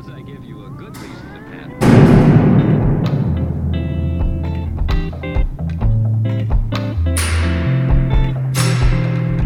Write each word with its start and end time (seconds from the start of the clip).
Suppose 0.00 0.16
I 0.16 0.22
give 0.22 0.44
you 0.44 0.64
a 0.64 0.70
good 0.70 0.96
reason 0.96 1.34
to 1.34 1.40
pat. 1.50 1.68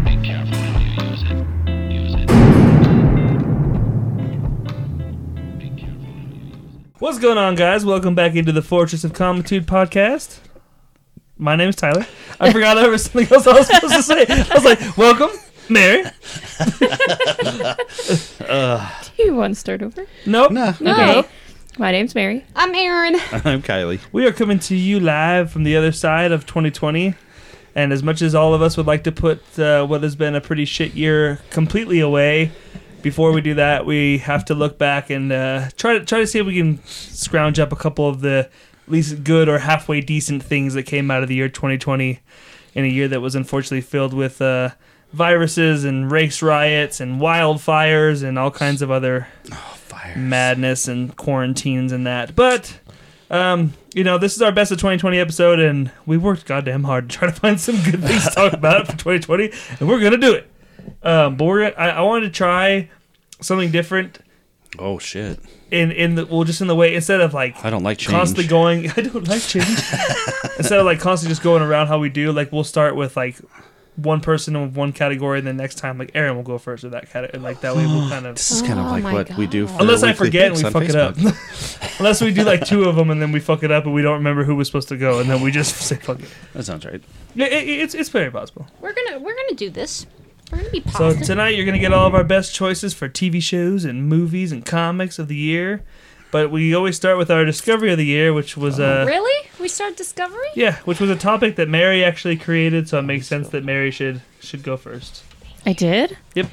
Be 0.05 0.15
careful 0.25 0.55
how 0.55 0.79
you 0.79 0.87
use 1.09 1.23
it. 1.23 1.37
Use 1.91 2.13
it. 2.13 2.27
Be 5.59 5.69
careful 5.71 6.05
how 6.05 6.21
you 6.23 6.39
use 6.45 6.53
it. 6.53 6.59
What's 6.99 7.19
going 7.19 7.37
on, 7.37 7.55
guys? 7.55 7.83
Welcome 7.83 8.15
back 8.15 8.35
into 8.35 8.53
the 8.53 8.61
Fortress 8.61 9.03
of 9.03 9.11
Comitude 9.11 9.67
podcast. 9.67 10.39
My 11.37 11.57
name 11.57 11.67
is 11.69 11.75
Tyler. 11.75 12.05
I 12.39 12.53
forgot 12.53 12.75
there 12.75 12.89
was 12.89 13.03
something 13.03 13.27
else 13.33 13.45
I 13.45 13.53
was 13.57 13.67
supposed 13.67 13.95
to 13.95 14.03
say. 14.03 14.25
I 14.29 14.55
was 14.55 14.63
like, 14.63 14.97
"Welcome, 14.97 15.31
Mary." 15.67 16.05
You 19.19 19.33
want 19.33 19.53
to 19.53 19.59
start 19.59 19.81
over? 19.81 20.05
Nope. 20.25 20.51
No. 20.51 20.73
Okay. 20.81 21.23
My 21.77 21.91
name's 21.91 22.13
Mary. 22.15 22.45
I'm 22.55 22.75
Aaron. 22.75 23.15
I'm 23.31 23.61
Kylie. 23.61 23.99
We 24.11 24.25
are 24.25 24.33
coming 24.33 24.59
to 24.59 24.75
you 24.75 24.99
live 24.99 25.51
from 25.51 25.63
the 25.63 25.77
other 25.77 25.91
side 25.91 26.31
of 26.31 26.45
2020. 26.45 27.15
And 27.75 27.93
as 27.93 28.03
much 28.03 28.21
as 28.21 28.35
all 28.35 28.53
of 28.53 28.61
us 28.61 28.75
would 28.77 28.85
like 28.87 29.03
to 29.05 29.11
put 29.11 29.57
uh, 29.57 29.85
what 29.85 30.03
has 30.03 30.15
been 30.15 30.35
a 30.35 30.41
pretty 30.41 30.65
shit 30.65 30.95
year 30.95 31.39
completely 31.49 32.01
away, 32.01 32.51
before 33.01 33.31
we 33.31 33.39
do 33.39 33.53
that, 33.53 33.85
we 33.85 34.17
have 34.19 34.43
to 34.45 34.53
look 34.53 34.77
back 34.77 35.09
and 35.09 35.31
uh, 35.31 35.69
try 35.77 35.97
to 35.97 36.03
try 36.03 36.19
to 36.19 36.27
see 36.27 36.39
if 36.39 36.45
we 36.45 36.57
can 36.57 36.83
scrounge 36.85 37.59
up 37.59 37.71
a 37.71 37.75
couple 37.75 38.09
of 38.09 38.21
the 38.21 38.49
at 38.85 38.91
least 38.91 39.23
good 39.23 39.47
or 39.47 39.59
halfway 39.59 40.01
decent 40.01 40.43
things 40.43 40.73
that 40.73 40.83
came 40.83 41.09
out 41.09 41.23
of 41.23 41.29
the 41.29 41.35
year 41.35 41.49
2020, 41.49 42.19
in 42.73 42.83
a 42.83 42.87
year 42.87 43.07
that 43.07 43.21
was 43.21 43.35
unfortunately 43.35 43.81
filled 43.81 44.13
with 44.13 44.41
uh, 44.41 44.69
viruses 45.15 45.85
and 45.85 46.11
race 46.11 46.41
riots 46.41 46.99
and 46.99 47.19
wildfires 47.21 48.23
and 48.23 48.37
all 48.37 48.51
kinds 48.51 48.81
of 48.81 48.91
other 48.91 49.27
Fire. 49.73 50.13
madness 50.17 50.87
and 50.87 51.15
quarantines 51.15 51.91
and 51.91 52.05
that. 52.05 52.35
But 52.35 52.79
um, 53.29 53.73
you 53.93 54.03
know, 54.03 54.17
this 54.17 54.35
is 54.35 54.41
our 54.41 54.51
best 54.51 54.71
of 54.71 54.77
2020 54.77 55.17
episode, 55.17 55.59
and 55.59 55.89
we 56.05 56.17
worked 56.17 56.45
goddamn 56.45 56.83
hard 56.83 57.09
to 57.09 57.17
try 57.17 57.27
to 57.29 57.33
find 57.33 57.59
some 57.59 57.75
good 57.89 58.01
things 58.03 58.23
to 58.25 58.31
talk 58.35 58.53
about 58.53 58.85
for 58.87 58.93
2020, 58.97 59.51
and 59.79 59.87
we're 59.89 59.99
gonna 59.99 60.17
do 60.17 60.33
it. 60.33 60.51
Um, 61.01 61.35
but 61.37 61.45
we're 61.45 61.71
gonna, 61.71 61.75
I, 61.81 61.89
I 61.97 62.01
wanted 62.01 62.27
to 62.27 62.31
try 62.31 62.89
something 63.41 63.71
different 63.71 64.19
Oh 64.77 64.99
shit! 64.99 65.39
in 65.71 65.91
in 65.91 66.15
the 66.15 66.25
well, 66.25 66.43
just 66.43 66.59
in 66.61 66.67
the 66.67 66.75
way 66.75 66.93
instead 66.93 67.21
of 67.21 67.33
like 67.33 67.63
I 67.65 67.69
don't 67.69 67.83
like 67.83 67.97
change. 67.97 68.11
constantly 68.11 68.47
going. 68.47 68.89
I 68.97 69.01
don't 69.01 69.27
like 69.27 69.41
change. 69.41 69.65
instead 70.57 70.79
of 70.79 70.85
like 70.85 70.99
constantly 70.99 71.31
just 71.31 71.41
going 71.41 71.63
around 71.63 71.87
how 71.87 71.97
we 71.97 72.09
do, 72.09 72.31
like 72.33 72.51
we'll 72.51 72.63
start 72.65 72.95
with 72.95 73.15
like 73.17 73.37
one 73.95 74.19
person 74.21 74.55
in 74.55 74.73
one 74.73 74.91
category, 74.91 75.39
and 75.39 75.47
then 75.47 75.57
next 75.57 75.75
time 75.75 75.97
like 75.97 76.11
Aaron 76.15 76.35
will 76.35 76.43
go 76.43 76.57
first 76.57 76.83
with 76.83 76.91
that 76.91 77.09
category, 77.09 77.31
and 77.33 77.43
like 77.43 77.61
that 77.61 77.75
way 77.75 77.85
we'll 77.85 78.09
kind 78.09 78.25
of 78.25 78.35
This 78.35 78.51
is 78.51 78.61
kind 78.61 78.79
of 78.79 78.85
Oh 78.87 78.89
like 78.89 79.03
my 79.03 79.13
what 79.13 79.37
we 79.37 79.47
do. 79.47 79.65
God. 79.67 79.75
For 79.75 79.81
Unless 79.81 80.03
I 80.03 80.13
forget 80.13 80.47
and 80.47 80.57
we 80.57 80.63
on 80.65 80.71
fuck 80.71 80.83
it 80.83 80.95
up. 80.95 81.15
Unless 81.99 82.21
we 82.21 82.33
do 82.33 82.43
like 82.43 82.65
two 82.65 82.83
of 82.85 82.95
them 82.95 83.09
and 83.09 83.21
then 83.21 83.31
we 83.31 83.39
fuck 83.39 83.63
it 83.63 83.71
up 83.71 83.85
and 83.85 83.93
we 83.93 84.01
don't 84.01 84.15
remember 84.15 84.43
who 84.43 84.55
was 84.55 84.67
supposed 84.67 84.89
to 84.89 84.97
go 84.97 85.19
and 85.19 85.29
then 85.29 85.41
we 85.41 85.51
just 85.51 85.75
say 85.87 85.95
fuck 85.95 86.19
it. 86.19 86.29
That 86.53 86.63
sounds 86.63 86.85
right. 86.85 87.01
Yeah, 87.35 87.47
it, 87.47 87.67
it's 87.69 87.93
it's 87.95 88.09
very 88.09 88.31
possible. 88.31 88.67
We're 88.81 88.93
gonna 88.93 89.19
we're 89.19 89.35
gonna 89.35 89.55
do 89.55 89.69
this. 89.69 90.05
We're 90.51 90.59
gonna 90.59 90.69
be 90.71 90.81
positive. 90.81 91.25
So 91.25 91.33
tonight 91.33 91.55
you're 91.55 91.65
gonna 91.65 91.79
get 91.79 91.93
all 91.93 92.05
of 92.07 92.13
our 92.15 92.23
best 92.23 92.53
choices 92.53 92.93
for 92.93 93.07
TV 93.09 93.41
shows 93.41 93.85
and 93.85 94.07
movies 94.07 94.51
and 94.51 94.65
comics 94.65 95.17
of 95.19 95.27
the 95.27 95.35
year. 95.35 95.83
But 96.35 96.51
we 96.51 96.75
always 96.75 96.97
start 96.97 97.17
with 97.17 97.31
our 97.31 97.45
discovery 97.45 97.93
of 97.93 97.97
the 97.97 98.05
year, 98.05 98.33
which 98.33 98.57
was 98.57 98.77
uh 98.77 99.05
really? 99.07 99.47
We 99.57 99.69
start 99.69 99.95
discovery? 99.95 100.49
yeah, 100.53 100.79
which 100.79 100.99
was 100.99 101.09
a 101.09 101.15
topic 101.15 101.55
that 101.55 101.69
Mary 101.69 102.03
actually 102.03 102.35
created. 102.35 102.89
So 102.89 102.99
it 102.99 103.03
makes 103.03 103.25
sense 103.25 103.47
that 103.51 103.63
Mary 103.63 103.89
should 103.89 104.21
should 104.41 104.61
go 104.61 104.75
first. 104.75 105.23
I 105.65 105.71
did. 105.71 106.17
Yep. 106.33 106.47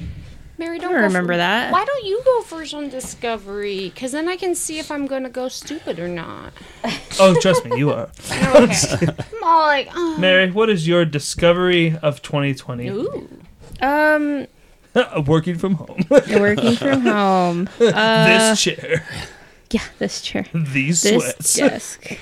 Mary, 0.57 0.79
don't 0.79 0.93
don't 0.93 1.03
remember 1.03 1.33
fir- 1.33 1.39
that. 1.39 1.73
Why 1.73 1.85
don't 1.85 2.05
you 2.05 2.23
go 2.25 2.43
first 2.43 2.75
on 2.75 2.91
discovery? 2.91 3.89
Because 3.89 4.13
then 4.13 4.29
I 4.29 4.37
can 4.37 4.55
see 4.55 4.79
if 4.79 4.89
I'm 4.89 5.09
gonna 5.09 5.29
go 5.29 5.49
stupid 5.49 5.99
or 5.99 6.07
not. 6.07 6.53
Oh, 7.19 7.35
trust 7.41 7.65
me, 7.65 7.77
you 7.77 7.91
are. 7.91 8.09
Okay. 8.55 9.07
I'm 9.19 9.43
all 9.43 9.67
like, 9.67 9.89
oh. 9.93 10.17
Mary, 10.19 10.49
what 10.53 10.71
is 10.71 10.87
your 10.87 11.05
discovery 11.05 11.99
of 12.03 12.23
2020? 12.23 12.89
Ooh. 12.89 13.29
Um, 13.81 14.47
Working 15.27 15.59
from 15.59 15.75
home. 15.75 16.05
working 16.09 16.77
from 16.77 17.01
home. 17.03 17.69
Uh, 17.81 18.27
this 18.29 18.63
chair. 18.63 19.05
Yeah, 19.73 19.83
this 19.99 20.21
chair, 20.23 20.47
These 20.55 21.03
this 21.03 21.23
sweats. 21.23 21.55
desk, 21.55 22.17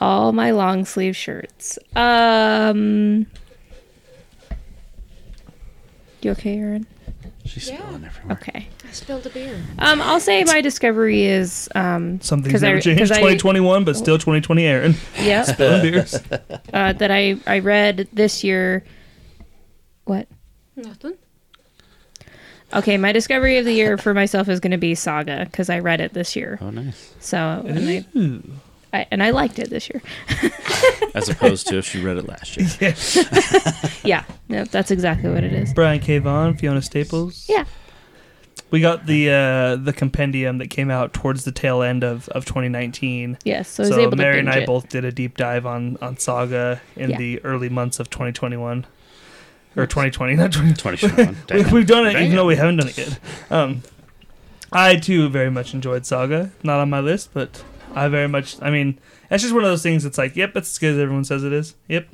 all 0.00 0.32
my 0.32 0.50
long 0.52 0.84
sleeve 0.84 1.16
shirts. 1.16 1.78
Um, 1.94 3.26
you 6.22 6.30
okay, 6.32 6.56
Aaron? 6.58 6.86
She's 7.44 7.68
Yeah. 7.68 7.78
spilling 7.78 8.04
everywhere. 8.04 8.36
Okay. 8.40 8.68
I 8.88 8.92
spilled 8.92 9.26
a 9.26 9.30
beer. 9.30 9.56
Um, 9.80 10.00
I'll 10.00 10.20
say 10.20 10.44
my 10.44 10.60
discovery 10.60 11.24
is 11.24 11.68
um 11.74 12.20
Something's 12.20 12.52
'cause 12.52 12.62
I- 12.62 12.68
never 12.68 12.80
changed. 12.80 13.00
'cause 13.00 13.10
I- 13.10 13.16
2021, 13.16 13.82
but 13.84 13.96
still 13.96 14.16
2020 14.18 14.64
Aaron. 14.64 14.94
yeah 15.20 15.42
Spilling 15.52 15.82
beers. 15.82 16.14
uh, 16.72 16.92
that 16.92 17.10
I 17.10 17.36
I 17.46 17.58
read 17.58 18.06
this 18.12 18.44
year. 18.44 18.84
What? 20.04 20.28
Nothing. 20.76 21.14
Okay, 22.74 22.96
my 22.96 23.12
discovery 23.12 23.58
of 23.58 23.64
the 23.64 23.72
year 23.72 23.98
for 23.98 24.14
myself 24.14 24.48
is 24.48 24.60
going 24.60 24.70
to 24.70 24.78
be 24.78 24.94
Saga 24.94 25.44
because 25.44 25.68
I 25.70 25.78
read 25.80 26.00
it 26.00 26.14
this 26.14 26.34
year. 26.36 26.58
Oh, 26.62 26.70
nice. 26.70 27.14
So 27.20 27.38
and 27.66 27.88
I, 28.92 28.98
I 28.98 29.06
and 29.10 29.22
I 29.22 29.30
liked 29.30 29.58
it 29.58 29.68
this 29.70 29.90
year. 29.90 30.02
As 31.14 31.28
opposed 31.28 31.66
to 31.68 31.78
if 31.78 31.86
she 31.86 32.00
read 32.02 32.16
it 32.16 32.26
last 32.28 32.56
year. 32.56 32.94
Yeah, 34.04 34.24
no, 34.48 34.64
that's 34.64 34.90
exactly 34.90 35.30
what 35.30 35.44
it 35.44 35.52
is. 35.52 35.72
Brian 35.72 36.00
K. 36.00 36.18
Vaughan, 36.18 36.56
Fiona 36.56 36.82
Staples. 36.82 37.46
Yeah. 37.48 37.66
We 38.72 38.80
got 38.80 39.06
the 39.06 39.30
uh, 39.30 39.76
the 39.76 39.92
compendium 39.92 40.58
that 40.58 40.70
came 40.70 40.90
out 40.90 41.12
towards 41.12 41.44
the 41.44 41.52
tail 41.52 41.82
end 41.82 42.02
of, 42.02 42.28
of 42.30 42.46
2019. 42.46 43.38
Yes, 43.44 43.68
so 43.68 43.84
I 43.84 43.86
was 43.86 43.94
So, 43.96 44.00
able 44.00 44.16
Mary 44.16 44.34
to 44.34 44.38
and 44.40 44.48
I 44.50 44.58
it. 44.60 44.66
both 44.66 44.88
did 44.88 45.04
a 45.04 45.12
deep 45.12 45.36
dive 45.36 45.66
on, 45.66 45.98
on 46.02 46.16
Saga 46.16 46.80
in 46.96 47.10
Yeah. 47.10 47.18
the 47.18 47.44
early 47.44 47.68
months 47.68 48.00
of 48.00 48.08
2021. 48.10 48.86
Or 49.76 49.86
2020, 49.86 50.34
not 50.34 50.52
2020. 50.52 50.96
2021. 50.98 51.46
we, 51.72 51.72
we've 51.72 51.86
done 51.86 52.06
it, 52.06 52.10
even 52.10 52.24
Damn. 52.26 52.36
though 52.36 52.46
we 52.46 52.56
haven't 52.56 52.76
done 52.76 52.88
it 52.88 52.98
yet. 52.98 53.18
Um, 53.50 53.82
I 54.70 54.96
too 54.96 55.28
very 55.28 55.50
much 55.50 55.74
enjoyed 55.74 56.04
Saga. 56.06 56.50
Not 56.62 56.80
on 56.80 56.90
my 56.90 57.00
list, 57.00 57.30
but 57.32 57.62
I 57.94 58.08
very 58.08 58.28
much. 58.28 58.56
I 58.60 58.70
mean, 58.70 58.98
that's 59.28 59.42
just 59.42 59.54
one 59.54 59.64
of 59.64 59.70
those 59.70 59.82
things. 59.82 60.04
It's 60.04 60.18
like, 60.18 60.36
yep, 60.36 60.56
it's 60.56 60.72
as 60.72 60.78
good 60.78 60.94
as 60.94 60.98
everyone 60.98 61.24
says 61.24 61.44
it 61.44 61.52
is. 61.52 61.74
Yep, 61.88 62.06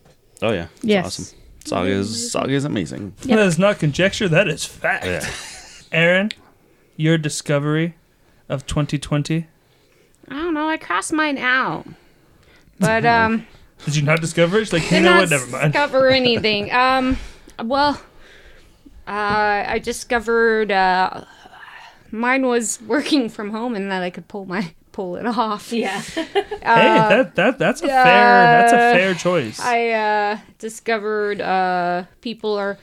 Oh 0.42 0.52
yeah. 0.52 0.68
It's 0.76 0.84
Yes. 0.84 1.06
Awesome. 1.06 1.38
Saga 1.64 1.90
is 1.90 2.32
Saga 2.32 2.52
is 2.52 2.64
amazing. 2.64 3.14
Yep. 3.24 3.38
that 3.38 3.46
is 3.46 3.58
not 3.58 3.78
conjecture. 3.78 4.28
That 4.28 4.48
is 4.48 4.64
fact. 4.64 5.04
Yeah. 5.04 5.28
Aaron, 5.92 6.30
your 6.96 7.18
discovery 7.18 7.94
of 8.48 8.66
2020. 8.66 9.46
I 10.28 10.34
don't 10.34 10.54
know. 10.54 10.68
I 10.68 10.76
crossed 10.76 11.12
mine 11.12 11.38
out. 11.38 11.86
But 12.78 13.04
um, 13.06 13.46
Did 13.84 13.96
you 13.96 14.02
not 14.02 14.20
discover 14.20 14.58
it? 14.58 14.66
She's 14.66 14.72
like, 14.72 14.90
you 14.90 15.00
know 15.00 15.16
what? 15.16 15.30
Never 15.30 15.46
mind. 15.46 15.72
discover 15.72 16.08
anything. 16.08 16.72
Um, 16.72 17.18
well, 17.64 18.00
uh, 19.06 19.64
I 19.66 19.80
discovered 19.82 20.70
uh, 20.70 21.24
mine 22.10 22.46
was 22.46 22.80
working 22.82 23.28
from 23.28 23.50
home 23.50 23.74
and 23.74 23.90
that 23.90 24.02
I 24.02 24.10
could 24.10 24.28
pull 24.28 24.46
my 24.46 24.74
pull 24.92 25.16
it 25.16 25.26
off. 25.26 25.72
Yeah. 25.72 26.00
hey, 26.02 26.34
that 26.62 27.34
that 27.36 27.58
that's 27.58 27.82
a 27.82 27.86
fair 27.86 27.94
that's 27.94 28.72
a 28.72 28.76
uh, 28.76 28.92
fair 28.94 29.14
choice. 29.14 29.60
I 29.60 29.90
uh, 29.90 30.38
discovered 30.58 31.40
uh, 31.40 32.04
people 32.20 32.54
are 32.54 32.78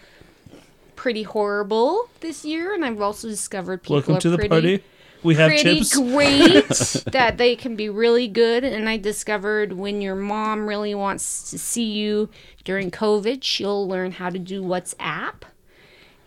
pretty 0.95 1.23
horrible 1.23 2.09
this 2.21 2.45
year, 2.45 2.73
and 2.73 2.85
I've 2.85 3.01
also 3.01 3.27
discovered 3.27 3.83
people 3.83 3.97
Welcome 3.97 4.15
are 4.15 4.21
to 4.21 4.29
the 4.29 4.37
pretty, 4.37 4.49
party. 4.49 4.83
We 5.25 5.35
have 5.35 5.49
pretty 5.49 5.79
chips. 5.79 5.97
great. 7.03 7.11
that 7.11 7.37
they 7.37 7.55
can 7.55 7.75
be 7.75 7.89
really 7.89 8.27
good, 8.27 8.63
and 8.63 8.87
I 8.87 8.97
discovered 8.97 9.73
when 9.73 10.01
your 10.01 10.15
mom 10.15 10.67
really 10.67 10.95
wants 10.95 11.49
to 11.49 11.57
see 11.57 11.91
you 11.91 12.29
during 12.63 12.91
COVID, 12.91 13.43
she'll 13.43 13.87
learn 13.87 14.13
how 14.13 14.29
to 14.29 14.39
do 14.39 14.61
WhatsApp. 14.61 15.43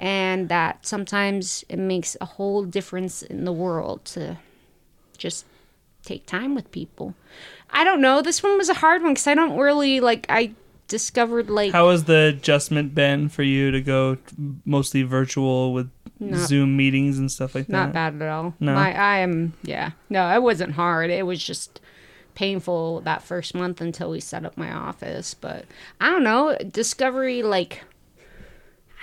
And 0.00 0.48
that 0.48 0.86
sometimes 0.86 1.64
it 1.69 1.78
makes 1.78 2.16
a 2.20 2.25
whole 2.25 2.64
difference 2.64 3.22
in 3.22 3.44
the 3.44 3.53
world 3.53 4.04
to 4.06 4.39
just 5.16 5.44
take 6.04 6.24
time 6.27 6.54
with 6.54 6.71
people. 6.71 7.15
I 7.71 7.84
don't 7.84 8.01
know. 8.01 8.22
This 8.22 8.42
one 8.42 8.56
was 8.56 8.68
a 8.68 8.74
hard 8.74 9.03
one 9.03 9.12
because 9.12 9.27
I 9.27 9.34
don't 9.34 9.59
really 9.59 10.01
like. 10.01 10.27
I 10.28 10.53
discovered 10.89 11.51
like 11.51 11.72
How 11.72 11.91
has 11.91 12.04
the 12.04 12.28
adjustment 12.28 12.94
been 12.94 13.28
for 13.28 13.42
you 13.42 13.71
to 13.71 13.80
go 13.80 14.16
mostly 14.65 15.03
virtual 15.03 15.72
with 15.72 15.91
Not- 16.20 16.48
Zoom 16.48 16.76
meetings 16.76 17.18
and 17.18 17.30
stuff 17.30 17.54
like 17.54 17.68
not 17.68 17.92
that? 17.92 18.12
Not 18.12 18.18
bad 18.18 18.22
at 18.26 18.30
all. 18.30 18.54
No? 18.60 18.74
My 18.74 18.92
I 18.98 19.18
am 19.18 19.53
yeah. 19.62 19.92
No, 20.10 20.28
it 20.34 20.42
wasn't 20.42 20.72
hard. 20.72 21.10
It 21.10 21.26
was 21.26 21.42
just 21.42 21.80
painful 22.34 23.00
that 23.03 23.22
first 23.22 23.54
month 23.54 23.80
until 23.80 24.10
we 24.10 24.20
set 24.20 24.44
up 24.44 24.56
my 24.56 24.72
office. 24.72 25.34
But 25.34 25.65
I 26.00 26.10
don't 26.10 26.24
know. 26.24 26.56
Discovery 26.70 27.42
like 27.42 27.82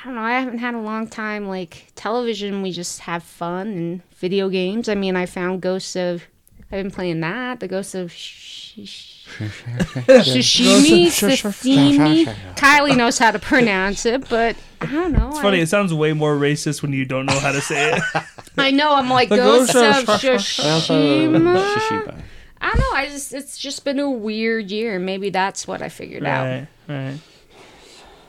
I 0.01 0.05
don't 0.07 0.15
know. 0.15 0.21
I 0.21 0.39
haven't 0.39 0.59
had 0.59 0.75
a 0.75 0.79
long 0.79 1.07
time 1.07 1.47
like 1.47 1.91
television. 1.95 2.61
We 2.61 2.71
just 2.71 2.99
have 3.01 3.23
fun 3.23 3.67
and 3.67 4.01
video 4.17 4.49
games. 4.49 4.87
I 4.89 4.95
mean, 4.95 5.15
I 5.15 5.25
found 5.25 5.61
Ghosts 5.61 5.95
of 5.95 6.23
I've 6.71 6.83
been 6.83 6.91
playing 6.91 7.21
that. 7.21 7.59
The 7.59 7.67
Ghosts 7.67 7.95
of 7.95 8.11
Shish- 8.11 9.14
Shishimi, 9.37 11.07
Sashimi. 11.07 12.25
Kylie 12.55 12.95
knows 12.95 13.17
how 13.17 13.31
to 13.31 13.39
pronounce 13.39 14.05
it, 14.05 14.27
but 14.29 14.55
I 14.81 14.85
don't 14.87 15.13
know. 15.13 15.29
It's 15.29 15.41
funny. 15.41 15.59
I, 15.59 15.61
It 15.61 15.69
sounds 15.69 15.93
way 15.93 16.13
more 16.13 16.35
racist 16.35 16.81
when 16.81 16.93
you 16.93 17.05
don't 17.05 17.25
know 17.25 17.39
how 17.39 17.51
to 17.51 17.61
say 17.61 17.93
it. 17.93 18.03
I 18.57 18.71
know. 18.71 18.93
I'm 18.95 19.09
like 19.09 19.29
The 19.29 19.37
Ghost 19.37 19.73
Ghost 19.73 20.03
of 20.03 20.09
of 20.09 20.19
Shishima. 20.21 22.21
I 22.61 22.67
don't 22.71 22.79
know. 22.79 22.91
I 22.93 23.07
just 23.09 23.33
it's 23.33 23.57
just 23.57 23.83
been 23.85 23.99
a 23.99 24.09
weird 24.09 24.71
year. 24.71 24.99
Maybe 24.99 25.29
that's 25.29 25.67
what 25.67 25.81
I 25.81 25.89
figured 25.89 26.25
out. 26.25 26.45
right, 26.45 26.67
right. 26.87 27.17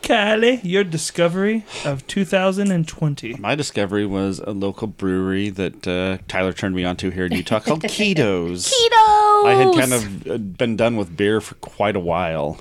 Kylie, 0.07 0.61
your 0.63 0.85
discovery 0.85 1.65
of 1.85 2.07
2020. 2.07 3.35
My 3.41 3.57
discovery 3.57 4.07
was 4.07 4.39
a 4.39 4.53
local 4.53 4.87
brewery 4.87 5.49
that 5.51 5.87
uh, 5.89 6.19
Tyler 6.29 6.53
turned 6.53 6.77
me 6.77 6.85
onto 6.85 7.11
here 7.11 7.27
in 7.27 7.33
Utah 7.33 7.59
called 7.59 7.83
Kiitos. 7.83 8.71
Kiitos. 8.73 9.45
I 9.47 9.55
had 9.55 9.75
kind 9.75 9.93
of 9.93 10.31
uh, 10.31 10.39
been 10.39 10.77
done 10.77 10.97
with 10.97 11.17
beer 11.17 11.41
for 11.41 11.57
quite 11.57 11.97
a 11.97 12.01
while 12.01 12.61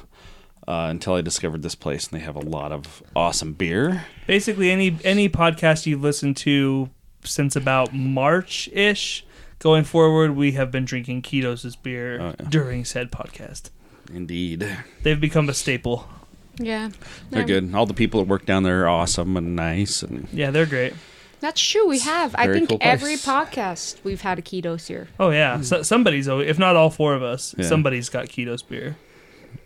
uh, 0.68 0.88
until 0.90 1.14
I 1.14 1.22
discovered 1.22 1.62
this 1.62 1.76
place, 1.76 2.08
and 2.08 2.20
they 2.20 2.24
have 2.26 2.36
a 2.36 2.40
lot 2.42 2.72
of 2.72 3.04
awesome 3.16 3.54
beer. 3.54 4.06
Basically, 4.26 4.72
any 4.72 4.98
any 5.04 5.30
podcast 5.30 5.86
you've 5.86 6.02
listened 6.02 6.38
to 6.38 6.90
since 7.24 7.56
about 7.56 7.94
March 7.94 8.70
ish, 8.74 9.24
going 9.60 9.84
forward, 9.84 10.36
we 10.36 10.54
have 10.54 10.72
been 10.72 10.86
drinking 10.86 11.22
Kiitos' 11.22 11.76
beer 11.82 12.20
Oh, 12.20 12.34
yeah. 12.40 12.48
during 12.50 12.86
said 12.86 13.12
podcast. 13.12 13.70
Indeed, 14.12 14.68
They've 15.04 15.20
become 15.22 15.48
a 15.48 15.54
staple. 15.54 16.08
Yeah. 16.58 16.90
they're 17.30 17.42
Yeah. 17.42 17.46
good. 17.48 17.76
All 17.76 17.86
the 17.86 17.94
people 17.94 18.22
that 18.22 18.28
work 18.30 18.46
down 18.46 18.64
there 18.64 18.84
are 18.84 18.90
awesome 18.90 19.36
and 19.38 19.56
nice, 19.56 20.02
and 20.04 20.28
Yeah, 20.34 20.52
they're 20.52 20.66
great. 20.66 20.94
That's 21.42 21.62
true. 21.62 21.88
We 21.88 22.00
have. 22.00 22.34
I 22.38 22.48
think 22.52 22.70
cool 22.70 22.78
every 22.82 23.16
podcast 23.16 23.98
we've 24.04 24.22
had 24.22 24.40
a 24.40 24.42
kiitos 24.42 24.88
here. 24.88 25.10
Oh 25.20 25.30
yeah, 25.32 25.62
so, 25.62 25.84
somebody's 25.84 26.28
al- 26.28 26.40
if 26.40 26.58
not 26.58 26.76
all 26.76 26.90
four 26.90 27.14
of 27.14 27.22
us, 27.22 27.54
Yeah. 27.58 27.66
somebody's 27.68 28.10
got 28.10 28.28
Kiitos 28.28 28.68
beer. 28.68 28.96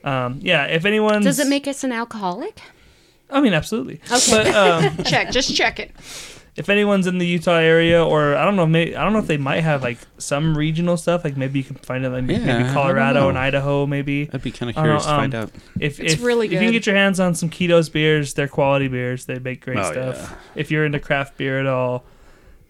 Um, 0.03 0.39
yeah, 0.41 0.65
if 0.65 0.85
anyone's 0.85 1.25
Does 1.25 1.39
it 1.39 1.47
make 1.47 1.67
us 1.67 1.83
an 1.83 1.91
alcoholic? 1.91 2.59
I 3.29 3.39
mean, 3.41 3.53
absolutely. 3.53 4.01
Okay. 4.11 4.31
But 4.31 4.47
um, 4.55 4.97
Check. 5.05 5.31
Just 5.31 5.55
check 5.55 5.79
it. 5.79 5.91
If 6.59 6.67
anyone's 6.69 7.07
in 7.07 7.17
the 7.19 7.25
Utah 7.25 7.55
area, 7.55 8.05
or 8.05 8.35
I 8.35 8.43
don't 8.43 8.57
know, 8.57 8.67
maybe 8.67 8.95
I 8.95 9.03
don't 9.03 9.13
know 9.13 9.19
if 9.19 9.27
they 9.27 9.37
might 9.37 9.61
have 9.61 9.81
like 9.81 9.97
some 10.17 10.57
regional 10.57 10.97
stuff. 10.97 11.23
Like 11.23 11.37
maybe 11.37 11.57
you 11.59 11.63
can 11.65 11.77
find 11.77 12.05
it 12.05 12.09
like 12.09 12.27
Yeah, 12.27 12.59
maybe 12.59 12.73
Colorado 12.73 13.29
and 13.29 13.37
Idaho. 13.37 13.85
Maybe 13.85 14.29
I'd 14.33 14.43
be 14.43 14.51
kind 14.51 14.69
of 14.69 14.77
I 14.77 14.81
know, 14.81 14.85
curious 14.87 15.03
to 15.05 15.09
find 15.09 15.35
um, 15.35 15.43
out. 15.43 15.51
if 15.79 15.99
It's 16.01 16.15
if, 16.15 16.23
really 16.23 16.47
if 16.47 16.51
you 16.53 16.59
can 16.59 16.71
get 16.73 16.85
your 16.85 16.95
hands 16.97 17.19
on 17.21 17.33
some 17.33 17.49
Kiitos 17.49 17.89
beers, 17.91 18.33
they're 18.33 18.49
quality 18.49 18.89
beers. 18.89 19.25
They 19.25 19.39
make 19.39 19.61
great 19.63 19.77
Oh, 19.77 19.89
stuff. 19.91 20.15
yeah. 20.17 20.35
If 20.61 20.69
you're 20.69 20.85
into 20.85 20.99
craft 20.99 21.37
beer 21.37 21.59
at 21.61 21.65
all, 21.65 22.03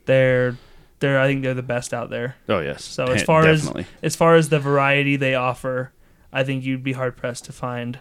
they're 0.06 0.56
they're 1.00 1.20
I 1.20 1.26
think 1.28 1.42
they're 1.42 1.54
the 1.56 1.64
best 1.64 1.92
out 1.94 2.12
there. 2.12 2.36
Oh 2.48 2.60
yes. 2.60 2.84
So 2.86 3.06
as 3.06 3.24
far 3.24 3.48
as- 3.48 3.62
definitely. 3.64 3.88
As 4.04 4.16
far 4.16 4.36
as 4.36 4.50
the 4.50 4.60
variety 4.60 5.16
they 5.16 5.34
offer, 5.34 5.92
I 6.32 6.44
think 6.44 6.64
you'd 6.64 6.84
be 6.84 6.94
hard 6.94 7.18
pressed 7.18 7.46
to 7.46 7.52
find 7.52 8.00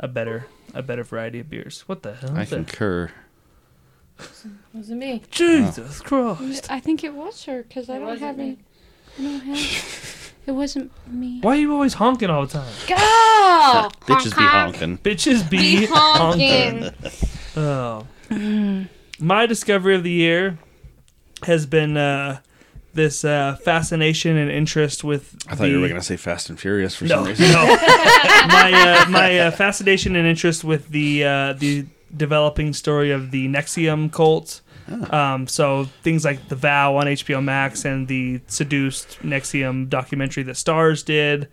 a 0.00 0.08
better 0.08 0.46
a 0.74 0.82
better 0.82 1.04
variety 1.04 1.38
of 1.38 1.48
beers. 1.48 1.82
What 1.86 2.02
the 2.02 2.14
hell? 2.14 2.36
I 2.36 2.42
is 2.42 2.50
that? 2.50 2.56
concur. 2.66 3.10
Wasn't 4.74 4.98
me. 4.98 5.22
Jesus 5.30 6.00
Christ! 6.00 6.70
I 6.70 6.80
think 6.80 7.04
it 7.04 7.14
was 7.14 7.44
her 7.44 7.62
because 7.62 7.88
I 7.90 7.96
It 7.96 7.98
don't 8.00 8.06
wasn't 8.08 8.26
have 8.26 8.36
me. 8.38 8.44
any. 8.44 8.58
I 9.18 9.22
don't 9.38 9.40
have. 9.56 10.18
It 10.44 10.50
wasn't 10.50 10.90
me. 11.06 11.38
Why 11.40 11.52
are 11.52 11.60
you 11.60 11.72
always 11.72 11.94
honking 11.94 12.28
all 12.28 12.44
the 12.46 12.52
time? 12.54 12.72
Go! 12.88 12.96
Bitches 14.12 14.36
be 14.36 14.42
honking. 14.42 14.98
Bitches 14.98 15.48
be, 15.48 15.80
Be 15.82 15.86
honking. 15.88 16.90
Oh. 17.56 18.04
My 19.20 19.46
discovery 19.46 19.94
of 19.94 20.02
the 20.02 20.10
year 20.10 20.58
has 21.44 21.64
been 21.66 21.96
uh, 21.96 22.40
this 22.92 23.24
uh, 23.24 23.56
fascination 23.62 24.36
and 24.36 24.50
interest 24.50 25.04
with. 25.04 25.36
I 25.48 25.54
thought 25.54 25.68
you 25.68 25.76
were 25.76 25.82
the- 25.82 25.88
going 25.90 26.00
to 26.00 26.04
say 26.06 26.16
Fast 26.16 26.50
and 26.50 26.58
Furious 26.58 26.96
for 26.96 27.04
No, 27.04 27.08
some 27.08 27.24
no. 27.24 27.30
reason. 27.30 27.52
my 27.52 28.72
uh, 29.04 29.08
my 29.10 29.38
uh, 29.38 29.50
fascination 29.52 30.16
and 30.16 30.26
interest 30.26 30.64
with 30.64 30.88
the 30.88 31.22
uh, 31.24 31.52
the 31.52 31.86
developing 32.16 32.72
story 32.72 33.10
of 33.10 33.30
the 33.30 33.48
NXIVM 33.48 34.12
cult. 34.12 34.60
Um, 35.10 35.46
so 35.46 35.84
things 36.02 36.24
like 36.24 36.48
The 36.48 36.56
Vow 36.56 36.96
on 36.96 37.06
HBO 37.06 37.42
Max 37.42 37.84
and 37.84 38.08
the 38.08 38.40
Seduced 38.48 39.20
NXIVM 39.20 39.88
documentary 39.88 40.42
that 40.42 40.56
Starz 40.56 41.04
did. 41.04 41.48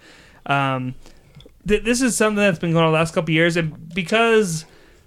Um, 0.45 0.95
th- 1.67 1.83
this 1.83 2.01
is 2.01 2.15
something 2.17 2.37
that's 2.37 2.59
been 2.59 2.71
going 2.71 2.85
on 2.85 2.91
the 2.91 2.97
last 2.97 3.13
couple 3.13 3.31
years, 3.33 3.55
and 3.55 3.93
because 3.93 4.65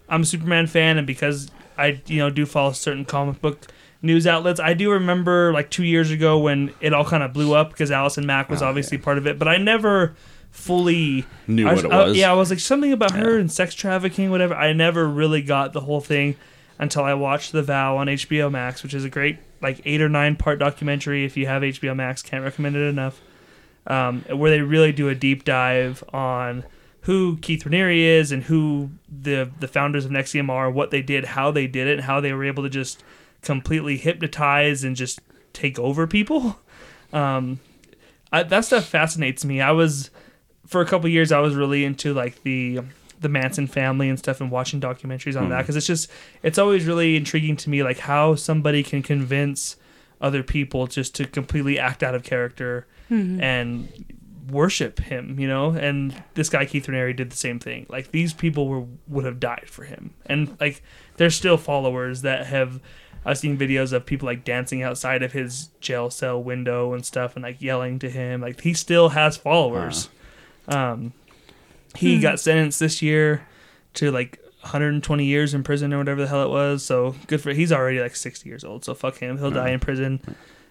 I'm 0.08 0.22
a 0.22 0.25
Superman 0.25 0.66
fan, 0.66 0.99
and 0.99 1.06
because 1.06 1.50
I 1.76 2.00
you 2.06 2.19
know 2.19 2.31
do 2.31 2.46
follow 2.46 2.72
certain 2.72 3.05
comic 3.05 3.40
book 3.43 3.66
news 4.02 4.26
outlets, 4.26 4.60
I 4.60 4.72
do 4.75 4.90
remember 4.93 5.52
like 5.52 5.70
two 5.70 5.84
years 5.84 6.10
ago 6.10 6.38
when 6.38 6.72
it 6.81 6.93
all 6.94 7.05
kind 7.05 7.22
of 7.22 7.32
blew 7.32 7.55
up 7.55 7.70
because 7.70 7.90
Allison 7.90 8.25
Mack 8.25 8.48
was 8.48 8.62
Oh, 8.62 8.66
obviously 8.66 8.98
part 8.98 9.19
of 9.19 9.26
it, 9.26 9.38
but 9.38 9.48
I 9.48 9.56
never 9.58 10.14
fully 10.52 11.25
Knew 11.49 11.66
I 11.69 11.75
what 11.75 11.84
it 11.84 11.90
I- 11.93 12.04
was. 12.04 12.16
yeah, 12.16 12.31
I 12.31 12.34
was 12.34 12.50
like 12.50 12.60
something 12.60 12.93
about 12.93 13.10
her 13.12 13.38
and 13.38 13.50
sex 13.50 13.75
trafficking, 13.75 14.31
whatever. 14.31 14.54
I 14.54 14.72
never 14.72 15.08
really 15.08 15.43
got 15.43 15.72
the 15.72 15.81
whole 15.81 16.00
thing 16.00 16.37
until 16.78 17.02
I 17.02 17.14
watched 17.14 17.50
The 17.52 17.62
Vow 17.62 17.96
on 17.96 18.06
HBO 18.06 18.50
Max, 18.50 18.82
which 18.84 18.94
is 18.94 19.04
a 19.04 19.10
great 19.10 19.38
like 19.60 19.81
eight 19.84 20.00
or 20.00 20.08
nine 20.08 20.37
part 20.37 20.58
documentary. 20.60 21.25
If 21.25 21.37
you 21.37 21.46
have 21.46 21.62
HBO 21.62 21.96
Max, 21.96 22.22
can't 22.22 22.44
recommend 22.44 22.76
it 22.76 22.81
enough. 22.88 23.20
Um, 23.87 24.20
where 24.31 24.50
they 24.50 24.60
really 24.60 24.93
do 24.93 25.08
a 25.08 25.14
deep 25.14 25.43
dive 25.44 26.04
on 26.12 26.62
who 27.02 27.37
Keith 27.38 27.64
Raniere 27.64 27.96
is 28.20 28.31
and 28.31 28.44
who 28.44 28.90
the 29.10 29.50
the 29.58 29.66
founders 29.66 30.05
of 30.05 30.12
NXIVM 30.12 30.48
are, 30.50 30.70
what 30.70 30.93
they 30.93 31.02
did, 31.02 31.25
how 31.25 31.50
they 31.50 31.66
did 31.66 31.88
it, 31.88 31.94
and 31.94 32.02
how 32.02 32.20
they 32.20 32.32
were 32.32 32.44
able 32.44 32.62
to 32.62 32.69
just 32.69 33.02
completely 33.43 33.96
hypnotize 33.96 34.84
and 34.84 34.94
just 34.94 35.20
take 35.52 35.78
over 35.78 36.06
people. 36.06 36.58
Um, 37.12 37.60
I, 38.32 38.43
that 38.44 38.64
stuff 38.64 38.87
fascinates 38.87 39.44
me. 39.44 39.60
I 39.60 39.70
was 39.72 40.08
for 40.67 40.81
a 40.81 40.87
couple 40.87 41.09
years 41.09 41.32
I 41.32 41.41
was 41.41 41.55
really 41.55 41.85
into 41.85 42.14
like 42.14 42.43
the 42.43 42.81
the 43.20 43.29
Manson 43.29 43.69
family 43.69 44.09
and 44.09 44.19
stuff 44.19 44.41
and 44.41 44.50
watching 44.50 44.81
documentaries 44.81 45.41
on 45.41 45.49
that 45.50 45.56
hmm. 45.56 45.62
because 45.62 45.76
it's 45.76 45.87
just 45.87 46.11
it's 46.43 46.59
always 46.59 46.87
really 46.87 47.17
intriguing 47.17 47.56
to 47.56 47.70
me 47.70 47.82
like 47.82 47.99
how 47.99 48.35
somebody 48.35 48.82
can 48.82 49.03
convince 49.03 49.76
other 50.20 50.43
people 50.43 50.87
just 50.87 51.14
to 51.17 51.26
completely 51.26 51.79
act 51.79 52.03
out 52.03 52.14
of 52.14 52.23
character 52.23 52.87
hmm. 53.09 53.41
and 53.41 53.88
worship 54.49 55.00
him, 55.00 55.38
you 55.38 55.49
know. 55.49 55.70
And 55.70 56.23
this 56.35 56.49
guy 56.49 56.65
Keith 56.65 56.87
Raniere 56.87 57.17
did 57.17 57.31
the 57.31 57.37
same 57.37 57.58
thing. 57.58 57.87
Like 57.88 58.11
these 58.11 58.32
people 58.32 58.69
were 58.69 58.85
would 59.08 59.25
have 59.25 59.41
died 59.41 59.69
for 59.69 59.85
him, 59.85 60.15
and 60.26 60.56
like 60.61 60.82
there's 61.17 61.35
still 61.35 61.56
followers 61.56 62.23
that 62.23 62.47
have. 62.47 62.81
I've 63.25 63.38
seen 63.38 63.56
videos 63.56 63.93
of 63.93 64.05
people 64.05 64.26
like 64.26 64.43
dancing 64.43 64.82
outside 64.82 65.23
of 65.23 65.32
his 65.32 65.69
jail 65.81 66.11
cell 66.11 66.43
window 66.43 66.93
and 66.93 67.06
stuff, 67.06 67.37
and 67.37 67.44
like 67.44 67.62
yelling 67.62 67.99
to 68.00 68.11
him. 68.11 68.41
Like 68.41 68.61
he 68.61 68.75
still 68.75 69.11
has 69.11 69.37
followers. 69.37 70.08
Um, 70.74 71.12
he 71.96 72.19
got 72.20 72.40
sentenced 72.40 72.80
this 72.80 73.02
year 73.02 73.42
to 73.94 74.10
like 74.10 74.38
120 74.62 75.24
years 75.24 75.52
in 75.54 75.62
prison 75.62 75.92
or 75.92 75.98
whatever 75.98 76.20
the 76.22 76.28
hell 76.28 76.42
it 76.42 76.48
was. 76.50 76.84
So 76.84 77.14
good 77.26 77.40
for 77.40 77.52
he's 77.52 77.72
already 77.72 78.00
like 78.00 78.16
60 78.16 78.48
years 78.48 78.64
old. 78.64 78.84
So 78.84 78.94
fuck 78.94 79.19
him. 79.19 79.38
He'll 79.38 79.50
die 79.50 79.70
in 79.70 79.80
prison. 79.80 80.20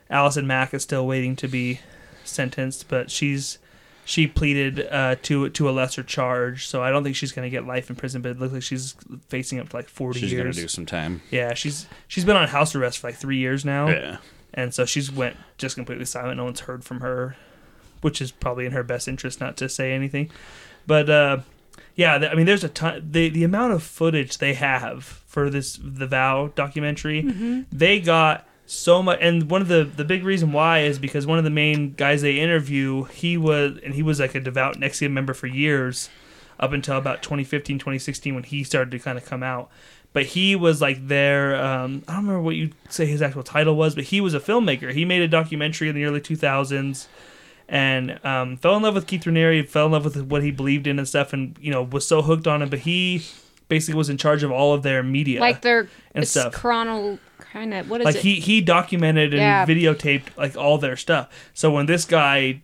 Allison 0.09 0.47
Mack 0.47 0.73
is 0.73 0.81
still 0.83 1.05
waiting 1.05 1.35
to 1.37 1.47
be 1.47 1.79
sentenced, 2.23 2.87
but 2.87 3.09
she's 3.11 3.57
she 4.03 4.25
pleaded 4.27 4.87
uh, 4.91 5.15
to 5.23 5.49
to 5.49 5.69
a 5.69 5.71
lesser 5.71 6.01
charge. 6.03 6.67
So 6.67 6.81
I 6.81 6.89
don't 6.89 7.03
think 7.03 7.15
she's 7.15 7.31
gonna 7.31 7.49
get 7.51 7.67
life 7.67 7.89
in 7.89 7.95
prison. 7.95 8.21
But 8.21 8.31
it 8.31 8.39
looks 8.39 8.53
like 8.53 8.63
she's 8.63 8.95
facing 9.29 9.59
up 9.59 9.69
to 9.69 9.75
like 9.75 9.87
40 9.89 10.19
She's 10.19 10.33
going 10.33 10.51
to 10.51 10.59
do 10.59 10.67
some 10.67 10.85
time. 10.85 11.21
yeah, 11.29 11.53
she's 11.53 11.85
she's 12.07 12.25
been 12.25 12.35
on 12.35 12.47
house 12.47 12.73
arrest 12.75 12.97
for 12.99 13.07
like 13.07 13.15
three 13.15 13.37
years 13.37 13.63
now 13.63 13.89
Yeah. 13.89 14.17
and 14.53 14.73
so 14.73 14.85
she's 14.85 15.11
went 15.11 15.37
just 15.57 15.75
completely 15.75 16.05
silent. 16.05 16.37
No 16.37 16.45
one's 16.45 16.61
heard 16.61 16.83
from 16.83 17.01
her, 17.01 17.35
which 18.01 18.21
is 18.21 18.31
probably 18.31 18.65
in 18.65 18.71
her 18.71 18.83
best 18.83 19.07
interest 19.07 19.39
not 19.39 19.57
to 19.57 19.69
say 19.69 19.93
anything. 19.93 20.29
But 20.85 21.09
uh, 21.09 21.39
yeah, 21.95 22.15
I 22.15 22.35
mean, 22.35 22.45
there's 22.45 22.63
a 22.63 22.69
ton. 22.69 23.07
The 23.11 23.29
the 23.29 23.43
amount 23.43 23.73
of 23.73 23.83
footage 23.83 24.37
they 24.37 24.53
have 24.53 25.03
for 25.03 25.49
this 25.49 25.79
the 25.81 26.07
Vow 26.07 26.51
documentary, 26.55 27.65
they 27.71 27.99
got 27.99 28.47
so 28.65 29.03
much. 29.03 29.19
And 29.21 29.49
one 29.49 29.61
of 29.61 29.67
the 29.67 29.83
the 29.83 30.05
big 30.05 30.23
reason 30.23 30.51
why 30.51 30.79
is 30.79 30.99
because 30.99 31.25
one 31.27 31.37
of 31.37 31.43
the 31.43 31.49
main 31.49 31.93
guys 31.93 32.21
they 32.21 32.39
interview, 32.39 33.05
he 33.05 33.37
was 33.37 33.77
and 33.83 33.93
he 33.93 34.03
was 34.03 34.19
like 34.19 34.35
a 34.35 34.39
devout 34.39 34.77
NXIVM 34.77 35.11
member 35.11 35.33
for 35.33 35.47
years, 35.47 36.09
up 36.59 36.71
until 36.71 36.97
about 36.97 37.21
2015, 37.21 37.79
2016 37.79 38.33
when 38.35 38.43
he 38.43 38.63
started 38.63 38.91
to 38.91 38.99
kind 38.99 39.17
of 39.17 39.25
come 39.25 39.43
out 39.43 39.69
but 40.13 40.25
he 40.25 40.55
was 40.55 40.81
like 40.81 41.07
their 41.07 41.55
um, 41.55 42.03
I 42.07 42.13
don't 42.13 42.25
remember 42.25 42.41
what 42.41 42.55
you 42.55 42.71
say 42.89 43.05
his 43.05 43.21
actual 43.21 43.43
title 43.43 43.75
was, 43.75 43.95
but 43.95 44.05
he 44.05 44.19
was 44.19 44.33
a 44.33 44.39
filmmaker. 44.39 44.91
He 44.91 45.05
made 45.05 45.21
a 45.21 45.27
documentary 45.27 45.89
in 45.89 45.95
the 45.95 46.03
early 46.03 46.19
2000s 46.19 47.07
and 47.71 48.23
um, 48.23 48.57
fell 48.57 48.75
in 48.75 48.83
love 48.83 48.93
with 48.93 49.07
Keith 49.07 49.23
Raniere, 49.23 49.67
fell 49.67 49.87
in 49.87 49.93
love 49.93 50.03
with 50.05 50.21
what 50.23 50.43
he 50.43 50.51
believed 50.51 50.85
in 50.85 50.99
and 50.99 51.07
stuff, 51.07 51.33
and 51.33 51.57
you 51.59 51.71
know 51.71 51.81
was 51.81 52.05
so 52.05 52.21
hooked 52.21 52.45
on 52.45 52.61
it. 52.61 52.69
But 52.69 52.79
he 52.79 53.23
basically 53.69 53.97
was 53.97 54.09
in 54.09 54.17
charge 54.17 54.43
of 54.43 54.51
all 54.51 54.73
of 54.73 54.83
their 54.83 55.01
media, 55.01 55.39
Like 55.39 55.61
their 55.61 55.87
And 56.13 56.27
stuff. 56.27 56.51
chrono 56.53 57.17
kind 57.39 57.73
of 57.73 57.89
what 57.89 58.01
is 58.01 58.05
like 58.05 58.15
it? 58.17 58.21
he 58.21 58.35
he 58.41 58.59
documented 58.61 59.33
and 59.33 59.41
Yeah. 59.41 59.65
videotaped 59.65 60.37
like 60.37 60.55
all 60.57 60.77
their 60.77 60.97
stuff. 60.97 61.29
So 61.53 61.71
when 61.71 61.85
this 61.85 62.03
guy 62.05 62.61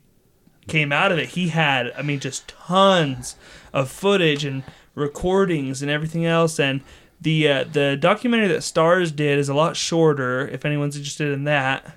came 0.68 0.92
out 0.92 1.14
of 1.14 1.18
it, 1.18 1.30
he 1.30 1.48
had 1.48 1.94
I 1.98 2.02
mean 2.02 2.20
just 2.20 2.50
tons 2.50 3.38
of 3.74 3.90
footage 3.90 4.44
and 4.44 4.64
recordings 4.96 5.82
and 5.82 5.90
everything 5.90 6.26
else. 6.26 6.60
And 6.60 6.82
the 7.22 7.48
uh, 7.48 7.64
the 7.72 7.96
documentary 7.98 8.50
that 8.50 8.60
Starz 8.60 9.16
did 9.16 9.40
is 9.40 9.48
a 9.50 9.54
lot 9.54 9.78
shorter. 9.78 10.48
If 10.50 10.66
anyone's 10.66 10.98
interested 10.98 11.32
in 11.32 11.46
that, 11.46 11.96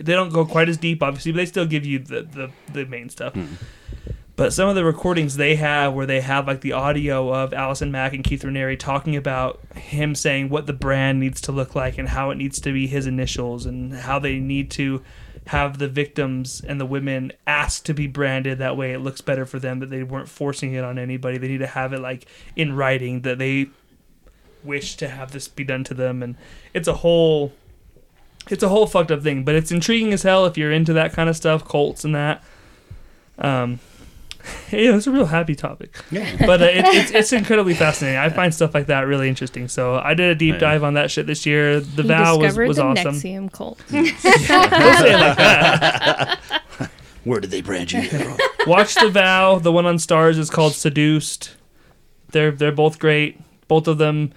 They 0.00 0.14
don't 0.14 0.32
go 0.32 0.44
quite 0.44 0.68
as 0.68 0.76
deep, 0.76 1.02
obviously, 1.02 1.32
but 1.32 1.38
they 1.38 1.46
still 1.46 1.66
give 1.66 1.84
you 1.84 1.98
the 1.98 2.22
the, 2.22 2.50
the 2.72 2.86
main 2.86 3.08
stuff. 3.08 3.34
Hmm. 3.34 3.54
But 4.40 4.54
some 4.54 4.70
of 4.70 4.74
the 4.74 4.86
recordings 4.86 5.36
they 5.36 5.56
have 5.56 5.92
where 5.92 6.06
they 6.06 6.22
have 6.22 6.46
like 6.46 6.62
the 6.62 6.72
audio 6.72 7.30
of 7.30 7.52
Allison 7.52 7.92
Mack 7.92 8.14
and 8.14 8.24
Keith 8.24 8.42
Raniere 8.42 8.78
talking 8.78 9.14
about 9.14 9.60
him 9.74 10.14
saying 10.14 10.48
what 10.48 10.66
the 10.66 10.72
brand 10.72 11.20
needs 11.20 11.42
to 11.42 11.52
look 11.52 11.74
like 11.74 11.98
and 11.98 12.08
how 12.08 12.30
it 12.30 12.36
needs 12.36 12.58
to 12.62 12.72
be 12.72 12.86
his 12.86 13.06
initials 13.06 13.66
and 13.66 13.92
how 13.92 14.18
they 14.18 14.38
need 14.38 14.70
to 14.70 15.02
have 15.48 15.76
the 15.76 15.88
victims 15.88 16.62
and 16.66 16.80
the 16.80 16.86
women 16.86 17.32
asked 17.46 17.84
to 17.84 17.92
be 17.92 18.06
branded 18.06 18.56
that 18.56 18.78
way 18.78 18.92
it 18.92 19.00
looks 19.00 19.20
better 19.20 19.44
for 19.44 19.58
them 19.58 19.78
that 19.80 19.90
they 19.90 20.02
weren't 20.02 20.28
forcing 20.28 20.72
it 20.72 20.84
on 20.84 20.98
anybody. 20.98 21.36
They 21.36 21.48
need 21.48 21.58
to 21.58 21.66
have 21.66 21.92
it 21.92 22.00
like 22.00 22.24
in 22.56 22.74
writing 22.74 23.20
that 23.20 23.38
they 23.38 23.68
wish 24.64 24.96
to 24.96 25.08
have 25.08 25.32
this 25.32 25.48
be 25.48 25.64
done 25.64 25.84
to 25.84 25.92
them 25.92 26.22
and 26.22 26.36
it's 26.72 26.88
a 26.88 26.94
whole 26.94 27.52
it's 28.48 28.62
a 28.62 28.68
whole 28.68 28.86
fucked 28.86 29.10
up 29.10 29.22
thing, 29.22 29.44
but 29.44 29.54
it's 29.54 29.70
intriguing 29.70 30.12
as 30.12 30.22
hell 30.22 30.46
if 30.46 30.56
you're 30.56 30.72
into 30.72 30.92
that 30.94 31.12
kind 31.12 31.28
of 31.28 31.36
stuff, 31.36 31.66
cults 31.66 32.04
and 32.04 32.14
that. 32.14 32.42
Um, 33.38 33.80
yeah, 34.70 34.96
it's 34.96 35.06
a 35.06 35.10
real 35.12 35.26
happy 35.26 35.54
topic. 35.54 35.94
Yeah. 36.10 36.34
But 36.46 36.62
uh, 36.62 36.66
it, 36.66 36.84
it's 36.86 37.10
it's 37.10 37.32
incredibly 37.32 37.74
fascinating. 37.74 38.18
I 38.18 38.30
find 38.30 38.54
stuff 38.54 38.74
like 38.74 38.86
that 38.86 39.02
really 39.02 39.28
interesting. 39.28 39.68
So 39.68 39.96
I 39.96 40.14
did 40.14 40.30
a 40.30 40.34
deep 40.34 40.54
Yeah. 40.54 40.60
dive 40.60 40.84
on 40.84 40.94
that 40.94 41.10
shit 41.10 41.26
this 41.26 41.44
year. 41.44 41.80
The 41.80 42.02
he 42.02 42.08
vow 42.08 42.38
was, 42.38 42.56
was 42.56 42.76
the 42.78 42.84
awesome. 42.84 43.14
NXIVM 43.14 43.52
cult. 43.52 43.82
Don't 43.90 44.06
say 44.16 45.12
it 45.12 45.18
like. 45.20 46.90
Where 47.24 47.40
did 47.40 47.50
they 47.50 47.60
brand 47.60 47.92
you 47.92 48.02
from? 48.08 48.38
Watch 48.66 48.94
the 48.94 49.10
vow. 49.10 49.58
The 49.58 49.70
one 49.70 49.84
on 49.84 49.96
Starz 49.96 50.38
is 50.38 50.48
called 50.48 50.72
Seduced. 50.74 51.54
They're 52.30 52.50
they're 52.50 52.72
both 52.72 52.98
great. 52.98 53.38
Both 53.68 53.86
of 53.86 53.98
them 53.98 54.32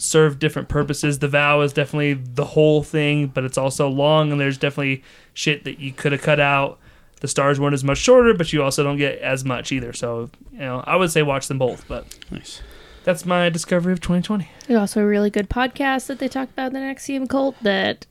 serve 0.00 0.38
different 0.38 0.68
purposes. 0.68 1.18
The 1.18 1.28
vow 1.28 1.60
is 1.60 1.72
definitely 1.72 2.14
the 2.14 2.44
whole 2.44 2.82
thing, 2.82 3.26
but 3.28 3.44
it's 3.44 3.58
also 3.58 3.88
long, 3.88 4.32
and 4.32 4.40
there's 4.40 4.58
definitely 4.58 5.02
shit 5.34 5.64
that 5.64 5.78
you 5.78 5.92
could 5.92 6.12
have 6.12 6.22
cut 6.22 6.40
out. 6.40 6.78
The 7.20 7.28
Starz 7.28 7.58
weren't 7.58 7.74
as 7.74 7.84
much 7.84 7.98
shorter, 7.98 8.32
but 8.32 8.52
you 8.52 8.62
also 8.62 8.82
don't 8.82 8.96
get 8.96 9.18
as 9.18 9.44
much 9.44 9.72
either. 9.72 9.92
So 9.92 10.30
you 10.52 10.60
know, 10.60 10.82
I 10.86 10.96
would 10.96 11.10
say 11.10 11.22
watch 11.22 11.48
them 11.48 11.58
both. 11.58 11.86
But 11.86 12.06
nice. 12.30 12.62
that's 13.04 13.26
my 13.26 13.50
discovery 13.50 13.92
of 13.92 14.00
2020. 14.00 14.48
There's 14.66 14.80
also 14.80 15.02
a 15.02 15.06
really 15.06 15.30
good 15.30 15.50
podcast 15.50 16.06
that 16.06 16.18
they 16.18 16.28
talk 16.28 16.48
about 16.48 16.72
the 16.72 16.78
NXIVM 16.78 17.28
cult 17.28 17.56
that 17.62 18.06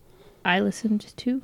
I 0.46 0.60
listened 0.60 1.12
to. 1.18 1.42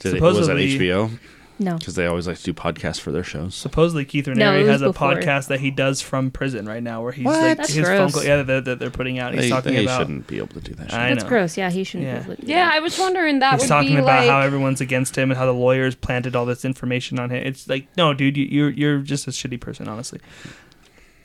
Did 0.00 0.14
it, 0.16 0.20
was 0.20 0.46
that 0.46 0.56
HBO? 0.56 1.18
No. 1.60 1.76
Because 1.76 1.94
they 1.96 2.06
always 2.06 2.26
like 2.28 2.36
to 2.38 2.42
do 2.44 2.52
podcasts 2.52 3.00
for 3.00 3.10
their 3.10 3.24
shows. 3.24 3.54
Supposedly 3.54 4.04
Keith 4.04 4.26
No, 4.28 4.32
Raniere 4.34 4.56
it 4.56 4.62
was 4.62 4.68
has 4.68 4.82
a 4.82 4.86
before. 4.88 5.12
podcast 5.14 5.48
that 5.48 5.58
he 5.60 5.70
does 5.72 6.00
from 6.00 6.30
prison 6.30 6.66
right 6.66 6.82
now, 6.82 7.02
where 7.02 7.10
he's 7.12 7.24
What? 7.24 7.40
like 7.40 7.56
That's 7.58 7.72
his 7.72 7.86
phone 7.86 8.12
call, 8.12 8.22
yeah, 8.24 8.42
that, 8.42 8.64
that 8.66 8.78
they're 8.78 8.90
putting 8.90 9.18
out. 9.18 9.34
He's 9.34 9.42
They, 9.42 9.48
talking 9.50 9.74
they 9.74 9.82
about. 9.84 9.98
shouldn't 9.98 10.26
be 10.28 10.38
able 10.38 10.48
to 10.54 10.60
do 10.60 10.74
that. 10.74 10.90
Shit. 10.90 10.98
I 10.98 11.08
That's 11.14 11.24
gross. 11.24 11.56
Yeah, 11.56 11.70
he 11.70 11.82
shouldn't 11.84 12.06
Yeah. 12.08 12.18
be 12.20 12.24
able 12.24 12.36
to 12.36 12.42
do 12.42 12.46
Yeah, 12.52 12.64
that. 12.66 12.74
I 12.74 12.80
was 12.80 12.98
wondering 12.98 13.40
that 13.40 13.54
He's 13.54 13.62
would 13.62 13.68
talking 13.68 13.96
be 13.96 14.02
about 14.02 14.20
like 14.20 14.30
how 14.30 14.40
everyone's 14.40 14.80
against 14.80 15.16
him 15.18 15.30
and 15.30 15.38
how 15.38 15.46
the 15.46 15.52
lawyers 15.52 15.94
planted 15.94 16.36
all 16.36 16.46
this 16.46 16.64
information 16.64 17.18
on 17.18 17.30
him. 17.30 17.44
It's 17.44 17.68
like, 17.68 17.88
no, 17.96 18.14
dude, 18.14 18.36
you, 18.36 18.44
you're 18.44 18.70
you're 18.70 18.98
just 18.98 19.26
a 19.26 19.30
shitty 19.30 19.60
person, 19.60 19.88
honestly. 19.88 20.20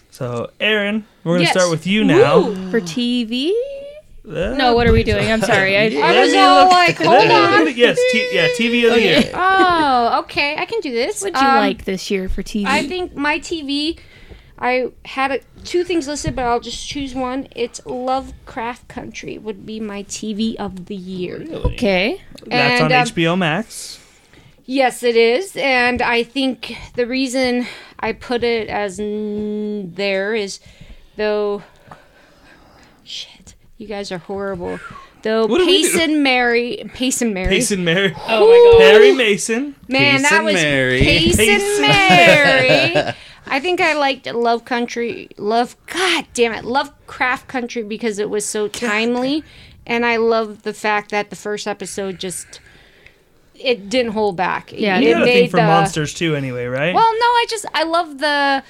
So, 0.10 0.52
Aaron, 0.60 1.06
we're 1.24 1.34
gonna 1.36 1.44
Yes. 1.44 1.52
start 1.54 1.70
with 1.72 1.88
you 1.88 2.04
now. 2.04 2.40
Woo! 2.48 2.72
For 2.72 2.80
TV? 2.80 3.52
Uh, 4.28 4.56
No, 4.56 4.74
what 4.74 4.88
are 4.88 4.94
we 4.94 5.04
doing? 5.04 5.30
I'm 5.32 5.42
sorry. 5.42 5.78
I, 5.78 5.84
I 5.86 6.12
Let 6.14 6.22
was 6.22 6.32
me 6.32 6.40
all 6.40 6.68
like, 6.70 6.98
hold 6.98 7.30
on. 7.32 7.76
yes, 7.76 8.00
t- 8.12 8.30
yeah, 8.34 8.48
TV 8.58 8.86
of 8.88 8.94
the 8.94 9.02
year. 9.02 9.32
Oh, 9.34 10.20
okay, 10.22 10.56
I 10.58 10.66
can 10.66 10.80
do 10.80 10.92
this. 10.92 11.22
What'd 11.22 11.36
you 11.40 11.46
Um, 11.48 11.58
like 11.58 11.84
this 11.86 12.10
year 12.10 12.30
for 12.30 12.42
TV? 12.44 12.66
I 12.66 12.88
think 12.88 13.16
my 13.16 13.40
TV. 13.40 14.00
I 14.60 14.92
had 15.04 15.32
a, 15.32 15.40
two 15.66 15.84
things 15.84 16.08
listed, 16.08 16.36
but 16.38 16.46
I'll 16.46 16.60
just 16.62 16.88
choose 16.88 17.14
one. 17.14 17.48
It's 17.54 17.86
Lovecraft 17.86 18.88
Country 18.88 19.38
would 19.38 19.66
be 19.66 19.80
my 19.82 20.04
TV 20.04 20.56
of 20.56 20.86
the 20.86 20.96
year. 20.96 21.40
Really? 21.40 21.74
okay. 21.74 22.22
That's 22.46 22.82
And, 22.82 22.94
on 22.94 23.00
um, 23.00 23.06
HBO 23.08 23.38
Max. 23.38 24.00
Yes, 24.66 25.04
it 25.04 25.18
is, 25.18 25.58
and 25.58 26.02
I 26.02 26.24
think 26.24 26.78
the 26.96 27.06
reason 27.06 27.66
I 28.00 28.14
put 28.14 28.44
it 28.46 28.70
as 28.70 29.00
n- 29.02 29.92
there 29.96 30.34
is, 30.34 30.62
though. 31.18 31.64
Shit, 33.04 33.43
you 33.84 33.88
guys 33.90 34.12
are 34.12 34.18
horrible. 34.18 34.80
Though 35.22 35.46
What 35.46 35.60
do 35.60 35.66
we 35.66 35.84
do? 35.90 36.00
and 36.02 36.22
Mary, 36.24 36.84
Pace 36.94 37.22
and 37.22 37.34
Mary, 37.34 37.48
Payson 37.50 37.84
Mary. 37.86 38.14
Oh 38.28 38.48
my 38.48 38.72
god. 38.72 38.80
Perry 38.92 39.14
Mason. 39.14 39.76
man, 39.88 40.20
Pace 40.22 40.30
that 40.30 40.44
was 40.44 40.54
Mary. 40.56 41.00
Pace 41.00 41.38
Pace 41.38 41.80
and 41.80 41.82
Mary. 41.82 43.14
I 43.46 43.60
think 43.60 43.80
I 43.82 43.94
liked 43.94 44.26
Love 44.26 44.66
Country, 44.66 45.30
Love. 45.38 45.76
God 45.88 46.26
damn 46.34 46.54
it, 46.54 46.66
Lovecraft 46.66 47.48
Country 47.48 47.84
because 47.84 48.20
it 48.20 48.30
was 48.30 48.46
so 48.46 48.68
timely, 48.68 49.44
and 49.86 50.06
I 50.06 50.18
love 50.18 50.64
the 50.64 50.74
fact 50.74 51.12
that 51.12 51.30
the 51.30 51.36
first 51.38 51.68
episode 51.68 52.20
just 52.20 52.60
it 53.56 53.90
didn't 53.90 54.12
hold 54.14 54.36
back. 54.36 54.74
Yeah, 54.74 55.00
You 55.00 55.10
it 55.10 55.14
got 55.14 55.22
a 55.22 55.26
thing 55.26 55.50
for 55.50 55.58
the- 55.58 55.64
monsters 55.64 56.14
too, 56.14 56.36
anyway, 56.36 56.66
right? 56.66 56.94
Well, 56.94 57.12
no, 57.14 57.26
I 57.26 57.46
just 57.50 57.66
I 57.74 57.84
love 57.84 58.18
the 58.18 58.64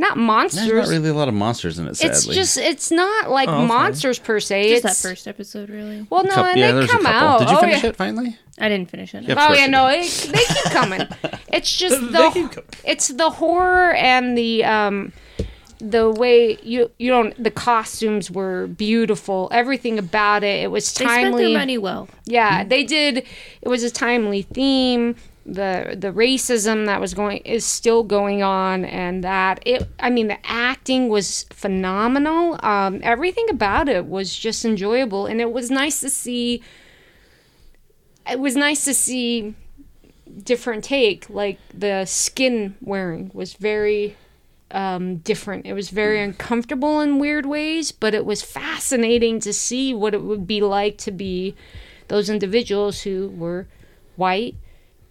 not 0.00 0.16
monsters. 0.16 0.66
There's 0.66 0.88
not 0.88 0.96
really 0.96 1.10
a 1.10 1.14
lot 1.14 1.28
of 1.28 1.34
monsters 1.34 1.78
in 1.78 1.86
it. 1.86 1.96
Sadly, 1.96 2.12
it's 2.14 2.26
just 2.26 2.58
it's 2.58 2.90
not 2.90 3.30
like 3.30 3.48
Oh, 3.48 3.58
okay. 3.58 3.66
monsters 3.66 4.18
per 4.18 4.40
se. 4.40 4.70
Just 4.70 4.82
that 4.82 4.96
first 4.96 5.28
episode, 5.28 5.68
really. 5.70 6.06
well, 6.10 6.24
no, 6.24 6.30
Couple- 6.30 6.50
and 6.50 6.58
yeah, 6.58 6.72
they 6.72 6.86
come 6.86 7.06
out. 7.06 7.40
Did 7.40 7.50
you 7.50 7.56
oh, 7.56 7.60
finish 7.60 7.82
yeah. 7.82 7.90
it 7.90 7.96
finally? 7.96 8.36
I 8.58 8.68
didn't 8.68 8.90
finish 8.90 9.14
it. 9.14 9.24
Yep. 9.24 9.38
Oh 9.40 9.52
yeah, 9.54 9.66
no, 9.66 9.86
it, 9.86 10.06
they 10.32 10.44
keep 10.44 10.72
coming. 10.72 11.02
It's 11.52 11.76
just 11.76 12.00
They 12.00 12.06
the 12.06 12.30
keep 12.32 12.50
coming. 12.52 12.70
it's 12.84 13.08
the 13.08 13.28
horror 13.28 13.92
and 13.94 14.38
the 14.38 14.64
um 14.64 15.12
the 15.80 16.10
way 16.10 16.58
you 16.62 16.90
you 16.98 17.10
don't 17.10 17.42
the 17.42 17.50
costumes 17.50 18.30
were 18.30 18.66
beautiful. 18.68 19.48
Everything 19.50 19.98
about 19.98 20.44
it, 20.44 20.62
it 20.62 20.70
was 20.70 20.92
timely. 20.92 21.08
They 21.08 21.20
spent 21.20 21.36
their 21.36 21.44
timely. 21.46 21.56
money 21.56 21.78
well. 21.78 22.08
Yeah, 22.26 22.64
they 22.64 22.84
did. 22.84 23.26
It 23.62 23.68
was 23.68 23.82
a 23.82 23.90
timely 23.90 24.42
theme. 24.42 25.16
The 25.52 25.96
the 25.98 26.12
racism 26.12 26.86
that 26.86 27.00
was 27.00 27.12
going 27.12 27.38
is 27.38 27.64
still 27.64 28.04
going 28.04 28.42
on, 28.42 28.84
and 28.84 29.24
that 29.24 29.60
it. 29.66 29.88
I 29.98 30.10
mean, 30.10 30.28
the 30.28 30.38
acting 30.44 31.08
was 31.08 31.44
phenomenal. 31.50 32.58
Um, 32.64 33.00
everything 33.02 33.50
about 33.50 33.88
it 33.88 34.06
was 34.06 34.34
just 34.34 34.64
enjoyable, 34.64 35.26
and 35.26 35.40
it 35.40 35.52
was 35.52 35.70
nice 35.70 36.00
to 36.00 36.10
see. 36.10 36.62
It 38.30 38.38
was 38.38 38.54
nice 38.54 38.84
to 38.84 38.94
see 38.94 39.54
different 40.44 40.84
take. 40.84 41.28
Like 41.28 41.58
the 41.74 42.04
skin 42.04 42.76
wearing 42.80 43.30
was 43.34 43.54
very 43.54 44.16
um, 44.70 45.16
different. 45.18 45.66
It 45.66 45.72
was 45.72 45.90
very 45.90 46.22
uncomfortable 46.22 47.00
in 47.00 47.18
weird 47.18 47.46
ways, 47.46 47.92
but 47.92 48.14
it 48.14 48.24
was 48.24 48.42
fascinating 48.42 49.40
to 49.40 49.52
see 49.52 49.92
what 49.94 50.14
it 50.14 50.22
would 50.22 50.46
be 50.46 50.60
like 50.60 50.98
to 50.98 51.10
be 51.10 51.54
those 52.08 52.30
individuals 52.30 53.02
who 53.02 53.28
were 53.28 53.66
white. 54.16 54.54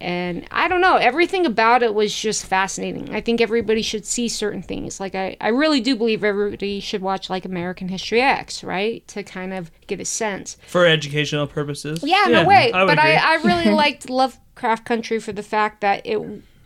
And 0.02 0.48
I 0.52 0.68
don't 0.68 0.82
know, 0.82 0.96
everything 0.96 1.46
about 1.46 1.84
it 1.84 1.94
was 1.94 2.16
just 2.16 2.46
fascinating. 2.46 3.14
I 3.14 3.22
think 3.22 3.42
everybody 3.42 3.82
should 3.82 4.06
see 4.06 4.30
certain 4.30 4.62
things. 4.62 5.00
Like, 5.00 5.14
I, 5.16 5.36
I 5.42 5.50
really 5.50 5.82
do 5.82 5.96
believe 5.96 6.24
everybody 6.24 6.80
should 6.80 7.02
watch, 7.02 7.30
like, 7.30 7.46
American 7.46 7.90
History 7.90 8.22
X, 8.22 8.64
right? 8.64 9.06
To 9.10 9.24
kind 9.24 9.54
of 9.54 9.72
get 9.88 10.00
a 10.00 10.06
sense. 10.06 10.58
for 10.68 10.86
educational 10.86 11.48
purposes. 11.48 12.00
Yeah, 12.04 12.26
no 12.30 12.46
way. 12.46 12.72
I 12.72 12.86
but 12.86 12.98
I. 13.00 13.16
I 13.16 13.36
really 13.44 13.70
liked 13.70 14.10
Lovecraft 14.10 14.86
Country 14.86 15.20
for 15.20 15.34
the 15.34 15.44
fact 15.44 15.82
that 15.82 16.06
it 16.06 16.20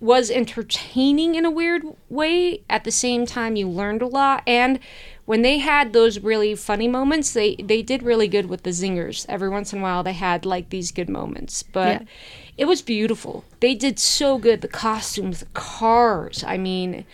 was 0.04 0.30
entertaining 0.30 1.36
in 1.36 1.46
a 1.46 1.50
weird 1.50 1.84
way. 2.10 2.62
At 2.70 2.84
the 2.84 2.92
same 2.92 3.26
time, 3.26 3.56
you 3.56 3.70
learned 3.70 4.02
a 4.02 4.08
lot. 4.08 4.44
And 4.46 4.80
when 5.24 5.44
they 5.44 5.60
had 5.60 5.94
those 5.94 6.20
really 6.20 6.56
funny 6.56 6.90
moments, 6.90 7.32
they, 7.32 7.56
they 7.56 7.82
did 7.82 8.04
really 8.04 8.28
good 8.28 8.48
with 8.48 8.64
the 8.64 8.72
zingers. 8.72 9.26
Every 9.30 9.48
once 9.48 9.72
in 9.72 9.80
a 9.80 9.82
while, 9.82 10.04
they 10.04 10.12
had 10.12 10.46
like 10.46 10.70
these 10.70 10.92
good 10.92 11.08
moments. 11.08 11.64
But 11.64 12.02
Yeah. 12.02 12.08
it 12.58 12.66
was 12.66 12.82
beautiful. 12.82 13.46
They 13.62 13.76
did 13.76 13.98
so 13.98 14.38
good. 14.38 14.60
The 14.60 14.68
costumes, 14.68 15.40
the 15.40 15.46
cars. 15.54 16.44
I 16.46 16.58
mean, 16.58 17.06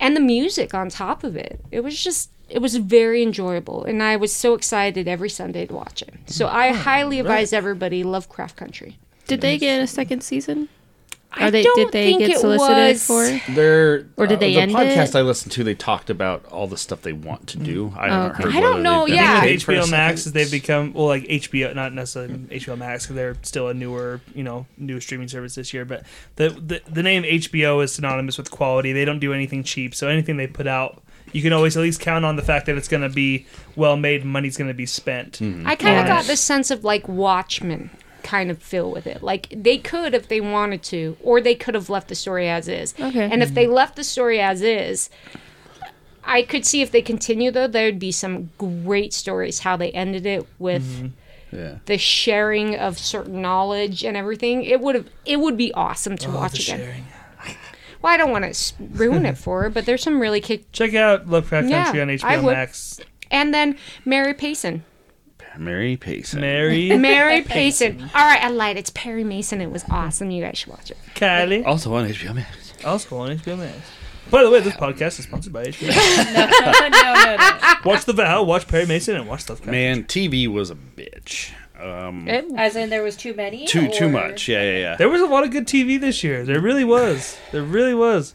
and 0.00 0.16
the 0.16 0.20
music 0.20 0.72
on 0.72 0.88
top 0.88 1.24
of 1.24 1.36
it. 1.36 1.60
It 1.70 1.80
was 1.80 2.02
just 2.02 2.30
it 2.48 2.60
was 2.60 2.76
very 2.76 3.22
enjoyable 3.22 3.84
and 3.84 4.02
I 4.02 4.16
was 4.16 4.30
so 4.34 4.52
excited 4.52 5.08
every 5.08 5.30
Sunday 5.30 5.66
to 5.66 5.74
watch 5.74 6.02
it. 6.02 6.14
So 6.26 6.46
I 6.46 6.70
oh, 6.70 6.74
highly 6.74 7.18
advise 7.20 7.52
everybody 7.52 8.02
Lovecraft 8.02 8.56
Country. 8.56 8.98
Did 9.26 9.40
they 9.40 9.58
get 9.58 9.80
a 9.80 9.86
second 9.86 10.22
season? 10.22 10.68
I 11.36 11.48
Are 11.48 11.50
they? 11.50 11.62
don't 11.62 11.76
Did 11.76 11.92
they 11.92 12.04
think 12.06 12.20
get 12.20 12.30
it 12.30 12.38
solicited 12.38 12.76
was- 12.76 13.04
for? 13.06 13.52
They're 13.52 14.06
Or 14.16 14.26
did 14.26 14.36
uh, 14.36 14.40
they 14.40 14.54
the 14.54 14.60
end 14.60 14.72
podcast 14.72 15.08
it? 15.10 15.16
I 15.16 15.22
listened 15.22 15.52
to? 15.52 15.64
They 15.64 15.74
talked 15.74 16.10
about 16.10 16.44
all 16.46 16.66
the 16.66 16.76
stuff 16.76 17.02
they 17.02 17.12
want 17.12 17.48
to 17.48 17.58
do. 17.58 17.92
I 17.96 18.08
haven't 18.08 18.30
okay. 18.32 18.42
heard. 18.44 18.54
I 18.56 18.60
don't 18.60 18.82
know, 18.82 19.06
yeah. 19.06 19.34
With 19.34 19.42
paid 19.42 19.60
HBO 19.60 19.90
Max 19.90 20.26
is 20.26 20.32
they've 20.32 20.50
become 20.50 20.92
well 20.92 21.06
like 21.06 21.24
HBO 21.24 21.74
not 21.74 21.92
necessarily 21.92 22.34
HBO 22.34 22.78
Max 22.78 23.04
because 23.04 23.16
they're 23.16 23.36
still 23.42 23.68
a 23.68 23.74
newer 23.74 24.20
you 24.34 24.42
know 24.44 24.66
new 24.78 25.00
streaming 25.00 25.28
service 25.28 25.54
this 25.54 25.72
year 25.74 25.84
but 25.84 26.04
the, 26.36 26.50
the 26.50 26.80
the 26.88 27.02
name 27.02 27.22
HBO 27.24 27.82
is 27.82 27.92
synonymous 27.92 28.38
with 28.38 28.50
quality 28.50 28.92
they 28.92 29.04
don't 29.04 29.18
do 29.18 29.32
anything 29.32 29.62
cheap 29.62 29.94
so 29.94 30.08
anything 30.08 30.36
they 30.36 30.46
put 30.46 30.66
out 30.66 31.02
you 31.32 31.42
can 31.42 31.52
always 31.52 31.76
at 31.76 31.82
least 31.82 32.00
count 32.00 32.24
on 32.24 32.36
the 32.36 32.42
fact 32.42 32.66
that 32.66 32.76
it's 32.76 32.86
going 32.88 33.02
to 33.02 33.08
be 33.08 33.46
well 33.76 33.96
made 33.96 34.24
money's 34.24 34.56
going 34.56 34.68
to 34.68 34.74
be 34.74 34.86
spent 34.86 35.36
I 35.42 35.74
kind 35.74 35.98
of 35.98 36.04
Yeah. 36.04 36.06
got 36.06 36.24
this 36.24 36.40
sense 36.40 36.70
of 36.70 36.84
like 36.84 37.08
Watchmen 37.08 37.90
kind 38.24 38.50
of 38.50 38.60
feel 38.60 38.90
with 38.90 39.06
it. 39.06 39.22
Like 39.22 39.48
they 39.54 39.78
could 39.78 40.14
if 40.14 40.26
they 40.26 40.40
wanted 40.40 40.82
to, 40.84 41.16
or 41.22 41.40
they 41.40 41.54
could 41.54 41.74
have 41.74 41.88
left 41.88 42.08
the 42.08 42.14
story 42.16 42.48
as 42.48 42.66
is. 42.66 42.94
Okay. 42.98 43.28
And 43.30 43.42
if 43.42 43.54
they 43.54 43.68
left 43.68 43.94
the 43.94 44.02
story 44.02 44.40
as 44.40 44.62
is, 44.62 45.10
I 46.24 46.42
could 46.42 46.64
see 46.66 46.82
if 46.82 46.90
they 46.90 47.02
continue 47.02 47.50
though, 47.50 47.68
there'd 47.68 47.98
be 47.98 48.10
some 48.10 48.50
great 48.58 49.12
stories 49.12 49.60
how 49.60 49.76
they 49.76 49.92
ended 49.92 50.26
it 50.26 50.46
with 50.58 50.82
mm-hmm. 50.82 51.06
Yeah. 51.56 51.76
the 51.86 51.98
sharing 51.98 52.74
of 52.74 52.98
certain 52.98 53.40
knowledge 53.40 54.04
and 54.04 54.16
everything. 54.16 54.64
It 54.64 54.80
would 54.80 54.96
have 54.96 55.08
it 55.24 55.38
would 55.38 55.56
be 55.56 55.72
awesome 55.74 56.16
to 56.18 56.28
Oh, 56.30 56.34
watch 56.34 56.52
the 56.66 56.72
again. 56.74 56.78
sharing. 56.80 57.04
Well, 58.02 58.12
I 58.12 58.16
don't 58.18 58.32
want 58.32 58.52
to 58.52 58.74
ruin 58.92 59.24
it 59.24 59.38
for 59.44 59.62
her, 59.62 59.70
but 59.70 59.86
there's 59.86 60.02
some 60.02 60.20
really 60.20 60.40
kick. 60.40 60.70
Check 60.72 60.94
out 60.94 61.26
Lovecraft 61.28 61.68
Yeah, 61.68 61.84
Country 61.84 62.00
on 62.02 62.08
HBO. 62.08 62.52
Max. 62.52 63.00
And 63.30 63.54
then 63.54 63.78
Mary 64.04 64.34
Payson. 64.34 64.84
Mary 65.58 65.96
Payson. 65.96 66.40
Mary, 66.40 66.96
Mary 66.98 67.42
Payson. 67.42 68.00
All 68.14 68.26
right, 68.26 68.42
I 68.42 68.48
lied. 68.48 68.76
It's 68.76 68.90
Perry 68.90 69.24
Mason. 69.24 69.60
It 69.60 69.70
was 69.70 69.84
awesome. 69.90 70.30
You 70.30 70.42
guys 70.42 70.58
should 70.58 70.70
watch 70.70 70.90
it. 70.90 70.96
Kylie, 71.14 71.64
Also 71.66 71.94
on 71.94 72.08
HBO 72.08 72.34
Max. 72.34 72.72
also 72.84 73.16
on 73.18 73.36
HBO 73.38 73.58
Max. 73.58 73.76
By 74.30 74.42
the 74.42 74.50
way, 74.50 74.60
this 74.60 74.74
podcast 74.74 75.18
is 75.18 75.24
sponsored 75.24 75.52
by 75.52 75.64
HBO. 75.66 75.88
no, 76.34 76.46
no, 76.90 77.36
no. 77.36 77.74
watch 77.84 78.04
The 78.06 78.14
Vow, 78.14 78.42
watch 78.42 78.66
Perry 78.66 78.86
Mason, 78.86 79.16
and 79.16 79.28
watch 79.28 79.48
Lovecraft. 79.48 79.70
Man, 79.70 80.04
TV 80.04 80.48
was 80.48 80.70
a 80.70 80.74
bitch. 80.74 81.52
Um, 81.78 82.26
It- 82.26 82.46
As 82.56 82.74
in, 82.74 82.88
there 82.88 83.02
was 83.02 83.16
too 83.16 83.34
many. 83.34 83.66
too 83.66 83.88
too 83.90 84.06
or- 84.06 84.10
much. 84.10 84.48
Yeah, 84.48 84.62
yeah, 84.62 84.78
yeah. 84.78 84.96
There 84.96 85.08
was 85.10 85.20
a 85.20 85.26
lot 85.26 85.44
of 85.44 85.50
good 85.50 85.66
TV 85.66 86.00
this 86.00 86.24
year. 86.24 86.44
There 86.44 86.60
really 86.60 86.84
was. 86.84 87.36
There 87.52 87.62
really 87.62 87.94
was. 87.94 88.34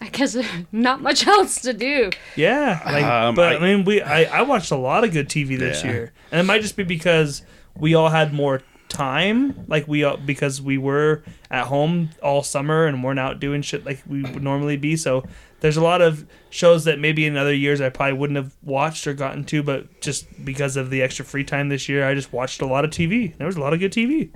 Because 0.00 0.36
not 0.72 1.00
much 1.02 1.26
else 1.26 1.60
to 1.62 1.72
do. 1.72 2.10
Yeah, 2.36 2.80
like, 2.84 3.04
Um, 3.04 3.34
but 3.34 3.52
I, 3.52 3.56
I- 3.56 3.60
mean, 3.60 3.84
we 3.84 4.00
I, 4.02 4.40
I 4.40 4.42
watched 4.42 4.70
a 4.70 4.76
lot 4.76 5.04
of 5.04 5.12
good 5.12 5.28
TV 5.28 5.58
this 5.58 5.84
Yeah. 5.84 5.90
year, 5.92 6.12
and 6.32 6.40
it 6.40 6.44
might 6.44 6.62
just 6.62 6.76
be 6.76 6.84
because 6.84 7.42
we 7.76 7.94
all 7.94 8.08
had 8.08 8.32
more 8.32 8.62
time, 8.88 9.64
like 9.68 9.86
we 9.86 10.02
all, 10.02 10.16
because 10.16 10.60
we 10.60 10.76
were 10.76 11.22
at 11.50 11.66
home 11.66 12.10
all 12.22 12.42
summer 12.42 12.86
and 12.86 13.04
weren't 13.04 13.20
out 13.20 13.38
doing 13.38 13.62
shit 13.62 13.84
like 13.86 14.02
we 14.08 14.22
would 14.22 14.42
normally 14.42 14.76
be. 14.76 14.96
So 14.96 15.24
there's 15.60 15.76
a 15.76 15.80
lot 15.82 16.00
of 16.02 16.26
shows 16.48 16.84
that 16.86 16.98
maybe 16.98 17.24
in 17.24 17.36
other 17.36 17.54
years 17.54 17.80
I 17.80 17.88
probably 17.90 18.14
wouldn't 18.18 18.36
have 18.36 18.56
watched 18.64 19.06
or 19.06 19.12
gotten 19.14 19.44
to, 19.44 19.62
but 19.62 20.00
just 20.00 20.44
because 20.44 20.76
of 20.76 20.90
the 20.90 21.02
extra 21.02 21.24
free 21.24 21.44
time 21.44 21.68
this 21.68 21.88
year, 21.88 22.04
I 22.08 22.14
just 22.14 22.32
watched 22.32 22.60
a 22.62 22.66
lot 22.66 22.84
of 22.84 22.90
TV. 22.90 23.36
There 23.38 23.46
was 23.46 23.54
a 23.56 23.60
lot 23.60 23.72
of 23.72 23.78
good 23.78 23.92
TV. 23.92 24.30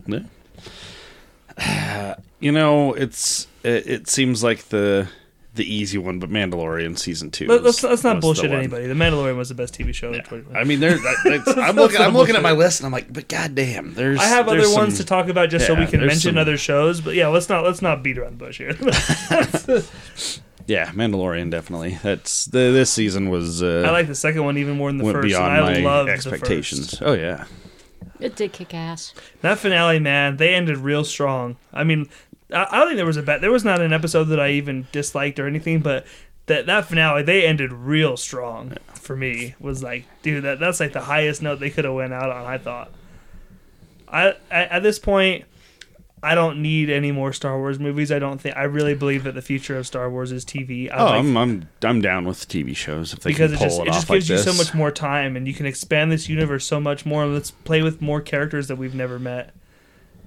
Yeah. 1.58 2.14
You 2.40 2.52
know, 2.52 2.92
it's 2.92 3.46
it, 3.62 3.86
it 3.86 4.08
seems 4.08 4.44
like 4.44 4.68
the 4.68 5.08
the 5.54 5.64
easy 5.72 5.98
one, 5.98 6.18
but 6.18 6.30
Mandalorian 6.30 6.98
season 6.98 7.30
two. 7.30 7.46
Let, 7.46 7.62
was- 7.62 7.82
let's 7.82 7.90
let's 7.90 8.04
not 8.04 8.16
was 8.16 8.22
the 8.22 8.42
bullshit 8.42 8.50
anybody. 8.50 8.86
The 8.86 8.94
Mandalorian 8.94 9.36
was 9.36 9.48
the 9.48 9.54
best 9.54 9.78
TV 9.78 9.94
show. 9.94 10.12
Yeah. 10.12 10.22
I 10.54 10.64
mean, 10.64 10.80
there. 10.80 10.96
that- 10.96 11.16
that's- 11.46 11.56
I'm 11.56 11.76
looking. 11.76 12.00
I'm 12.00 12.12
looking 12.14 12.36
at 12.36 12.42
my 12.42 12.52
list, 12.52 12.80
and 12.80 12.86
I'm 12.86 12.92
like, 12.92 13.12
but 13.12 13.28
goddamn, 13.28 13.94
there's. 13.94 14.18
I 14.20 14.24
have 14.26 14.48
other 14.48 14.58
there's 14.58 14.74
ones 14.74 14.96
some- 14.96 15.04
to 15.04 15.08
talk 15.08 15.28
about 15.28 15.50
just 15.50 15.66
so 15.66 15.74
we 15.74 15.86
can 15.86 16.00
mention 16.00 16.32
some- 16.32 16.38
other 16.38 16.56
shows. 16.56 17.00
But 17.00 17.14
yeah, 17.14 17.28
let's 17.28 17.48
not 17.48 17.64
let's 17.64 17.82
not 17.82 18.02
beat 18.02 18.18
around 18.18 18.38
the 18.38 18.44
bush 18.44 18.58
here. 18.58 18.74
Yeah, 20.66 20.86
Mandalorian 20.92 21.50
definitely. 21.50 21.98
That's 22.02 22.46
the 22.46 22.70
this 22.72 22.90
season 22.90 23.28
was. 23.28 23.62
Uh, 23.62 23.84
I 23.86 23.90
like 23.90 24.06
the 24.06 24.14
second 24.14 24.44
one 24.44 24.56
even 24.56 24.76
more 24.78 24.88
than 24.88 24.96
the 24.96 25.04
went 25.04 25.16
first. 25.16 25.26
beyond 25.28 25.52
and 25.58 25.64
I 25.66 25.72
my 25.74 25.80
love 25.80 26.08
expectations. 26.08 26.92
The 26.92 26.96
first. 26.96 27.02
Oh 27.02 27.12
yeah. 27.12 27.44
It 28.18 28.34
did 28.36 28.52
kick 28.54 28.72
ass. 28.72 29.12
That 29.42 29.58
finale, 29.58 29.98
man, 29.98 30.38
they 30.38 30.54
ended 30.54 30.78
real 30.78 31.04
strong. 31.04 31.56
I 31.72 31.84
mean, 31.84 32.08
I, 32.54 32.66
I 32.70 32.78
don't 32.78 32.88
think 32.88 32.96
there 32.96 33.06
was 33.06 33.16
a 33.16 33.22
bad. 33.22 33.40
There 33.40 33.52
was 33.52 33.64
not 33.64 33.80
an 33.80 33.92
episode 33.92 34.24
that 34.24 34.40
I 34.40 34.50
even 34.50 34.86
disliked 34.92 35.38
or 35.38 35.46
anything, 35.46 35.80
but 35.80 36.06
that 36.46 36.66
that 36.66 36.86
finale 36.86 37.22
they 37.22 37.46
ended 37.46 37.72
real 37.72 38.16
strong 38.16 38.74
for 38.94 39.16
me. 39.16 39.54
Was 39.60 39.82
like, 39.82 40.04
dude, 40.22 40.44
that 40.44 40.60
that's 40.60 40.80
like 40.80 40.92
the 40.92 41.00
highest 41.00 41.42
note 41.42 41.60
they 41.60 41.70
could 41.70 41.84
have 41.84 41.94
went 41.94 42.12
out 42.12 42.30
on. 42.30 42.46
I 42.46 42.58
thought. 42.58 42.90
I 44.08 44.28
at, 44.50 44.70
at 44.70 44.82
this 44.82 44.98
point. 44.98 45.44
I 46.22 46.34
don't 46.34 46.62
need 46.62 46.88
any 46.88 47.12
more 47.12 47.34
Star 47.34 47.58
Wars 47.58 47.78
movies. 47.78 48.10
I 48.10 48.18
don't 48.18 48.40
think 48.40 48.56
I 48.56 48.62
really 48.62 48.94
believe 48.94 49.24
that 49.24 49.34
the 49.34 49.42
future 49.42 49.76
of 49.76 49.86
Star 49.86 50.08
Wars 50.08 50.32
is 50.32 50.42
TV. 50.42 50.90
I 50.90 50.96
Oh, 50.96 51.04
like- 51.04 51.14
I'm 51.16 51.36
I'm 51.36 51.68
I'm 51.82 52.00
down 52.00 52.24
with 52.24 52.48
TV 52.48 52.74
shows 52.74 53.12
if 53.12 53.20
they 53.20 53.28
because 53.32 53.50
can 53.50 53.56
it 53.56 53.58
pull 53.58 53.66
just 53.68 53.80
it, 53.80 53.88
it 53.88 53.92
just 53.92 54.08
like 54.08 54.16
gives 54.20 54.30
you 54.30 54.38
so 54.38 54.54
much 54.54 54.72
more 54.72 54.90
time 54.90 55.36
and 55.36 55.46
you 55.46 55.52
can 55.52 55.66
expand 55.66 56.10
this 56.10 56.26
universe 56.26 56.64
so 56.66 56.80
much 56.80 57.04
more 57.04 57.26
let's 57.26 57.50
play 57.50 57.82
with 57.82 58.00
more 58.00 58.22
characters 58.22 58.68
that 58.68 58.76
we've 58.76 58.94
never 58.94 59.18
met 59.18 59.52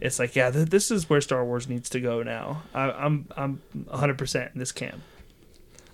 it's 0.01 0.19
like 0.19 0.35
yeah 0.35 0.51
th- 0.51 0.69
this 0.69 0.91
is 0.91 1.09
where 1.09 1.21
star 1.21 1.43
wars 1.45 1.67
needs 1.67 1.89
to 1.89 1.99
go 1.99 2.23
now. 2.23 2.63
I, 2.73 2.91
i'm 2.91 3.27
i'm 3.35 3.61
100% 3.75 4.53
in 4.53 4.59
this 4.59 4.71
camp. 4.71 5.01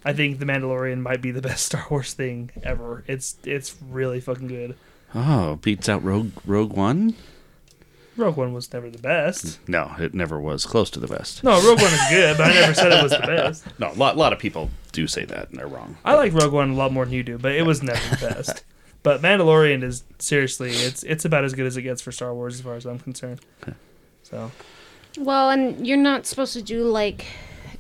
I 0.06 0.12
think 0.12 0.40
the 0.40 0.46
mandalorian 0.46 1.00
might 1.02 1.22
be 1.22 1.32
the 1.32 1.42
best 1.42 1.66
star 1.68 1.86
wars 1.90 2.14
thing 2.14 2.52
ever. 2.64 3.04
It's 3.08 3.38
it's 3.46 3.76
really 3.82 4.20
fucking 4.20 4.48
good. 4.48 4.76
Oh, 5.16 5.58
beats 5.58 5.88
out 5.88 6.04
Rogue 6.04 6.32
Rogue 6.46 6.74
One. 6.74 7.16
rogue 8.18 8.36
one 8.36 8.52
was 8.54 8.72
never 8.74 8.90
the 8.90 8.98
best. 8.98 9.60
No, 9.68 9.94
it 10.00 10.14
never 10.14 10.40
was 10.40 10.66
close 10.66 10.90
to 10.92 11.00
the 11.00 11.08
best. 11.08 11.44
no 11.44 11.54
rogue 11.66 11.82
one 11.82 11.94
is 11.94 12.02
good 12.10 12.38
but 12.38 12.48
i 12.48 12.54
never 12.54 12.74
said 12.74 12.92
it 12.92 13.02
was 13.04 13.12
the 13.12 13.20
best. 13.26 13.64
No, 13.80 13.92
a 13.92 13.94
lot, 13.94 14.18
lot 14.18 14.34
of 14.34 14.40
people 14.40 14.70
do 14.92 15.08
say 15.08 15.24
that, 15.26 15.50
and 15.50 15.58
they're 15.60 15.68
wrong. 15.68 15.98
i 16.04 16.14
like 16.16 16.34
rogue 16.34 16.52
one 16.54 16.72
a 16.72 16.76
lot 16.76 16.92
more 16.92 17.06
than 17.06 17.14
you 17.14 17.24
do 17.24 17.38
but 17.38 17.54
it 17.54 17.64
was 17.66 17.82
never 17.84 18.16
the 18.16 18.28
best. 18.28 18.64
But 19.04 19.22
mandalorian 19.22 19.84
is 19.84 20.04
seriously 20.18 20.72
it's 20.72 21.04
it's 21.04 21.26
about 21.26 21.44
as 21.44 21.54
good 21.54 21.66
as 21.66 21.76
it 21.76 21.82
gets 21.82 22.02
for 22.02 22.12
star 22.14 22.34
wars 22.34 22.56
as 22.56 22.62
far 22.62 22.76
as 22.76 22.86
i'm 22.86 23.00
concerned 23.00 23.42
so 24.24 24.52
Well, 25.20 25.50
and 25.52 25.86
you're 25.86 25.98
not 25.98 26.26
supposed 26.26 26.54
to 26.54 26.62
do 26.62 26.84
like. 26.86 27.26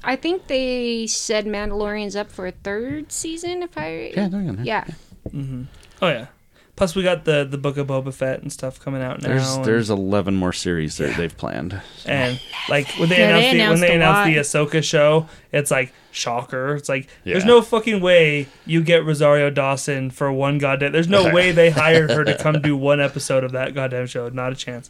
I 0.03 0.15
think 0.17 0.47
they 0.47 1.07
said 1.07 1.45
Mandalorian's 1.45 2.15
up 2.15 2.29
for 2.29 2.45
a 2.47 2.51
third 2.51 3.11
season. 3.11 3.63
If 3.63 3.77
I 3.77 4.11
Yeah, 4.15 4.27
they're 4.27 4.41
gonna. 4.41 4.63
yeah. 4.63 4.85
Mm-hmm. 5.29 5.63
Oh 6.01 6.07
yeah. 6.09 6.27
Plus, 6.75 6.95
we 6.95 7.03
got 7.03 7.23
the 7.25 7.45
the 7.49 7.57
book 7.57 7.77
of 7.77 7.87
Boba 7.87 8.11
Fett 8.13 8.41
and 8.41 8.51
stuff 8.51 8.79
coming 8.79 9.01
out 9.01 9.21
now. 9.21 9.29
There's 9.29 9.55
and, 9.55 9.63
there's 9.65 9.89
11 9.91 10.35
more 10.35 10.51
series 10.51 10.97
that 10.97 11.15
they've 11.15 11.35
planned. 11.37 11.79
and 12.05 12.41
like 12.67 12.87
when 12.97 13.09
they 13.09 13.19
Yeah, 13.19 13.39
they 13.39 13.51
announced 13.51 13.81
the, 13.81 13.87
when 13.87 13.89
they 13.89 13.91
a 13.93 13.95
announced 13.95 14.53
the 14.53 14.59
Ahsoka 14.59 14.83
show, 14.83 15.29
it's 15.51 15.69
like 15.71 15.93
shocker. 16.11 16.75
It's 16.75 16.89
like 16.89 17.07
there's 17.23 17.45
no 17.45 17.61
fucking 17.61 18.01
way 18.01 18.47
you 18.65 18.81
get 18.83 19.05
Rosario 19.05 19.49
Dawson 19.51 20.09
for 20.09 20.31
one 20.31 20.57
goddamn. 20.57 20.91
There's 20.91 21.07
no 21.07 21.31
way 21.33 21.51
they 21.51 21.69
hired 21.69 22.09
her 22.09 22.23
to 22.25 22.37
come 22.37 22.59
do 22.61 22.75
one 22.75 22.99
episode 22.99 23.43
of 23.43 23.51
that 23.51 23.73
goddamn 23.75 24.07
show. 24.07 24.27
Not 24.29 24.51
a 24.51 24.55
chance. 24.55 24.89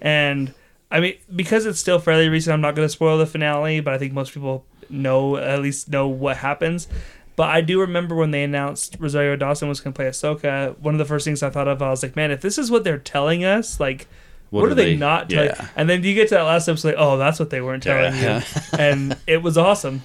And 0.00 0.52
I 0.92 1.00
mean, 1.00 1.14
because 1.34 1.66
it's 1.66 1.80
still 1.80 1.98
fairly 1.98 2.28
recent, 2.28 2.52
I'm 2.54 2.60
not 2.60 2.74
going 2.76 2.86
to 2.86 2.92
spoil 2.92 3.18
the 3.18 3.26
finale, 3.26 3.80
but 3.80 3.94
I 3.94 3.98
think 3.98 4.12
most 4.12 4.32
people 4.34 4.64
know 4.90 5.36
at 5.38 5.60
least 5.60 5.88
know 5.90 6.06
what 6.06 6.36
happens. 6.36 6.86
But 7.34 7.48
I 7.48 7.62
do 7.62 7.80
remember 7.80 8.14
when 8.14 8.30
they 8.30 8.44
announced 8.44 8.96
Rosario 9.00 9.34
Dawson 9.36 9.66
was 9.68 9.80
going 9.80 9.94
to 9.94 9.96
play 9.96 10.06
Ahsoka. 10.06 10.78
One 10.78 10.94
of 10.94 10.98
the 10.98 11.06
first 11.06 11.24
things 11.24 11.42
I 11.42 11.48
thought 11.48 11.66
of, 11.66 11.80
I 11.80 11.88
was 11.88 12.02
like, 12.02 12.14
man, 12.14 12.30
if 12.30 12.42
this 12.42 12.58
is 12.58 12.70
what 12.70 12.84
they're 12.84 12.98
telling 12.98 13.42
us, 13.42 13.80
like, 13.80 14.06
what, 14.50 14.66
do 14.66 14.72
are 14.72 14.74
they, 14.74 14.94
not 14.96 15.30
telling? 15.30 15.48
Yeah. 15.48 15.68
And 15.76 15.88
then 15.88 16.04
you 16.04 16.14
get 16.14 16.28
to 16.28 16.34
that 16.34 16.42
last 16.42 16.68
episode, 16.68 16.88
like, 16.88 16.96
oh, 16.98 17.16
that's 17.16 17.38
what 17.40 17.48
they 17.48 17.62
weren't 17.62 17.82
telling 17.82 18.14
Yeah. 18.20 18.40
you, 18.40 18.60
and 18.78 19.16
it 19.26 19.42
was 19.42 19.56
awesome. 19.56 20.02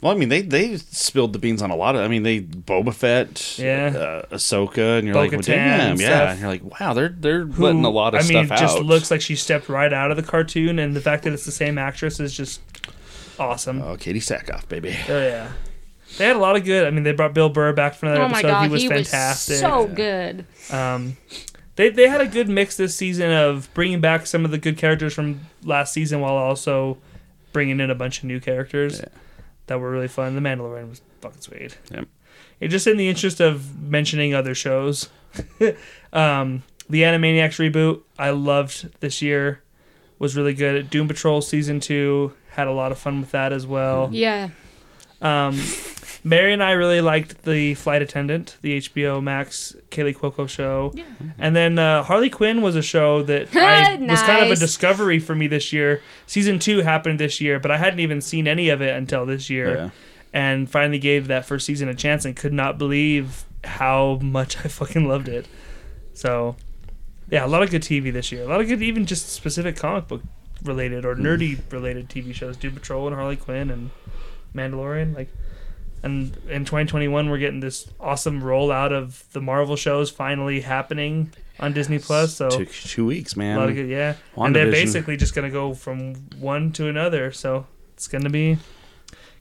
Well, 0.00 0.12
I 0.12 0.14
mean, 0.14 0.28
they 0.28 0.42
they 0.42 0.76
spilled 0.76 1.32
the 1.32 1.40
beans 1.40 1.60
on 1.60 1.70
a 1.70 1.76
lot 1.76 1.96
of. 1.96 2.02
I 2.02 2.08
mean, 2.08 2.22
they 2.22 2.40
Boba 2.40 2.94
Fett, 2.94 3.58
Yeah. 3.58 3.86
uh, 4.30 4.34
Ahsoka, 4.36 4.98
and 4.98 5.06
you're 5.08 5.16
like, 5.16 5.32
well, 5.32 5.40
damn, 5.40 5.90
and 5.92 6.00
yeah. 6.00 6.30
And 6.30 6.40
you're 6.40 6.48
like, 6.48 6.62
wow, 6.80 6.94
they're 6.94 7.08
they're 7.08 7.44
Who, 7.46 7.64
letting 7.64 7.84
a 7.84 7.90
lot 7.90 8.14
of 8.14 8.24
I 8.24 8.28
mean, 8.28 8.46
stuff 8.46 8.60
just 8.60 8.78
looks 8.78 9.10
like 9.10 9.20
she 9.20 9.34
stepped 9.34 9.68
right 9.68 9.92
out 9.92 10.10
of 10.12 10.16
the 10.16 10.22
cartoon, 10.22 10.78
and 10.78 10.94
the 10.94 11.00
fact 11.00 11.24
that 11.24 11.32
it's 11.32 11.44
the 11.44 11.50
same 11.50 11.78
actress 11.78 12.20
is 12.20 12.32
just 12.32 12.60
awesome. 13.40 13.82
oh, 13.82 13.96
Katee 13.96 14.18
Sackhoff, 14.18 14.68
baby. 14.68 14.96
Oh 15.08 15.20
yeah, 15.20 15.50
they 16.16 16.26
had 16.26 16.36
a 16.36 16.38
lot 16.38 16.54
of 16.54 16.64
good. 16.64 16.86
I 16.86 16.90
mean, 16.90 17.02
they 17.02 17.12
brought 17.12 17.34
Bill 17.34 17.48
Burr 17.48 17.72
back 17.72 17.94
for 17.94 18.06
another 18.06 18.20
Oh 18.22 18.28
my 18.28 18.38
episode. 18.38 18.48
god, 18.48 18.62
he 18.66 18.68
was 18.70 18.84
fantastic. 18.86 19.56
so 19.56 19.88
good. 19.88 20.46
Um, 20.70 21.16
they 21.74 21.88
they 21.90 22.06
had 22.06 22.20
a 22.20 22.28
good 22.28 22.48
mix 22.48 22.76
this 22.76 22.94
season 22.94 23.32
of 23.32 23.68
bringing 23.74 24.00
back 24.00 24.26
some 24.26 24.44
of 24.44 24.52
the 24.52 24.58
good 24.58 24.78
characters 24.78 25.12
from 25.14 25.40
last 25.64 25.92
season 25.92 26.20
while 26.20 26.34
also 26.36 26.98
bringing 27.52 27.80
in 27.80 27.90
a 27.90 27.94
bunch 27.96 28.18
of 28.18 28.24
new 28.24 28.38
characters 28.38 29.00
Yeah. 29.00 29.06
That 29.68 29.80
were 29.80 29.90
really 29.90 30.08
fun. 30.08 30.34
The 30.34 30.40
Mandalorian 30.40 30.90
was 30.90 31.00
fucking 31.20 31.40
sweet. 31.40 31.78
Yep. 31.90 32.08
It 32.60 32.68
just 32.68 32.86
in 32.86 32.96
the 32.96 33.08
interest 33.08 33.40
of 33.40 33.80
mentioning 33.80 34.34
other 34.34 34.54
shows, 34.54 35.08
um, 36.12 36.62
the 36.90 37.02
Animaniacs 37.02 37.58
reboot 37.58 38.02
I 38.18 38.30
loved 38.30 39.00
this 39.00 39.22
year 39.22 39.62
was 40.18 40.36
really 40.36 40.54
good. 40.54 40.90
Doom 40.90 41.06
Patrol 41.08 41.40
season 41.40 41.80
two 41.80 42.32
had 42.50 42.66
a 42.66 42.72
lot 42.72 42.90
of 42.90 42.98
fun 42.98 43.20
with 43.20 43.30
that 43.30 43.52
as 43.52 43.66
well. 43.66 44.08
Yeah. 44.12 44.50
Um, 45.20 45.60
Mary 46.24 46.52
and 46.52 46.62
I 46.62 46.72
really 46.72 47.00
liked 47.00 47.42
the 47.44 47.74
Flight 47.74 48.02
Attendant, 48.02 48.56
the 48.60 48.78
HBO 48.78 49.22
Max 49.22 49.74
Kaley 49.90 50.14
Cuoco 50.16 50.48
show, 50.48 50.92
and 51.38 51.54
then 51.54 51.78
uh, 51.78 52.02
Harley 52.02 52.28
Quinn 52.30 52.60
was 52.60 52.74
a 52.76 52.82
show 52.82 53.22
that 53.22 53.48
I 53.56 53.96
was 53.96 54.22
kind 54.22 54.44
of 54.44 54.50
a 54.50 54.56
discovery 54.56 55.18
for 55.20 55.34
me 55.34 55.46
this 55.46 55.72
year. 55.72 56.02
Season 56.26 56.58
two 56.58 56.78
happened 56.80 57.20
this 57.20 57.40
year, 57.40 57.60
but 57.60 57.70
I 57.70 57.76
hadn't 57.78 58.00
even 58.00 58.20
seen 58.20 58.48
any 58.48 58.68
of 58.68 58.82
it 58.82 58.94
until 58.96 59.26
this 59.26 59.48
year, 59.48 59.74
Yeah. 59.76 59.90
and 60.32 60.68
finally 60.70 60.98
gave 60.98 61.28
that 61.28 61.44
first 61.46 61.64
season 61.66 61.88
a 61.88 61.94
chance 61.94 62.24
and 62.24 62.34
could 62.36 62.52
not 62.52 62.78
believe 62.78 63.44
how 63.64 64.18
much 64.22 64.56
I 64.64 64.68
fucking 64.68 65.06
loved 65.08 65.28
it. 65.28 65.46
So, 66.14 66.56
yeah, 67.30 67.44
a 67.44 67.48
lot 67.48 67.62
of 67.62 67.70
good 67.70 67.82
TV 67.82 68.12
this 68.12 68.32
year. 68.32 68.42
A 68.42 68.46
lot 68.46 68.60
of 68.60 68.66
good, 68.66 68.82
even 68.82 69.06
just 69.06 69.28
specific 69.28 69.76
comic 69.76 70.08
book 70.08 70.22
related 70.64 71.04
or 71.04 71.14
nerdy 71.14 71.60
related 71.70 72.08
TV 72.08 72.34
shows. 72.34 72.56
Doom 72.56 72.74
Patrol 72.74 73.06
and 73.06 73.14
Harley 73.14 73.36
Quinn 73.36 73.70
and 73.70 73.90
Mandalorian. 74.54 75.14
Like, 75.14 75.28
and 76.02 76.36
in 76.48 76.64
2021, 76.64 77.28
we're 77.30 77.38
getting 77.38 77.60
this 77.60 77.88
awesome 78.00 78.42
rollout 78.42 78.92
of 78.92 79.24
the 79.32 79.40
Marvel 79.40 79.76
shows 79.76 80.10
finally 80.10 80.60
happening 80.60 81.32
on 81.60 81.72
Disney 81.72 81.98
Plus. 81.98 82.34
So 82.34 82.48
Took 82.50 82.70
two 82.70 83.06
weeks, 83.06 83.34
a 83.34 83.38
man. 83.38 83.56
lot 83.58 83.68
of 83.68 83.74
good, 83.74 83.88
yeah. 83.88 84.14
And 84.36 84.54
they're 84.54 84.70
basically 84.70 85.16
just 85.16 85.34
gonna 85.34 85.50
go 85.50 85.74
from 85.74 86.14
one 86.38 86.72
to 86.72 86.88
another. 86.88 87.32
So 87.32 87.66
it's 87.94 88.06
gonna 88.08 88.30
be 88.30 88.58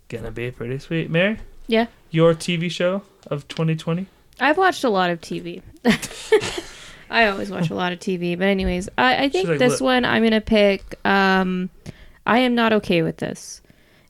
gonna 0.09 0.31
be 0.31 0.49
pretty 0.51 0.79
sweet. 0.79 1.09
Mary, 1.09 1.37
Yeah. 1.67 1.87
your 2.09 2.33
TV 2.33 2.69
show 2.71 3.03
of 3.27 3.47
2020. 3.47 4.07
I've 4.39 4.57
watched 4.57 4.83
a 4.83 4.89
lot 4.89 5.09
of 5.09 5.19
TV. 5.21 5.61
I 7.09 7.27
always 7.27 7.49
watch 7.49 7.69
a 7.69 7.75
lot 7.75 7.93
of 7.93 7.99
TV, 7.99 8.37
but 8.37 8.47
anyways, 8.47 8.89
I, 8.97 9.25
I 9.25 9.29
think 9.29 9.47
like, 9.47 9.59
this 9.59 9.73
"Look." 9.73 9.81
one 9.81 10.05
I'm 10.05 10.23
gonna 10.23 10.41
pick. 10.41 10.99
Um, 11.05 11.69
I 12.25 12.39
am 12.39 12.53
not 12.53 12.73
okay 12.73 13.01
with 13.01 13.17
this. 13.17 13.61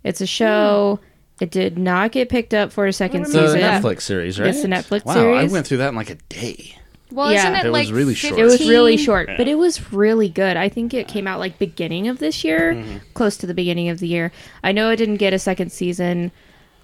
It's 0.03 0.21
a 0.21 0.25
show. 0.25 0.99
It 1.39 1.51
did 1.51 1.77
not 1.77 2.11
get 2.11 2.29
picked 2.29 2.53
up 2.53 2.71
for 2.71 2.87
a 2.87 2.93
second 2.93 3.21
It's 3.23 3.33
a. 3.35 3.55
Netflix 3.57 4.01
series, 4.01 4.39
right? 4.39 4.49
It's 4.49 4.63
a 4.63 4.67
Netflix 4.67 5.05
wow, 5.05 5.13
series. 5.13 5.49
I 5.49 5.53
went 5.53 5.67
through 5.67 5.77
that 5.77 5.89
in 5.89 5.95
like 5.95 6.09
a 6.09 6.15
day. 6.29 6.75
Well, 7.11 7.31
Yeah. 7.31 7.39
isn't 7.43 7.55
it, 7.55 7.65
It 7.67 7.69
was 7.71 7.87
like 7.87 7.95
really 7.95 8.13
short. 8.15 8.39
It 8.39 8.43
was 8.43 8.59
really 8.67 8.93
15? 8.97 9.05
short, 9.05 9.29
but 9.37 9.47
it 9.47 9.55
was 9.55 9.93
really 9.93 10.29
good. 10.29 10.57
I 10.57 10.67
think 10.67 10.93
it 10.93 11.07
came 11.07 11.27
out 11.27 11.39
like 11.39 11.57
beginning 11.59 12.07
of 12.07 12.19
this 12.19 12.43
year, 12.43 12.73
Mm-hmm. 12.73 12.97
close 13.13 13.37
to 13.37 13.45
the 13.47 13.53
beginning 13.53 13.87
of 13.89 13.99
the 13.99 14.07
year. 14.07 14.31
I 14.63 14.71
know 14.71 14.89
it 14.89 14.97
didn't 14.97 15.17
get 15.17 15.31
a 15.31 15.39
second 15.39 15.71
season, 15.71 16.31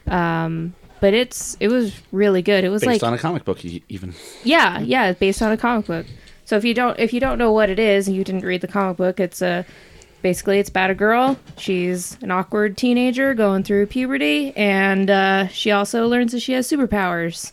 um, 0.07 0.75
but 1.01 1.13
it's 1.13 1.57
it 1.59 1.67
was 1.69 1.93
really 2.11 2.41
good. 2.41 2.63
It 2.63 2.69
was 2.69 2.83
like 2.85 2.93
Based 2.95 3.03
like 3.03 3.07
on 3.11 3.13
a 3.13 3.17
comic 3.21 3.43
book, 3.45 3.63
e- 3.65 3.83
even. 3.89 4.13
yeah, 4.43 4.79
yeah, 4.79 5.07
it's 5.09 5.19
based 5.19 5.41
on 5.41 5.51
a 5.51 5.57
comic 5.57 5.87
book. 5.87 6.05
So 6.45 6.55
if 6.57 6.63
you 6.63 6.73
don't 6.73 6.97
if 6.99 7.13
you 7.13 7.19
don't 7.19 7.37
know 7.37 7.51
what 7.51 7.69
it 7.69 7.79
is 7.79 8.07
and 8.07 8.15
you 8.15 8.23
didn't 8.23 8.45
read 8.45 8.61
the 8.61 8.67
comic 8.67 8.97
book, 8.97 9.19
it's 9.19 9.41
a 9.41 9.65
basically 10.23 10.57
it's 10.57 10.69
about 10.69 10.89
a 10.89 10.95
girl. 10.95 11.37
She's 11.57 12.17
an 12.23 12.31
awkward 12.31 12.75
teenager 12.77 13.35
going 13.35 13.61
through 13.63 13.85
puberty, 13.87 14.51
and 14.55 15.07
uh, 15.11 15.47
she 15.49 15.69
also 15.69 16.07
learns 16.07 16.31
that 16.31 16.39
she 16.39 16.53
has 16.53 16.67
superpowers. 16.67 17.51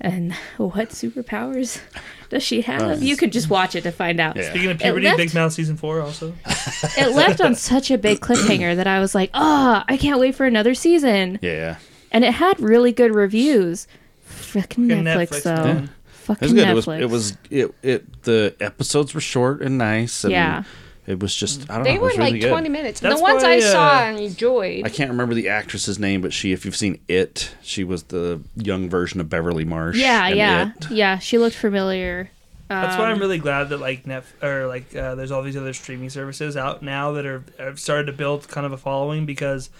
And 0.00 0.34
what 0.58 0.90
superpowers 0.90 1.80
does 2.28 2.42
she 2.42 2.60
have? 2.62 3.02
you 3.02 3.16
could 3.16 3.32
just 3.32 3.48
watch 3.48 3.74
it 3.74 3.80
to 3.84 3.90
find 3.92 4.20
out. 4.20 4.36
Yeah. 4.36 4.50
Speaking 4.50 4.70
of 4.70 4.78
puberty, 4.78 5.06
left- 5.06 5.16
Big 5.16 5.34
Mouth 5.34 5.52
season 5.54 5.76
four 5.78 6.02
also. 6.02 6.34
It 6.98 7.14
left 7.16 7.40
on 7.40 7.54
such 7.54 7.90
a 7.90 7.96
big 7.98 8.20
cliffhanger 8.26 8.76
that 8.76 8.86
I 8.86 9.00
was 9.00 9.14
like, 9.14 9.30
oh, 9.34 9.82
I 9.88 9.96
can't 9.96 10.20
wait 10.20 10.34
for 10.34 10.44
another 10.46 10.74
season. 10.74 11.38
Yeah. 11.42 11.76
And 12.12 12.24
it 12.24 12.32
had 12.34 12.60
really 12.60 12.92
good 12.92 13.14
reviews. 13.14 13.86
Frickin' 14.28 14.62
Fucking 14.62 14.88
Netflix, 14.88 15.28
Netflix, 15.28 15.42
though. 15.42 15.64
man. 15.64 15.84
It 15.84 15.90
Fucking 16.10 16.42
was 16.42 16.52
good. 16.52 16.66
Netflix. 16.68 17.00
It 17.00 17.06
was. 17.06 17.30
It 17.50 17.64
was. 17.66 17.74
It. 17.82 17.88
It. 17.94 18.22
The 18.22 18.54
episodes 18.60 19.14
were 19.14 19.20
short 19.20 19.62
and 19.62 19.78
nice. 19.78 20.24
And 20.24 20.32
Yeah. 20.32 20.62
It 21.08 21.20
was 21.20 21.34
just. 21.34 21.70
I 21.70 21.76
don't 21.76 21.84
They 21.84 21.94
know. 21.94 22.02
were 22.02 22.08
really 22.08 22.32
like 22.32 22.40
good. 22.40 22.50
20 22.50 22.68
minutes. 22.68 23.00
That's 23.00 23.16
the 23.16 23.22
ones 23.22 23.42
why, 23.42 23.52
I 23.54 23.60
saw 23.60 23.96
uh, 23.96 24.00
and 24.02 24.18
enjoyed. 24.20 24.84
I 24.84 24.90
can't 24.90 25.10
remember 25.10 25.34
the 25.34 25.48
actress's 25.48 25.98
name, 25.98 26.20
but 26.20 26.32
she, 26.32 26.52
if 26.52 26.64
you've 26.64 26.76
seen 26.76 27.00
It, 27.08 27.54
she 27.62 27.82
was 27.82 28.04
the 28.04 28.40
young 28.56 28.90
version 28.90 29.20
of 29.20 29.28
Beverly 29.30 29.64
Marsh. 29.64 29.96
Yeah, 29.96 30.28
yeah, 30.28 30.72
It. 30.76 30.90
yeah. 30.90 31.18
She 31.18 31.38
looked 31.38 31.56
familiar. 31.56 32.30
That's 32.68 32.98
why 32.98 33.04
Um, 33.06 33.12
I'm 33.12 33.18
really 33.18 33.38
glad 33.38 33.70
that 33.70 33.78
like 33.78 34.06
Net 34.06 34.24
or 34.42 34.66
like 34.66 34.94
uh, 34.94 35.14
there's 35.14 35.30
all 35.30 35.42
these 35.42 35.56
other 35.56 35.72
streaming 35.72 36.10
services 36.10 36.54
out 36.54 36.82
now 36.82 37.12
that 37.12 37.24
are 37.24 37.42
have 37.58 37.80
started 37.80 38.04
to 38.08 38.12
build 38.12 38.46
kind 38.48 38.66
of 38.66 38.72
a 38.72 38.76
following 38.76 39.24
because 39.24 39.70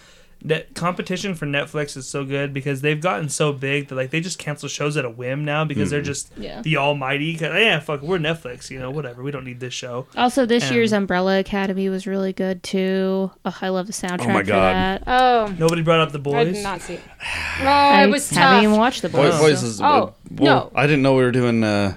net 0.43 0.73
competition 0.75 1.35
for 1.35 1.47
Netflix 1.47 1.97
is 1.97 2.07
so 2.09 2.25
good 2.25 2.55
because 2.55 2.81
they've 2.81 3.01
gotten 3.01 3.29
so 3.29 3.53
big 3.53 3.89
that 3.89 3.97
like 3.97 4.11
they 4.11 4.21
just 4.21 4.39
cancel 4.39 4.69
shows 4.69 4.97
at 4.97 5.05
a 5.05 5.11
whim 5.11 5.45
now 5.45 5.65
because 5.65 5.91
they're 5.91 6.01
just 6.01 6.31
Yeah. 6.37 6.63
the 6.63 6.77
almighty. 6.77 7.33
'cause, 7.35 7.51
Yeah, 7.55 7.81
fuck, 7.81 8.03
we're 8.03 8.19
Netflix, 8.19 8.71
you 8.71 8.79
know, 8.79 8.91
whatever. 8.91 9.23
We 9.23 9.31
don't 9.33 9.45
need 9.45 9.59
this 9.59 9.75
show. 9.75 10.07
Also, 10.17 10.47
this 10.47 10.67
And- 10.67 10.75
year's 10.77 10.93
Umbrella 10.93 11.41
Academy 11.41 11.89
was 11.89 12.07
really 12.07 12.33
good 12.33 12.63
too. 12.63 13.33
Oh, 13.45 13.57
I 13.61 13.69
love 13.71 13.89
the 13.89 13.93
soundtrack 13.93 14.27
Oh 14.27 14.33
my 14.33 14.41
for 14.41 14.47
God. 14.47 14.75
that. 14.75 15.03
oh, 15.07 15.55
Nobody 15.59 15.83
brought 15.83 16.01
up 16.01 16.13
the 16.13 16.19
boys. 16.21 16.35
I 16.35 16.45
did 16.45 16.63
not 16.63 16.81
see 16.83 16.95
it. 16.95 17.01
Oh, 17.61 17.65
I 17.67 18.05
it 18.05 18.11
was 18.11 18.31
haven't 18.31 18.59
even 18.63 18.71
tough. 18.71 18.79
watched 18.79 19.03
the 19.03 19.09
Boy, 19.09 19.31
boys. 19.31 19.41
boys 19.41 19.63
is, 19.65 19.81
Oh, 19.81 19.85
well, 19.85 20.15
no. 20.39 20.71
I 20.77 20.87
didn't 20.87 21.03
know 21.03 21.15
we 21.17 21.25
were 21.25 21.33
doing 21.33 21.65
uh, 21.65 21.95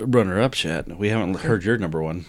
runner 0.00 0.40
up 0.40 0.62
yet. 0.64 0.98
We 0.98 1.10
haven't 1.10 1.34
heard 1.36 1.62
your 1.62 1.78
number 1.78 2.02
one. 2.02 2.24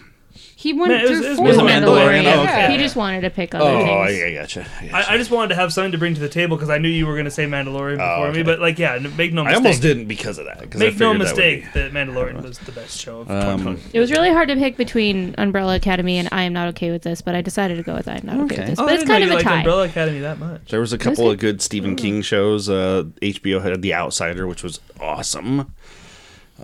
He 0.64 0.72
went 0.72 0.94
Man, 0.94 1.02
it 1.06 1.10
was- 1.10 1.20
through 1.20 1.28
it 1.28 1.30
was 1.30 1.38
four. 1.38 1.50
It 1.50 1.56
Mandalorian. 1.72 2.24
Mandalorian, 2.24 2.36
oh, 2.38 2.44
okay. 2.44 2.72
He 2.72 2.78
just 2.78 2.96
wanted 2.96 3.22
to 3.22 3.30
pick 3.30 3.54
other 3.54 3.66
Oh, 3.66 3.78
things. 3.80 4.22
I, 4.22 4.28
I 4.28 4.34
gotcha. 4.34 4.62
I, 4.62 4.86
I, 4.86 4.88
gotcha. 4.90 5.12
I 5.12 5.18
just 5.18 5.30
wanted 5.30 5.50
to 5.50 5.56
have 5.56 5.74
something 5.74 5.92
to 5.92 5.98
bring 5.98 6.14
to 6.14 6.22
the 6.22 6.30
table 6.30 6.56
because 6.56 6.70
I 6.70 6.78
knew 6.78 6.88
you 6.88 7.06
were 7.06 7.14
going 7.16 7.26
to 7.26 7.32
say 7.32 7.46
Mandalorian 7.46 7.96
Oh, 8.00 8.16
before 8.16 8.28
okay. 8.28 8.38
me. 8.38 8.44
But 8.44 8.60
like, 8.62 8.80
yeah, 8.80 8.94
n- 8.94 9.14
make 9.18 9.34
no 9.34 9.44
mistake. 9.44 9.44
I 9.44 9.44
mistake. 9.44 9.56
almost 9.66 9.82
didn't 9.82 10.06
because 10.08 10.38
of 10.38 10.46
that. 10.46 10.72
'cause 10.72 10.82
I 10.82 10.86
Make 10.86 11.00
no 11.00 11.12
figured 11.12 11.16
that 11.16 11.18
would 11.20 11.20
mistake 11.20 11.74
be- 11.74 11.80
that, 11.82 11.92
Mandalorian 11.92 12.42
was 12.42 12.60
the 12.60 12.72
best 12.72 12.98
show 13.02 13.20
of 13.22 13.30
Um, 13.30 13.60
2020. 13.60 13.82
It 13.94 14.00
was 14.00 14.12
really 14.12 14.30
hard 14.32 14.48
to 14.48 14.56
pick 14.56 14.78
between 14.78 15.36
Umbrella 15.38 15.76
Academy 15.76 16.18
and 16.18 16.30
I 16.32 16.44
am 16.44 16.54
not 16.54 16.70
okay 16.70 16.92
with 16.92 17.02
this, 17.02 17.22
but 17.22 17.36
I 17.36 17.42
decided 17.42 17.76
to 17.76 17.84
go 17.84 17.96
with 17.96 18.08
I 18.08 18.14
am 18.16 18.22
not 18.26 18.36
okay, 18.38 18.44
Okay. 18.46 18.58
with 18.62 18.70
this. 18.70 18.80
Oh, 18.80 18.84
But 18.86 18.92
I 18.92 18.94
it's 18.96 19.04
didn't 19.04 19.10
know 19.10 19.14
kind 19.16 19.24
of 19.24 19.28
you 19.30 19.34
a 19.34 19.36
liked 19.36 19.48
tie. 19.50 19.58
Umbrella 19.58 19.84
Academy 19.84 20.20
that 20.20 20.40
much. 20.40 20.62
There 20.72 20.80
was 20.80 20.94
a 20.94 20.98
couple 20.98 21.30
of 21.30 21.40
good 21.40 21.62
Stephen 21.62 21.98
King 21.98 22.22
shows. 22.22 22.70
Uh, 22.70 23.04
HBO 23.22 23.60
had 23.62 23.82
The 23.82 23.94
Outsider, 23.94 24.48
which 24.48 24.64
was 24.64 24.80
awesome. 25.02 25.74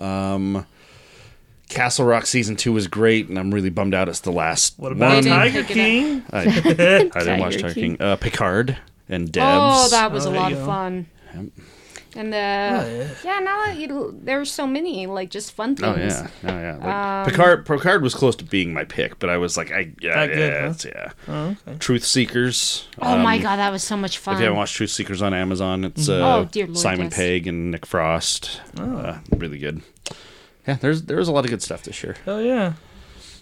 Um, 0.00 0.64
Castle 1.70 2.04
Rock 2.04 2.26
season 2.26 2.56
two 2.56 2.72
was 2.72 2.86
great, 2.88 3.28
and 3.28 3.38
I'm 3.38 3.52
really 3.54 3.70
bummed 3.70 3.94
out. 3.94 4.08
It's 4.08 4.20
the 4.20 4.32
last 4.32 4.74
What 4.78 4.92
about 4.92 5.14
one. 5.14 5.24
Tiger 5.24 5.62
pick 5.64 5.70
it 5.70 5.72
up. 5.72 5.74
King? 5.76 6.22
I, 6.32 6.40
I 7.14 7.20
didn't 7.24 7.40
watch 7.40 7.54
Tiger 7.54 7.62
Tiger 7.62 7.74
King. 7.74 7.96
King. 7.96 8.02
Uh, 8.06 8.16
Picard 8.16 8.76
and 9.08 9.32
Devs. 9.32 9.42
Oh, 9.42 9.88
that 9.90 10.12
was 10.12 10.26
Oh, 10.26 10.32
a 10.32 10.34
lot 10.34 10.52
of 10.52 10.58
go. 10.58 10.66
fun. 10.66 11.06
And 12.16 12.32
the 12.32 12.36
yeah. 12.36 13.08
yeah, 13.24 13.38
now 13.38 13.66
that 13.66 13.76
you, 13.76 14.18
there's 14.20 14.50
so 14.50 14.66
many 14.66 15.06
like 15.06 15.30
just 15.30 15.52
fun 15.52 15.76
things. 15.76 15.96
Oh 15.96 15.96
yeah, 15.96 16.28
oh 16.42 16.48
yeah. 16.60 16.76
Like, 16.76 16.84
Um, 17.28 17.30
Picard, 17.30 17.66
Picard 17.66 18.02
was 18.02 18.16
close 18.16 18.34
to 18.36 18.44
being 18.44 18.74
my 18.74 18.82
pick, 18.82 19.20
but 19.20 19.30
I 19.30 19.36
was 19.36 19.56
like, 19.56 19.70
I 19.70 19.92
yeah, 20.00 20.26
That 20.26 20.30
yeah, 20.30 20.36
good, 20.72 20.82
huh? 20.82 20.88
yeah. 20.92 21.12
Oh, 21.28 21.56
okay. 21.68 21.78
Truth 21.78 22.04
Seekers. 22.04 22.88
Oh 23.00 23.16
my 23.16 23.36
um, 23.36 23.42
god, 23.42 23.56
that 23.58 23.70
was 23.70 23.84
so 23.84 23.96
much 23.96 24.18
fun. 24.18 24.34
If 24.34 24.40
you 24.40 24.44
haven't 24.46 24.58
watched 24.58 24.74
Truth 24.74 24.90
Seekers 24.90 25.22
on 25.22 25.32
Amazon, 25.32 25.84
it's 25.84 26.08
uh, 26.08 26.14
Oh, 26.38 26.48
dear 26.50 26.66
Lord, 26.66 26.78
Simon 26.78 27.06
yes. 27.06 27.14
Pegg 27.16 27.46
and 27.46 27.70
Nick 27.70 27.86
Frost. 27.86 28.60
Oh. 28.76 28.96
Uh, 28.96 29.18
really 29.36 29.58
good. 29.58 29.80
Yeah, 30.66 30.74
there's 30.80 31.02
there 31.02 31.16
was 31.16 31.28
a 31.28 31.32
lot 31.32 31.44
of 31.44 31.50
good 31.50 31.62
stuff 31.62 31.82
this 31.82 32.02
year. 32.02 32.16
Oh 32.26 32.38
yeah, 32.38 32.74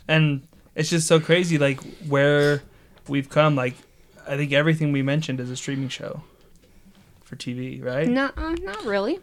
and 0.07 0.47
it's 0.75 0.91
just 0.91 1.07
so 1.09 1.19
crazy, 1.21 1.59
like 1.59 1.81
where 2.07 2.63
we've 3.09 3.29
come. 3.29 3.57
Like, 3.57 3.75
I 4.27 4.37
think 4.37 4.53
everything 4.53 4.93
we 4.93 5.03
mentioned 5.03 5.41
is 5.41 5.51
a 5.51 5.57
streaming 5.57 5.89
show 5.89 6.23
for 7.25 7.37
TV, 7.37 7.83
right? 7.85 8.07
No, 8.09 8.31
uh, 8.37 8.55
not 8.63 8.85
really. 8.85 9.19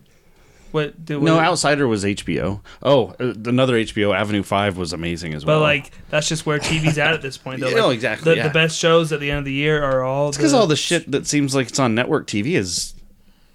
What 0.71 1.05
do 1.05 1.21
No, 1.21 1.35
what- 1.35 1.45
Outsider 1.45 1.87
was 1.87 2.03
HBO. 2.03 2.59
Oh, 2.83 3.15
uh, 3.19 3.33
another 3.45 3.75
HBO 3.75 4.13
Avenue 4.13 4.43
Five 4.43 4.75
was 4.77 4.91
amazing 4.91 5.33
as 5.33 5.45
well. 5.45 5.59
But 5.59 5.63
like, 5.63 5.91
that's 6.09 6.27
just 6.27 6.45
where 6.45 6.59
TV's 6.59 6.97
at 6.97 7.13
at 7.13 7.21
this 7.21 7.37
point. 7.37 7.61
Though. 7.61 7.67
Like, 7.75 7.75
no, 7.77 7.91
exactly, 7.91 8.31
The, 8.31 8.37
yeah. 8.37 8.47
the 8.49 8.53
best 8.53 8.77
shows 8.77 9.13
at 9.13 9.21
the 9.21 9.29
end 9.31 9.39
of 9.39 9.45
the 9.45 9.53
year 9.53 9.81
are 9.81 10.03
all 10.03 10.29
it's 10.29 10.37
because 10.37 10.53
all 10.53 10.67
the 10.67 10.75
shit 10.75 11.09
that 11.11 11.27
seems 11.27 11.55
like 11.55 11.69
it's 11.69 11.79
on 11.79 11.95
network 11.95 12.27
TV 12.27 12.57
is 12.57 12.93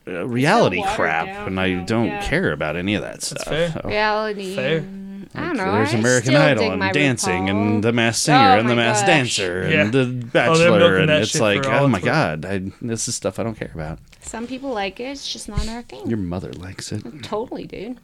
uh, 0.08 0.26
reality 0.26 0.82
crap, 0.94 1.26
down 1.26 1.46
and 1.48 1.60
I 1.60 1.74
don't 1.84 2.06
yeah. 2.06 2.22
care 2.22 2.52
about 2.52 2.76
any 2.76 2.94
of 2.94 3.02
that 3.02 3.22
stuff. 3.22 3.44
fair. 3.44 3.70
So, 3.72 3.80
Reality. 3.84 4.54
Fair. 4.56 4.84
I 5.32 5.40
don't 5.46 5.56
know. 5.58 5.72
There's 5.72 5.94
American 5.94 6.34
Idol 6.34 6.72
and 6.72 6.92
dancing 6.92 7.44
RuPaul. 7.44 7.50
and 7.50 7.84
the 7.84 7.92
Masked 7.92 8.24
Singer 8.24 8.38
Oh 8.38 8.58
and 8.58 8.68
the 8.68 8.74
my 8.74 8.82
Masked 8.82 9.06
gosh. 9.06 9.14
Dancer 9.36 9.68
Yeah. 9.70 9.80
and 9.82 9.92
the 9.92 10.00
Oh, 10.00 10.26
Bachelor, 10.32 10.78
milking 10.78 11.00
and 11.02 11.10
it's 11.22 11.38
like, 11.40 11.66
oh 11.66 11.86
my 11.86 12.00
god, 12.00 12.44
I, 12.44 12.62
this 12.82 13.06
is 13.06 13.14
stuff 13.14 13.38
I 13.38 13.44
don't 13.44 13.54
care 13.56 13.70
about. 13.72 14.00
Some 14.22 14.48
people 14.48 14.70
like 14.72 14.98
it. 14.98 15.04
It's 15.04 15.32
just 15.32 15.48
not 15.48 15.68
our 15.68 15.82
thing. 15.82 16.08
Your 16.08 16.18
mother 16.18 16.52
likes 16.54 16.90
it. 16.90 17.04
Totally, 17.22 17.66
dude. 17.66 17.98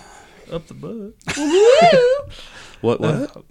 up 0.52 0.66
the 0.66 0.74
butt. 0.74 1.12
What? 2.80 2.98
What? 3.00 3.36
All 3.36 3.44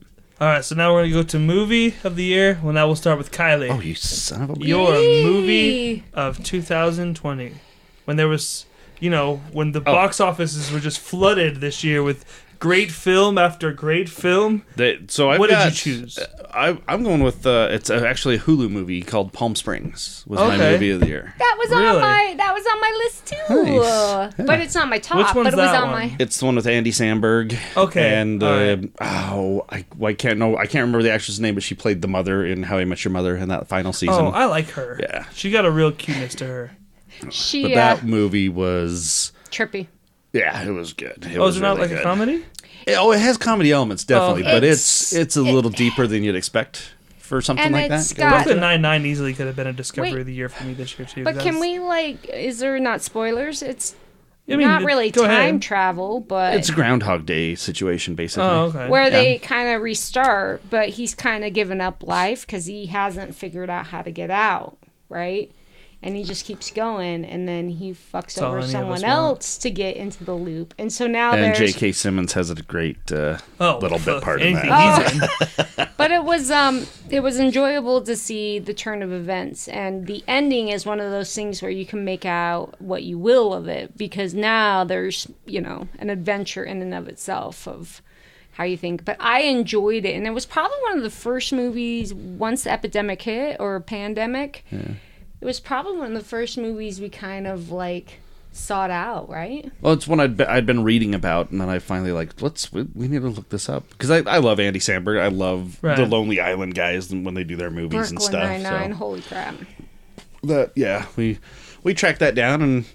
right, 0.47 0.65
so 0.65 0.75
now 0.75 0.91
we're 0.93 1.03
gonna 1.03 1.13
go 1.13 1.23
to 1.23 1.39
movie 1.39 1.95
of 2.03 2.15
the 2.17 2.23
year. 2.25 2.59
Well, 2.61 2.73
now 2.73 2.87
we'll 2.87 2.95
start 2.97 3.17
with 3.17 3.31
Kylie. 3.31 3.69
oh, 3.71 3.79
you 3.79 3.95
son 3.95 4.41
of 4.41 4.49
a. 4.49 4.59
your 4.59 4.93
Yay. 4.95 5.23
movie 5.23 6.03
of 6.13 6.43
2020 6.43 7.53
when 8.05 8.17
there 8.17 8.27
was 8.27 8.65
you 8.99 9.09
know 9.09 9.37
when 9.51 9.71
the 9.71 9.79
Oh. 9.79 9.83
box 9.83 10.19
offices 10.19 10.71
were 10.71 10.79
just 10.79 10.99
flooded 10.99 11.57
this 11.61 11.83
year 11.83 12.01
with 12.03 12.23
great 12.59 12.91
film 12.91 13.39
after 13.39 13.71
great 13.71 14.07
film 14.07 14.63
They, 14.75 14.99
so 15.07 15.31
I've 15.31 15.39
what 15.39 15.49
got, 15.49 15.73
did 15.73 15.83
you 15.85 15.97
choose 16.01 16.19
I, 16.53 16.77
I'm 16.87 17.01
going 17.03 17.23
with 17.23 17.47
uh, 17.47 17.69
it's 17.71 17.89
uh, 17.89 18.03
actually 18.05 18.35
a 18.35 18.39
Hulu 18.39 18.69
movie 18.69 19.01
called 19.01 19.33
Palm 19.33 19.55
Springs 19.55 20.23
was 20.27 20.39
my 20.39 20.57
movie 20.57 20.91
of 20.91 20.99
the 20.99 21.07
year. 21.07 21.33
That 21.39 21.55
was 21.57 21.69
Really? 21.71 21.87
on 21.87 22.01
my 22.01 22.33
that 22.37 22.53
was 22.53 22.65
on 22.67 22.81
my 22.81 22.91
list 23.03 23.25
too. 23.25 23.63
Nice. 23.79 24.33
But 24.47 24.59
it's 24.59 24.75
not 24.75 24.89
my 24.89 24.99
top. 24.99 25.17
Which 25.17 25.33
one's 25.33 25.45
but 25.45 25.53
it 25.53 25.57
was 25.57 25.71
that 25.71 25.81
on 25.83 25.91
one? 25.91 26.09
my. 26.09 26.15
It's 26.19 26.37
the 26.37 26.45
one 26.45 26.55
with 26.55 26.67
Andy 26.67 26.91
Samberg. 26.91 27.57
Okay, 27.77 28.13
And 28.15 28.43
uh, 28.43 28.47
alright. 28.47 28.91
oh, 29.01 29.65
I, 29.69 29.85
I 30.03 30.13
can't 30.13 30.37
know. 30.37 30.57
I 30.57 30.65
can't 30.65 30.83
remember 30.83 31.01
the 31.01 31.11
actress' 31.11 31.39
name, 31.39 31.53
but 31.55 31.63
she 31.63 31.73
played 31.73 32.01
the 32.01 32.07
mother 32.09 32.45
in 32.45 32.63
How 32.63 32.77
I 32.77 32.85
Met 32.85 33.03
Your 33.05 33.11
Mother 33.13 33.35
in 33.37 33.47
that 33.49 33.67
final 33.67 33.93
season. 33.93 34.25
oh 34.25 34.29
i 34.31 34.45
like 34.45 34.69
her 34.71 34.99
Yeah. 35.01 35.25
she 35.33 35.49
got 35.51 35.65
a 35.65 35.71
real 35.71 35.91
cuteness 35.91 36.35
to 36.35 36.45
her 36.45 36.71
She 37.29 37.63
but 37.63 37.71
uh, 37.73 37.75
that 37.75 38.03
movie 38.03 38.49
was 38.49 39.31
trippy. 39.49 39.87
yeah, 40.33 40.63
it 40.63 40.71
was 40.71 40.93
good. 40.93 41.25
It 41.31 41.37
oh 41.37 41.41
was 41.45 41.55
is 41.55 41.61
it 41.61 41.63
not 41.65 41.77
really 41.77 41.89
like 41.89 41.99
a 41.99 42.03
comedy 42.03 42.45
It- 42.87 42.95
oh, 42.97 43.11
it 43.11 43.19
has 43.19 43.37
comedy 43.37 43.71
elements 43.71 44.03
definitely, 44.03 44.43
okay. 44.43 44.51
but 44.53 44.63
it's 44.63 45.11
It's- 45.13 45.21
it's 45.21 45.35
a 45.37 45.41
little 45.41 45.71
deeper 45.71 46.07
than 46.07 46.23
you'd 46.23 46.35
expect 46.35 46.93
for 47.17 47.41
something 47.41 47.65
And 47.65 47.73
like 47.73 47.89
that. 47.89 48.13
got- 48.17 48.29
Brooklyn 48.43 48.59
Nine 48.59 48.81
Nine 48.81 49.05
easily 49.05 49.33
could 49.33 49.47
have 49.47 49.55
been 49.55 49.67
a 49.67 49.73
discovery 49.73 50.11
Wait. 50.13 50.19
of 50.21 50.25
the 50.25 50.33
year 50.33 50.49
for 50.49 50.63
me 50.63 50.73
this 50.73 50.97
year 50.97 51.07
too. 51.07 51.23
But 51.23 51.39
can 51.39 51.55
was- 51.55 51.61
we 51.61 51.79
like? 51.79 52.27
Is 52.29 52.59
there 52.59 52.77
not 52.79 53.01
spoilers? 53.01 53.61
It's 53.61 53.95
I 54.49 54.57
mean, 54.57 54.67
not 54.67 54.83
really 54.83 55.11
time 55.11 55.25
ahead. 55.29 55.61
travel, 55.61 56.19
but 56.19 56.55
It's 56.55 56.67
a 56.67 56.73
Groundhog 56.73 57.25
Day 57.25 57.55
situation, 57.55 58.15
basically. 58.15 58.43
Oh, 58.49 58.63
okay. 58.63 58.89
where 58.89 59.03
Yeah. 59.03 59.09
they 59.11 59.37
kind 59.37 59.73
of 59.73 59.81
restart, 59.81 60.61
but 60.69 60.89
he's 60.89 61.15
kind 61.15 61.45
of 61.45 61.53
given 61.53 61.79
up 61.79 62.03
life 62.05 62.45
because 62.45 62.65
he 62.65 62.87
hasn't 62.87 63.33
figured 63.35 63.69
out 63.69 63.87
how 63.87 64.01
to 64.01 64.11
get 64.11 64.29
out, 64.29 64.77
right? 65.07 65.51
And 66.03 66.15
he 66.15 66.23
just 66.23 66.45
keeps 66.45 66.71
going, 66.71 67.23
and 67.25 67.47
then 67.47 67.69
he 67.69 67.91
fucks 67.91 68.41
all 68.41 68.47
over 68.47 68.57
any 68.57 68.63
of 68.63 68.65
us 68.65 68.71
someone 68.71 68.89
want. 68.89 69.03
else 69.03 69.57
to 69.59 69.69
get 69.69 69.95
into 69.95 70.23
the 70.23 70.33
loop. 70.33 70.73
And 70.79 70.91
so 70.91 71.05
now 71.05 71.33
And 71.33 71.55
J.K. 71.55 71.91
Simmons 71.91 72.33
has 72.33 72.49
a 72.49 72.55
great 72.55 73.11
uh, 73.11 73.37
oh, 73.59 73.77
little 73.77 73.99
bit 73.99 74.23
part 74.23 74.41
in 74.41 74.47
anything 74.47 74.69
that. 74.71 75.11
he's 75.11 75.21
in. 75.77 75.87
but 75.97 76.09
it 76.09 76.23
was 76.23 76.49
um, 76.49 76.87
it 77.11 77.19
was 77.19 77.39
enjoyable 77.39 78.01
to 78.01 78.15
see 78.15 78.57
the 78.57 78.73
turn 78.73 79.03
of 79.03 79.11
events, 79.11 79.67
and 79.67 80.07
the 80.07 80.23
ending 80.27 80.69
is 80.69 80.87
one 80.87 80.99
of 80.99 81.11
those 81.11 81.35
things 81.35 81.61
where 81.61 81.69
you 81.69 81.85
can 81.85 82.03
make 82.03 82.25
out 82.25 82.73
what 82.81 83.03
you 83.03 83.19
will 83.19 83.53
of 83.53 83.67
it 83.67 83.95
because 83.95 84.33
now 84.33 84.83
there's 84.83 85.27
you 85.45 85.61
know 85.61 85.87
an 85.99 86.09
adventure 86.09 86.63
in 86.63 86.81
and 86.81 86.95
of 86.95 87.07
itself 87.07 87.67
of 87.67 88.01
how 88.53 88.63
you 88.63 88.77
think. 88.77 89.05
But 89.05 89.17
I 89.19 89.41
enjoyed 89.41 90.05
it, 90.05 90.15
and 90.15 90.25
it 90.25 90.31
was 90.31 90.45
probably 90.45 90.77
one 90.81 90.97
of 90.97 91.03
the 91.03 91.09
first 91.09 91.53
movies 91.53 92.13
once 92.13 92.63
the 92.63 92.71
epidemic 92.71 93.21
hit 93.21 93.57
or 93.59 93.79
pandemic. 93.79 94.65
It 95.41 95.45
was 95.45 95.59
probably 95.59 95.97
one 95.97 96.15
of 96.15 96.21
the 96.21 96.27
first 96.27 96.57
movies 96.57 97.01
we 97.01 97.09
kind 97.09 97.47
of 97.47 97.71
like 97.71 98.19
sought 98.53 98.91
out, 98.91 99.27
right? 99.29 99.71
Well, 99.81 99.93
it's 99.93 100.07
one 100.07 100.19
I'd, 100.19 100.37
be, 100.37 100.43
I'd 100.45 100.65
been 100.65 100.83
reading 100.83 101.15
about, 101.15 101.49
and 101.51 101.59
then 101.59 101.67
I 101.69 101.79
finally 101.79 102.11
like 102.11 102.41
let's 102.41 102.71
we, 102.71 102.83
we 102.93 103.07
need 103.07 103.21
to 103.21 103.29
look 103.29 103.49
this 103.49 103.67
up 103.69 103.89
because 103.89 104.11
I, 104.11 104.17
I 104.29 104.37
love 104.37 104.59
Andy 104.59 104.79
Samberg. 104.79 105.19
I 105.19 105.27
love 105.29 105.79
Right. 105.81 105.97
the 105.97 106.05
Lonely 106.05 106.39
Island 106.39 106.75
guys 106.75 107.11
and 107.11 107.25
when 107.25 107.33
they 107.33 107.43
do 107.43 107.55
their 107.55 107.71
movies 107.71 108.09
and 108.11 108.21
stuff. 108.21 108.43
Nine 108.43 108.63
Nine. 108.63 108.91
So 108.91 108.97
Holy 108.97 109.21
crap! 109.21 109.55
that 110.43 110.71
yeah, 110.75 111.05
we 111.15 111.39
we 111.83 111.93
tracked 111.93 112.19
that 112.19 112.35
down, 112.35 112.61
and 112.61 112.85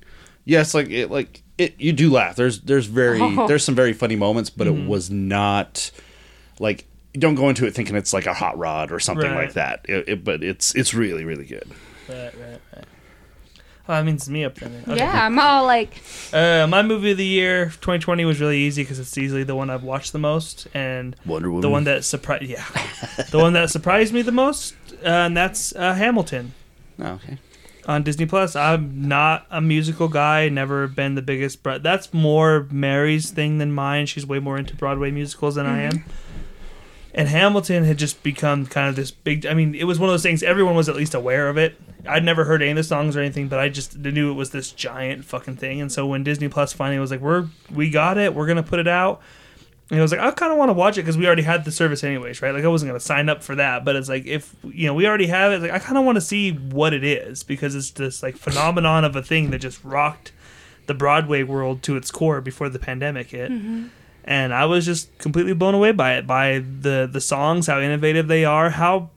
yes, 0.45 0.75
like 0.75 0.91
it 0.91 1.11
like 1.11 1.43
it 1.59 1.75
you 1.79 1.93
do 1.93 2.11
laugh. 2.13 2.37
There's 2.37 2.61
there's 2.61 2.87
very 2.87 3.21
Oh. 3.21 3.47
there's 3.49 3.65
some 3.65 3.75
very 3.75 3.93
funny 3.93 4.17
moments, 4.17 4.51
but 4.51 4.67
Mm-hmm. 4.67 4.83
it 4.85 4.89
was 4.89 5.11
not 5.11 5.91
like 6.61 6.87
don't 7.15 7.35
go 7.35 7.49
into 7.49 7.67
it 7.67 7.75
thinking 7.75 7.97
it's 7.97 8.13
like 8.13 8.27
a 8.27 8.35
hot 8.35 8.59
rod 8.59 8.93
or 8.93 9.01
something 9.01 9.31
Right. 9.31 9.47
like 9.47 9.55
that. 9.55 9.87
It, 9.89 10.09
it, 10.09 10.25
but 10.25 10.45
it's 10.45 10.75
it's 10.75 10.93
really 10.93 11.25
really 11.25 11.47
good. 11.47 11.65
Right, 12.09 12.33
right, 12.41 12.61
right. 12.75 12.85
Oh, 13.89 13.93
that 13.93 14.05
means 14.05 14.23
it's 14.23 14.29
me 14.29 14.45
up 14.45 14.57
there. 14.57 14.69
Okay. 14.89 14.97
Yeah, 14.97 15.27
I'm 15.27 15.39
all 15.39 15.65
like, 15.65 16.03
Uh, 16.33 16.67
my 16.69 16.83
movie 16.83 17.13
of 17.13 17.19
the 17.19 17.25
year, 17.25 17.67
2020, 17.67 18.25
was 18.25 18.41
really 18.41 18.59
easy 18.59 18.83
because 18.83 18.99
it's 18.99 19.17
easily 19.17 19.45
the 19.45 19.55
one 19.55 19.71
I've 19.71 19.85
watched 19.85 20.13
the 20.13 20.19
most, 20.19 20.67
and 20.75 21.15
Wonder 21.25 21.51
Woman. 21.51 21.61
the 21.63 21.71
one 21.71 21.85
that 21.85 22.05
surprised, 22.05 22.43
yeah, 22.45 22.65
the 23.31 23.39
one 23.39 23.53
that 23.53 23.71
surprised 23.71 24.13
me 24.13 24.23
the 24.23 24.33
most, 24.33 24.75
uh, 25.05 25.09
and 25.09 25.37
that's 25.37 25.73
uh, 25.77 25.95
Hamilton 25.95 26.53
Oh, 26.99 27.13
okay. 27.13 27.39
on 27.87 28.03
Disney 28.03 28.27
Plus. 28.27 28.57
I'm 28.57 29.07
not 29.07 29.47
a 29.53 29.61
musical 29.61 30.09
guy, 30.09 30.49
never 30.49 30.89
been 30.89 31.15
the 31.15 31.23
biggest, 31.23 31.63
but 31.63 31.85
that's 31.85 32.13
more 32.13 32.67
Mary's 32.73 33.31
thing 33.31 33.59
than 33.59 33.71
mine. 33.71 34.07
She's 34.07 34.27
way 34.27 34.41
more 34.41 34.59
into 34.59 34.75
Broadway 34.75 35.13
musicals 35.13 35.55
than 35.55 35.67
I 35.67 35.83
am. 35.83 36.05
And 37.17 37.29
Hamilton 37.29 37.85
had 37.85 37.97
just 37.97 38.23
become 38.23 38.67
kind 38.67 38.91
of 38.91 38.95
this 38.95 39.11
big. 39.11 39.47
I 39.47 39.55
mean, 39.55 39.75
it 39.75 39.85
was 39.85 39.99
one 39.99 40.11
of 40.11 40.13
those 40.13 40.23
things. 40.23 40.43
Everyone 40.43 40.77
was 40.77 40.87
at 40.87 40.95
least 40.95 41.15
aware 41.15 41.49
of 41.49 41.57
it. 41.57 41.75
I'd 42.07 42.23
never 42.23 42.45
heard 42.45 42.61
any 42.61 42.73
of 42.73 42.77
the 42.77 42.85
songs 42.85 43.17
or 43.17 43.21
anything, 43.21 43.49
but 43.49 43.59
I 43.59 43.71
just 43.71 43.97
knew 43.97 44.31
it 44.31 44.35
was 44.35 44.51
this 44.51 44.71
giant 44.71 45.25
fucking 45.25 45.57
thing. 45.57 45.81
And 45.81 45.91
so 45.91 46.07
when 46.07 46.23
Disney 46.23 46.49
Plus 46.49 46.75
finally 46.75 46.99
was 46.99 47.11
like, 47.11 47.21
"We're 47.21 47.47
we 47.73 47.89
got 47.89 48.19
it. 48.19 48.35
We're 48.35 48.47
gonna 48.47 48.63
put 48.63 48.81
it 48.81 48.87
out," 48.87 49.23
and 49.91 49.99
I 49.99 50.03
was 50.03 50.13
like, 50.13 50.21
"I 50.21 50.31
kind 50.31 50.53
of 50.53 50.59
want 50.59 50.69
to 50.69 50.75
watch 50.75 50.99
it 50.99 51.03
because 51.03 51.17
we 51.17 51.27
already 51.27 51.43
had 51.43 51.65
the 51.65 51.73
service 51.73 52.05
anyways, 52.05 52.43
right? 52.43 52.53
Like 52.55 52.65
I 52.65 52.69
wasn't 52.69 52.91
gonna 52.91 53.01
sign 53.01 53.31
up 53.31 53.43
for 53.43 53.55
that, 53.55 53.83
but 53.83 53.97
it's 53.97 54.11
like 54.11 54.27
if 54.27 54.55
you 54.63 54.87
know 54.87 54.93
we 54.93 55.07
already 55.07 55.29
have 55.29 55.53
it, 55.53 55.63
like 55.63 55.73
I 55.73 55.79
kind 55.79 55.97
of 55.97 56.05
want 56.05 56.17
to 56.17 56.21
see 56.23 56.53
what 56.53 56.93
it 56.93 57.03
is 57.03 57.43
because 57.43 57.75
it's 57.75 57.91
this 57.93 58.23
like 58.23 58.37
phenomenon 58.37 59.05
of 59.07 59.17
a 59.17 59.23
thing 59.23 59.51
that 59.53 59.61
just 59.61 59.83
rocked 59.83 60.33
the 60.87 60.95
Broadway 60.95 61.43
world 61.43 61.83
to 61.85 61.97
its 61.97 62.11
core 62.11 62.43
before 62.43 62.69
the 62.69 62.79
pandemic 62.79 63.31
hit." 63.31 63.51
Mm-hmm. 63.51 63.87
And 64.27 64.53
I 64.53 64.65
was 64.65 64.85
just 64.85 65.17
completely 65.19 65.53
blown 65.53 65.75
away 65.75 65.93
by 65.93 66.15
it, 66.15 66.27
by 66.27 66.59
the 66.59 67.09
the 67.11 67.21
songs, 67.21 67.67
how 67.69 67.81
innovative 67.81 68.27
they 68.29 68.45
are, 68.45 68.71
how 68.71 69.11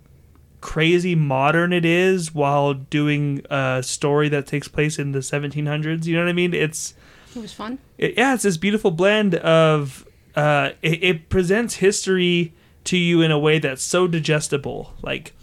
crazy 0.62 1.15
modern 1.15 1.74
it 1.74 1.86
is, 1.86 2.34
while 2.34 2.74
doing 2.74 3.43
a 3.50 3.82
story 3.82 4.30
that 4.30 4.45
takes 4.45 4.67
place 4.67 5.00
in 5.00 5.12
the 5.13 5.19
1700s. 5.19 6.06
You 6.06 6.15
know 6.15 6.24
what 6.24 6.30
I 6.30 6.34
mean? 6.34 6.54
It's 6.54 6.93
it 7.36 7.41
was 7.41 7.54
fun. 7.54 7.80
it, 7.98 8.15
yeah, 8.17 8.34
it's 8.34 8.43
this 8.43 8.58
beautiful 8.58 8.91
blend 8.91 9.36
of 9.36 10.06
uh, 10.36 10.72
it, 10.82 11.04
it 11.04 11.30
presents 11.30 11.76
history 11.76 12.54
to 12.86 12.98
you 12.98 13.22
in 13.22 13.32
a 13.32 13.39
way 13.39 13.60
that's 13.60 13.84
so 13.84 14.08
digestible. 14.08 14.93
Like 15.02 15.34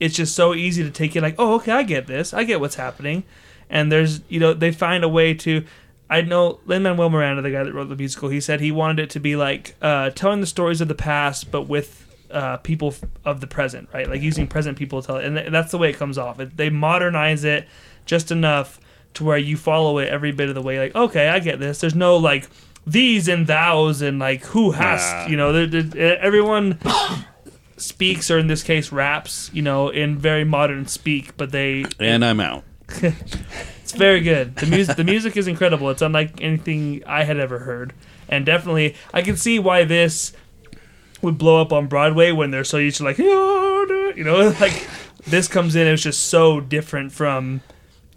it's 0.00 0.16
just 0.16 0.34
so 0.34 0.54
easy 0.54 0.82
to 0.82 0.90
take 0.90 1.14
it. 1.14 1.22
Like, 1.22 1.36
oh, 1.38 1.54
okay, 1.54 1.72
I 1.72 1.84
get 1.84 2.08
this. 2.08 2.34
I 2.34 2.42
get 2.42 2.60
what's 2.60 2.74
happening. 2.74 3.22
And 3.70 3.90
there's 3.90 4.20
you 4.28 4.40
know 4.40 4.52
they 4.52 4.72
find 4.72 5.04
a 5.04 5.08
way 5.08 5.32
to. 5.34 5.64
I 6.12 6.20
know 6.22 6.60
Lin 6.66 6.82
Manuel 6.82 7.10
Miranda, 7.10 7.42
the 7.42 7.50
guy 7.50 7.62
that 7.64 7.72
wrote 7.72 7.88
the 7.88 7.96
musical. 7.96 8.28
He 8.28 8.40
said 8.40 8.60
he 8.60 8.70
wanted 8.72 9.02
it 9.04 9.10
to 9.10 9.20
be 9.20 9.36
like 9.36 9.74
uh, 9.80 10.10
telling 10.10 10.40
the 10.40 10.46
stories 10.46 10.80
of 10.80 10.88
the 10.88 10.94
past, 10.94 11.50
but 11.50 11.62
with 11.62 12.06
uh, 12.30 12.58
people 12.58 12.88
f- 12.88 13.02
of 13.24 13.40
the 13.40 13.46
present, 13.46 13.88
right? 13.94 14.08
Like 14.08 14.20
using 14.22 14.46
present 14.46 14.76
people 14.78 15.00
to 15.00 15.06
tell 15.06 15.16
it, 15.16 15.24
and 15.24 15.36
th- 15.36 15.50
that's 15.50 15.70
the 15.70 15.78
way 15.78 15.90
it 15.90 15.96
comes 15.96 16.18
off. 16.18 16.38
It, 16.40 16.56
they 16.56 16.70
modernize 16.70 17.44
it 17.44 17.66
just 18.06 18.30
enough 18.30 18.78
to 19.14 19.24
where 19.24 19.38
you 19.38 19.56
follow 19.56 19.98
it 19.98 20.08
every 20.08 20.32
bit 20.32 20.48
of 20.48 20.54
the 20.54 20.62
way. 20.62 20.78
Like, 20.78 20.94
okay, 20.94 21.28
I 21.28 21.38
get 21.38 21.58
this. 21.58 21.80
There's 21.80 21.94
no 21.94 22.16
like 22.16 22.48
these 22.86 23.28
and 23.28 23.46
thous 23.46 24.00
and 24.00 24.18
like 24.18 24.44
who 24.46 24.72
has, 24.72 25.00
Nah. 25.00 25.26
you 25.28 25.36
know, 25.36 25.52
there, 25.66 25.82
there, 25.82 26.18
everyone 26.18 26.78
speaks 27.76 28.30
or 28.30 28.38
in 28.38 28.46
this 28.48 28.62
case 28.62 28.92
raps, 28.92 29.50
you 29.52 29.62
know, 29.62 29.88
in 29.88 30.18
very 30.18 30.44
modern 30.44 30.86
speak, 30.86 31.36
but 31.36 31.52
they 31.52 31.84
And 32.00 32.24
I'm 32.24 32.40
out. 32.40 32.64
it's 33.92 33.98
very 33.98 34.22
good. 34.22 34.56
The 34.56 34.66
music 34.66 34.96
the 34.96 35.04
music 35.04 35.36
is 35.36 35.46
incredible. 35.46 35.90
It's 35.90 36.00
unlike 36.00 36.40
anything 36.40 37.02
I 37.06 37.24
had 37.24 37.38
ever 37.38 37.58
heard. 37.58 37.92
And 38.26 38.46
definitely 38.46 38.94
I 39.12 39.20
can 39.20 39.36
see 39.36 39.58
why 39.58 39.84
this 39.84 40.32
would 41.20 41.36
blow 41.36 41.60
up 41.60 41.74
on 41.74 41.88
Broadway 41.88 42.32
when 42.32 42.50
they're 42.50 42.64
so 42.64 42.78
used 42.78 42.96
to 42.96 43.04
like 43.04 43.18
you 43.18 44.24
know, 44.24 44.48
like 44.60 44.88
this 45.26 45.46
comes 45.46 45.76
in 45.76 45.86
it's 45.86 46.02
just 46.02 46.22
so 46.22 46.58
different 46.58 47.12
from 47.12 47.60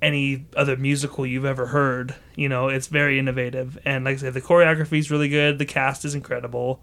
any 0.02 0.46
other 0.56 0.78
musical 0.78 1.26
you've 1.26 1.44
ever 1.44 1.66
heard. 1.66 2.16
You 2.36 2.48
know, 2.48 2.70
it's 2.70 2.88
very 2.88 3.20
innovative 3.20 3.78
and 3.84 4.06
like 4.06 4.14
I 4.14 4.18
said 4.20 4.34
the 4.34 4.42
choreography 4.42 5.00
is 5.00 5.12
really 5.12 5.28
good, 5.28 5.60
the 5.60 5.66
cast 5.66 6.06
is 6.06 6.16
incredible. 6.16 6.80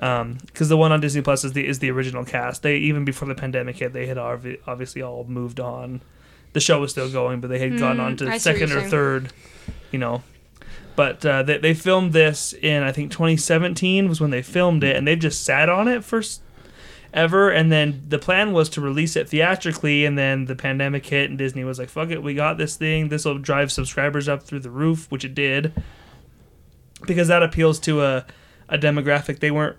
Um, 0.00 0.36
because 0.44 0.68
the 0.68 0.76
one 0.76 0.92
on 0.92 1.00
Disney 1.00 1.22
Plus 1.22 1.44
is 1.44 1.54
the 1.54 1.66
is 1.66 1.78
the 1.78 1.90
original 1.90 2.26
cast. 2.26 2.62
They 2.62 2.76
even 2.76 3.06
before 3.06 3.26
the 3.26 3.34
pandemic 3.34 3.76
hit, 3.76 3.94
they 3.94 4.06
had 4.06 4.18
obvi- 4.18 4.58
obviously 4.66 5.00
all 5.00 5.24
moved 5.24 5.60
on. 5.60 6.02
The 6.52 6.60
show 6.60 6.80
was 6.80 6.90
still 6.90 7.10
going, 7.10 7.40
but 7.40 7.48
they 7.48 7.58
had 7.58 7.78
gone 7.78 7.98
on 8.00 8.16
to 8.18 8.24
I 8.24 8.26
see 8.26 8.32
what 8.32 8.40
second 8.42 8.68
you're 8.68 8.78
or 8.78 8.80
saying. 8.82 8.90
third, 8.90 9.32
you 9.90 9.98
know. 9.98 10.22
But 10.94 11.24
uh, 11.24 11.42
they 11.42 11.56
they 11.58 11.74
filmed 11.74 12.12
this 12.12 12.52
in 12.52 12.82
I 12.82 12.92
think 12.92 13.10
2017 13.10 14.08
was 14.08 14.20
when 14.20 14.30
they 14.30 14.42
filmed 14.42 14.84
it, 14.84 14.94
and 14.96 15.06
they've 15.08 15.18
just 15.18 15.42
sat 15.44 15.68
on 15.70 15.88
it 15.88 16.04
for 16.04 16.18
s- 16.18 16.40
ever. 17.14 17.48
And 17.50 17.72
then 17.72 18.02
the 18.06 18.18
plan 18.18 18.52
was 18.52 18.68
to 18.70 18.82
release 18.82 19.16
it 19.16 19.30
theatrically, 19.30 20.04
and 20.04 20.18
then 20.18 20.44
the 20.44 20.54
pandemic 20.54 21.06
hit, 21.06 21.30
and 21.30 21.38
Disney 21.38 21.64
was 21.64 21.78
like, 21.78 21.88
"Fuck 21.88 22.10
it, 22.10 22.22
we 22.22 22.34
got 22.34 22.58
this 22.58 22.76
thing. 22.76 23.08
This 23.08 23.24
will 23.24 23.38
drive 23.38 23.72
subscribers 23.72 24.28
up 24.28 24.42
through 24.42 24.60
the 24.60 24.70
roof," 24.70 25.06
which 25.10 25.24
it 25.24 25.34
did, 25.34 25.72
because 27.06 27.28
that 27.28 27.42
appeals 27.42 27.78
to 27.80 28.02
a 28.02 28.26
a 28.68 28.78
demographic 28.78 29.40
they 29.40 29.50
weren't 29.50 29.76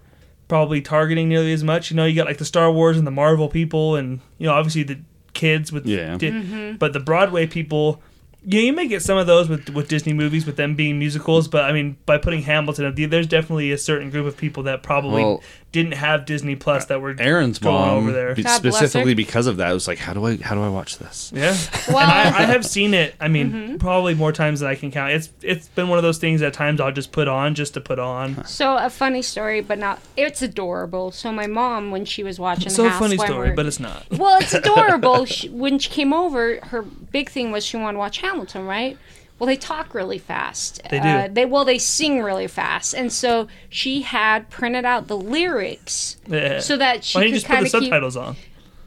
probably 0.47 0.81
targeting 0.81 1.29
nearly 1.29 1.53
as 1.53 1.63
much. 1.63 1.89
You 1.91 1.97
know, 1.97 2.05
you 2.05 2.15
got 2.15 2.25
like 2.27 2.38
the 2.38 2.45
Star 2.45 2.71
Wars 2.71 2.97
and 2.97 3.05
the 3.07 3.12
Marvel 3.12 3.49
people, 3.49 3.95
and 3.95 4.19
you 4.39 4.47
know, 4.47 4.53
obviously 4.53 4.83
the 4.83 4.99
kids 5.43 5.71
with 5.71 5.86
Yeah. 5.86 6.17
Di- 6.17 6.32
Mm-hmm. 6.32 6.75
but 6.77 6.93
the 6.93 6.99
Broadway 6.99 7.45
people. 7.47 8.01
Yeah, 8.45 8.60
you 8.60 8.73
may 8.73 8.88
get 8.89 9.01
some 9.01 9.17
of 9.17 9.25
those 9.25 9.47
with 9.47 9.69
with 9.69 9.88
Disney 9.88 10.12
movies, 10.13 10.45
with 10.45 10.58
them 10.58 10.75
being 10.75 10.99
musicals. 10.99 11.47
But 11.47 11.63
I 11.63 11.71
mean, 11.71 11.95
by 12.06 12.17
putting 12.17 12.41
Hamilton, 12.41 12.86
up, 12.86 12.95
there's 12.95 13.27
definitely 13.27 13.71
a 13.71 13.77
certain 13.77 14.10
group 14.10 14.25
of 14.25 14.36
people 14.36 14.63
that 14.63 14.84
probably 14.84 15.23
Well, 15.23 15.43
didn't 15.73 15.95
have 15.95 16.25
Disney 16.25 16.55
Plus 16.55 16.86
that 16.86 17.01
were 17.01 17.13
Aaron's 17.19 17.59
going 17.59 17.75
mom, 17.75 17.97
over 17.97 18.12
there. 18.13 18.33
God 18.36 18.47
specifically 18.47 19.13
because 19.15 19.47
of 19.47 19.57
that, 19.57 19.71
It 19.71 19.73
was 19.73 19.88
like, 19.89 19.97
how 19.97 20.13
do 20.13 20.23
I 20.25 20.38
how 20.38 20.55
do 20.55 20.62
I 20.62 20.69
watch 20.69 20.99
this? 20.99 21.33
Yeah, 21.36 21.57
Well, 21.89 21.97
and 21.99 22.09
I, 22.09 22.21
I 22.39 22.45
have 22.45 22.65
seen 22.65 22.93
it. 22.93 23.15
I 23.19 23.27
mean, 23.27 23.51
Mm-hmm. 23.51 23.77
probably 23.77 24.13
more 24.15 24.31
times 24.31 24.62
than 24.62 24.69
I 24.69 24.75
can 24.75 24.91
count. 24.91 25.12
It's 25.12 25.29
it's 25.41 25.67
been 25.67 25.89
one 25.89 25.97
of 25.97 26.03
those 26.03 26.19
things. 26.19 26.41
At 26.41 26.53
times, 26.53 26.79
I'll 26.79 26.91
just 26.93 27.12
put 27.12 27.27
on 27.27 27.55
just 27.55 27.73
to 27.73 27.81
put 27.81 27.99
on. 27.99 28.45
So 28.45 28.77
a 28.77 28.89
funny 28.89 29.21
story, 29.21 29.59
but 29.62 29.77
not. 29.79 29.99
It's 30.15 30.41
adorable. 30.41 31.12
So 31.12 31.31
my 31.33 31.47
mom, 31.47 31.91
when 31.91 32.05
she 32.05 32.23
was 32.23 32.39
watching, 32.39 32.69
So 32.69 32.88
House 32.88 32.99
funny 32.99 33.17
story, 33.17 33.47
we're- 33.49 33.55
but 33.55 33.65
it's 33.65 33.79
not. 33.79 34.05
well, 34.12 34.39
it's 34.39 34.53
adorable. 34.63 35.25
she, 35.25 35.49
when 35.49 35.79
she 35.79 35.89
came 35.89 36.13
over, 36.13 36.59
her 36.67 36.83
big 36.83 37.29
thing 37.29 37.51
was 37.51 37.65
she 37.65 37.75
wanted 37.77 37.93
to 37.93 37.99
watch 37.99 38.19
Hamilton, 38.19 38.65
right? 38.65 38.97
Well, 39.39 39.48
they 39.48 39.58
talk 39.58 39.93
really 39.93 40.19
fast. 40.19 40.82
They 40.89 41.00
do. 41.00 41.08
Uh, 41.08 41.28
they 41.30 41.46
well, 41.46 41.65
they 41.65 41.78
sing 41.78 42.22
really 42.22 42.48
fast, 42.48 42.93
and 42.93 43.12
so 43.12 43.48
she 43.69 44.02
had 44.04 44.50
printed 44.50 44.86
out 44.86 45.08
the 45.08 45.17
lyrics 45.17 46.17
Yeah. 46.28 46.60
so 46.60 46.78
that 46.78 47.04
she 47.04 47.17
Why 47.17 47.24
don't 47.24 47.30
you 47.30 47.34
could 47.34 47.36
just 47.41 47.48
put 47.48 47.54
kind 47.56 47.65
the 47.65 47.78
of 47.78 47.82
keep. 47.82 47.89
subtitles 47.89 48.15
on? 48.17 48.36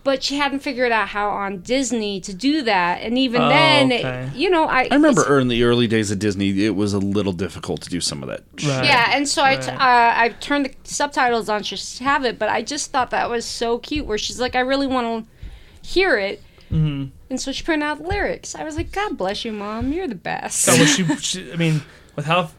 But 0.05 0.23
she 0.23 0.37
hadn't 0.37 0.61
figured 0.61 0.93
out 0.93 1.09
how 1.09 1.31
on 1.31 1.63
Disney 1.63 2.21
to 2.21 2.33
do 2.33 2.63
that, 2.63 3.03
and 3.03 3.19
even 3.19 3.43
Oh, 3.43 3.49
then, 3.49 3.93
okay. 3.93 4.31
it, 4.33 4.37
you 4.37 4.49
know, 4.49 4.65
I 4.67 4.83
I 4.89 4.95
remember 4.95 5.41
in 5.41 5.49
the 5.49 5.65
early 5.65 5.89
days 5.89 6.13
of 6.13 6.21
Disney, 6.21 6.65
it 6.65 6.77
was 6.77 6.95
a 6.95 7.01
little 7.01 7.33
difficult 7.33 7.83
to 7.83 7.91
do 7.91 8.01
some 8.01 8.23
of 8.23 8.29
that. 8.29 8.43
Right. 8.65 8.85
Yeah, 8.85 9.11
and 9.17 9.29
so 9.29 9.43
I, 9.43 9.57
t- 9.57 9.69
uh, 9.69 9.77
I 9.81 10.29
turned 10.41 10.67
the 10.67 10.73
subtitles 10.85 11.49
on 11.49 11.65
just 11.65 11.99
to 11.99 12.05
have 12.05 12.25
it, 12.25 12.39
but 12.39 12.49
I 12.49 12.63
just 12.63 12.93
thought 12.93 13.11
that 13.11 13.29
was 13.29 13.45
so 13.45 13.79
cute. 13.79 14.07
Where 14.07 14.17
she's 14.17 14.39
like, 14.41 14.55
I 14.55 14.61
really 14.61 14.87
want 14.87 15.27
to 15.27 15.89
hear 15.89 16.17
it, 16.17 16.41
Mm-hmm. 16.71 17.11
And 17.29 17.41
so 17.41 17.53
she 17.53 17.65
printed 17.65 17.87
out 17.87 17.99
the 17.99 18.09
lyrics. 18.09 18.55
I 18.55 18.65
was 18.65 18.77
like, 18.77 18.93
God 18.93 19.17
bless 19.17 19.45
you, 19.45 19.53
mom. 19.53 19.93
You're 19.93 20.09
the 20.09 20.15
best. 20.15 20.61
So 20.61 20.73
when 20.73 20.87
she, 20.87 21.05
she, 21.17 21.53
I 21.53 21.57
mean, 21.57 21.83
with 22.15 22.27
how 22.27 22.51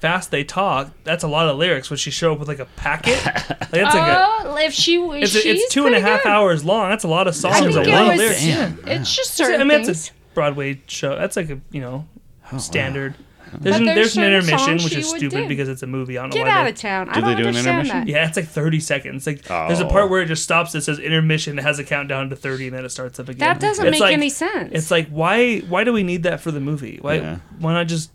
fast 0.00 0.30
they 0.30 0.44
talk, 0.44 0.90
that's 1.04 1.22
a 1.22 1.28
lot 1.28 1.48
of 1.48 1.56
lyrics. 1.56 1.90
When 1.90 1.98
she 1.98 2.10
show 2.10 2.32
up 2.32 2.38
with 2.38 2.48
like 2.48 2.58
a 2.58 2.66
packet, 2.76 3.24
like, 3.24 3.70
that's 3.70 3.94
like 3.94 4.08
a, 4.08 4.26
oh, 4.44 4.56
if 4.56 4.72
she, 4.72 4.96
it's, 4.96 5.32
she's 5.32 5.44
a, 5.44 5.48
it's 5.48 5.72
two 5.72 5.86
and 5.86 5.94
a 5.94 6.00
pretty 6.00 6.10
half 6.10 6.22
good. 6.22 6.32
hours 6.32 6.64
long. 6.64 6.88
That's 6.90 7.04
a 7.04 7.08
lot 7.08 7.28
of 7.28 7.34
songs, 7.34 7.56
I 7.76 7.80
a 7.80 7.84
think 7.84 7.88
lot 7.88 8.00
it 8.00 8.00
of 8.00 8.08
was. 8.08 8.18
lyrics. 8.18 8.44
Damn. 8.44 8.88
It's 8.88 9.14
just 9.16 9.40
I 9.40 9.58
mean, 9.58 9.68
things. 9.68 9.86
that's 9.86 10.08
a 10.08 10.12
Broadway 10.34 10.80
show. 10.86 11.16
That's 11.16 11.36
like 11.36 11.50
a 11.50 11.60
you 11.70 11.80
know 11.80 12.06
oh, 12.52 12.58
standard. 12.58 13.14
There's, 13.58 13.76
an, 13.76 13.84
there's 13.84 14.14
there's 14.14 14.16
an 14.16 14.24
intermission, 14.24 14.74
which 14.84 14.94
is 14.96 15.08
stupid 15.08 15.42
do. 15.42 15.48
because 15.48 15.68
it's 15.68 15.82
a 15.82 15.86
movie. 15.86 16.18
I 16.18 16.22
don't 16.22 16.30
know 16.30 16.34
Get 16.34 16.46
why 16.46 16.52
out 16.52 16.64
they- 16.64 16.70
of 16.70 16.76
town. 16.76 17.08
I 17.08 17.14
Do 17.14 17.20
don't 17.20 17.30
they 17.36 17.42
do 17.42 17.48
an 17.48 17.56
intermission? 17.56 17.98
that. 18.00 18.08
Yeah, 18.08 18.26
it's 18.26 18.36
like 18.36 18.48
30 18.48 18.80
seconds. 18.80 19.26
Like 19.26 19.42
there's 19.42 19.80
a 19.80 19.86
Oh. 19.86 19.90
part 19.90 20.10
where 20.10 20.20
it 20.20 20.26
just 20.26 20.42
stops. 20.42 20.74
It 20.74 20.82
says 20.82 20.98
intermission. 20.98 21.58
It 21.58 21.62
has 21.62 21.78
a 21.78 21.84
countdown 21.84 22.28
to 22.30 22.36
30, 22.36 22.66
and 22.68 22.76
then 22.76 22.84
it 22.84 22.88
starts 22.90 23.18
up 23.20 23.28
again. 23.28 23.38
That 23.38 23.60
doesn't 23.60 23.84
It's 23.86 23.92
make 23.92 24.00
like- 24.00 24.12
any 24.14 24.28
sense. 24.30 24.70
It's 24.72 24.90
like 24.90 25.08
why 25.08 25.58
why 25.60 25.84
do 25.84 25.92
we 25.92 26.02
need 26.02 26.24
that 26.24 26.40
for 26.40 26.50
the 26.50 26.60
movie? 26.60 26.98
Why 27.00 27.14
Yeah. 27.14 27.36
why 27.58 27.72
not 27.72 27.86
just 27.86 28.10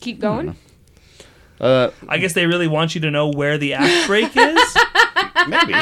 Keep 0.00 0.18
going. 0.20 0.56
Uh, 1.60 1.90
I 2.08 2.18
guess 2.18 2.32
they 2.32 2.46
really 2.46 2.66
want 2.66 2.94
you 2.96 3.00
to 3.02 3.10
know 3.10 3.28
where 3.28 3.56
the 3.56 3.74
act 3.74 4.06
break 4.08 4.36
is. 4.36 4.76
maybe. 5.48 5.74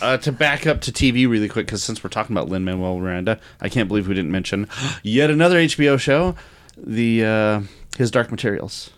Uh, 0.00 0.16
to 0.18 0.30
back 0.30 0.66
up 0.66 0.80
to 0.82 0.92
TV 0.92 1.26
really 1.28 1.48
quick, 1.48 1.66
because 1.66 1.82
since 1.82 2.04
we're 2.04 2.10
talking 2.10 2.36
about 2.36 2.48
Lin 2.48 2.64
Manuel 2.64 2.98
Miranda, 2.98 3.40
I 3.60 3.68
can't 3.68 3.88
believe 3.88 4.06
we 4.06 4.14
didn't 4.14 4.30
mention 4.30 4.68
yet 5.02 5.30
another 5.30 5.56
HBO 5.58 5.98
show, 5.98 6.36
the 6.76 7.24
uh, 7.24 7.60
his 7.96 8.10
Dark 8.10 8.30
Materials. 8.30 8.90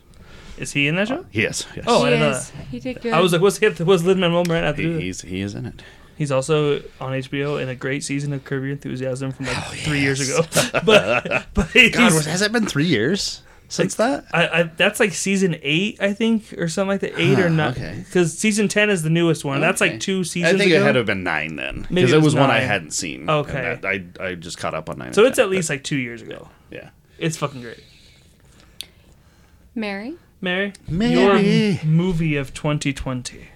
Is 0.59 0.73
he 0.73 0.89
in 0.89 0.97
that 0.97 1.07
show? 1.09 1.19
Uh, 1.21 1.25
yes, 1.31 1.67
yes. 1.77 1.85
Oh, 1.87 2.03
I 2.03 2.11
He 2.11 2.17
didn't 2.17 2.21
know 2.21 2.33
that. 2.33 2.51
He 2.71 2.81
did 2.81 3.01
good. 3.01 3.13
I 3.13 3.21
was 3.21 3.33
like, 3.33 3.41
what's 3.41 3.59
hit? 3.59 3.79
Was 3.81 4.05
Lin 4.05 4.19
Manuel 4.19 4.45
Miranda 4.45 4.67
have 4.67 4.77
to 4.77 4.83
he, 4.83 4.93
that? 4.93 5.01
he's 5.03 5.21
he 5.23 5.41
is 5.41 5.55
in 5.55 5.67
it. 5.67 5.83
He's 6.17 6.33
also 6.33 6.79
on 7.01 7.13
HBO 7.13 7.63
in 7.63 7.69
a 7.69 7.77
great 7.77 8.03
season 8.03 8.33
of 8.33 8.43
Curb 8.45 8.65
Your 8.65 8.73
Enthusiasm 8.73 9.31
from 9.31 9.47
like 9.47 9.57
oh, 9.57 9.71
three 9.77 10.01
years 10.01 10.21
ago. 10.21 10.45
but 10.85 11.47
but 11.55 11.69
he's, 11.71 11.95
God, 11.95 12.13
was, 12.13 12.27
has 12.27 12.43
it 12.43 12.51
been 12.51 12.67
three 12.67 12.87
years 12.87 13.43
since 13.69 13.95
that? 13.95 14.25
I, 14.33 14.49
I, 14.49 14.63
that's 14.65 14.99
like 14.99 15.13
season 15.13 15.55
eight, 15.63 16.03
I 16.03 16.13
think, 16.13 16.55
or 16.59 16.67
something 16.67 16.89
like 16.89 17.01
that. 17.03 17.21
Eight 17.21 17.39
or 17.39 17.43
Huh, 17.43 17.55
nine. 17.55 17.71
okay. 17.71 18.03
Because 18.05 18.37
season 18.37 18.67
ten 18.67 18.91
is 18.91 19.05
the 19.05 19.11
newest 19.11 19.45
one. 19.45 19.61
That's 19.61 19.81
Okay. 19.81 19.93
like 19.93 20.01
two 20.01 20.25
seasons 20.25 20.55
I 20.57 20.59
think 20.59 20.73
ago. 20.73 20.81
it 20.81 20.85
had 20.85 20.93
to 20.95 20.99
have 20.99 21.07
been 21.07 21.23
nine 21.23 21.55
then, 21.55 21.87
Maybe 21.89 22.07
because 22.07 22.13
it 22.15 22.17
it 22.17 22.17
was 22.17 22.25
was 22.25 22.35
one 22.35 22.51
I 22.51 22.59
nine. 22.59 22.67
hadn't 22.67 22.91
seen. 22.91 23.31
Okay. 23.31 23.75
and 23.75 23.83
that- 23.83 24.21
I 24.21 24.31
I 24.31 24.35
just 24.35 24.59
caught 24.59 24.75
up 24.75 24.91
on 24.91 24.99
nine. 24.99 25.13
so 25.13 25.23
and 25.23 25.29
it's 25.29 25.37
10, 25.37 25.45
at 25.45 25.51
least 25.53 25.69
but- 25.69 25.75
like 25.75 25.85
two 25.85 25.99
years 25.99 26.21
ago. 26.21 26.49
yeah. 26.73 26.91
It's 27.21 27.37
fucking 27.37 27.61
great. 27.63 27.83
Mary. 29.79 30.17
Mary, 30.41 30.73
Mary. 30.89 31.13
your 31.71 31.85
movie 31.85 32.37
of 32.37 32.53
2020. 32.55 33.49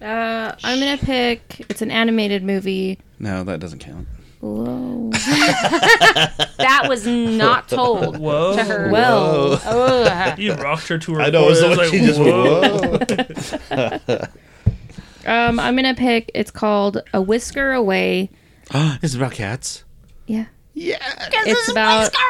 Uh, 0.00 0.54
I'm 0.64 0.78
gonna 0.80 0.98
pick. 0.98 1.64
It's 1.68 1.80
an 1.82 1.90
animated 1.90 2.42
movie. 2.42 2.98
No, 3.18 3.44
that 3.44 3.60
doesn't 3.60 3.78
count. 3.78 4.08
Whoa. 4.40 5.10
That 6.62 6.86
was 6.88 7.06
not 7.06 7.68
told 7.68 8.18
Whoa. 8.18 8.54
to 8.56 8.62
her. 8.64 8.90
Well, 8.90 9.60
Oh, 9.64 10.34
You 10.38 10.54
rocked 10.54 10.86
her 10.88 10.98
to 10.98 11.14
her 11.14 11.20
I 11.20 11.30
know. 11.30 11.46
It 11.46 11.50
was 11.50 11.62
like 11.62 11.90
she 11.90 11.98
just 12.00 12.20
whoa. 12.20 12.98
whoa. 14.08 14.18
um, 15.26 15.58
I'm 15.60 15.74
gonna 15.76 15.94
pick. 15.94 16.30
It's 16.34 16.50
called 16.52 17.02
A 17.12 17.20
Whisker 17.20 17.72
Away. 17.72 18.30
Ah, 18.74 18.98
it's 19.02 19.14
about 19.14 19.32
cats. 19.32 19.84
Yeah. 20.26 20.46
Yeah. 20.74 20.98
It's 21.44 21.68
about. 21.70 22.10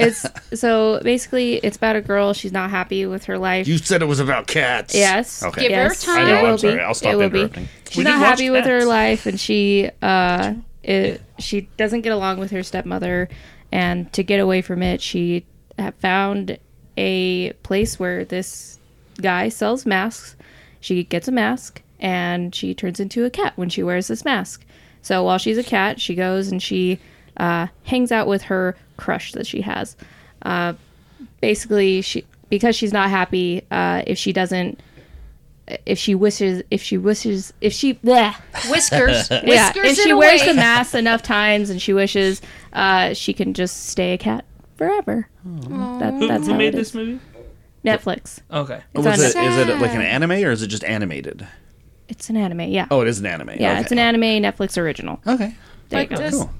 It's 0.00 0.24
so 0.60 1.00
basically 1.02 1.54
it's 1.56 1.76
about 1.76 1.96
a 1.96 2.00
girl. 2.00 2.32
She's 2.32 2.52
not 2.52 2.70
happy 2.70 3.04
with 3.06 3.24
her 3.24 3.36
life. 3.38 3.66
You 3.66 3.78
said 3.78 4.00
it 4.02 4.04
was 4.06 4.20
about 4.20 4.46
cats. 4.46 4.94
yes. 4.94 5.42
Okay. 5.42 5.62
Give 5.62 5.72
her 5.72 5.84
Yes. 5.84 6.02
time. 6.04 6.18
I 6.18 6.30
know. 6.30 6.38
It 6.38 6.42
will 6.42 6.50
I'm 6.52 6.58
sorry. 6.58 6.74
be. 6.74 6.80
I'll 6.80 6.94
stop 6.94 7.12
it 7.12 7.16
will 7.16 7.28
be. 7.30 7.38
interrupting. 7.40 7.68
She's 7.88 7.96
We 7.98 8.04
not 8.04 8.10
did 8.12 8.20
watch 8.20 8.28
happy 8.30 8.50
with 8.50 8.64
her 8.66 8.84
life, 8.84 9.26
and 9.26 9.40
she 9.40 9.90
uh, 10.02 10.54
it, 10.84 11.20
she 11.38 11.62
doesn't 11.76 12.02
get 12.02 12.12
along 12.12 12.38
with 12.38 12.50
her 12.52 12.62
stepmother. 12.62 13.28
And 13.72 14.12
to 14.12 14.22
get 14.22 14.38
away 14.40 14.62
from 14.62 14.82
it, 14.82 15.00
she 15.00 15.44
found 16.00 16.58
a 16.96 17.52
place 17.64 17.98
where 17.98 18.24
this 18.24 18.78
guy 19.20 19.48
sells 19.48 19.84
masks. 19.86 20.36
She 20.80 21.02
gets 21.04 21.26
a 21.28 21.32
mask, 21.32 21.82
and 21.98 22.54
she 22.54 22.72
turns 22.74 23.00
into 23.00 23.24
a 23.24 23.30
cat 23.30 23.52
when 23.56 23.68
she 23.68 23.82
wears 23.82 24.06
this 24.08 24.24
mask. 24.24 24.64
So 25.02 25.24
while 25.24 25.38
she's 25.38 25.58
a 25.58 25.64
cat, 25.64 26.00
she 26.00 26.14
goes 26.14 26.48
and 26.52 26.62
she 26.62 26.98
uh, 27.38 27.66
hangs 27.84 28.12
out 28.12 28.26
with 28.26 28.42
her 28.42 28.76
crush 28.96 29.32
that 29.32 29.46
she 29.46 29.60
has. 29.62 29.96
Uh, 30.42 30.74
basically, 31.40 32.02
she 32.02 32.24
because 32.48 32.74
she's 32.76 32.92
not 32.92 33.10
happy. 33.10 33.62
Uh, 33.70 34.02
if 34.06 34.18
she 34.18 34.32
doesn't 34.32 34.80
if 35.84 35.98
she 35.98 36.14
wishes 36.14 36.62
if 36.70 36.82
she 36.82 36.96
wishes 36.96 37.52
if 37.60 37.72
she 37.74 37.94
bleh, 37.94 38.34
Whiskers. 38.70 39.28
Whiskers 39.28 39.42
yeah 39.44 39.70
if 39.76 39.98
she 39.98 40.12
wears 40.14 40.40
away. 40.40 40.48
the 40.50 40.54
mask 40.54 40.94
enough 40.94 41.22
times 41.22 41.68
and 41.68 41.80
she 41.82 41.92
wishes 41.92 42.40
uh 42.72 43.12
she 43.12 43.34
can 43.34 43.52
just 43.52 43.88
stay 43.88 44.14
a 44.14 44.18
cat 44.18 44.46
forever 44.76 45.28
that, 45.44 46.14
Who, 46.14 46.26
that's 46.26 46.46
who 46.46 46.52
how 46.52 46.58
made 46.58 46.68
it 46.74 46.78
this 46.78 46.94
movie? 46.94 47.20
netflix 47.84 48.40
Okay. 48.50 48.80
it's, 48.94 49.04
Was 49.04 49.06
on 49.06 49.12
it, 49.44 49.46
is 49.50 49.68
it 49.68 49.78
like 49.78 49.90
an 49.92 50.00
anime 50.00 50.30
or 50.30 50.52
is 50.52 50.62
it 50.62 50.68
just 50.68 50.84
animated? 50.84 51.46
it's 52.08 52.30
an 52.30 52.38
anime 52.38 52.60
yeah 52.62 52.86
Oh, 52.90 53.02
it 53.02 53.08
is 53.08 53.18
an 53.20 53.26
anime. 53.26 53.50
yeah 53.60 53.72
okay. 53.72 53.80
it's 53.82 53.92
an 53.92 53.98
anime 53.98 54.22
netflix 54.42 54.78
original 54.78 55.20
Okay. 55.26 55.54
there 55.90 56.06
But 56.06 56.10
you 56.10 56.16
go 56.16 56.22
does- 56.22 56.32
Cool. 56.34 56.50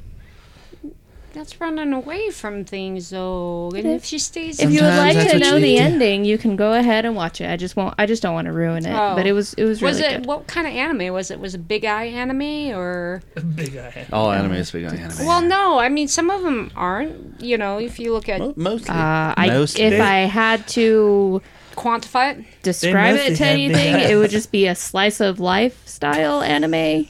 That's 1.39 1.61
running 1.61 1.93
away 1.93 2.31
from 2.31 2.65
things, 2.65 3.11
though. 3.11 3.71
And 3.73 3.87
if 3.87 4.05
she 4.05 4.19
stays, 4.19 4.59
if 4.59 4.71
you 4.73 4.81
would 4.81 4.89
Sometimes 4.89 4.99
like 4.99 5.15
that's 5.15 5.31
to 5.31 5.37
what 5.39 5.45
you 5.47 5.51
know 5.53 5.55
the 5.61 5.67
need 5.67 5.77
to- 5.77 5.83
ending 5.85 6.25
you 6.25 6.37
can 6.37 6.57
go 6.57 6.73
ahead 6.73 7.05
and 7.05 7.15
watch 7.15 7.41
it 7.41 7.49
i 7.49 7.57
just 7.57 7.77
won't 7.77 7.95
i 7.97 8.07
just 8.07 8.23
don't 8.23 8.35
want 8.35 8.47
to 8.47 8.53
ruin 8.53 8.85
it 8.85 8.93
Oh. 8.93 9.15
but 9.15 9.25
it 9.25 9.33
was 9.33 9.55
it 9.55 9.65
was 9.65 9.81
really 9.81 9.91
was 9.93 10.01
it 10.01 10.11
good 10.19 10.27
what 10.27 10.49
kind 10.49 10.67
of 10.67 10.73
anime 10.73 11.13
was 11.15 11.31
it? 11.31 11.39
Was 11.39 11.55
it 11.55 11.69
Big 11.69 11.85
Eye 11.85 12.07
anime 12.07 12.77
or? 12.77 13.23
Big 13.55 13.77
eye. 13.77 14.07
All 14.13 14.33
anime 14.33 14.55
is 14.55 14.73
big 14.73 14.85
on 14.85 14.97
anime. 14.97 15.27
Well, 15.27 15.41
no. 15.43 15.79
I 15.79 15.89
mean, 15.89 16.09
some 16.09 16.29
of 16.29 16.43
them 16.43 16.73
aren't. 16.75 17.41
You 17.41 17.57
know, 17.57 17.79
if 17.79 18.01
you 18.01 18.13
look 18.13 18.29
at 18.29 18.41
Mo- 18.41 18.55
mostly. 18.57 18.91
uh, 18.91 19.35
I, 19.37 19.47
Mostly. 19.49 19.85
if 19.85 20.01
I 20.01 20.17
had 20.27 20.67
to 20.69 21.41
quantify 21.77 22.39
it, 22.39 22.45
describe 22.65 23.15
mostly 23.15 23.33
it 23.33 23.37
to 23.37 23.45
have 23.45 23.57
big 23.57 23.71
anything, 23.71 23.95
eyes. 23.95 24.11
it 24.11 24.17
would 24.17 24.31
just 24.31 24.51
be 24.51 24.67
a 24.67 24.75
slice 24.75 25.21
of 25.21 25.39
life 25.39 25.87
style 25.87 26.43
anime. 26.43 27.07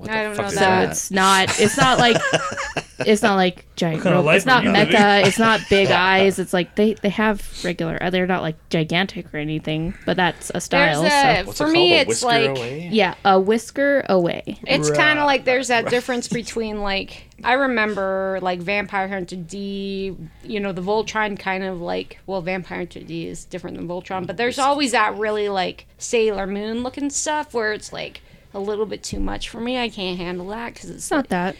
What 0.00 0.10
I 0.10 0.22
don't 0.24 0.36
know 0.36 0.44
is 0.44 0.54
So 0.54 0.60
that. 0.60 0.90
it's 0.90 1.10
not 1.10 1.60
it's 1.60 1.76
not 1.76 1.98
like 1.98 2.16
it's 3.00 3.22
not 3.22 3.36
like 3.36 3.66
giant 3.76 4.02
kind 4.02 4.16
of 4.16 4.26
it's 4.34 4.46
not 4.46 4.62
are 4.64 4.66
you 4.68 4.72
living? 4.72 4.94
mecha, 4.94 5.26
it's 5.26 5.38
not 5.38 5.60
big 5.68 5.90
eyes, 5.90 6.38
it's 6.38 6.52
like 6.52 6.74
they 6.76 6.94
they 6.94 7.10
have 7.10 7.46
regular 7.64 8.02
uh, 8.02 8.08
they're 8.10 8.26
not 8.26 8.42
like 8.42 8.56
gigantic 8.70 9.32
or 9.34 9.36
anything, 9.38 9.94
but 10.06 10.16
that's 10.16 10.50
a 10.54 10.60
style. 10.60 11.04
a. 11.04 11.44
so. 11.44 11.52
For 11.52 11.68
it 11.68 11.72
me, 11.72 11.92
it's 11.94 12.22
like 12.22 12.48
away? 12.56 12.88
Yeah, 12.90 13.14
a 13.24 13.38
whisker 13.38 14.04
away. 14.08 14.58
it's 14.66 14.90
kind 14.90 15.18
of 15.18 15.26
like 15.26 15.44
there's 15.44 15.68
that 15.68 15.88
difference 15.90 16.28
between 16.28 16.80
like 16.80 17.24
I 17.44 17.54
remember 17.54 18.38
like 18.42 18.60
Vampire 18.60 19.08
Hunter 19.08 19.36
D, 19.36 20.16
you 20.44 20.60
know, 20.60 20.72
the 20.72 20.82
Voltron 20.82 21.38
kind 21.38 21.64
of 21.64 21.80
like 21.80 22.18
well, 22.26 22.40
Vampire 22.42 22.78
Hunter 22.78 23.00
D 23.00 23.26
is 23.26 23.44
different 23.44 23.76
than 23.76 23.86
Voltron, 23.88 24.26
but 24.26 24.36
there's 24.38 24.58
always 24.58 24.92
that 24.92 25.16
really 25.16 25.48
like 25.48 25.86
Sailor 25.98 26.46
Moon 26.46 26.82
looking 26.82 27.10
stuff 27.10 27.52
where 27.54 27.72
it's 27.72 27.92
like 27.92 28.22
a 28.54 28.58
little 28.60 28.86
bit 28.86 29.02
too 29.02 29.20
much 29.20 29.48
for 29.48 29.60
me. 29.60 29.78
I 29.78 29.88
can't 29.88 30.18
handle 30.18 30.48
that 30.48 30.74
because 30.74 30.90
it's 30.90 30.98
It's 31.04 31.10
not 31.10 31.28
that. 31.28 31.56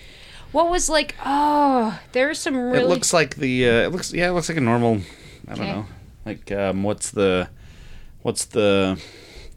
What 0.53 0.71
was 0.71 0.89
like? 0.89 1.15
Oh, 1.25 1.99
there's 2.13 2.39
some 2.41 2.57
really. 2.57 2.85
It 2.85 2.89
looks 2.89 3.13
like 3.13 3.37
the. 3.37 3.69
Uh, 3.69 3.73
it 3.83 3.93
looks. 3.93 4.13
Yeah, 4.13 4.29
it 4.31 4.33
looks 4.33 4.49
like 4.49 4.59
a 4.59 4.61
normal. 4.61 5.01
I 5.49 5.55
don't 5.55 5.61
Okay. 5.65 5.73
know. 5.73 5.87
Like, 6.27 6.53
um, 6.53 6.83
what's 6.83 7.11
the, 7.11 7.49
what's 8.23 8.45
the, 8.47 9.01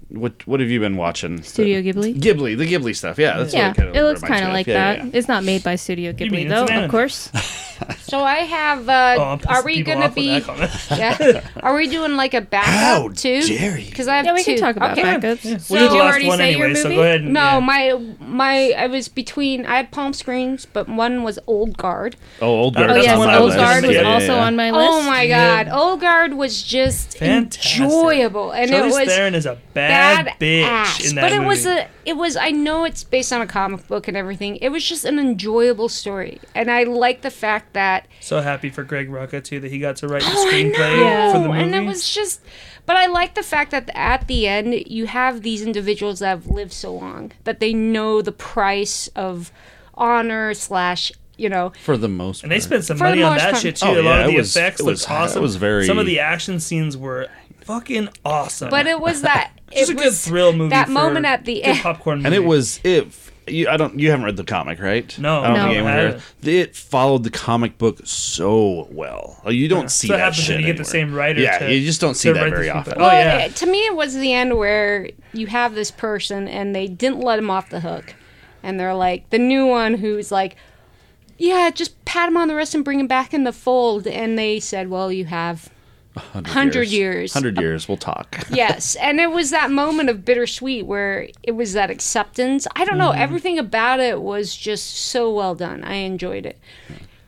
what 0.10 0.46
what 0.48 0.60
have 0.60 0.70
you 0.70 0.80
been 0.80 0.96
watching? 0.96 1.42
Studio 1.44 1.82
Ghibli. 1.82 2.16
Ghibli, 2.20 2.58
the 2.58 2.66
Ghibli 2.72 2.96
stuff. 2.96 3.18
Yeah, 3.20 3.38
that's 3.40 3.54
Yeah, 3.54 3.68
what 3.70 3.72
it, 3.72 3.78
kind 3.78 3.90
of 3.90 3.96
it 3.96 4.04
looks 4.04 4.22
kind 4.22 4.42
me 4.42 4.48
of 4.48 4.54
like 4.54 4.68
Yeah, 4.68 4.96
that. 4.96 5.06
yeah, 5.06 5.12
It's 5.14 5.28
not 5.28 5.44
made 5.44 5.64
by 5.64 5.76
Studio 5.76 6.14
Ghibli 6.14 6.48
though, 6.48 6.66
of 6.66 6.90
course. 6.92 7.30
so 8.00 8.20
I 8.24 8.38
have. 8.40 8.88
Uh, 8.90 9.02
Oh, 9.24 9.40
are 9.48 9.64
we 9.64 9.82
gonna 9.84 10.10
be? 10.10 10.42
Yeah. 10.96 11.42
Are 11.62 11.76
we 11.76 11.88
doing 11.88 12.16
like 12.16 12.34
a 12.34 12.42
backup 12.42 12.72
How 12.74 13.08
too? 13.10 13.42
dare 13.42 13.78
you. 13.78 13.90
Because 13.90 14.08
I 14.08 14.18
have 14.18 14.26
Yeah, 14.26 14.34
we 14.34 14.44
two. 14.44 14.54
can 14.54 14.62
talk 14.62 14.76
about 14.76 14.98
okay. 14.98 15.04
backups. 15.04 15.44
Yeah, 15.46 15.58
So- 15.58 15.76
we'll 15.76 15.84
do 15.84 15.90
the 15.90 15.90
Did 15.90 15.96
you 15.96 16.02
already 16.02 16.28
one 16.28 16.38
say 16.38 16.52
your 16.56 16.66
anyway, 16.66 16.80
so 16.80 16.84
movie? 16.90 16.96
go 16.96 17.04
ahead. 17.04 17.22
And, 17.22 17.34
No, 17.34 17.42
yeah. 17.42 17.60
my 17.60 18.02
my 18.20 18.74
I 18.78 18.88
was 18.88 19.08
between. 19.08 19.66
I 19.66 19.78
had 19.78 19.92
Palm 19.92 20.14
Springs, 20.14 20.66
but 20.66 20.88
one 20.90 21.24
was 21.24 21.40
Old 21.48 21.78
Guard. 21.78 22.16
Oh, 22.42 22.48
old 22.48 22.76
Oh, 22.76 22.80
guard. 22.80 22.92
Oh 22.92 22.94
That's 22.96 23.06
yes, 23.06 23.18
on 23.20 23.28
my 23.28 23.38
Old 23.38 23.46
list. 23.48 23.58
Guard 23.58 23.84
was 23.86 23.96
Yeah, 23.96 24.02
yeah, 24.02 24.14
also 24.14 24.34
yeah. 24.36 24.46
on 24.46 24.56
my 24.56 24.72
list. 24.72 24.90
Oh 24.92 25.02
my 25.04 25.22
Yeah. 25.24 25.64
God, 25.64 25.76
Old 25.78 26.02
Guard 26.02 26.34
was 26.34 26.62
just 26.64 27.18
Fantastic. 27.18 27.82
enjoyable, 27.82 28.52
and 28.52 28.70
Charlize 28.72 28.80
it 28.80 28.86
was 29.06 29.08
Theron 29.08 29.36
is 29.36 29.46
a 29.46 29.58
bad, 29.74 30.26
bad 30.26 30.40
bitch 30.40 30.64
ass. 30.64 31.10
in 31.10 31.16
that 31.16 31.22
but 31.22 31.32
it 31.32 31.38
movie. 31.38 31.48
was 31.48 31.66
a 31.66 31.88
it 32.06 32.18
was 32.18 32.36
I 32.36 32.52
know 32.52 32.84
it's 32.86 33.04
based 33.04 33.32
on 33.34 33.42
a 33.42 33.48
comic 33.48 33.88
book 33.88 34.08
and 34.08 34.18
everything. 34.18 34.58
It 34.58 34.70
was 34.70 34.84
just 34.88 35.06
an 35.06 35.20
enjoyable 35.20 35.90
story. 35.90 36.40
And 36.56 36.70
I 36.70 36.84
like 36.84 37.22
the 37.22 37.30
fact 37.32 37.63
that 37.74 38.08
so 38.20 38.42
happy 38.42 38.70
for 38.70 38.84
Greg 38.84 39.10
Rucka 39.10 39.44
too 39.44 39.60
that 39.62 39.72
he 39.72 39.80
got 39.80 39.96
to 39.98 40.08
write 40.08 40.22
the 40.24 40.30
oh, 40.32 40.48
I 40.50 40.52
screenplay 40.54 41.00
know, 41.00 41.32
for 41.34 41.40
the 41.40 41.48
movie. 41.48 41.60
and 41.62 41.74
it 41.76 41.86
was 41.86 42.14
just 42.14 42.42
but 42.86 42.98
I 42.98 43.06
like 43.08 43.36
the 43.36 43.44
fact 43.44 43.72
that 43.72 43.90
at 43.96 44.28
the 44.28 44.48
end 44.48 44.74
you 44.88 45.06
have 45.08 45.42
these 45.42 45.62
individuals 45.62 46.20
that 46.20 46.28
have 46.30 46.48
lived 46.48 46.74
so 46.74 46.94
long 46.94 47.32
that 47.46 47.60
they 47.60 47.74
know 47.74 48.22
the 48.22 48.32
price 48.34 49.08
of 49.16 49.52
honor 49.96 50.54
slash 50.54 51.12
you 51.38 51.50
know 51.50 51.72
For 51.84 51.98
the 51.98 52.10
most. 52.10 52.44
and 52.44 52.52
they 52.52 52.60
spent 52.60 52.84
some 52.84 52.98
For 52.98 53.06
money 53.06 53.24
on 53.24 53.38
that 53.38 53.52
part. 53.52 53.62
shit 53.64 53.78
too. 53.78 53.86
Oh, 53.88 53.94
a 53.94 54.02
lot 54.02 54.04
yeah, 54.04 54.20
of 54.22 54.28
the 54.28 54.34
it 54.34 54.38
was- 54.38 54.56
effects 54.56 54.80
it 54.80 54.84
looked 54.84 54.94
was- 54.96 55.04
it 55.06 55.10
awesome. 55.12 55.42
was 55.42 55.56
very- 55.56 55.86
Some 55.86 55.98
of 55.98 56.06
the 56.06 56.20
action 56.20 56.60
scenes 56.60 56.96
were 56.98 57.28
fucking 57.62 58.10
awesome. 58.26 58.70
but 58.70 58.86
it 58.88 59.00
was 59.00 59.22
that 59.24 59.52
Just 59.72 59.90
it 59.92 59.94
a 59.94 59.96
good 60.02 60.14
thrill 60.14 60.54
movie. 60.54 60.70
that 60.70 60.88
for 60.88 60.92
moment 60.92 61.26
at 61.26 61.46
the 61.46 61.64
end 61.64 61.80
popcorn 61.80 62.20
movie. 62.20 62.26
and 62.28 62.36
it 62.36 62.46
was 62.46 62.80
it. 62.84 63.08
You, 63.48 63.68
I 63.70 63.78
don't. 63.78 64.00
You 64.00 64.10
haven't 64.12 64.26
read 64.26 64.38
the 64.38 64.44
comic, 64.44 64.80
right? 64.80 65.18
No. 65.20 65.42
I 65.42 65.48
don't 65.48 65.58
No. 65.58 65.64
think 65.64 65.74
anyone 65.76 65.94
I 65.94 66.00
here. 66.00 66.22
It 66.62 66.76
followed 66.76 67.24
the 67.24 67.30
comic 67.30 67.78
book 67.78 68.00
so 68.06 68.88
well. 68.92 69.42
Like, 69.44 69.56
You 69.56 69.68
don't 69.68 69.92
see 69.92 70.08
So 70.08 70.14
it 70.16 70.18
that 70.18 70.34
shit 70.36 70.56
when 70.56 70.60
you 70.62 70.66
get 70.68 70.78
the 70.78 70.86
same 70.86 71.14
writer 71.14 71.42
Yeah, 71.42 71.60
to- 71.60 71.74
you 71.74 71.86
just 71.86 72.00
don't 72.02 72.16
see 72.16 72.32
that 72.32 72.50
very 72.50 72.68
screenplay. 72.68 72.76
often. 72.76 72.94
Oh, 72.98 73.06
yeah. 73.12 73.40
it- 73.40 73.56
to 73.58 73.66
me, 73.66 73.80
it 73.86 73.96
was 73.96 74.16
the 74.16 74.32
end 74.34 74.58
where 74.58 75.10
you 75.34 75.48
have 75.48 75.76
this 75.76 75.92
person 75.92 76.48
and 76.48 76.74
they 76.76 76.88
didn't 76.88 77.20
let 77.20 77.38
him 77.40 77.50
off 77.50 77.70
the 77.70 77.82
hook. 77.82 78.16
And 78.62 78.80
they're 78.80 78.94
like, 78.94 79.30
the 79.30 79.40
new 79.40 79.66
one 79.68 79.96
who's 79.96 80.32
like, 80.32 80.56
yeah, 81.38 81.70
just 81.70 82.04
pat 82.06 82.30
him 82.30 82.38
on 82.38 82.48
the 82.48 82.56
wrist 82.56 82.74
and 82.76 82.86
bring 82.86 83.00
him 83.00 83.08
back 83.08 83.34
in 83.34 83.44
the 83.44 83.52
fold. 83.52 84.08
And 84.08 84.38
they 84.40 84.60
said, 84.62 84.90
well, 84.90 85.12
you 85.12 85.26
have. 85.26 85.70
100 86.14 86.88
years. 86.90 87.34
Hundred 87.34 87.60
years. 87.60 87.88
We'll 87.88 87.98
talk. 87.98 88.38
Yes. 88.50 88.96
and 88.96 89.20
it 89.20 89.32
was 89.32 89.50
that 89.50 89.72
moment 89.72 90.10
of 90.10 90.24
bittersweet 90.24 90.86
where 90.86 91.30
it 91.42 91.52
was 91.54 91.74
that 91.74 91.90
acceptance. 91.90 92.68
I 92.76 92.86
don't 92.86 92.98
know. 92.98 93.12
Mm-hmm. 93.12 93.22
Everything 93.22 93.60
about 93.60 94.00
it 94.00 94.22
was 94.22 94.56
just 94.56 94.96
so 94.96 95.32
well 95.34 95.56
done. 95.56 95.84
I 95.84 95.96
enjoyed 95.96 96.46
it. 96.46 96.60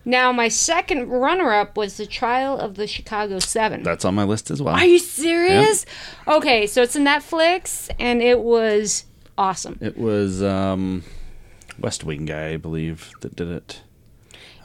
Now, 0.07 0.31
my 0.31 0.49
second 0.49 1.09
runner-up 1.09 1.75
was 1.77 1.97
the 1.97 2.05
Trial 2.05 2.59
of 2.59 2.75
the 2.75 2.85
Chicago 2.85 3.39
Seven. 3.39 3.81
That's 3.81 4.05
on 4.05 4.13
my 4.13 4.23
list 4.23 4.51
as 4.51 4.61
well. 4.61 4.75
Are 4.75 4.85
you 4.85 4.99
serious? 4.99 5.83
Okay, 6.27 6.67
so 6.67 6.83
it's 6.83 6.95
a 6.95 6.99
Netflix, 6.99 7.89
and 7.99 8.21
it 8.21 8.39
was 8.41 9.05
awesome. 9.35 9.79
It 9.81 9.97
was 9.97 10.43
um, 10.43 11.03
West 11.79 12.03
Wing 12.03 12.25
guy, 12.25 12.49
I 12.49 12.57
believe, 12.57 13.11
that 13.21 13.35
did 13.35 13.47
it. 13.49 13.81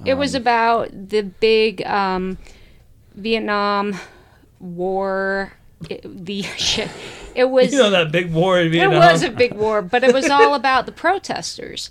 It 0.04 0.14
was 0.14 0.34
Um, 0.34 0.42
about 0.42 1.08
the 1.08 1.22
big 1.22 1.86
um, 1.86 2.36
Vietnam 3.14 3.96
War. 4.58 5.52
It, 5.88 6.02
the 6.26 6.42
shit. 6.56 6.90
It 7.34 7.44
was. 7.44 7.72
You 7.72 7.78
know 7.78 7.90
that 7.90 8.12
big 8.12 8.32
war 8.32 8.60
in 8.60 8.72
it 8.74 8.88
was 8.88 9.22
a 9.22 9.30
big 9.30 9.54
war, 9.54 9.82
but 9.82 10.04
it 10.04 10.12
was 10.12 10.28
all 10.30 10.54
about 10.54 10.86
the 10.86 10.92
protesters. 10.92 11.90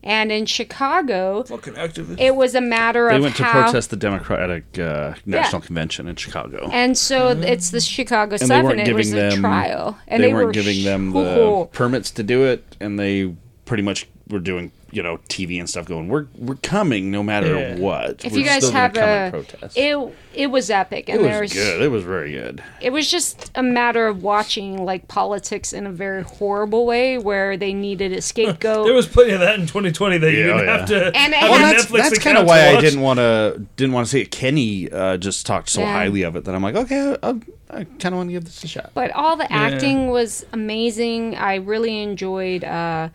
And 0.00 0.30
in 0.30 0.46
Chicago, 0.46 1.42
fucking 1.42 1.74
activist. 1.74 2.20
it 2.20 2.36
was 2.36 2.54
a 2.54 2.60
matter 2.60 3.08
They 3.08 3.16
of 3.16 3.20
they 3.20 3.24
went 3.24 3.36
to 3.36 3.42
how. 3.44 3.62
protest 3.64 3.90
the 3.90 3.96
Democratic 3.96 4.78
uh, 4.78 5.14
National 5.26 5.60
Convention 5.60 6.06
in 6.06 6.14
Chicago. 6.14 6.70
And 6.72 6.96
so 6.96 7.30
it's 7.30 7.70
the 7.70 7.80
Chicago 7.80 8.36
and 8.36 8.46
Seven. 8.46 8.64
weren't 8.64 8.80
It 8.80 8.84
giving 8.84 8.96
was 8.96 9.12
a 9.12 9.36
trial, 9.36 9.98
and 10.06 10.22
they, 10.22 10.28
they, 10.28 10.32
weren't 10.32 10.46
were 10.46 10.52
giving 10.52 10.84
them 10.84 11.10
the 11.10 11.18
Oh, 11.18 11.64
permits 11.72 12.12
to 12.12 12.22
do 12.22 12.44
it, 12.44 12.76
and 12.80 12.96
they 12.96 13.34
pretty 13.64 13.82
much 13.82 14.06
were 14.28 14.38
doing 14.38 14.70
you 14.90 15.02
know 15.02 15.18
TV 15.28 15.58
and 15.58 15.68
stuff, 15.68 15.86
going 15.86 16.08
we're 16.08 16.26
we're 16.36 16.54
coming 16.56 17.10
no 17.10 17.22
matter 17.22 17.58
Yeah. 17.58 17.76
what. 17.76 18.24
If 18.24 18.32
We're 18.32 18.38
you 18.38 18.44
guys 18.44 18.58
still 18.58 18.72
have 18.72 18.96
a, 18.96 19.28
protest. 19.30 19.76
it 19.76 20.14
it 20.34 20.46
was 20.46 20.70
epic, 20.70 21.08
and 21.08 21.20
it 21.20 21.22
was 21.22 21.30
there's 21.30 21.52
good. 21.52 21.82
It 21.82 21.88
was 21.88 22.04
very 22.04 22.32
good. 22.32 22.62
it 22.80 22.90
was 22.90 23.10
just 23.10 23.50
a 23.54 23.62
matter 23.62 24.06
of 24.06 24.22
watching 24.22 24.84
like 24.84 25.06
politics 25.08 25.72
in 25.72 25.86
a 25.86 25.92
very 25.92 26.22
horrible 26.22 26.86
way, 26.86 27.18
where 27.18 27.56
they 27.56 27.74
needed 27.74 28.12
a 28.12 28.22
scapegoat. 28.22 28.86
There 28.86 28.94
was 28.94 29.06
plenty 29.06 29.32
of 29.32 29.40
that 29.40 29.56
in 29.60 29.66
2020 29.66 30.18
that 30.18 30.30
you 30.30 30.36
didn't 30.44 30.60
oh, 30.60 30.64
have 30.64 30.88
to. 30.88 31.16
And 31.16 31.34
have 31.34 31.50
Well, 31.50 31.58
that's, 31.60 31.86
that's 31.86 32.18
kind 32.18 32.38
of 32.38 32.46
why 32.46 32.68
I 32.68 32.80
didn't 32.80 33.00
want 33.00 33.18
to 33.18 33.62
didn't 33.76 33.92
want 33.92 34.06
to 34.06 34.10
see 34.10 34.20
it. 34.22 34.30
Kenny 34.30 34.90
uh, 34.90 35.16
just 35.16 35.44
talked 35.44 35.68
so 35.68 35.80
Yeah. 35.80 35.92
highly 35.92 36.22
of 36.22 36.36
it 36.36 36.44
that 36.44 36.54
I'm 36.54 36.62
like, 36.62 36.76
okay, 36.76 37.16
I, 37.22 37.28
I 37.70 37.84
kind 37.84 38.06
of 38.06 38.14
want 38.14 38.28
to 38.30 38.32
give 38.32 38.44
this 38.44 38.64
a 38.64 38.68
shot. 38.68 38.92
but 38.94 39.10
all 39.10 39.36
the 39.36 39.50
acting 39.52 40.08
was 40.08 40.46
amazing. 40.52 41.36
I 41.36 41.56
really 41.56 42.02
enjoyed 42.02 42.64
uh, 42.64 43.10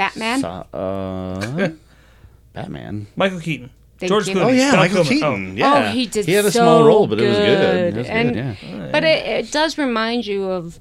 Batman. 0.00 0.40
So- 0.40 0.66
uh, 0.72 1.68
Batman. 2.54 3.06
Michael 3.16 3.40
Keaton. 3.40 3.70
Thank 3.98 4.08
George 4.08 4.28
you. 4.28 4.34
Clooney. 4.34 4.44
Oh 4.44 4.48
yeah, 4.48 4.70
Val 4.70 4.80
Michael 4.80 5.04
Kilmer. 5.04 5.08
Keaton. 5.10 5.50
Oh. 5.52 5.54
Yeah, 5.56 5.88
Oh, 5.88 5.92
he 5.92 6.06
did. 6.06 6.24
He 6.24 6.32
had 6.32 6.46
a 6.46 6.50
so 6.50 6.60
small 6.60 6.84
role, 6.84 7.06
but 7.06 7.20
it 7.20 7.28
was 7.28 7.36
good. 7.36 7.58
good. 7.60 7.94
It 7.94 7.98
was 7.98 8.06
and, 8.08 8.28
good. 8.34 8.56
Yeah. 8.62 8.88
But 8.90 9.04
it, 9.04 9.26
it 9.26 9.52
does 9.52 9.76
remind 9.76 10.26
you 10.26 10.44
of 10.44 10.78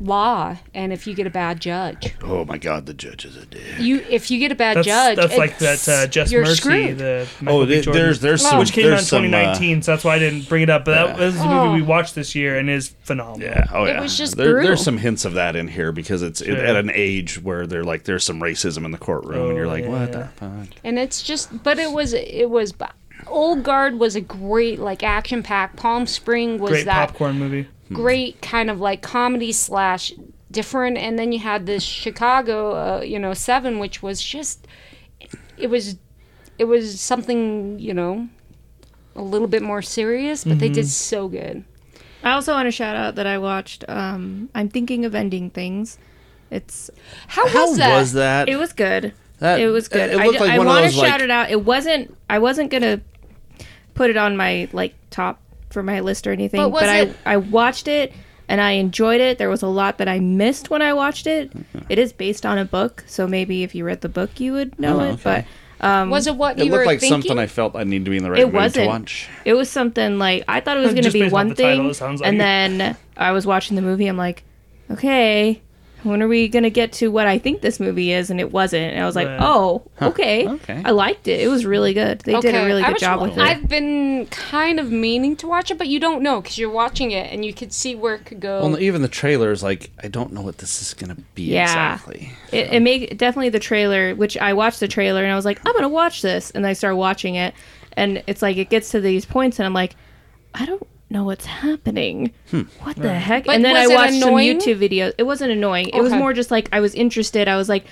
law, 0.00 0.56
and 0.74 0.92
if 0.92 1.06
you 1.06 1.14
get 1.14 1.26
a 1.26 1.30
bad 1.30 1.60
judge, 1.60 2.14
Oh 2.22 2.44
my 2.44 2.56
God, 2.58 2.86
the 2.86 2.94
judge 2.94 3.24
is 3.24 3.36
a 3.36 3.44
dick. 3.46 3.62
you 3.80 4.04
if 4.08 4.30
you 4.30 4.38
get 4.38 4.52
a 4.52 4.54
bad 4.54 4.76
That's, 4.76 4.86
judge, 4.86 5.16
that's 5.16 5.36
like 5.36 5.58
that 5.58 5.88
uh, 5.88 6.06
Just 6.06 6.32
Mercy, 6.32 6.54
screwed. 6.54 6.98
the 6.98 7.28
Michael 7.40 7.60
Oh, 7.62 7.66
B. 7.66 7.80
Jordan, 7.80 8.02
there's 8.02 8.20
there's 8.20 8.44
Oh. 8.44 8.50
some 8.50 8.58
which 8.60 8.72
came 8.72 8.84
out 8.84 8.86
in 8.88 8.92
there's 8.94 9.08
some, 9.08 9.24
uh, 9.24 9.26
2019, 9.26 9.82
so 9.82 9.92
that's 9.92 10.04
why 10.04 10.14
I 10.14 10.18
didn't 10.20 10.48
bring 10.48 10.62
it 10.62 10.70
up. 10.70 10.84
But 10.84 10.92
Yeah. 10.94 11.06
that 11.08 11.18
was 11.18 11.34
a 11.36 11.44
movie 11.44 11.54
Oh. 11.54 11.72
we 11.74 11.82
watched 11.82 12.14
this 12.14 12.34
year 12.34 12.56
and 12.58 12.70
is 12.70 12.94
phenomenal. 13.02 13.40
Yeah. 13.48 13.66
Oh 13.72 13.84
yeah. 13.86 13.98
It 13.98 14.00
was 14.02 14.16
just 14.16 14.36
there, 14.36 14.52
brutal. 14.52 14.68
there's 14.68 14.84
some 14.84 14.98
hints 14.98 15.24
of 15.24 15.34
that 15.34 15.56
in 15.56 15.66
here 15.68 15.90
because 15.92 16.22
it's 16.22 16.40
it, 16.40 16.56
at 16.56 16.76
an 16.76 16.90
age 16.94 17.42
where 17.42 17.66
they're 17.66 17.84
like 17.84 18.04
there's 18.04 18.24
some 18.24 18.40
racism 18.40 18.84
in 18.84 18.92
the 18.92 18.98
courtroom 18.98 19.48
and 19.48 19.56
you're 19.56 19.66
Oh, 19.66 19.68
like 19.68 19.84
yeah, 19.84 19.90
what 19.90 20.12
the 20.12 20.24
fuck. 20.36 20.68
and 20.84 20.98
it's 20.98 21.22
just 21.22 21.62
but 21.64 21.78
it 21.78 21.90
was 21.90 22.12
it 22.12 22.48
was 22.50 22.72
old 23.26 23.62
guard 23.64 23.98
was 23.98 24.14
a 24.14 24.20
great 24.20 24.78
like 24.78 25.02
action 25.02 25.42
pack 25.42 25.74
palm 25.76 26.06
spring 26.06 26.58
was 26.58 26.70
Great 26.70 26.84
that 26.84 27.08
popcorn 27.08 27.38
movie. 27.38 27.66
Great 27.92 28.40
kind 28.42 28.70
of 28.70 28.80
like 28.80 29.02
comedy 29.02 29.52
slash 29.52 30.12
different 30.50 30.96
and 30.96 31.18
then 31.18 31.30
you 31.32 31.38
had 31.38 31.66
this 31.66 31.82
chicago 31.82 32.72
uh, 32.72 33.00
you 33.02 33.18
know 33.18 33.34
seven 33.34 33.78
which 33.78 34.02
was 34.02 34.22
just 34.22 34.66
it 35.56 35.68
was 35.68 35.96
it 36.58 36.64
was 36.64 37.00
something 37.00 37.78
you 37.78 37.92
know 37.92 38.28
a 39.14 39.22
little 39.22 39.48
bit 39.48 39.62
more 39.62 39.82
serious 39.82 40.44
but 40.44 40.58
they 40.58 40.68
did 40.68 40.86
so 40.86 41.28
good 41.28 41.64
I 42.22 42.32
also 42.32 42.52
want 42.52 42.66
to 42.66 42.72
shout 42.72 42.96
out 42.96 43.14
that 43.14 43.26
I 43.26 43.38
watched. 43.38 43.84
Um, 43.88 44.48
I'm 44.54 44.68
thinking 44.68 45.04
of 45.04 45.14
ending 45.14 45.50
things. 45.50 45.98
It's 46.50 46.90
how, 47.28 47.46
How 47.48 47.68
was 47.68 47.78
that 47.78 47.98
was 47.98 48.12
that? 48.14 48.48
it 48.48 48.56
was 48.56 48.72
good. 48.72 49.12
That- 49.38 49.60
it 49.60 49.68
was 49.68 49.88
good. 49.88 50.10
It 50.10 50.16
looked 50.16 50.40
I, 50.40 50.44
like 50.44 50.50
I 50.50 50.58
one 50.58 50.66
want 50.66 50.86
to 50.86 50.90
shout 50.90 51.02
like 51.02 51.20
it 51.22 51.30
out. 51.30 51.50
It 51.50 51.64
wasn't. 51.64 52.16
I 52.28 52.38
wasn't 52.38 52.70
gonna 52.70 53.00
put 53.94 54.10
it 54.10 54.16
on 54.16 54.36
my 54.36 54.68
like 54.72 54.94
top 55.10 55.40
for 55.70 55.82
my 55.82 56.00
list 56.00 56.26
or 56.26 56.32
anything. 56.32 56.60
But 56.60 56.70
was 56.70 56.82
but 56.82 57.08
it- 57.08 57.16
I 57.26 57.34
I 57.34 57.36
watched 57.36 57.88
it 57.88 58.12
and 58.48 58.60
I 58.60 58.72
enjoyed 58.72 59.20
it. 59.20 59.38
There 59.38 59.50
was 59.50 59.62
a 59.62 59.66
lot 59.68 59.98
that 59.98 60.08
I 60.08 60.20
missed 60.20 60.70
when 60.70 60.80
I 60.82 60.92
watched 60.94 61.26
it. 61.26 61.52
It 61.88 61.98
is 61.98 62.12
based 62.12 62.46
on 62.46 62.56
a 62.58 62.64
book, 62.64 63.04
so 63.06 63.26
maybe 63.26 63.62
if 63.62 63.74
you 63.74 63.84
read 63.84 64.00
the 64.00 64.08
book, 64.08 64.40
you 64.40 64.52
would 64.54 64.78
know 64.78 65.00
Oh, 65.00 65.04
it. 65.04 65.10
okay. 65.14 65.44
But 65.80 65.86
um, 65.86 66.10
was 66.10 66.26
it 66.26 66.34
what 66.34 66.58
it 66.58 66.64
you 66.64 66.72
were 66.72 66.78
looked 66.78 66.86
like 66.86 67.00
thinking 67.00 67.22
something 67.22 67.38
I 67.38 67.46
felt 67.46 67.76
I 67.76 67.84
need 67.84 68.04
to 68.06 68.10
be 68.10 68.16
in 68.16 68.22
the 68.24 68.30
right 68.30 68.40
It 68.40 68.46
mood 68.46 68.52
to 68.54 68.58
wasn't. 68.58 68.86
watch. 68.88 69.28
It 69.44 69.54
was 69.54 69.70
something 69.70 70.18
like 70.18 70.42
I 70.48 70.60
thought 70.60 70.76
it 70.76 70.80
was 70.80 70.88
going 70.94 70.96
to 70.96 71.02
Just 71.02 71.14
be 71.14 71.20
based 71.20 71.34
on 71.34 71.38
one 71.38 71.48
the 71.50 71.54
title, 71.54 71.78
thing, 71.84 71.90
it 71.90 71.94
sounds 71.94 72.20
like 72.20 72.28
and 72.28 72.36
it. 72.36 72.38
then 72.38 72.96
I 73.16 73.30
was 73.32 73.46
watching 73.46 73.76
the 73.76 73.82
movie. 73.82 74.06
I'm 74.08 74.16
like, 74.16 74.42
okay, 74.90 75.60
when 76.08 76.22
are 76.22 76.28
we 76.28 76.48
going 76.48 76.62
to 76.62 76.70
get 76.70 76.92
to 76.94 77.08
what 77.10 77.26
I 77.26 77.38
think 77.38 77.60
this 77.60 77.78
movie 77.78 78.12
is? 78.12 78.30
And 78.30 78.40
it 78.40 78.52
wasn't. 78.52 78.92
And 78.94 79.02
I 79.02 79.06
was 79.06 79.14
like, 79.16 79.26
Right. 79.28 79.38
oh, 79.40 79.82
okay. 80.00 80.48
Okay. 80.48 80.82
I 80.84 80.90
liked 80.90 81.28
it. 81.28 81.40
It 81.40 81.48
was 81.48 81.64
really 81.66 81.94
good. 81.94 82.20
They 82.20 82.38
did 82.40 82.54
a 82.54 82.64
really 82.64 82.82
good 82.82 82.92
was- 82.94 83.00
job 83.00 83.20
with 83.22 83.32
it. 83.32 83.38
I've 83.38 83.68
been 83.68 84.26
kind 84.26 84.80
of 84.80 84.90
meaning 84.90 85.36
to 85.36 85.46
watch 85.46 85.70
it, 85.70 85.78
but 85.78 85.86
you 85.88 86.00
don't 86.00 86.22
know 86.22 86.40
because 86.40 86.58
you're 86.58 86.70
watching 86.70 87.10
it 87.12 87.32
and 87.32 87.44
you 87.44 87.52
could 87.54 87.72
see 87.72 87.94
where 87.94 88.14
it 88.14 88.24
could 88.24 88.40
go. 88.40 88.60
Well, 88.62 88.78
even 88.80 89.02
the 89.02 89.08
trailer 89.08 89.52
is 89.52 89.62
like 89.62 89.90
I 90.02 90.08
don't 90.08 90.32
know 90.32 90.42
what 90.42 90.58
this 90.58 90.82
is 90.82 90.94
gonna 90.94 91.16
be 91.34 91.42
Yeah. 91.44 91.64
exactly. 91.64 92.32
It, 92.52 92.72
it 92.72 92.80
made 92.80 93.16
definitely 93.18 93.50
the 93.50 93.58
trailer, 93.60 94.14
which 94.14 94.36
I 94.36 94.52
watched 94.54 94.80
the 94.80 94.88
trailer 94.88 95.22
and 95.22 95.32
I 95.32 95.36
was 95.36 95.44
like, 95.44 95.60
I'm 95.66 95.74
gonna 95.74 95.88
watch 95.88 96.22
this, 96.22 96.50
and 96.52 96.66
I 96.66 96.72
started 96.72 96.96
watching 96.96 97.34
it, 97.36 97.54
and 97.96 98.22
it's 98.26 98.42
like 98.42 98.56
it 98.56 98.70
gets 98.70 98.90
to 98.90 99.00
these 99.00 99.24
points, 99.24 99.58
and 99.58 99.66
I'm 99.66 99.74
like, 99.74 99.94
I 100.54 100.64
don't 100.66 100.86
know 101.10 101.24
what's 101.24 101.46
happening. 101.46 102.32
Hmm. 102.50 102.62
What 102.82 102.96
the 102.96 103.14
heck? 103.14 103.46
But 103.46 103.56
and 103.56 103.64
then 103.64 103.76
I 103.76 103.86
watched 103.86 104.14
annoying? 104.14 104.60
some 104.60 104.72
YouTube 104.72 104.78
videos. 104.78 105.14
It 105.18 105.24
wasn't 105.24 105.52
annoying. 105.52 105.88
It 105.90 106.00
was 106.00 106.12
more 106.12 106.32
just 106.32 106.50
like 106.50 106.68
I 106.72 106.80
was 106.80 106.94
interested. 106.94 107.48
I 107.48 107.56
was 107.56 107.68
like, 107.68 107.84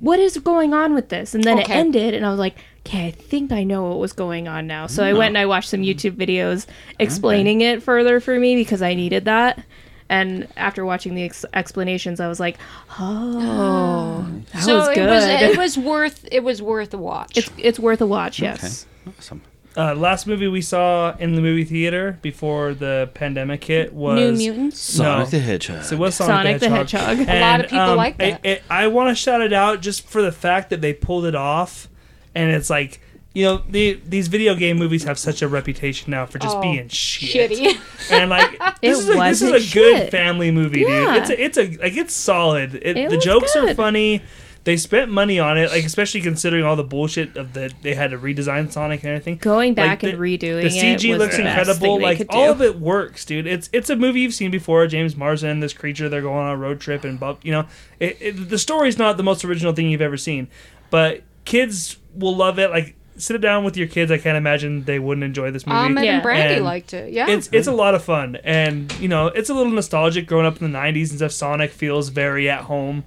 what 0.00 0.18
is 0.18 0.36
going 0.38 0.74
on 0.74 0.94
with 0.94 1.08
this? 1.08 1.34
And 1.34 1.44
then 1.44 1.58
it 1.58 1.70
ended, 1.70 2.14
and 2.14 2.24
I 2.24 2.30
was 2.30 2.38
like, 2.38 2.56
okay, 2.86 3.08
I 3.08 3.10
think 3.10 3.52
I 3.52 3.64
know 3.64 3.84
what 3.84 3.98
was 3.98 4.12
going 4.12 4.48
on 4.48 4.66
now. 4.66 4.86
So 4.86 5.04
I 5.04 5.12
went 5.12 5.28
and 5.28 5.38
I 5.38 5.44
oh. 5.44 5.48
watched 5.48 5.68
some 5.68 5.80
hmm. 5.80 5.86
YouTube 5.86 6.16
videos 6.16 6.66
explaining 6.98 7.60
it 7.60 7.82
further 7.82 8.20
for 8.20 8.38
me 8.38 8.56
because 8.56 8.82
I 8.82 8.94
needed 8.94 9.26
that. 9.26 9.64
And 10.08 10.48
after 10.56 10.84
watching 10.84 11.14
the 11.14 11.22
ex- 11.22 11.44
explanations, 11.54 12.18
I 12.18 12.26
was 12.26 12.40
like, 12.40 12.58
"Oh, 12.98 14.26
that 14.52 14.62
so 14.64 14.78
was 14.78 14.88
it 14.88 14.94
good. 14.96 15.08
was 15.08 15.24
it 15.24 15.56
was 15.56 15.78
worth 15.78 16.28
it 16.32 16.42
was 16.42 16.60
worth 16.60 16.92
a 16.92 16.98
watch. 16.98 17.36
it's 17.36 17.50
it's 17.56 17.78
worth 17.78 18.00
a 18.00 18.06
watch." 18.06 18.40
Yes. 18.40 18.86
Awesome. 19.06 19.40
Uh, 19.76 19.94
last 19.94 20.26
movie 20.26 20.48
we 20.48 20.60
saw 20.60 21.14
in 21.18 21.34
the 21.36 21.40
movie 21.40 21.64
theater 21.64 22.18
before 22.22 22.74
the 22.74 23.08
pandemic 23.14 23.62
hit 23.62 23.92
was 23.94 24.18
New 24.18 24.32
Mutants. 24.52 24.80
Sonic 24.80 25.26
No. 25.26 25.30
the 25.30 25.38
Hedgehog. 25.38 25.84
So 25.84 25.94
it 25.94 25.98
was 26.00 26.14
Sonic, 26.16 26.58
Sonic 26.58 26.60
the 26.60 26.68
Hedgehog. 26.70 27.18
A 27.20 27.30
And, 27.30 27.40
lot 27.40 27.60
of 27.60 27.66
people 27.70 27.78
um, 27.90 27.96
like 27.96 28.18
that. 28.18 28.40
It, 28.44 28.50
it, 28.58 28.62
I 28.68 28.88
want 28.88 29.10
to 29.10 29.14
shout 29.14 29.40
it 29.42 29.52
out 29.52 29.80
just 29.80 30.06
for 30.08 30.22
the 30.22 30.32
fact 30.32 30.70
that 30.70 30.80
they 30.80 30.92
pulled 30.92 31.24
it 31.24 31.36
off, 31.36 31.88
and 32.34 32.50
it's 32.50 32.68
like 32.68 33.00
you 33.32 33.44
know 33.44 33.62
the, 33.68 34.00
these 34.04 34.26
video 34.26 34.56
game 34.56 34.76
movies 34.76 35.04
have 35.04 35.16
such 35.16 35.40
a 35.40 35.46
reputation 35.46 36.10
now 36.10 36.26
for 36.26 36.40
just 36.40 36.56
Oh, 36.56 36.60
being 36.62 36.88
shit. 36.88 37.52
Shitty. 37.52 37.78
And 38.10 38.28
like 38.28 38.50
this 38.80 38.98
It 38.98 39.02
is 39.02 39.08
a, 39.08 39.12
this 39.14 39.40
is 39.42 39.50
a 39.70 39.72
good 39.72 39.96
shit. 39.98 40.10
family 40.10 40.50
movie, 40.50 40.80
Yeah. 40.80 41.24
dude. 41.26 41.30
It's 41.38 41.56
a, 41.58 41.64
it's 41.68 41.78
a 41.78 41.82
like 41.84 41.96
it's 41.96 42.12
solid. 42.12 42.74
It, 42.74 42.96
It 42.96 43.08
the 43.10 43.16
was 43.16 43.24
jokes 43.24 43.54
are 43.54 43.72
funny. 43.76 44.20
They 44.64 44.76
spent 44.76 45.10
money 45.10 45.38
on 45.38 45.56
it, 45.56 45.70
like 45.70 45.84
especially 45.86 46.20
considering 46.20 46.64
all 46.64 46.76
the 46.76 46.84
bullshit 46.84 47.34
of 47.38 47.54
the 47.54 47.72
they 47.80 47.94
had 47.94 48.10
to 48.10 48.18
redesign 48.18 48.70
Sonic 48.70 49.02
and 49.02 49.10
everything. 49.12 49.36
Going 49.38 49.70
Like, 49.70 49.76
back 49.76 50.00
the- 50.00 50.10
and 50.10 50.18
redoing 50.18 50.60
the 50.60 50.66
it 50.66 50.72
CG 51.00 51.10
was 51.12 51.18
looks 51.18 51.36
the 51.38 51.46
incredible. 51.48 51.98
Like 52.00 52.26
all 52.28 52.50
of 52.50 52.60
it 52.60 52.78
works, 52.78 53.24
dude. 53.24 53.46
It's 53.46 53.70
it's 53.72 53.88
a 53.88 53.96
movie 53.96 54.20
you've 54.20 54.34
seen 54.34 54.50
before. 54.50 54.86
James 54.86 55.16
Marsden, 55.16 55.60
this 55.60 55.72
creature, 55.72 56.08
they're 56.10 56.20
going 56.20 56.36
on 56.46 56.50
a 56.50 56.56
road 56.58 56.78
trip 56.78 57.04
and 57.04 57.18
bu- 57.18 57.36
you 57.42 57.52
know, 57.52 57.66
it, 57.98 58.18
it, 58.20 58.48
the 58.50 58.58
story's 58.58 58.98
not 58.98 59.16
the 59.16 59.22
most 59.22 59.44
original 59.46 59.72
thing 59.72 59.88
you've 59.90 60.02
ever 60.02 60.18
seen, 60.18 60.46
but 60.90 61.22
kids 61.46 61.96
will 62.14 62.36
love 62.36 62.58
it. 62.58 62.68
Like 62.70 62.96
sit 63.16 63.36
it 63.36 63.40
down 63.40 63.64
with 63.64 63.78
your 63.78 63.86
kids. 63.88 64.10
I 64.10 64.18
can't 64.18 64.36
imagine 64.36 64.84
they 64.84 64.98
wouldn't 64.98 65.24
enjoy 65.24 65.50
this 65.50 65.66
movie. 65.66 65.78
Ahmed 65.78 66.04
Yeah. 66.04 66.14
and 66.16 66.22
Brandy 66.22 66.54
And 66.56 66.64
liked 66.64 66.92
it. 66.92 67.12
Yeah. 67.14 67.30
it's 67.30 67.48
it's 67.50 67.66
a 67.66 67.72
lot 67.72 67.94
of 67.94 68.04
fun, 68.04 68.36
and 68.44 68.92
you 69.00 69.08
know 69.08 69.28
it's 69.28 69.48
a 69.48 69.54
little 69.54 69.72
nostalgic. 69.72 70.26
Growing 70.26 70.44
up 70.44 70.60
in 70.60 70.70
the 70.70 70.78
'90s 70.78 71.08
and 71.08 71.18
stuff, 71.18 71.32
Sonic 71.32 71.70
feels 71.70 72.10
very 72.10 72.48
at 72.50 72.64
home, 72.64 73.04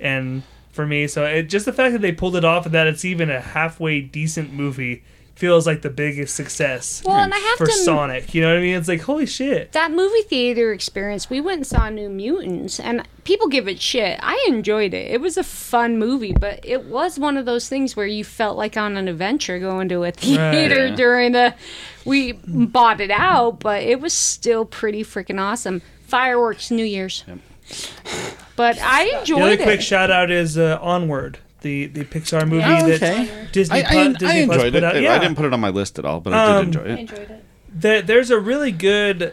and 0.00 0.42
for 0.72 0.86
me, 0.86 1.06
so 1.06 1.24
it 1.24 1.44
just 1.44 1.66
the 1.66 1.72
fact 1.72 1.92
that 1.92 2.00
they 2.02 2.12
pulled 2.12 2.36
it 2.36 2.44
off 2.44 2.64
and 2.66 2.74
that 2.74 2.86
it's 2.86 3.04
even 3.04 3.30
a 3.30 3.40
halfway 3.40 4.00
decent 4.00 4.52
movie 4.52 5.02
feels 5.34 5.66
like 5.66 5.80
the 5.80 5.88
biggest 5.88 6.36
success 6.36 7.02
well, 7.02 7.16
and 7.16 7.32
I 7.32 7.38
have 7.38 7.56
for 7.56 7.64
to 7.66 7.72
Sonic. 7.72 8.34
You 8.34 8.42
know 8.42 8.48
what 8.50 8.58
I 8.58 8.60
mean? 8.60 8.76
It's 8.76 8.88
like 8.88 9.00
holy 9.00 9.24
shit. 9.24 9.72
that 9.72 9.90
movie 9.90 10.20
theater 10.22 10.70
experience, 10.72 11.30
we 11.30 11.40
went 11.40 11.56
and 11.60 11.66
saw 11.66 11.88
New 11.88 12.10
Mutants, 12.10 12.78
and 12.78 13.08
people 13.24 13.48
give 13.48 13.66
it 13.66 13.80
shit. 13.80 14.20
I 14.22 14.44
enjoyed 14.48 14.92
it. 14.92 15.10
It 15.10 15.20
was 15.22 15.38
a 15.38 15.42
fun 15.42 15.98
movie, 15.98 16.34
but 16.38 16.60
it 16.62 16.84
was 16.84 17.18
one 17.18 17.38
of 17.38 17.46
those 17.46 17.70
things 17.70 17.96
where 17.96 18.06
you 18.06 18.22
felt 18.22 18.58
like 18.58 18.76
on 18.76 18.98
an 18.98 19.08
adventure 19.08 19.58
going 19.58 19.88
to 19.88 20.04
a 20.04 20.10
theater 20.12 20.88
Yeah. 20.88 20.94
during 20.94 21.32
the. 21.32 21.54
We 22.04 22.32
bought 22.32 23.00
it 23.00 23.10
out, 23.10 23.60
but 23.60 23.82
it 23.82 24.00
was 24.00 24.12
still 24.12 24.64
pretty 24.66 25.02
freaking 25.04 25.40
awesome. 25.40 25.80
Fireworks, 26.06 26.70
New 26.70 26.84
Year's. 26.84 27.24
But 28.60 28.78
I 28.82 29.04
The 29.04 29.10
other 29.12 29.18
enjoyed 29.20 29.58
quick 29.62 29.80
it. 29.80 29.82
shout 29.82 30.10
out 30.10 30.30
is 30.30 30.58
uh, 30.58 30.78
Onward, 30.82 31.38
the 31.62 31.86
the 31.86 32.04
Pixar 32.04 32.46
movie 32.46 32.62
Oh, 32.64 32.88
that. 32.98 33.52
Disney, 33.52 33.78
I, 33.78 33.82
Plus, 33.82 33.96
I, 33.96 34.12
Disney 34.12 34.42
I 34.42 34.46
Plus 34.46 34.56
enjoyed 34.56 34.72
put 34.74 34.82
it. 34.82 34.84
out. 34.84 34.96
I 34.96 35.18
didn't 35.18 35.36
put 35.36 35.46
it 35.46 35.52
on 35.54 35.60
my 35.60 35.70
list 35.70 35.98
at 35.98 36.04
all, 36.04 36.20
but 36.20 36.32
I 36.34 36.56
Um, 36.58 36.70
did 36.70 36.76
enjoy 36.80 36.90
it. 36.92 36.98
enjoyed 37.00 37.30
it. 37.30 37.44
there, 37.72 38.02
there's 38.02 38.30
a 38.30 38.38
really 38.38 38.70
good 38.72 39.32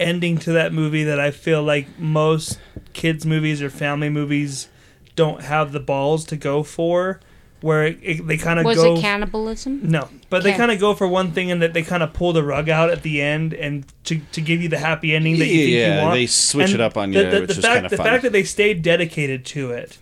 ending 0.00 0.36
to 0.38 0.52
that 0.52 0.72
movie 0.72 1.04
that 1.04 1.18
I 1.20 1.30
feel 1.30 1.62
like 1.62 1.86
most 1.98 2.58
kids 2.92 3.24
movies 3.24 3.62
or 3.62 3.70
family 3.70 4.08
movies 4.10 4.68
don't 5.14 5.42
have 5.42 5.72
the 5.72 5.80
balls 5.80 6.24
to 6.26 6.36
go 6.36 6.62
for, 6.62 7.20
where 7.62 7.86
it, 7.86 7.98
it- 8.02 8.26
they 8.26 8.36
kind 8.36 8.58
of 8.58 8.64
Was 8.64 8.76
go. 8.78 8.96
it 8.96 9.00
cannibalism? 9.00 9.80
no, 9.82 10.08
but 10.30 10.42
they 10.42 10.52
kind 10.52 10.70
of 10.70 10.78
go 10.78 10.94
for 10.94 11.06
one 11.08 11.32
thing 11.32 11.50
and 11.50 11.62
that 11.62 11.72
they 11.74 11.82
kind 11.82 12.02
of 12.02 12.12
pull 12.12 12.32
the 12.32 12.42
rug 12.42 12.68
out 12.68 12.90
at 12.90 13.02
the 13.02 13.20
end 13.22 13.54
and 13.54 13.84
to, 14.04 14.18
to 14.32 14.40
give 14.40 14.60
you 14.62 14.68
the 14.68 14.78
happy 14.78 15.14
ending 15.14 15.38
that 15.38 15.46
you 15.46 15.64
think 15.64 15.70
Yeah, 15.72 15.96
you 15.96 16.02
want. 16.02 16.14
they 16.14 16.26
switch 16.26 16.66
And 16.66 16.74
it 16.74 16.80
up 16.80 16.96
on 16.96 17.10
the, 17.12 17.18
you, 17.22 17.30
the, 17.30 17.40
which 17.42 17.50
the 17.50 17.56
is 17.58 17.64
fact, 17.64 17.90
the 17.90 17.96
fun. 17.96 18.06
Hmm. 18.06 18.12
fact 18.12 18.22
that 18.24 18.32
they 18.32 18.44
stayed 18.44 18.82
dedicated 18.82 19.44
to 19.46 19.70
it. 19.70 19.98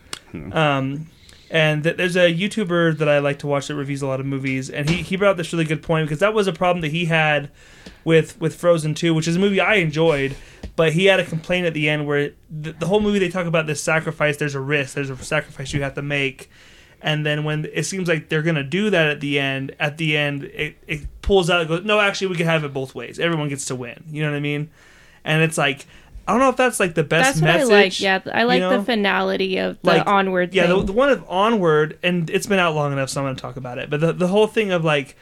Um, 0.53 1.09
and 1.51 1.85
th- 1.85 1.97
there's 1.97 2.17
a 2.17 2.35
YouTuber 2.35 2.99
that 2.99 3.09
I 3.09 3.21
like 3.21 3.39
to 3.41 3.47
watch 3.47 3.69
that 3.69 3.77
reviews 3.77 4.03
a 4.03 4.07
lot 4.09 4.19
of 4.19 4.27
movies, 4.27 4.69
and 4.71 4.91
he, 4.91 4.97
he 5.03 5.17
brought 5.17 5.31
up 5.33 5.37
this 5.37 5.53
really 5.53 5.65
good 5.65 5.83
point 5.83 6.07
because 6.09 6.19
that 6.19 6.35
was 6.35 6.49
a 6.49 6.53
problem 6.53 6.81
that 6.83 6.91
he 6.91 7.05
had 7.05 7.51
with 8.05 8.41
with 8.41 8.57
Frozen 8.57 8.95
2, 8.95 9.15
which 9.15 9.29
is 9.29 9.37
a 9.37 9.39
movie 9.39 9.61
I 9.61 9.77
enjoyed, 9.77 10.35
but 10.75 10.93
he 10.95 11.05
had 11.07 11.21
a 11.21 11.25
complaint 11.25 11.67
at 11.67 11.75
the 11.75 11.89
end 11.89 12.07
where 12.09 12.33
the, 12.51 12.73
the 12.73 12.87
whole 12.87 12.99
movie 13.01 13.21
they 13.21 13.29
talk 13.29 13.47
about 13.47 13.67
this 13.69 13.81
sacrifice. 13.81 14.37
There's 14.39 14.57
a 14.57 14.61
risk. 14.61 14.95
There's 14.95 15.11
a 15.11 15.17
sacrifice 15.19 15.73
you 15.73 15.83
have 15.83 15.95
to 15.95 16.03
make, 16.03 16.51
and 17.05 17.25
then 17.25 17.45
when 17.45 17.67
it 17.73 17.85
seems 17.85 18.09
like 18.09 18.29
they're 18.29 18.43
gonna 18.43 18.65
do 18.65 18.91
that 18.91 19.07
at 19.07 19.21
the 19.21 19.39
end, 19.39 19.77
at 19.79 19.97
the 19.99 20.17
end 20.17 20.43
it, 20.45 20.77
it 20.89 21.07
pulls 21.23 21.49
out. 21.51 21.61
and 21.61 21.69
goes, 21.69 21.85
no, 21.85 22.01
actually, 22.01 22.27
we 22.29 22.37
can 22.37 22.47
have 22.47 22.65
it 22.65 22.73
both 22.73 22.97
ways. 22.97 23.21
Everyone 23.21 23.49
gets 23.49 23.67
to 23.67 23.77
win. 23.77 24.03
You 24.11 24.23
know 24.25 24.31
what 24.31 24.37
I 24.37 24.41
mean? 24.41 24.71
And 25.25 25.43
it's 25.43 25.57
like. 25.57 25.87
I 26.27 26.33
don't 26.33 26.41
know 26.41 26.49
if 26.49 26.57
that's 26.57 26.81
like 26.81 26.95
the 26.95 27.05
best 27.05 27.43
That's 27.43 27.69
what 27.69 27.71
message. 27.71 28.03
I 28.03 28.15
like. 28.15 28.25
Yeah, 28.27 28.33
I 28.33 28.45
like 28.45 28.55
you 28.55 28.61
know? 28.61 28.79
the 28.79 28.85
finality 28.87 29.59
of 29.59 29.79
the 29.83 29.87
Like, 29.87 30.07
onward 30.07 30.55
Yeah, 30.55 30.69
thing. 30.69 30.79
the, 30.79 30.85
the 30.87 30.93
one 30.95 31.11
of 31.11 31.23
Onward, 31.29 31.99
and 32.03 32.31
it's 32.31 32.47
been 32.47 32.59
out 32.59 32.75
long 32.75 32.95
enough, 32.95 33.11
so 33.11 33.23
I'm 33.23 33.37
to 33.37 33.39
talk 33.39 33.59
about 33.59 33.77
it. 33.77 33.91
But 33.91 34.01
the, 34.01 34.15
the 34.15 34.29
whole 34.29 34.47
thing 34.47 34.73
of 34.73 34.83
like, 34.83 35.17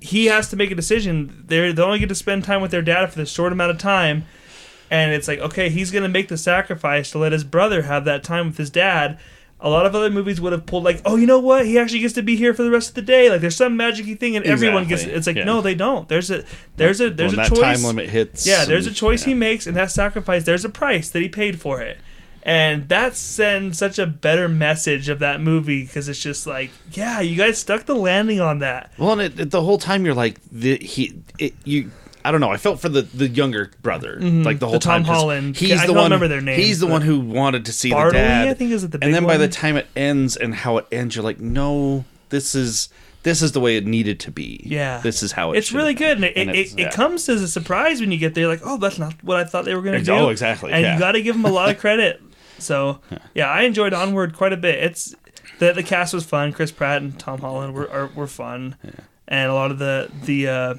he 0.00 0.24
has 0.26 0.48
to 0.48 0.56
make 0.56 0.70
a 0.70 0.74
decision. 0.74 1.44
They're, 1.46 1.70
they 1.70 1.82
only 1.82 1.98
get 1.98 2.08
to 2.08 2.14
spend 2.14 2.44
time 2.44 2.62
with 2.62 2.70
their 2.70 2.80
dad 2.80 3.10
for 3.12 3.18
this 3.18 3.30
short 3.30 3.52
amount 3.52 3.72
of 3.72 3.78
time. 3.78 4.24
And 4.90 5.12
it's 5.12 5.28
like, 5.28 5.38
okay, 5.40 5.68
he's 5.68 5.90
going 5.90 6.02
to 6.04 6.08
make 6.08 6.28
the 6.28 6.38
sacrifice 6.38 7.10
to 7.10 7.18
let 7.18 7.32
his 7.32 7.44
brother 7.44 7.82
have 7.82 8.06
that 8.06 8.24
time 8.24 8.46
with 8.46 8.56
his 8.56 8.70
dad. 8.70 9.18
A 9.58 9.70
lot 9.70 9.86
of 9.86 9.94
other 9.94 10.10
movies 10.10 10.40
would 10.40 10.52
have 10.52 10.66
pulled 10.66 10.84
like, 10.84 11.00
oh, 11.06 11.16
you 11.16 11.26
know 11.26 11.38
what? 11.38 11.64
He 11.64 11.78
actually 11.78 12.00
gets 12.00 12.12
to 12.14 12.22
be 12.22 12.36
here 12.36 12.52
for 12.52 12.62
the 12.62 12.70
rest 12.70 12.90
of 12.90 12.94
the 12.94 13.02
day. 13.02 13.30
Like, 13.30 13.40
there's 13.40 13.56
some 13.56 13.76
magicy 13.76 14.18
thing, 14.18 14.36
and 14.36 14.44
everyone 14.44 14.86
gets. 14.86 15.04
It's 15.04 15.26
like, 15.26 15.36
yeah. 15.36 15.44
no, 15.44 15.62
they 15.62 15.74
don't. 15.74 16.06
There's 16.08 16.30
a 16.30 16.44
there's 16.76 17.00
a 17.00 17.08
there's 17.08 17.34
when 17.34 17.46
a 17.46 17.48
that 17.48 17.56
choice. 17.56 17.78
time 17.78 17.82
limit 17.82 18.10
hits. 18.10 18.46
Yeah, 18.46 18.66
there's 18.66 18.86
a 18.86 18.92
choice 18.92 19.22
yeah. 19.22 19.28
he 19.28 19.34
makes, 19.34 19.66
and 19.66 19.74
that 19.76 19.90
sacrifice, 19.90 20.44
there's 20.44 20.64
a 20.64 20.68
price 20.68 21.08
that 21.10 21.22
he 21.22 21.28
paid 21.28 21.58
for 21.60 21.80
it. 21.80 21.98
And 22.42 22.88
that 22.90 23.16
sends 23.16 23.76
such 23.76 23.98
a 23.98 24.06
better 24.06 24.48
message 24.48 25.08
of 25.08 25.18
that 25.18 25.40
movie 25.40 25.82
because 25.82 26.08
it's 26.08 26.20
just 26.22 26.46
like, 26.46 26.70
yeah, 26.92 27.20
you 27.20 27.34
guys 27.34 27.58
stuck 27.58 27.86
the 27.86 27.96
landing 27.96 28.40
on 28.40 28.60
that. 28.60 28.92
Well, 28.98 29.12
and 29.12 29.22
it, 29.22 29.40
it- 29.40 29.50
the 29.50 29.62
whole 29.62 29.78
time 29.78 30.04
you're 30.04 30.14
like, 30.14 30.38
the, 30.52 30.76
he, 30.76 31.18
it, 31.40 31.54
you. 31.64 31.90
I 32.26 32.30
don't 32.32 32.40
know. 32.40 32.50
I 32.50 32.56
felt 32.56 32.80
for 32.80 32.88
the, 32.88 33.02
the 33.02 33.28
younger 33.28 33.70
brother, 33.82 34.18
like 34.20 34.58
the 34.58 34.66
whole 34.66 34.74
Mm-hmm. 34.76 34.78
The 34.78 34.78
Tom 34.78 35.04
time. 35.04 35.04
Holland. 35.04 35.56
He's 35.56 35.72
I 35.72 35.86
the 35.86 35.92
don't 35.92 35.96
one. 35.96 36.04
remember 36.04 36.28
their 36.28 36.40
names, 36.40 36.62
He's 36.64 36.80
the 36.80 36.86
one 36.86 37.02
who 37.02 37.20
wanted 37.20 37.64
to 37.66 37.72
see 37.72 37.90
Bartley, 37.90 38.18
the 38.18 38.24
dad. 38.26 38.48
I 38.48 38.54
think, 38.54 38.72
is 38.72 38.82
it 38.84 38.90
the 38.90 38.98
and 39.00 39.14
then 39.14 39.24
by 39.26 39.36
the 39.36 39.48
time 39.48 39.76
it 39.76 39.86
ends 39.94 40.36
and 40.36 40.54
how 40.54 40.78
it 40.78 40.86
ends, 40.90 41.14
you're 41.14 41.24
like, 41.24 41.38
no, 41.40 42.04
this 42.30 42.54
is 42.54 42.88
this 43.22 43.42
is 43.42 43.52
the 43.52 43.60
way 43.60 43.76
it 43.76 43.84
needed 43.86 44.20
to 44.20 44.30
be. 44.30 44.60
Yeah. 44.64 44.98
this 44.98 45.22
is 45.22 45.32
how 45.32 45.52
it. 45.52 45.58
It's 45.58 45.72
really 45.72 45.94
good, 45.94 46.16
and 46.18 46.24
it, 46.24 46.36
And 46.36 46.50
it, 46.50 46.78
yeah. 46.78 46.90
comes 46.90 47.28
as 47.28 47.42
a 47.42 47.48
surprise 47.48 48.00
when 48.00 48.12
you 48.12 48.18
get 48.18 48.34
there. 48.34 48.46
Like, 48.48 48.60
oh, 48.64 48.76
that's 48.76 48.98
not 48.98 49.14
what 49.24 49.36
I 49.36 49.44
thought 49.44 49.64
they 49.64 49.74
were 49.74 49.82
going 49.82 49.98
to 49.98 50.04
do. 50.04 50.12
oh, 50.12 50.28
exactly, 50.28 50.72
And 50.72 50.82
yeah. 50.82 50.94
you 50.94 50.98
got 51.00 51.12
to 51.12 51.22
give 51.22 51.34
them 51.36 51.44
a 51.44 51.50
lot 51.50 51.68
of 51.70 51.78
credit. 51.80 52.20
So, 52.58 53.00
yeah, 53.34 53.48
I 53.50 53.62
enjoyed 53.62 53.92
Onward 53.92 54.34
quite 54.36 54.52
a 54.52 54.56
bit. 54.56 54.82
It's 54.82 55.14
the 55.58 55.72
the 55.72 55.82
cast 55.82 56.14
was 56.14 56.24
fun. 56.24 56.52
Chris 56.52 56.70
Pratt 56.72 57.02
and 57.02 57.18
Tom 57.18 57.40
Holland 57.40 57.74
were 57.74 57.90
are, 57.90 58.06
were 58.14 58.26
fun, 58.26 58.76
and 59.28 59.50
a 59.50 59.54
lot 59.54 59.70
of 59.70 59.78
the 59.78 60.10
the 60.24 60.48
uh, 60.48 60.74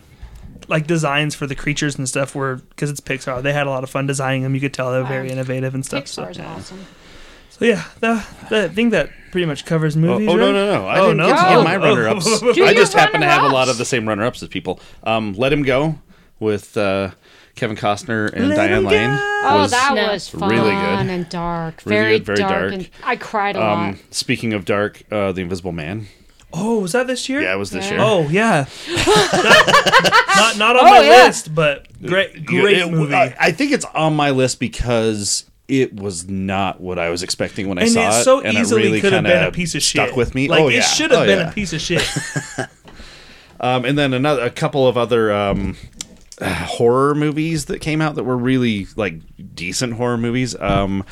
like 0.68 0.88
designs 0.88 1.34
for 1.36 1.47
the 1.47 1.55
creatures 1.55 1.97
and 1.97 2.07
stuff 2.07 2.36
were 2.36 2.57
because 2.57 2.89
it's 2.89 2.99
Pixar. 3.01 3.41
They 3.41 3.53
had 3.53 3.68
a 3.68 3.70
lot 3.70 3.84
of 3.84 3.89
fun 3.89 4.05
designing 4.07 4.43
them. 4.43 4.53
You 4.55 4.61
could 4.61 4.74
tell 4.74 4.91
they 4.91 4.99
were 5.01 5.07
very 5.07 5.30
innovative 5.30 5.74
and 5.74 5.86
stuff. 5.86 6.07
So, 6.07 6.24
awesome. 6.24 6.86
so 7.49 7.65
yeah, 7.65 7.86
the, 7.99 8.26
the, 8.49 8.63
I 8.65 8.68
think 8.68 8.91
that 8.91 9.09
pretty 9.32 9.45
much 9.47 9.65
covers 9.65 9.95
Oh, 9.95 9.99
movies. 9.99 10.28
oh, 10.30 10.36
no, 10.36 10.45
right? 10.47 10.51
no, 10.53 10.65
no! 10.82 10.86
I 10.88 10.99
Oh, 10.99 11.03
didn't 11.07 11.18
no? 11.18 11.28
get 11.30 11.38
to 11.38 11.47
Oh. 11.47 11.55
give 11.55 11.63
my 11.63 11.78
runner-ups. 11.78 12.43
I 12.59 12.74
just 12.74 12.93
happen 12.93 13.22
to 13.22 13.28
have 13.28 13.43
a 13.43 13.49
lot 13.49 13.70
of 13.70 13.78
the 13.78 13.86
same 13.86 14.07
runner-ups 14.07 14.43
as 14.43 14.49
people. 14.49 14.80
Um, 15.03 15.34
Let 15.34 15.53
him 15.53 15.63
go 15.63 15.99
with 16.39 16.76
uh, 16.78 17.11
Kevin 17.55 17.76
Costner 17.78 18.32
and 18.34 18.49
Let 18.49 18.55
Diane 18.57 18.84
Lane. 18.84 19.09
Oh, 19.11 19.59
was- 19.61 19.72
that 19.72 19.93
No. 19.95 20.11
was 20.11 20.28
fun 20.30 20.49
really 20.49 20.70
good. 20.72 21.09
and 21.09 21.30
dark. 21.30 21.82
Really 21.86 21.97
Very, 21.97 22.18
good, 22.20 22.26
very 22.26 22.38
dark, 22.39 22.51
dark. 22.51 22.74
and 22.74 22.89
I 23.03 23.15
cried 23.15 23.55
a 23.55 23.59
lot. 23.59 23.78
Um, 23.89 23.99
speaking 24.11 24.53
of 24.53 24.65
dark, 24.65 25.01
uh, 25.11 25.32
The 25.32 25.41
Invisible 25.41 25.72
Man. 25.72 26.07
Oh, 26.53 26.79
was 26.79 26.93
that 26.93 27.07
this 27.07 27.27
year? 27.29 27.41
Yeah, 27.41 27.53
it 27.53 27.57
was 27.57 27.71
this 27.71 27.85
Yeah. 27.85 27.91
year. 27.91 27.99
Oh 28.01 28.29
yeah, 28.29 28.65
not 30.35 30.57
not 30.57 30.75
on 30.75 30.87
Oh, 30.87 30.89
my 30.91 31.01
yeah. 31.01 31.25
list, 31.25 31.53
but 31.53 31.87
great 32.01 32.45
great 32.45 32.77
It- 32.77 32.91
movie. 32.91 33.13
I, 33.13 33.35
I 33.39 33.51
think 33.51 33.71
it's 33.71 33.85
on 33.93 34.15
my 34.15 34.29
list 34.31 34.59
because 34.59 35.45
it 35.67 35.93
was 35.99 36.29
not 36.29 36.79
what 36.79 36.97
I 36.97 37.09
was 37.09 37.23
expecting 37.23 37.67
when 37.67 37.77
I 37.77 37.81
and 37.81 37.91
saw 37.91 38.15
it 38.17 38.21
it. 38.21 38.23
so 38.23 38.39
and 38.41 38.57
easily 38.57 38.83
it 38.83 38.85
really 38.85 39.01
could 39.01 39.11
have 39.13 39.23
kinda 39.25 39.39
been 39.39 39.47
a 39.47 39.51
piece 39.51 39.75
of 39.75 39.81
shit. 39.83 40.01
Stuck 40.07 40.15
with 40.15 40.33
me. 40.35 40.47
Like 40.47 40.61
oh 40.61 40.69
it 40.69 40.75
yeah, 40.75 40.81
should 40.81 41.11
have 41.11 41.23
Oh, 41.23 41.25
been 41.25 41.39
yeah. 41.39 41.49
a 41.49 41.53
piece 41.53 41.73
of 41.73 41.81
shit. 41.81 42.07
Um, 43.59 43.85
and 43.85 43.97
then 43.97 44.13
another, 44.13 44.43
a 44.43 44.51
couple 44.51 44.87
of 44.87 44.97
other 44.97 45.33
um, 45.33 45.75
uh, 46.39 46.45
horror 46.53 47.15
movies 47.15 47.65
that 47.65 47.79
came 47.81 48.01
out 48.01 48.13
that 48.13 48.23
were 48.23 48.37
really 48.37 48.85
like 48.95 49.15
decent 49.55 49.93
horror 49.93 50.17
movies. 50.19 50.55
Um, 50.59 51.03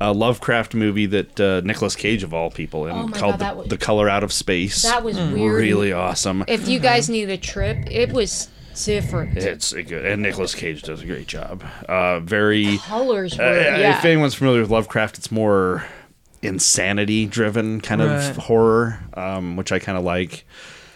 a 0.00 0.12
Lovecraft 0.12 0.74
movie 0.74 1.06
that 1.06 1.40
uh, 1.40 1.60
Nicolas 1.64 1.96
Cage 1.96 2.22
of 2.22 2.34
all 2.34 2.50
people 2.50 2.86
and 2.86 3.14
Oh 3.14 3.18
called 3.18 3.38
God, 3.38 3.52
the, 3.54 3.56
was- 3.60 3.68
the 3.68 3.78
Color 3.78 4.08
Out 4.08 4.22
of 4.24 4.32
Space. 4.32 4.82
that 4.82 5.02
was 5.02 5.16
weird. 5.16 5.54
really 5.54 5.92
awesome. 5.92 6.44
If 6.48 6.68
you 6.68 6.78
guys 6.78 7.08
need 7.08 7.30
a 7.30 7.38
trip, 7.38 7.78
it 7.90 8.12
was 8.12 8.48
different. 8.84 9.38
It's 9.38 9.72
good, 9.72 10.04
and 10.04 10.20
Nicolas 10.22 10.54
Cage 10.54 10.82
does 10.82 11.00
a 11.02 11.06
great 11.06 11.26
job. 11.26 11.64
Uh, 11.88 12.20
very. 12.20 12.76
Colors 12.78 13.38
Uh, 13.38 13.42
yeah. 13.44 13.98
If 13.98 14.04
anyone's 14.04 14.34
familiar 14.34 14.60
with 14.60 14.70
Lovecraft, 14.70 15.16
it's 15.18 15.32
more 15.32 15.86
insanity 16.42 17.26
driven 17.26 17.80
kind 17.80 18.02
of 18.02 18.36
horror, 18.36 19.00
um, 19.14 19.56
which 19.56 19.72
I 19.72 19.78
kind 19.78 19.96
of 19.98 20.04
like. 20.04 20.44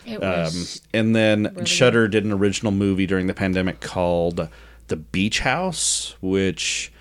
it 0.06 0.16
Um, 0.22 0.44
was. 0.44 0.82
and 0.92 1.16
then 1.16 1.50
really 1.54 1.66
Shudder 1.66 2.06
did 2.08 2.24
an 2.24 2.32
original 2.32 2.72
movie 2.72 3.06
during 3.06 3.26
the 3.26 3.34
pandemic 3.34 3.80
called 3.80 4.48
The 4.88 4.96
Beach 4.96 5.40
House, 5.40 6.14
which 6.20 6.92
f- 6.92 6.98
it 6.98 6.99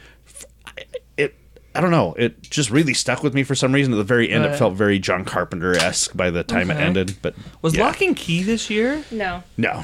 I 1.75 1.81
don't 1.81 1.91
know, 1.91 2.13
it 2.17 2.41
just 2.49 2.71
really 2.71 2.93
stuck 2.95 3.21
with 3.23 3.33
me 3.33 3.43
for 3.43 3.53
some 3.55 3.71
reason. 3.73 3.93
At 3.93 3.97
the 3.97 4.03
very 4.03 4.29
end, 4.31 4.43
it 4.45 4.55
felt 4.57 4.73
very 4.73 4.97
John 4.99 5.23
Carpenter 5.23 5.75
esque 5.75 6.15
by 6.17 6.29
the 6.31 6.43
time 6.43 6.71
it 6.71 6.75
ended. 6.77 7.17
But 7.21 7.35
Was 7.61 7.75
yeah. 7.75 7.85
Locke 7.85 8.01
and 8.01 8.15
Key 8.15 8.41
this 8.43 8.69
year? 8.69 9.03
no. 9.11 9.43
no, 9.57 9.83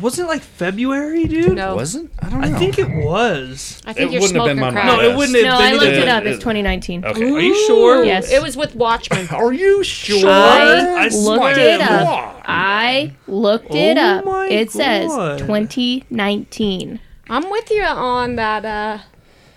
Wasn't 0.00 0.26
it 0.26 0.28
like 0.28 0.42
February, 0.42 1.24
dude? 1.24 1.54
no, 1.56 1.74
wasn't 1.74 2.10
I 2.20 2.28
don't 2.28 2.40
know. 2.42 2.46
I 2.46 2.58
think 2.58 2.78
it 2.78 2.88
was. 3.04 3.80
I 3.86 3.92
think 3.94 4.10
It 4.10 4.12
you're 4.12 4.20
wouldn't 4.22 4.36
have 4.38 4.46
been 4.46 4.56
smoking 4.58 4.60
my 4.60 4.70
crack. 4.72 4.84
No, 4.86 5.00
it 5.00 5.16
wouldn't 5.16 5.36
have 5.36 5.44
been. 5.44 5.50
No, 5.50 5.58
been. 5.58 5.66
I 5.66 5.72
looked 5.72 5.84
either. 5.86 6.02
it 6.02 6.08
up. 6.08 6.24
it- 6.24 6.28
It's 6.28 6.38
2019. 6.40 7.04
Okay. 7.06 7.30
Are 7.32 7.40
you 7.40 7.66
sure? 7.66 8.04
Yes. 8.04 8.30
It 8.30 8.42
was 8.42 8.56
with 8.56 8.74
Watchmen. 8.74 9.28
Are 9.28 9.52
you 9.52 9.82
sure? 9.82 10.28
I, 10.28 11.06
I 11.06 11.08
looked 11.08 11.56
it 11.58 11.80
up. 11.80 11.88
God. 12.06 12.42
I 12.46 13.14
looked 13.26 13.74
it 13.74 13.96
Oh 13.96 14.00
up. 14.00 14.24
my 14.26 14.48
It 14.48 14.70
says 14.70 15.10
2019. 15.40 17.00
I'm 17.28 17.50
with 17.50 17.70
you 17.70 17.82
on 17.82 18.36
that. 18.36 18.64
Uh, 18.64 18.98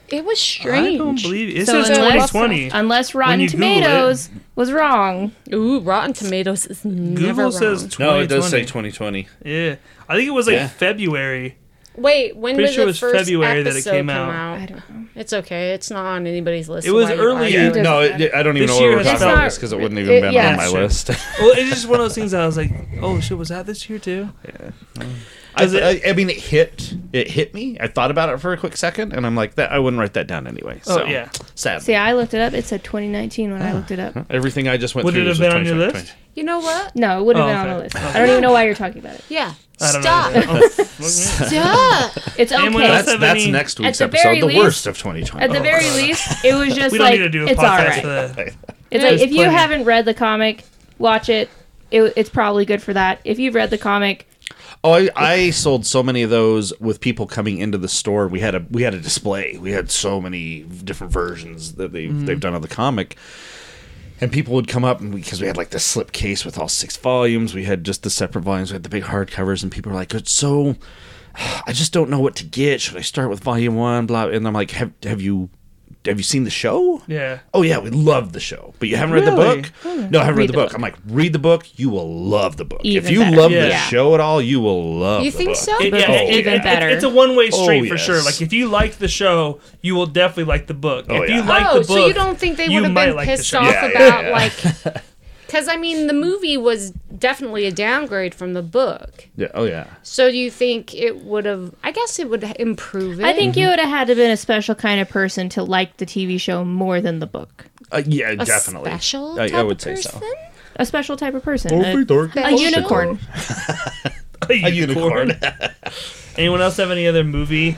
it 0.09 0.25
was 0.25 0.39
strange. 0.39 0.95
I 0.95 0.97
don't 1.03 1.21
believe 1.21 1.55
it. 1.55 1.65
So 1.65 1.83
says 1.83 1.97
unless- 1.97 2.31
2020. 2.31 2.69
Unless 2.69 3.15
Rotten 3.15 3.39
you 3.39 3.45
it. 3.47 3.51
Tomatoes 3.51 4.29
was 4.55 4.71
wrong. 4.71 5.31
Ooh, 5.53 5.79
Rotten 5.79 6.13
Tomatoes 6.13 6.65
is 6.65 6.83
never 6.85 7.15
Google 7.15 7.43
wrong. 7.43 7.51
says 7.51 7.81
2020. 7.83 8.11
No, 8.13 8.19
it 8.19 8.27
does 8.27 8.49
say 8.49 8.61
2020. 8.61 9.27
Yeah, 9.43 9.75
I 10.09 10.15
think 10.15 10.27
it 10.27 10.31
was 10.31 10.47
like 10.47 10.55
Yeah. 10.55 10.67
February. 10.67 11.57
Wait, 11.97 12.35
when 12.35 12.55
Pretty 12.55 12.67
did 12.67 12.73
sure 12.73 12.81
it 12.81 12.85
the 12.85 12.89
was 12.89 12.99
first 12.99 13.15
February 13.15 13.63
that 13.63 13.69
it 13.69 13.75
episode 13.77 13.91
came 13.91 14.07
come 14.07 14.29
out. 14.29 14.57
I 14.59 14.65
don't 14.65 14.89
know. 14.89 15.07
It's 15.15 15.31
okay. 15.31 15.71
It's 15.71 15.89
not 15.89 16.05
on 16.05 16.27
anybody's 16.27 16.67
list. 16.67 16.85
It 16.85 16.91
was 16.91 17.05
why 17.05 17.11
are 17.13 17.15
you 17.15 17.21
early- 17.21 17.53
Yeah. 17.53 17.69
No, 17.69 18.01
it, 18.01 18.33
I 18.35 18.43
don't 18.43 18.57
even 18.57 18.67
This 18.67 18.69
know 18.71 18.75
what 18.75 18.81
year 18.81 18.97
we're 18.97 19.03
talking 19.05 19.21
about 19.27 19.43
this 19.45 19.55
because 19.55 19.71
it 19.71 19.79
wouldn't 19.79 19.97
even 19.97 20.13
it- 20.13 20.21
been 20.21 20.33
yeah. 20.33 20.49
on 20.51 20.57
my 20.57 20.67
true. 20.69 20.81
list. 20.81 21.07
Well, 21.39 21.53
it's 21.55 21.69
just 21.69 21.87
one 21.87 22.01
of 22.01 22.03
those 22.03 22.15
things. 22.15 22.31
That 22.31 22.41
I 22.41 22.45
was 22.45 22.57
like, 22.57 22.69
oh 23.01 23.21
shit, 23.21 23.37
was 23.37 23.47
that 23.47 23.65
this 23.65 23.89
year 23.89 23.97
too? 23.97 24.27
I, 25.57 25.63
it- 25.65 26.03
I, 26.05 26.09
I 26.09 26.13
mean, 26.13 26.29
it 26.29 26.37
hit. 26.37 26.93
It 27.13 27.29
hit 27.29 27.53
me. 27.53 27.77
I 27.79 27.87
thought 27.87 28.11
about 28.11 28.29
it 28.29 28.39
for 28.39 28.51
a 28.53 28.57
quick 28.57 28.75
second, 28.75 29.13
and 29.13 29.25
I'm 29.25 29.35
like, 29.35 29.55
that 29.55 29.71
I 29.71 29.79
wouldn't 29.79 29.99
write 29.99 30.13
that 30.13 30.27
down 30.27 30.47
anyway. 30.47 30.81
Oh, 30.87 30.97
So, 30.97 31.05
yeah. 31.05 31.29
sad. 31.55 31.81
See, 31.81 31.95
I 31.95 32.13
looked 32.13 32.33
it 32.33 32.41
up. 32.41 32.53
It 32.53 32.65
said 32.65 32.83
2019 32.83 33.51
when 33.51 33.61
I 33.61 33.71
ah. 33.71 33.73
looked 33.75 33.91
it 33.91 33.99
up. 33.99 34.17
Everything 34.29 34.67
I 34.67 34.77
just 34.77 34.95
went 34.95 35.05
Would 35.05 35.13
through 35.13 35.23
it 35.23 35.27
was 35.29 35.37
have 35.39 35.49
been 35.51 35.57
on 35.57 35.65
your 35.65 35.75
2020. 35.75 36.03
list? 36.03 36.15
You 36.35 36.43
know 36.43 36.59
what? 36.59 36.95
No, 36.95 37.19
it 37.21 37.23
would 37.25 37.37
have 37.37 37.45
Oh, 37.45 37.49
been 37.49 37.57
on 37.71 37.77
the 37.77 37.83
list. 37.83 37.95
Oh. 37.97 38.11
I 38.13 38.19
don't 38.19 38.29
even 38.29 38.41
know 38.41 38.51
why 38.51 38.65
you're 38.65 38.75
talking 38.75 38.99
about 38.99 39.15
it. 39.15 39.23
Yeah. 39.29 39.53
I 39.81 39.91
don't 39.91 40.01
Stop. 40.01 40.33
know. 40.33 40.41
Oh. 40.97 41.07
Stop. 41.07 42.39
It's 42.39 42.51
okay. 42.51 42.69
That's 42.77 43.05
that's 43.17 43.23
any- 43.43 43.51
next 43.51 43.79
week's 43.79 43.97
the 43.99 44.05
episode. 44.05 44.23
very 44.23 44.39
The 44.39 44.45
least- 44.47 44.59
worst 44.59 44.87
of 44.87 44.97
2020. 44.97 45.43
At 45.45 45.51
the 45.51 45.59
oh, 45.59 45.63
very 45.63 45.89
least, 45.91 46.43
it 46.45 46.53
was 46.55 46.73
just 46.75 46.91
we 46.91 46.97
don't 46.97 47.05
like 47.05 47.13
need 47.19 47.25
to 47.25 47.29
do 47.29 47.43
a 47.45 47.47
it's 47.49 47.59
all 47.59 47.65
podcast 47.65 47.87
right. 47.89 48.03
that. 48.03 48.37
It's 48.47 48.55
like 48.55 49.01
There's 49.01 49.21
if 49.21 49.31
you 49.31 49.43
haven't 49.49 49.83
read 49.85 50.05
the 50.05 50.13
comic, 50.13 50.63
watch 50.97 51.29
it. 51.29 51.49
it. 51.91 52.13
It's 52.15 52.29
probably 52.29 52.65
good 52.65 52.81
for 52.81 52.93
that. 52.93 53.19
If 53.25 53.39
you've 53.39 53.55
read 53.55 53.69
the 53.69 53.77
comic, 53.77 54.27
Oh, 54.85 54.91
I, 54.93 55.09
I 55.15 55.49
sold 55.49 55.85
so 55.85 56.03
many 56.03 56.21
of 56.21 56.29
those 56.29 56.71
with 56.79 57.01
people 57.01 57.25
coming 57.25 57.57
into 57.57 57.77
the 57.79 57.87
store. 57.89 58.27
We 58.27 58.39
had 58.39 58.53
a 58.53 58.65
we 58.69 58.83
had 58.83 58.93
a 58.93 58.99
display. 58.99 59.57
We 59.57 59.71
had 59.71 59.89
so 59.89 60.21
many 60.21 60.61
different 60.61 61.11
versions 61.11 61.73
that 61.75 61.91
they 61.91 62.05
Mm-hmm. 62.05 62.25
they've 62.25 62.39
done 62.39 62.53
of 62.53 62.61
the 62.61 62.67
comic. 62.67 63.17
and 64.21 64.31
people 64.31 64.53
would 64.53 64.67
come 64.67 64.85
up 64.85 65.01
and 65.01 65.11
because 65.11 65.41
we 65.41 65.47
had 65.47 65.57
like 65.57 65.71
the 65.71 65.79
slip 65.79 66.11
case 66.11 66.45
with 66.45 66.57
all 66.59 66.69
six 66.69 66.95
volumes, 66.97 67.53
we 67.55 67.63
had 67.65 67.83
just 67.83 68.03
the 68.03 68.09
separate 68.09 68.43
volumes, 68.43 68.71
we 68.71 68.75
had 68.75 68.83
the 68.83 68.89
big 68.89 69.03
hardcovers, 69.03 69.63
and 69.63 69.71
people 69.71 69.91
were 69.91 69.97
like, 69.97 70.13
"It's 70.13 70.31
so." 70.31 70.75
I 71.67 71.73
just 71.73 71.91
don't 71.91 72.09
know 72.09 72.19
what 72.19 72.35
to 72.37 72.45
get. 72.45 72.79
Should 72.79 72.95
I 72.95 73.01
start 73.01 73.29
with 73.29 73.41
volume 73.43 73.75
one? 73.75 74.05
Blah. 74.05 74.27
And 74.27 74.47
I'm 74.47 74.53
like, 74.53 74.71
have 74.71 74.91
have 75.03 75.19
you 75.21 75.49
have 76.07 76.17
you 76.17 76.23
seen 76.23 76.43
the 76.43 76.49
show? 76.49 77.01
Yeah. 77.07 77.39
Oh 77.53 77.61
yeah, 77.61 77.79
we 77.79 77.89
love 77.89 78.33
the 78.33 78.39
show, 78.39 78.73
but 78.79 78.87
you 78.89 78.95
haven't 78.97 79.15
read 79.15 79.25
the 79.25 79.31
Really? 79.31 79.61
book. 79.61 79.71
No, 80.11 80.19
I 80.19 80.23
haven't 80.25 80.37
read, 80.37 80.37
Read 80.37 80.49
the 80.49 80.51
the 80.51 80.53
book. 80.53 80.67
book. 80.69 80.73
I'm 80.75 80.81
like, 80.81 80.95
read 81.07 81.33
the 81.33 81.39
book. 81.39 81.67
You 81.79 81.89
will 81.89 82.11
love 82.23 82.57
the 82.57 82.65
book. 82.65 82.81
if 82.83 83.09
Even 83.09 83.13
you 83.13 83.19
better. 83.21 83.37
love 83.37 83.51
the 83.51 83.57
Yeah. 83.69 83.79
show 83.87 84.13
at 84.13 84.19
all, 84.19 84.41
you 84.41 84.59
will 84.59 84.95
love. 84.99 85.23
You 85.23 85.31
the 85.31 85.37
think 85.37 85.49
book. 85.49 85.57
so? 85.57 85.77
It- 85.81 85.93
yeah, 85.93 86.11
is 86.21 86.29
it- 86.35 86.39
even 86.39 86.53
it- 86.55 86.63
better. 86.63 86.89
It's 86.89 87.03
a 87.03 87.09
one 87.09 87.35
way 87.35 87.49
oh, 87.53 87.63
street 87.63 87.83
Oh, 87.85 87.87
for 87.89 87.95
yes. 87.95 88.05
sure. 88.05 88.21
Like 88.23 88.41
if 88.41 88.53
you 88.53 88.67
like 88.67 88.97
the 88.97 89.07
show, 89.07 89.59
you 89.81 89.95
will 89.95 90.05
definitely 90.07 90.45
like 90.45 90.67
the 90.67 90.73
book. 90.73 91.05
Oh, 91.09 91.23
if 91.23 91.29
you 91.29 91.35
yeah. 91.37 91.45
like 91.47 91.65
oh, 91.69 91.73
the 91.81 91.87
book, 91.87 91.97
so 91.97 92.05
you 92.07 92.13
don't 92.13 92.37
think 92.37 92.57
they 92.57 92.65
you 92.67 92.75
would 92.75 92.83
have 92.85 92.91
might 92.93 93.07
been 93.07 93.15
like 93.15 93.27
the 93.27 93.31
pissed 93.37 93.47
show. 93.47 93.59
off 93.59 93.71
Yeah, 93.71 93.85
about 93.85 94.23
yeah, 94.23 94.29
yeah. 94.29 94.31
like? 94.31 95.03
Because 95.45 95.67
I 95.67 95.77
mean, 95.77 96.07
the 96.07 96.13
movie 96.13 96.57
was 96.57 96.91
definitely 97.17 97.65
a 97.65 97.71
downgrade 97.71 98.33
from 98.35 98.53
the 98.53 98.61
book. 98.63 99.27
Yeah. 99.35 99.47
Oh 99.53 99.65
yeah. 99.65 99.85
So 100.03 100.31
do 100.31 100.37
you 100.37 100.49
think 100.51 100.93
it 100.95 101.23
would 101.23 101.45
have? 101.45 101.73
I 101.83 101.91
guess 101.91 102.19
it 102.19 102.29
would 102.29 102.43
improve 102.59 103.19
it. 103.19 103.25
I 103.25 103.33
think 103.33 103.55
you 103.55 103.67
would 103.67 103.79
have 103.79 103.89
had 103.89 104.07
to 104.07 104.15
been 104.15 104.31
a 104.31 104.37
special 104.37 104.75
kind 104.75 104.99
of 104.99 105.07
person 105.09 105.49
to 105.49 105.63
like 105.63 105.97
the 105.97 106.05
TV 106.05 106.39
show 106.39 106.65
more 106.65 106.99
than 107.01 107.19
the 107.19 107.27
book. 107.27 107.67
Uh, 107.91 108.01
yeah, 108.05 108.29
a 108.31 108.35
definitely. 108.37 108.89
special. 108.89 109.39
I- 109.39 109.49
I 109.53 109.61
would 109.63 109.77
of 109.77 109.81
say 109.81 109.95
so. 109.95 110.09
person? 110.19 110.33
A 110.77 110.85
special 110.85 111.15
type 111.15 111.33
of 111.35 111.43
person. 111.43 111.71
a, 111.73 111.95
a 112.01 112.05
Special? 112.31 112.59
unicorn. 112.59 113.19
a 114.49 114.53
A 114.65 114.69
unicorn. 114.69 115.31
Anyone 116.37 116.61
else 116.61 116.75
have 116.77 116.91
any 116.91 117.07
other 117.07 117.23
movie? 117.23 117.77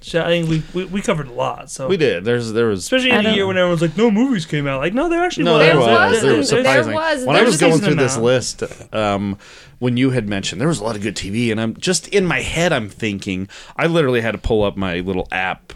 Sh- 0.00 0.14
I 0.14 0.28
think 0.28 0.48
we, 0.48 0.62
we 0.74 0.84
we 0.86 1.02
covered 1.02 1.28
a 1.28 1.32
lot. 1.32 1.70
So 1.70 1.84
Hmm? 1.84 1.90
we 1.90 1.96
did. 1.96 2.24
There's 2.24 2.52
there 2.52 2.66
was. 2.66 2.80
especially 2.80 3.10
in 3.10 3.16
the 3.18 3.22
don't- 3.24 3.34
year 3.34 3.46
when 3.46 3.56
everyone's 3.56 3.82
like, 3.82 3.96
no 3.96 4.10
movies 4.10 4.46
came 4.46 4.66
out. 4.66 4.80
Like 4.80 4.94
no, 4.94 5.08
there 5.08 5.24
actually 5.24 5.44
No, 5.44 5.54
was. 5.54 5.60
there 5.60 5.72
There 5.74 5.80
was. 5.80 5.86
was, 6.12 6.22
There 6.22 6.36
was 6.36 6.50
there 6.50 6.58
surprising. 6.64 6.94
was, 6.94 7.24
when 7.26 7.36
I 7.36 7.42
was 7.42 7.50
was 7.52 7.60
going 7.60 7.80
through 7.80 7.94
this 7.96 8.16
list, 8.16 8.62
um, 8.94 9.36
when 9.78 9.96
you 9.96 10.10
had 10.10 10.28
mentioned 10.28 10.60
there 10.60 10.68
was 10.68 10.80
a 10.80 10.84
lot 10.84 10.96
of 10.96 11.02
good 11.02 11.16
TV, 11.16 11.50
and 11.50 11.60
I'm 11.60 11.76
just 11.76 12.08
in 12.08 12.26
my 12.26 12.40
head, 12.40 12.72
I'm 12.72 12.88
thinking 12.88 13.48
I 13.76 13.86
literally 13.86 14.20
had 14.20 14.32
to 14.32 14.38
pull 14.38 14.62
up 14.64 14.76
my 14.76 15.00
little 15.00 15.26
app 15.32 15.72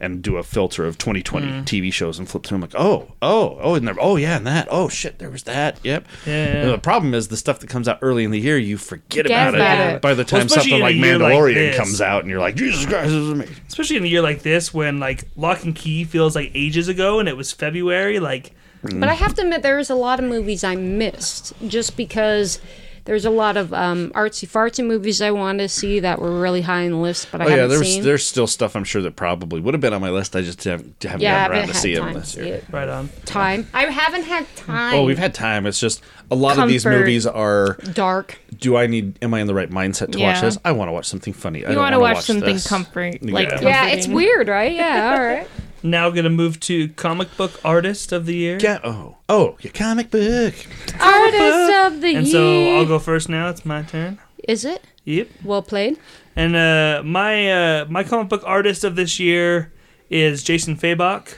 and 0.00 0.22
do 0.22 0.36
a 0.36 0.42
filter 0.42 0.84
of 0.84 0.98
2020 0.98 1.46
Mm. 1.46 1.64
TV 1.64 1.92
shows 1.92 2.18
and 2.18 2.28
flip 2.28 2.44
through. 2.44 2.56
I'm 2.56 2.62
like, 2.62 2.74
oh, 2.76 3.12
oh, 3.22 3.58
oh, 3.60 3.74
and 3.74 3.86
there, 3.86 3.94
oh 4.00 4.16
yeah, 4.16 4.36
and 4.36 4.46
that, 4.46 4.68
oh 4.70 4.88
shit, 4.88 5.18
there 5.18 5.30
was 5.30 5.44
that. 5.44 5.78
Yep. 5.82 6.06
Yeah, 6.26 6.32
And 6.32 6.64
yeah. 6.68 6.72
the 6.72 6.78
problem 6.78 7.14
is 7.14 7.28
the 7.28 7.36
stuff 7.36 7.60
that 7.60 7.68
comes 7.70 7.88
out 7.88 7.98
early 8.02 8.24
in 8.24 8.30
the 8.30 8.40
year, 8.40 8.58
you 8.58 8.76
forget 8.78 9.24
Forget 9.24 9.48
about, 9.48 9.54
about 9.54 9.78
it, 9.90 9.94
it. 9.96 10.02
by 10.02 10.14
the 10.14 10.24
time 10.24 10.46
especially 10.46 10.70
something 10.70 10.82
like 10.82 10.94
year 10.96 11.18
like 11.18 11.32
Mandalorian 11.34 11.76
comes 11.76 12.00
out, 12.00 12.20
and 12.22 12.30
you're 12.30 12.40
like, 12.40 12.56
Jesus 12.56 12.84
Christ, 12.86 13.04
this 13.04 13.12
is 13.12 13.30
amazing. 13.30 13.56
especially 13.68 13.96
in 13.96 14.04
a 14.04 14.08
year 14.08 14.22
like 14.22 14.42
this 14.42 14.72
when 14.74 15.00
like 15.00 15.24
Locke 15.36 15.64
and 15.64 15.74
Key 15.74 16.04
feels 16.04 16.34
like 16.34 16.50
ages 16.54 16.88
ago 16.88 17.18
and 17.20 17.28
it 17.28 17.36
was 17.36 17.52
February. 17.52 18.18
Like 18.20 18.52
But 18.82 19.08
I 19.08 19.14
have 19.14 19.34
to 19.34 19.42
admit, 19.42 19.62
there's 19.62 19.90
a 19.90 19.94
lot 19.94 20.18
of 20.18 20.24
movies 20.26 20.64
I 20.64 20.74
missed 20.76 21.52
just 21.68 21.96
because 21.96 22.60
there's 23.06 23.24
a 23.26 23.30
lot 23.30 23.56
of 23.56 23.72
um, 23.74 24.10
artsy 24.14 24.48
fartsy 24.48 24.84
movies 24.86 25.20
I 25.20 25.30
want 25.30 25.58
to 25.58 25.68
see 25.68 26.00
that 26.00 26.20
were 26.20 26.40
really 26.40 26.62
high 26.62 26.86
on 26.86 26.92
the 26.92 26.96
list, 26.96 27.28
but 27.30 27.40
I 27.40 27.44
Oh 27.44 27.48
yeah, 27.48 27.54
haven't 27.56 27.70
there's 27.70 27.86
seen. 27.94 28.02
there's 28.02 28.26
still 28.26 28.46
stuff 28.46 28.74
I'm 28.74 28.84
sure 28.84 29.02
that 29.02 29.14
probably 29.16 29.60
would 29.60 29.74
have 29.74 29.80
been 29.80 29.92
on 29.92 30.00
my 30.00 30.10
list. 30.10 30.34
I 30.34 30.40
just 30.42 30.64
haven't, 30.64 31.02
haven't 31.02 31.20
yeah, 31.20 31.42
gotten 31.48 31.56
around 31.58 31.66
to 31.68 31.72
had 31.74 31.82
see 31.82 31.94
them 31.94 32.04
time 32.04 32.14
to 32.14 32.20
this 32.20 32.28
see 32.32 32.44
year. 32.46 32.54
it. 32.56 32.64
right 32.70 32.88
on. 32.88 33.10
Time. 33.26 33.66
I 33.74 33.84
haven't 33.84 34.24
had 34.24 34.46
time. 34.56 34.94
Well, 34.94 35.04
we've 35.04 35.18
had 35.18 35.34
time. 35.34 35.66
It's 35.66 35.78
just 35.80 36.02
a 36.30 36.34
lot 36.34 36.58
of 36.58 36.68
these 36.68 36.86
movies 36.86 37.26
are. 37.26 37.74
dark. 37.92 38.38
Do 38.58 38.76
I 38.76 38.86
need? 38.86 39.18
Am 39.22 39.34
I 39.34 39.40
in 39.40 39.46
the 39.48 39.54
right 39.54 39.70
mindset 39.70 40.12
to 40.12 40.18
watch 40.20 40.40
this? 40.40 40.56
I 40.64 40.72
want 40.72 40.88
to 40.88 40.92
watch 40.92 41.06
something 41.06 41.32
funny. 41.34 41.64
I 41.64 41.68
You 41.70 41.74
don't 41.74 41.82
want 41.82 41.92
to 41.94 41.98
wanna 42.00 42.14
watch 42.14 42.24
something 42.24 42.54
this. 42.54 42.66
comfort, 42.66 43.22
like 43.22 43.50
Yeah. 43.50 43.60
Yeah, 43.60 43.86
it's 43.88 44.06
weird, 44.08 44.48
right? 44.48 44.72
Yeah, 44.72 45.14
all 45.18 45.22
right. 45.24 45.46
Now 45.84 46.08
gonna 46.08 46.30
move 46.30 46.58
to 46.60 46.88
comic 46.88 47.36
book 47.36 47.60
artist 47.62 48.10
of 48.10 48.24
the 48.24 48.34
year. 48.34 48.58
Yeah. 48.60 48.78
Oh. 48.82 49.18
Oh. 49.28 49.56
Your 49.60 49.72
comic 49.72 50.10
book. 50.10 50.54
Artist 50.98 51.72
of 51.72 52.00
the 52.00 52.14
And 52.16 52.26
year. 52.26 52.32
so 52.32 52.76
I'll 52.76 52.86
go 52.86 52.98
first 52.98 53.28
now. 53.28 53.50
It's 53.50 53.66
my 53.66 53.82
turn. 53.82 54.18
Is 54.48 54.64
it 54.64 54.82
Yep. 55.04 55.28
well 55.44 55.60
played? 55.62 55.98
And 56.34 56.56
uh, 56.56 57.02
my 57.04 57.50
uh, 57.52 57.84
my 57.90 58.02
comic 58.02 58.30
book 58.30 58.42
artist 58.46 58.82
of 58.82 58.96
this 58.96 59.20
year 59.20 59.72
is 60.08 60.42
Jason 60.42 60.74
Fabok. 60.76 61.34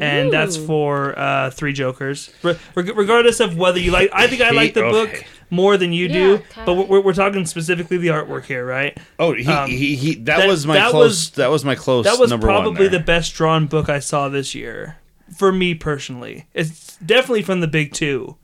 And 0.00 0.32
that's 0.32 0.56
Ooh. 0.56 0.66
for 0.66 1.18
uh, 1.18 1.50
Three 1.50 1.74
Jokers. 1.74 2.32
Re- 2.42 2.56
reg- 2.74 2.96
regardless 2.96 3.38
of 3.40 3.58
whether 3.58 3.78
you 3.78 3.90
like, 3.90 4.08
I 4.14 4.26
think 4.28 4.40
I 4.40 4.50
like 4.50 4.72
the 4.72 4.82
Okay. 4.84 5.26
Book 5.54 5.64
more 5.64 5.76
than 5.76 5.92
you 5.92 6.06
Yeah, 6.06 6.12
do. 6.12 6.38
kinda. 6.38 6.64
But 6.74 6.88
we're, 6.88 7.00
we're 7.00 7.12
talking 7.14 7.46
specifically 7.46 7.96
the 7.98 8.08
artwork 8.08 8.44
here, 8.44 8.64
right? 8.66 8.96
Oh, 9.18 9.32
he, 9.34 9.46
Um, 9.46 9.68
he, 9.70 9.96
he 9.96 10.14
that, 10.16 10.38
that- 10.38 10.48
was 10.48 10.66
my 10.66 10.74
that 10.74 10.90
close. 10.90 11.04
was- 11.08 11.30
that 11.32 11.50
was 11.50 11.64
my 11.64 11.74
close. 11.74 12.04
That 12.04 12.18
was 12.18 12.30
number 12.30 12.46
probably 12.46 12.88
there. 12.88 12.98
the 12.98 13.04
best 13.04 13.34
drawn 13.34 13.66
book 13.66 13.88
I 13.88 13.98
saw 14.00 14.28
this 14.28 14.54
year 14.54 14.96
for 15.36 15.52
me 15.52 15.74
personally. 15.74 16.46
It's 16.54 16.96
definitely 16.96 17.42
from 17.42 17.60
the 17.60 17.66
big 17.68 17.92
two. 17.92 18.36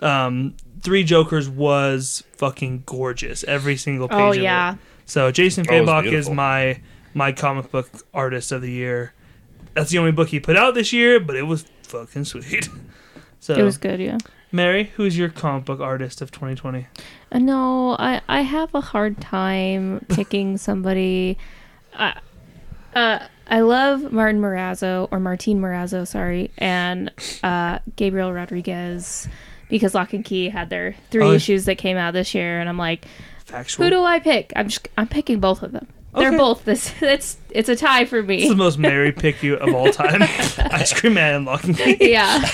Um, 0.00 0.54
Three 0.80 1.04
Jokers 1.04 1.48
was 1.48 2.24
fucking 2.32 2.82
gorgeous. 2.86 3.44
Every 3.44 3.76
single 3.76 4.08
page. 4.08 4.18
Oh 4.18 4.30
of 4.30 4.36
it. 4.36 4.42
yeah. 4.42 4.74
So 5.06 5.30
Jason 5.30 5.64
Oh, 5.68 5.72
Fabok 5.72 6.10
is 6.12 6.28
my 6.28 6.80
my 7.14 7.30
comic 7.30 7.70
book 7.70 7.88
artist 8.12 8.50
of 8.50 8.62
the 8.62 8.70
year. 8.72 9.12
That's 9.74 9.90
the 9.90 9.98
only 9.98 10.10
book 10.12 10.28
he 10.28 10.40
put 10.40 10.56
out 10.56 10.74
this 10.74 10.92
year, 10.92 11.20
but 11.20 11.36
it 11.36 11.42
was 11.42 11.66
fucking 11.84 12.24
sweet. 12.24 12.68
So 13.38 13.54
It 13.54 13.62
was 13.64 13.76
good, 13.76 13.98
yeah. 13.98 14.18
Mary, 14.52 14.92
who's 14.96 15.16
your 15.16 15.28
comic 15.30 15.64
book 15.64 15.80
artist 15.80 16.20
of 16.20 16.30
2020? 16.30 16.86
Uh, 17.32 17.38
No, 17.38 17.96
I 17.98 18.20
I 18.28 18.42
have 18.42 18.74
a 18.74 18.80
hard 18.80 19.20
time 19.20 20.04
picking 20.08 20.58
somebody. 20.58 21.38
I 21.94 22.18
uh, 22.94 23.20
I 23.48 23.60
love 23.60 24.12
Martin 24.12 24.40
Morazzo 24.40 25.08
or 25.10 25.18
Martin 25.18 25.60
Morazzo, 25.60 26.06
sorry, 26.06 26.50
and 26.58 27.10
uh, 27.42 27.78
Gabriel 27.96 28.32
Rodriguez 28.32 29.28
because 29.70 29.94
Locke 29.94 30.12
and 30.12 30.24
Key 30.24 30.50
had 30.50 30.68
their 30.68 30.94
three 31.10 31.24
Oh. 31.24 31.32
issues 31.32 31.64
that 31.64 31.76
came 31.78 31.96
out 31.96 32.12
this 32.12 32.34
year, 32.34 32.60
and 32.60 32.68
I'm 32.68 32.76
like, 32.78 33.06
Factual. 33.46 33.84
who 33.86 33.90
do 33.90 34.04
I 34.04 34.18
pick? 34.20 34.52
I'm 34.54 34.68
just 34.68 34.86
I'm 34.98 35.08
picking 35.08 35.40
both 35.40 35.62
of 35.62 35.72
them. 35.72 35.86
They're 36.14 36.36
both 36.36 36.66
this. 36.66 36.92
It's 37.02 37.38
it's 37.48 37.70
a 37.70 37.76
tie 37.76 38.04
for 38.04 38.22
me. 38.22 38.40
It's 38.42 38.50
the 38.50 38.54
most 38.56 38.78
Mary 38.78 39.12
pick 39.24 39.42
you 39.42 39.54
of 39.54 39.74
all 39.74 39.90
time. 39.90 40.20
Ice 40.22 40.92
Cream 40.92 41.14
Man 41.14 41.34
and 41.36 41.44
Locke 41.46 41.64
and 41.64 41.76
Key. 41.78 42.10
yeah. 42.12 42.46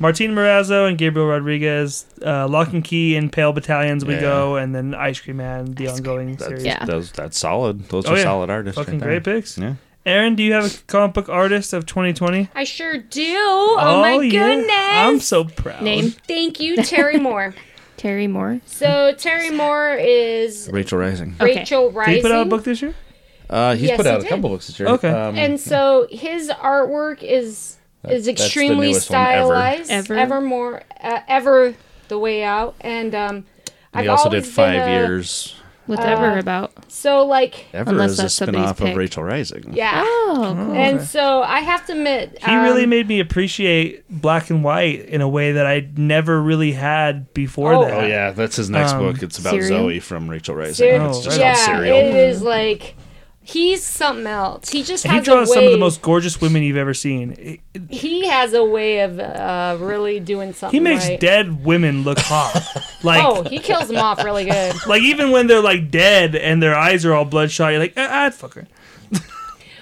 Martin 0.00 0.34
Morazzo 0.34 0.88
and 0.88 0.98
Gabriel 0.98 1.28
Rodriguez, 1.28 2.06
uh, 2.24 2.48
Locke 2.48 2.72
and 2.72 2.82
Key 2.82 3.14
in 3.16 3.30
Pale 3.30 3.52
Battalions 3.52 4.04
we 4.04 4.14
Yeah. 4.14 4.20
go, 4.22 4.56
and 4.56 4.74
then 4.74 4.94
Ice 4.94 5.20
Cream 5.20 5.36
Man, 5.36 5.74
the 5.74 5.88
ongoing 5.88 6.30
That's, 6.36 6.46
series. 6.46 6.64
Yeah. 6.64 6.84
Those, 6.86 7.12
that's 7.12 7.38
solid. 7.38 7.88
Those 7.90 8.06
Oh, 8.06 8.14
are 8.14 8.16
yeah. 8.16 8.22
solid 8.24 8.50
artists. 8.50 8.78
Fucking 8.78 8.98
right 9.00 9.06
great 9.06 9.24
there. 9.24 9.34
picks. 9.36 9.56
Yeah. 9.58 9.74
Aaron, 10.06 10.34
do 10.34 10.42
you 10.42 10.54
have 10.54 10.64
a 10.64 10.70
comic 10.86 11.12
book 11.12 11.28
artist 11.28 11.74
of 11.74 11.84
2020? 11.84 12.48
I 12.54 12.64
sure 12.64 12.96
do. 12.96 13.36
Oh, 13.38 14.00
my 14.00 14.14
yeah. 14.22 14.30
goodness. 14.30 14.70
I'm 14.72 15.20
so 15.20 15.44
proud. 15.44 15.82
Name 15.82 16.10
Thank 16.26 16.58
you, 16.58 16.76
Terry 16.78 17.18
Moore. 17.20 17.54
Terry 17.98 18.26
Moore. 18.26 18.60
so 18.64 19.12
Terry 19.18 19.50
Moore 19.50 19.92
is 20.00 20.70
Rachel 20.72 20.98
Rising. 20.98 21.34
Okay. 21.38 21.56
Rachel 21.58 21.88
Did 21.90 21.96
Rising. 21.96 22.14
he 22.14 22.22
put 22.22 22.32
out 22.32 22.46
a 22.46 22.48
book 22.48 22.64
this 22.64 22.80
year? 22.80 22.94
Uh, 23.50 23.74
he's 23.74 23.88
Yes, 23.88 23.96
put 23.98 24.06
he 24.06 24.12
out 24.12 24.20
a 24.20 24.22
did. 24.22 24.28
couple 24.30 24.48
books 24.48 24.68
this 24.68 24.80
year. 24.80 24.88
Okay. 24.88 25.10
Um, 25.10 25.36
and 25.36 25.60
so 25.60 26.06
his 26.10 26.48
artwork 26.48 27.22
is 27.22 27.76
is 28.08 28.24
that's 28.26 28.38
the 28.38 28.44
extremely 28.44 28.88
newest 28.88 29.10
one 29.10 29.20
ever. 29.20 29.46
stylized. 29.46 30.10
Ever. 30.10 30.40
more, 30.40 30.82
uh, 31.02 31.20
ever 31.28 31.74
the 32.08 32.18
way 32.18 32.42
out, 32.42 32.74
and 32.80 33.14
um, 33.14 33.46
I've 33.94 34.08
also 34.08 34.28
did 34.30 34.46
five 34.46 34.86
a- 34.88 34.90
years. 34.90 35.54
What's 35.86 36.02
Uh, 36.02 36.08
ever 36.08 36.38
about? 36.38 36.72
So 36.86 37.26
like, 37.26 37.66
Ever 37.72 37.90
Unless 37.90 38.12
is 38.12 38.18
a 38.18 38.22
that's 38.22 38.34
somebody's 38.34 38.68
spin-off 38.70 38.92
of. 38.92 38.96
Rachel 38.96 39.24
Rising. 39.24 39.72
yeah. 39.72 40.02
Oh, 40.06 40.52
cool. 40.56 40.72
And 40.74 41.00
so 41.02 41.42
I 41.42 41.60
have 41.60 41.84
to 41.86 41.92
admit, 41.94 42.38
He 42.46 42.54
really 42.54 42.84
um, 42.84 42.90
made 42.90 43.08
me 43.08 43.18
appreciate 43.18 44.04
black 44.08 44.50
and 44.50 44.62
white 44.62 45.00
in 45.06 45.20
a 45.20 45.28
way 45.28 45.50
that 45.52 45.66
I 45.66 45.88
never 45.96 46.40
really 46.40 46.72
had 46.72 47.32
before 47.34 47.74
Oh. 47.74 47.84
that. 47.86 48.04
Oh 48.04 48.06
yeah, 48.06 48.30
that's 48.30 48.54
his 48.54 48.70
next 48.70 48.92
Um, 48.92 49.00
book. 49.00 49.20
It's 49.22 49.38
about 49.38 49.50
Serial? 49.54 49.66
Zoe 49.68 49.98
from 49.98 50.30
Rachel 50.30 50.54
Rising. 50.54 50.74
Ser- 50.74 51.06
it's 51.08 51.18
Oh, 51.18 51.22
just 51.22 51.26
right 51.26 51.34
on 51.34 51.40
yeah, 51.40 51.54
serial. 51.66 51.96
it 51.98 52.14
is 52.14 52.42
like 52.42 52.94
he's 53.52 53.82
something 53.84 54.26
else. 54.26 54.68
He 54.70 54.82
just 54.82 55.04
And 55.04 55.12
he 55.12 55.18
has 55.18 55.26
a 55.26 55.30
draws 55.30 55.48
way. 55.48 55.54
some 55.56 55.64
of 55.64 55.72
the 55.72 55.78
most 55.78 56.02
gorgeous 56.02 56.40
women 56.40 56.62
you've 56.62 56.76
ever 56.76 56.94
seen. 56.94 57.32
It- 57.32 57.60
it- 57.74 57.82
He 57.90 58.26
has 58.26 58.52
a 58.54 58.64
way 58.64 59.00
of 59.00 59.18
uh, 59.18 59.76
really 59.80 60.20
doing 60.20 60.52
something. 60.52 60.76
He 60.78 60.82
makes 60.82 61.06
right. 61.08 61.18
dead 61.18 61.64
women 61.64 62.02
look 62.04 62.18
hot. 62.18 62.62
like, 63.02 63.24
Oh, 63.24 63.42
he 63.44 63.58
kills 63.58 63.88
them 63.88 63.96
off 63.98 64.22
really 64.24 64.44
good. 64.44 64.74
like 64.86 65.02
even 65.02 65.30
when 65.30 65.46
they're 65.46 65.62
like 65.62 65.90
dead 65.90 66.34
and 66.36 66.62
their 66.62 66.74
eyes 66.76 67.04
are 67.04 67.12
all 67.14 67.24
bloodshot, 67.24 67.72
you're 67.72 67.80
like, 67.80 67.94
ah, 67.96 68.24
I'd 68.26 68.34
fuck 68.34 68.54
her. 68.54 68.66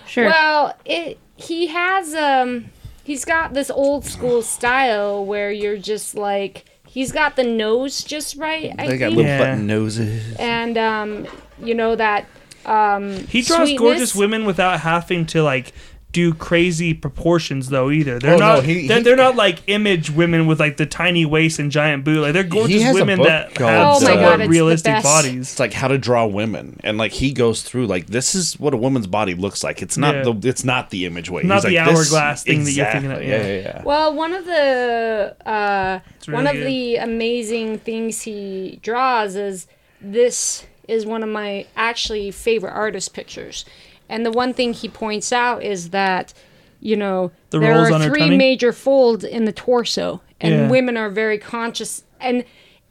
sure. 0.07 0.27
Well, 0.27 0.75
it 0.85 1.19
he 1.37 1.69
has 1.69 2.15
um 2.15 2.67
he's 3.05 3.25
got 3.25 3.55
this 3.55 3.71
old 3.71 4.05
school 4.05 4.43
style 4.43 5.25
where 5.25 5.51
you're 5.53 5.79
just 5.79 6.15
like 6.15 6.65
he's 6.87 7.13
got 7.13 7.37
the 7.37 7.45
nose 7.45 8.03
just 8.03 8.37
right. 8.37 8.73
I 8.79 8.87
They 8.89 8.99
got 8.99 9.07
think. 9.07 9.17
little 9.17 9.25
Yeah. 9.31 9.39
button 9.39 9.67
noses. 9.67 10.37
and 10.39 10.77
um 10.79 11.27
you 11.63 11.75
know 11.75 11.95
that 11.97 12.27
um 12.69 13.27
He 13.27 13.43
draws 13.43 13.73
gorgeous 13.75 14.15
women 14.15 14.45
without 14.45 14.81
having 14.81 15.27
to 15.27 15.43
like 15.43 15.73
do 16.11 16.33
crazy 16.33 16.95
proportions 16.95 17.69
though 17.69 17.91
either. 17.91 18.19
They're 18.19 18.37
Oh, 18.37 18.39
no, 18.39 18.55
not. 18.57 18.65
he- 18.65 18.89
they're, 18.89 18.97
he- 18.97 19.03
they're 19.03 19.15
not 19.15 19.37
like 19.37 19.59
image 19.67 20.11
women 20.11 20.47
with 20.47 20.59
like 20.59 20.79
the 20.79 20.87
tiny 20.87 21.27
waist 21.27 21.59
and 21.59 21.71
giant 21.71 22.03
boot. 22.03 22.23
Like 22.23 22.33
they're 22.33 22.45
gorgeous 22.45 22.95
women 22.95 23.21
that 23.23 23.55
have 23.59 23.97
Oh 23.97 24.01
somewhat 24.01 24.21
God, 24.23 24.41
it's 24.41 24.49
realistic 24.49 25.03
bodies. 25.03 25.51
It's 25.51 25.59
like 25.61 25.75
how 25.75 25.87
to 25.89 25.99
draw 25.99 26.25
women, 26.25 26.81
and 26.83 26.97
like 26.97 27.13
he 27.13 27.31
goes 27.35 27.61
through 27.63 27.89
like 27.89 28.07
this 28.07 28.35
is 28.35 28.59
what 28.59 28.73
a 28.73 28.79
woman's 28.79 29.07
body 29.07 29.35
looks 29.35 29.63
like. 29.63 29.83
It's 29.83 29.99
not 29.99 30.15
Yeah. 30.15 30.23
the 30.33 30.49
it's 30.49 30.65
not 30.65 30.89
the 30.89 31.05
image 31.05 31.29
way. 31.29 31.43
Not 31.43 31.57
He's 31.57 31.65
the 31.75 31.77
like, 31.79 31.89
hourglass 31.89 32.43
thing 32.43 32.65
that 32.65 32.73
you're 32.73 32.87
thinking 32.91 33.13
of, 33.13 33.23
yeah. 33.23 33.29
yeah, 33.29 33.47
yeah, 33.47 33.61
yeah. 33.61 33.83
Well, 33.85 34.15
one 34.15 34.33
of 34.33 34.47
the 34.47 35.37
uh, 35.45 36.01
one 36.33 36.47
of 36.47 36.55
good. 36.55 36.67
the 36.67 36.97
amazing 36.97 37.81
things 37.81 38.23
he 38.23 38.79
draws 38.83 39.37
is 39.37 39.67
this 40.01 40.65
is 40.89 41.07
one 41.07 41.23
of 41.23 41.29
my 41.29 41.67
actually 41.77 42.31
favorite 42.31 42.73
artist 42.73 43.13
pictures, 43.15 43.65
and 44.09 44.25
the 44.27 44.33
one 44.33 44.53
thing 44.55 44.73
he 44.73 44.89
points 44.89 45.33
out 45.33 45.63
is 45.63 45.91
that 45.91 46.33
you 46.81 46.97
know 46.97 47.31
The 47.51 47.59
there 47.61 47.75
are 47.79 48.03
three 48.09 48.37
major 48.37 48.73
folds 48.73 49.23
in 49.25 49.45
the 49.45 49.53
torso, 49.53 50.21
and 50.41 50.53
Yeah. 50.55 50.69
women 50.69 50.97
are 50.97 51.11
very 51.11 51.39
conscious 51.39 52.03
and. 52.21 52.45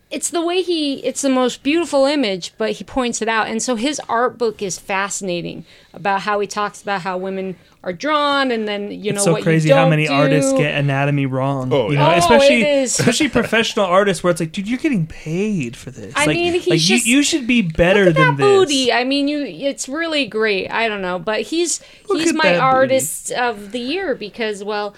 It's 0.10 0.30
the 0.30 0.42
way 0.42 0.62
he, 0.62 1.04
it's 1.06 1.22
the 1.22 1.30
most 1.30 1.64
beautiful 1.64 2.06
image, 2.06 2.54
but 2.58 2.72
he 2.72 2.84
points 2.86 3.22
it 3.22 3.28
out. 3.28 3.48
And 3.48 3.62
so 3.62 3.76
his 3.76 4.00
art 4.08 4.38
book 4.38 4.62
is 4.62 4.80
fascinating 4.80 5.66
about 5.94 6.22
how 6.22 6.40
he 6.40 6.48
talks 6.48 6.82
about 6.82 7.02
how 7.02 7.18
women 7.18 7.58
are 7.84 7.92
drawn 7.92 8.50
and 8.50 8.68
then, 8.68 8.90
you 8.90 9.12
know, 9.12 9.22
so 9.22 9.34
what 9.34 9.44
crazy 9.44 9.68
you 9.68 9.76
don't 9.76 9.84
how 9.84 9.90
many 9.90 10.08
do. 10.08 10.14
artists 10.14 10.54
get 10.54 10.76
anatomy 10.76 11.26
wrong. 11.26 11.74
Oh, 11.74 11.88
you 11.92 11.96
yeah. 11.98 12.08
know, 12.08 12.14
Oh, 12.14 12.18
especially 12.18 12.62
especially 12.84 13.28
professional 13.30 13.86
artists 13.86 14.24
where 14.24 14.32
it's 14.32 14.40
like, 14.40 14.54
dude, 14.54 14.68
you're 14.70 14.78
getting 14.80 15.08
paid 15.08 15.76
for 15.76 15.92
this. 15.92 16.14
I 16.16 16.26
like, 16.26 16.36
mean, 16.38 16.54
he's 16.54 16.68
like 16.68 16.80
just- 16.80 17.06
you, 17.06 17.18
you 17.18 17.24
should 17.24 17.46
be 17.46 17.62
better 17.62 18.06
Look 18.06 18.16
at 18.16 18.16
than 18.16 18.38
that 18.38 18.38
this. 18.38 18.46
booty. 18.46 18.94
I 18.94 19.04
mean, 19.04 19.28
you. 19.28 19.44
It's 19.44 19.90
really 19.90 20.26
great. 20.26 20.70
I 20.70 20.88
don't 20.88 21.02
know, 21.02 21.20
but 21.20 21.42
he's 21.42 21.82
Look 22.08 22.20
he's 22.20 22.34
my 22.34 22.44
that 22.44 22.52
booty. 22.54 22.60
artist 22.62 23.32
of 23.34 23.74
the 23.74 23.80
year 23.80 24.16
because 24.16 24.64
well, 24.64 24.96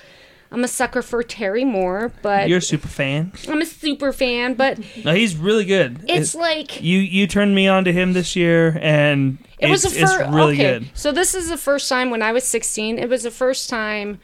I'm 0.52 0.64
a 0.64 0.68
sucker 0.68 1.02
for 1.04 1.22
Terry 1.22 1.64
Moore, 1.64 2.12
but 2.24 2.50
You're 2.50 2.58
a 2.58 2.62
super 2.62 2.88
fan. 2.88 3.32
I'm 3.48 3.62
a 3.62 3.66
super 3.66 4.12
fan. 4.12 4.56
But 4.56 4.80
No, 5.06 5.14
he's 5.14 5.36
really 5.36 5.66
good. 5.66 6.04
it's 6.08 6.34
It- 6.34 6.38
like 6.40 6.82
you 6.82 6.98
you 7.00 7.28
turned 7.28 7.54
me 7.54 7.68
on 7.68 7.84
to 7.86 7.94
him 7.94 8.14
this 8.14 8.36
year, 8.36 8.78
and 8.82 9.38
it 9.60 9.70
was 9.70 9.86
it's, 9.86 9.94
the 9.94 10.00
first. 10.02 10.20
it's 10.22 10.30
really 10.32 10.54
okay, 10.56 10.80
good. 10.80 10.90
so 10.96 11.12
this 11.12 11.36
is 11.36 11.50
the 11.50 11.58
first 11.58 11.88
time 11.88 12.10
when 12.10 12.22
I 12.24 12.32
was 12.32 12.44
16. 12.46 12.98
It 12.98 13.10
was 13.10 13.24
the 13.24 13.32
first 13.32 13.70
time 13.70 14.20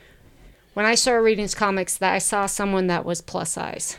when 0.73 0.85
I 0.85 0.95
started 0.95 1.21
reading 1.21 1.43
his 1.43 1.53
comics 1.55 1.97
that 1.97 2.13
I 2.13 2.17
saw 2.17 2.47
someone 2.47 2.87
that 2.87 3.05
was 3.05 3.21
plus 3.21 3.51
size. 3.51 3.97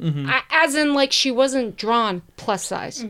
Mm-hmm. 0.00 0.28
I, 0.28 0.42
as 0.50 0.74
in, 0.74 0.92
like 0.92 1.10
she 1.10 1.30
wasn't 1.30 1.76
drawn 1.76 2.20
plus 2.36 2.66
size, 2.66 3.02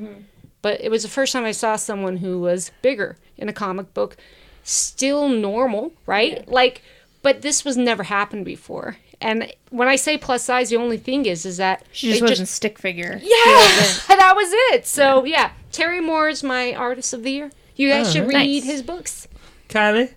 but 0.63 0.81
it 0.81 0.89
was 0.89 1.03
the 1.03 1.09
first 1.09 1.33
time 1.33 1.45
I 1.45 1.51
saw 1.51 1.75
someone 1.75 2.19
who 2.19 2.39
was 2.41 2.71
bigger 2.81 3.17
in 3.37 3.49
a 3.49 3.53
comic 3.53 3.93
book, 3.93 4.17
still 4.63 5.29
normal, 5.29 5.93
right? 6.07 6.47
Like, 6.49 6.83
but 7.23 7.43
this 7.43 7.65
was 7.65 7.77
never 7.77 8.03
happened 8.05 8.45
before. 8.45 8.97
And 9.21 9.51
when 9.71 9.89
I 9.89 9.97
say 9.97 10.19
plus 10.19 10.43
size, 10.45 10.69
the 10.71 10.77
only 10.77 10.99
thing 10.99 11.25
is, 11.27 11.47
is 11.47 11.57
that 11.57 11.85
She 11.93 12.09
just 12.11 12.23
it 12.23 12.29
wasn't 12.29 12.49
stick 12.49 12.79
figure. 12.79 13.13
yeah, 13.23 13.29
that 14.09 14.33
was 14.37 14.49
it. 14.75 14.87
So 14.87 15.25
yeah, 15.25 15.53
Terry 15.73 16.01
Moore 16.01 16.29
is 16.29 16.43
my 16.43 16.75
artist 16.75 17.13
of 17.15 17.23
the 17.23 17.31
year. 17.31 17.51
You 17.77 17.89
guys 17.89 18.13
should 18.13 18.27
read 18.29 18.35
Nice. 18.35 18.65
his 18.65 18.83
books. 18.83 19.29
Kylie, 19.69 20.13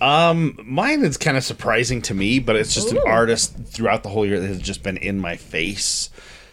Um, 0.00 0.58
mine 0.64 1.04
is 1.04 1.16
kind 1.18 1.36
of 1.36 1.44
surprising 1.44 2.00
to 2.02 2.14
me, 2.14 2.38
but 2.38 2.56
it's 2.56 2.74
just 2.74 2.92
Ooh. 2.92 2.96
an 3.00 3.02
artist 3.06 3.54
throughout 3.66 4.02
the 4.02 4.08
whole 4.08 4.24
year 4.24 4.40
that 4.40 4.46
has 4.46 4.60
just 4.60 4.82
been 4.82 4.96
in 4.96 5.18
my 5.18 5.36
face. 5.36 6.08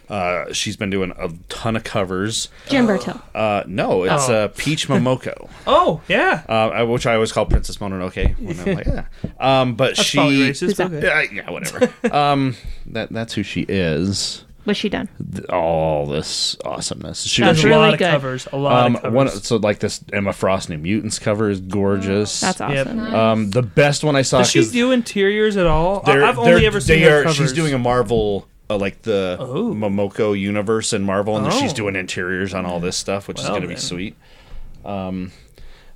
Uh, 0.09 0.51
she's 0.53 0.77
been 0.77 0.89
doing 0.89 1.11
a 1.17 1.29
ton 1.49 1.75
of 1.75 1.83
covers. 1.83 2.49
Jen 2.69 2.85
Bartel. 2.87 3.21
Uh, 3.35 3.63
no, 3.67 4.03
it's 4.03 4.29
Oh. 4.29 4.33
uh, 4.33 4.47
Peach 4.49 4.87
Momoko, 4.87 5.49
oh 5.67 6.01
yeah, 6.07 6.43
uh, 6.47 6.69
I- 6.69 6.83
which 6.83 7.05
I 7.05 7.15
always 7.15 7.31
call 7.31 7.45
Princess 7.45 7.77
Mononoke. 7.77 8.37
When 8.39 8.59
I'm 8.59 8.75
like, 8.75 8.85
yeah. 9.39 9.61
Um, 9.61 9.75
but 9.75 9.95
that's 9.97 10.07
she, 10.07 10.17
probably 10.17 10.37
racist. 10.37 10.59
Who's 10.61 10.77
that? 10.77 10.93
Okay. 10.93 11.05
yeah, 11.05 11.21
yeah, 11.43 11.49
whatever. 11.51 11.91
um, 12.15 12.55
that 12.87 13.09
that's 13.11 13.33
who 13.33 13.43
she 13.43 13.65
is. 13.67 14.43
What's 14.63 14.79
she 14.79 14.89
done? 14.89 15.07
Th- 15.33 15.45
All 15.47 16.05
this 16.07 16.57
awesomeness. 16.65 17.23
She 17.23 17.41
There's 17.41 17.55
That's 17.57 17.63
a 17.63 17.67
really 17.69 17.79
lot 17.79 17.93
of 17.93 17.99
good. 17.99 18.09
covers. 18.11 18.47
A 18.51 18.57
lot 18.57 18.85
um, 18.85 18.95
of 18.97 19.01
covers. 19.01 19.15
one 19.15 19.29
so 19.29 19.55
like 19.57 19.79
this 19.79 20.03
Emma 20.11 20.33
Frost 20.33 20.69
New 20.69 20.77
Mutants 20.77 21.19
cover 21.19 21.49
is 21.49 21.61
gorgeous. 21.61 22.41
That's 22.41 22.59
Yep. 22.59 22.87
awesome. 22.87 22.99
Um, 23.15 23.51
the 23.51 23.61
best 23.61 24.03
one 24.03 24.17
I 24.17 24.23
saw. 24.23 24.39
Does 24.39 24.51
she 24.51 24.59
'cause 24.59 24.71
do 24.73 24.91
interiors 24.91 25.55
at 25.55 25.67
all? 25.67 26.01
I- 26.05 26.21
I've 26.21 26.37
only 26.37 26.65
ever 26.65 26.81
seen 26.81 26.99
they 26.99 27.05
her 27.05 27.19
are- 27.19 27.23
covers. 27.23 27.37
She's 27.37 27.53
doing 27.53 27.73
a 27.73 27.77
Marvel, 27.79 28.45
uh, 28.69 28.77
like 28.77 29.01
the 29.03 29.37
Oh. 29.39 29.73
Momoko 29.73 30.37
universe 30.39 30.93
in 30.93 31.03
Marvel, 31.03 31.37
and 31.37 31.51
she's 31.53 31.71
Oh. 31.71 31.75
doing 31.75 31.95
interiors 31.95 32.53
on 32.53 32.65
all 32.65 32.79
this 32.79 32.97
stuff, 32.97 33.27
which 33.27 33.39
is 33.39 33.47
going 33.47 33.61
to 33.61 33.67
be 33.67 33.75
sweet. 33.75 34.15
Um, 34.85 35.31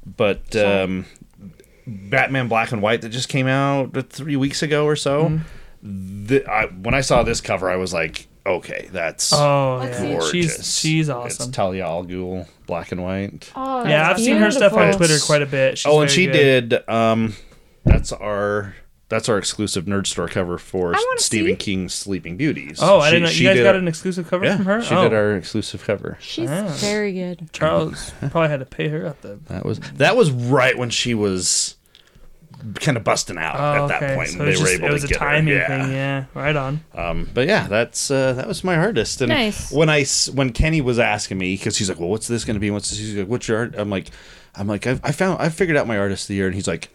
but 0.06 0.56
um, 0.56 1.06
Batman 1.88 2.48
Black 2.48 2.72
and 2.72 2.82
White 2.82 3.02
that 3.02 3.10
just 3.10 3.30
came 3.30 3.48
out 3.48 3.96
three 4.10 4.36
weeks 4.36 4.62
ago 4.64 4.86
or 4.86 4.96
so. 4.96 5.26
Mm-hmm. 5.26 6.26
The, 6.28 6.46
I, 6.48 6.66
when 6.68 6.94
I 6.94 7.02
saw 7.02 7.24
this 7.24 7.42
cover, 7.42 7.70
I 7.70 7.76
was 7.76 7.92
like, 7.94 8.28
okay, 8.46 8.88
that's 8.92 9.34
Oh 9.34 9.80
Let's 9.82 10.00
yeah, 10.00 10.12
gorgeous. 10.12 10.30
she's 10.32 10.78
she's 10.80 11.10
awesome. 11.10 11.48
It's 11.48 11.56
Talia 11.56 11.86
al 11.86 12.06
Ghul, 12.06 12.48
Black 12.68 12.92
and 12.92 13.04
White. 13.04 13.52
Oh, 13.56 13.84
yeah, 13.88 14.04
I've 14.10 14.18
that's 14.18 14.24
seen 14.24 14.38
her 14.38 14.52
stuff 14.52 14.74
on. 14.74 14.94
Twitter 14.94 15.18
quite 15.26 15.42
a 15.42 15.46
bit. 15.48 15.78
She's 15.80 15.92
oh, 15.92 16.02
and 16.02 16.10
very 16.10 16.16
she 16.16 16.26
good. 16.28 16.70
did. 16.70 16.90
Um, 16.90 17.36
that's 17.84 18.12
our 18.12 18.76
that's 19.12 19.28
our 19.30 19.38
exclusive 19.38 19.86
nerd 19.86 20.08
store 20.08 20.28
cover 20.30 20.58
for 20.58 20.96
Stephen 21.18 21.52
see. 21.52 21.56
King's 21.58 21.94
Sleeping 21.94 22.38
Beauties. 22.38 22.80
Oh, 22.82 23.00
I 23.00 23.12
didn't 23.12 23.24
know. 23.26 23.30
You 23.30 23.44
guys 23.44 23.58
did 23.58 23.64
got 23.64 23.76
a- 23.76 23.80
an 23.80 23.88
exclusive 23.90 24.28
cover 24.30 24.46
yeah, 24.46 24.56
from 24.56 24.66
her. 24.66 24.82
She 24.82 24.96
oh. 24.96 25.04
did 25.04 25.14
our 25.14 25.36
exclusive 25.36 25.84
cover. 25.84 26.18
She's 26.22 26.50
Ah. 26.50 26.68
very 26.80 27.12
good. 27.14 27.50
Charles 27.52 28.12
probably 28.32 28.48
had 28.50 28.62
to 28.62 28.66
pay 28.66 28.88
her 28.88 29.06
up 29.06 29.22
then. 29.22 29.42
That 29.50 29.66
was 29.66 29.80
that 29.98 30.16
was 30.16 30.32
right 30.32 30.78
when 30.78 30.90
she 30.90 31.14
was 31.14 31.76
kind 32.76 32.96
of 32.96 33.04
busting 33.04 33.38
out 33.38 33.56
Oh, 33.60 33.84
at 33.86 34.00
that 34.00 34.16
point. 34.16 34.30
So 34.30 34.40
when 34.40 34.48
it 34.48 34.52
was, 34.52 34.60
they 34.60 34.64
were 34.64 34.68
just, 34.70 34.80
able 34.80 34.88
it 34.90 34.94
was 34.94 35.02
to 35.02 35.08
a 35.08 35.10
get 35.10 35.18
timing 35.20 35.48
her. 35.54 35.60
Yeah. 35.60 35.68
thing. 35.84 35.92
Yeah, 35.94 36.26
right 36.34 36.56
on. 36.56 36.84
Um, 36.96 37.30
but 37.34 37.48
yeah, 37.48 37.68
that's 37.68 38.10
uh, 38.10 38.34
that 38.34 38.48
was 38.48 38.64
my 38.64 38.78
artist. 38.78 39.20
And 39.22 39.30
Nice. 39.30 39.72
when 39.72 39.90
I 39.90 40.02
s- 40.02 40.30
when 40.30 40.52
Kenny 40.54 40.80
was 40.80 41.00
asking 41.00 41.38
me 41.38 41.56
because 41.58 41.78
he's 41.78 41.90
like, 41.90 42.00
"Well, 42.00 42.10
what's 42.10 42.28
this 42.28 42.46
going 42.46 42.56
to 42.56 42.60
be? 42.62 42.72
What's 42.72 42.90
this?" 42.92 43.00
He's 43.00 43.16
like, 43.18 43.28
"What's 43.28 43.48
your 43.50 43.58
art?" 43.58 43.76
I'm 43.78 43.90
like, 43.90 44.08
"I'm 44.56 44.68
like, 44.68 44.88
I, 44.88 45.00
I 45.04 45.12
found 45.12 45.42
I 45.42 45.50
figured 45.50 45.76
out 45.78 45.86
my 45.86 45.98
artist 45.98 46.26
of 46.26 46.28
the 46.30 46.36
year," 46.36 46.46
and 46.48 46.56
he's 46.56 46.68
like. 46.68 46.90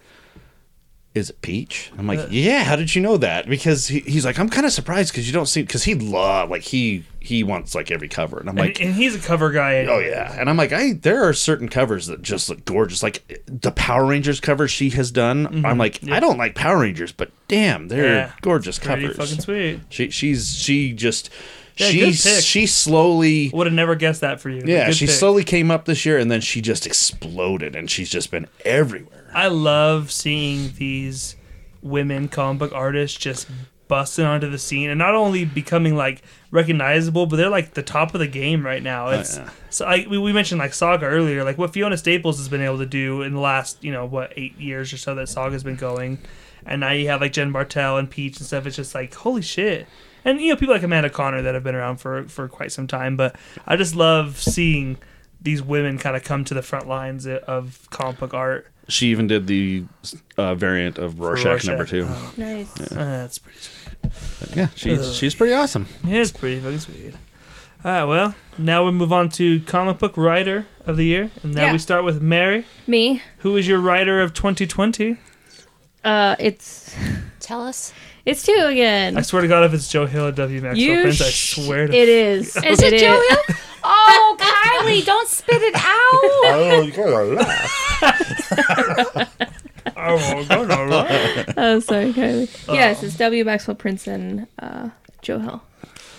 Is 1.16 1.30
it 1.30 1.40
Peach? 1.42 1.90
I'm 1.98 2.06
like, 2.06 2.18
Uh. 2.18 2.26
yeah. 2.30 2.62
How 2.64 2.76
did 2.76 2.94
you 2.94 3.00
know 3.02 3.16
that? 3.16 3.48
Because 3.48 3.88
he, 3.88 4.00
he's 4.00 4.24
like, 4.24 4.38
I'm 4.38 4.48
kind 4.48 4.66
of 4.66 4.72
surprised 4.72 5.12
because 5.12 5.26
you 5.26 5.32
don't 5.32 5.46
see 5.46 5.62
because 5.62 5.84
he 5.84 5.94
love 5.94 6.50
like 6.50 6.62
he 6.62 7.04
he 7.20 7.42
wants 7.42 7.74
like 7.74 7.90
every 7.90 8.08
cover, 8.08 8.38
and 8.38 8.48
I'm 8.48 8.54
like, 8.54 8.78
and, 8.80 8.90
and 8.90 8.94
he's 8.96 9.14
a 9.16 9.18
cover 9.18 9.50
guy. 9.50 9.86
Oh 9.86 9.98
yeah, 9.98 10.36
and 10.38 10.48
I'm 10.50 10.56
like, 10.56 10.72
I 10.72 10.92
there 10.92 11.24
are 11.26 11.32
certain 11.32 11.68
covers 11.68 12.06
that 12.06 12.22
just 12.22 12.48
look 12.48 12.64
gorgeous. 12.64 13.02
Like 13.02 13.42
the 13.46 13.72
Power 13.72 14.04
Rangers 14.06 14.38
cover 14.40 14.68
she 14.68 14.90
has 14.90 15.10
done. 15.10 15.64
I'm 15.64 15.78
like, 15.78 16.06
I 16.10 16.20
don't 16.20 16.36
like 16.38 16.54
Power 16.54 16.78
Rangers, 16.80 17.12
but 17.12 17.30
damn, 17.48 17.88
they're 17.88 18.04
Mm-hmm. 18.04 18.14
Yeah. 18.28 18.32
gorgeous 18.42 18.78
covers. 18.78 19.16
fucking 19.16 19.40
sweet. 19.40 19.80
She 19.88 20.10
she's 20.10 20.54
she 20.56 20.92
just 20.92 21.30
Yeah, 21.78 21.88
she's 21.88 22.44
she 22.44 22.66
slowly 22.66 23.50
Would 23.52 23.66
have 23.66 23.74
never 23.74 23.94
guessed 23.96 24.20
that 24.20 24.40
for 24.40 24.50
you. 24.50 24.62
yeah 24.64 24.90
she 24.92 25.06
pick. 25.06 25.14
slowly 25.14 25.44
came 25.44 25.70
up 25.70 25.84
this 25.86 26.04
year 26.06 26.18
and 26.18 26.30
then 26.30 26.40
she 26.42 26.60
just 26.60 26.86
exploded 26.86 27.74
and 27.74 27.90
she's 27.90 28.08
just 28.10 28.30
been 28.30 28.46
everywhere. 28.64 29.25
I 29.36 29.48
love 29.48 30.10
seeing 30.10 30.72
these 30.78 31.36
women 31.82 32.28
comic 32.28 32.58
book 32.58 32.72
artists 32.72 33.16
just 33.18 33.46
busting 33.88 34.24
onto 34.24 34.50
the 34.50 34.58
scene 34.58 34.90
and 34.90 34.98
not 34.98 35.14
only 35.14 35.44
becoming 35.44 35.94
like 35.94 36.22
recognizable, 36.50 37.26
but 37.26 37.36
they're 37.36 37.48
like 37.50 37.74
the 37.74 37.82
top 37.82 38.14
of 38.14 38.18
the 38.20 38.26
game 38.26 38.64
right 38.64 38.82
now. 38.82 39.08
Oh, 39.08 39.20
it's 39.20 39.38
Oh, 39.38 39.42
yeah. 39.42 39.50
so 39.70 39.84
I, 39.84 40.06
we, 40.08 40.18
we 40.18 40.32
mentioned 40.32 40.58
like 40.58 40.74
Saga 40.74 41.06
earlier, 41.06 41.44
like 41.44 41.58
what 41.58 41.72
Fiona 41.72 41.96
Staples 41.96 42.38
has 42.38 42.48
been 42.48 42.62
able 42.62 42.78
to 42.78 42.86
do 42.86 43.22
in 43.22 43.34
the 43.34 43.40
last 43.40 43.84
you 43.84 43.92
know 43.92 44.06
what 44.06 44.32
eight 44.36 44.58
years 44.58 44.92
or 44.92 44.96
so 44.96 45.14
that 45.14 45.28
Saga's 45.28 45.62
been 45.62 45.76
going, 45.76 46.18
and 46.64 46.80
now 46.80 46.90
you 46.92 47.08
have 47.08 47.20
like 47.20 47.32
Jen 47.32 47.52
Bartel 47.52 47.98
and 47.98 48.10
Peach 48.10 48.38
and 48.38 48.46
stuff. 48.46 48.66
It's 48.66 48.76
just 48.76 48.94
like 48.94 49.14
holy 49.14 49.42
shit. 49.42 49.86
And 50.24 50.40
you 50.40 50.48
know 50.48 50.56
people 50.56 50.74
like 50.74 50.82
Amanda 50.82 51.10
Conner 51.10 51.42
that 51.42 51.54
have 51.54 51.62
been 51.62 51.76
around 51.76 51.98
for 51.98 52.24
for 52.24 52.48
quite 52.48 52.72
some 52.72 52.86
time, 52.86 53.16
but 53.16 53.36
I 53.66 53.76
just 53.76 53.94
love 53.94 54.40
seeing 54.40 54.96
these 55.40 55.62
women 55.62 55.98
kind 55.98 56.16
of 56.16 56.24
come 56.24 56.44
to 56.46 56.54
the 56.54 56.62
front 56.62 56.88
lines 56.88 57.26
of 57.26 57.86
comic 57.90 58.18
book 58.18 58.34
art. 58.34 58.66
She 58.88 59.08
even 59.08 59.26
did 59.26 59.46
the 59.48 59.84
uh, 60.36 60.54
variant 60.54 60.98
of 60.98 61.18
Rorschach, 61.18 61.44
Rorschach. 61.46 61.66
number 61.68 61.84
two. 61.86 62.06
Oh, 62.08 62.32
Nice. 62.36 62.80
uh, 62.92 62.94
that's 62.94 63.38
pretty 63.38 63.58
sweet. 63.58 64.56
Yeah, 64.56 64.68
she's 64.76 65.00
Ugh. 65.08 65.14
she's 65.14 65.34
pretty 65.34 65.52
awesome. 65.54 65.86
Yeah, 66.04 66.20
it's 66.20 66.30
pretty 66.30 66.60
fucking 66.60 66.78
sweet. 66.78 67.14
All 67.84 67.90
right, 67.92 68.04
well, 68.04 68.34
now 68.58 68.84
we 68.84 68.92
move 68.92 69.12
on 69.12 69.28
to 69.30 69.60
comic 69.60 69.98
book 69.98 70.16
writer 70.16 70.66
of 70.86 70.96
the 70.96 71.04
year, 71.04 71.30
and 71.42 71.54
now 71.54 71.66
Yeah. 71.66 71.72
we 71.72 71.78
start 71.78 72.04
with 72.04 72.22
Mary. 72.22 72.64
Me. 72.86 73.22
Who 73.38 73.56
is 73.56 73.66
your 73.66 73.78
writer 73.80 74.20
of 74.20 74.34
2020? 74.34 75.16
Uh, 76.04 76.36
it's 76.38 76.94
Tell 77.40 77.66
us. 77.66 77.92
it's 78.24 78.44
two 78.44 78.56
again. 78.66 79.16
I 79.18 79.22
swear 79.22 79.42
to 79.42 79.48
God, 79.48 79.64
if 79.64 79.74
it's 79.74 79.88
Joe 79.90 80.06
Hill 80.06 80.26
or 80.26 80.32
W. 80.32 80.60
Maxwell 80.60 80.76
You 80.80 81.02
Prince, 81.02 81.20
I 81.20 81.30
swear 81.30 81.86
to. 81.88 81.92
it 81.92 82.08
is. 82.08 82.56
Is 82.64 82.80
it 82.82 82.98
Joe 83.00 83.20
Hill? 83.28 83.56
Oh, 83.82 84.36
Kylie, 84.38 85.04
don't 85.04 85.28
spit 85.28 85.62
it 85.62 85.74
out. 85.76 85.82
Oh, 85.82 86.82
you 86.84 86.92
gotta 86.92 87.24
laugh. 87.24 87.85
Oh, 89.98 90.44
go 90.48 90.64
no, 90.64 90.84
right. 90.84 91.54
oh, 91.56 91.80
sorry, 91.80 92.12
Kylie. 92.12 92.48
Yes, 92.72 93.02
it's 93.02 93.16
W. 93.16 93.44
Maxwell 93.44 93.74
Prince 93.76 94.06
and 94.06 94.46
uh, 94.58 94.90
Joe 95.22 95.38
Hill. 95.38 95.62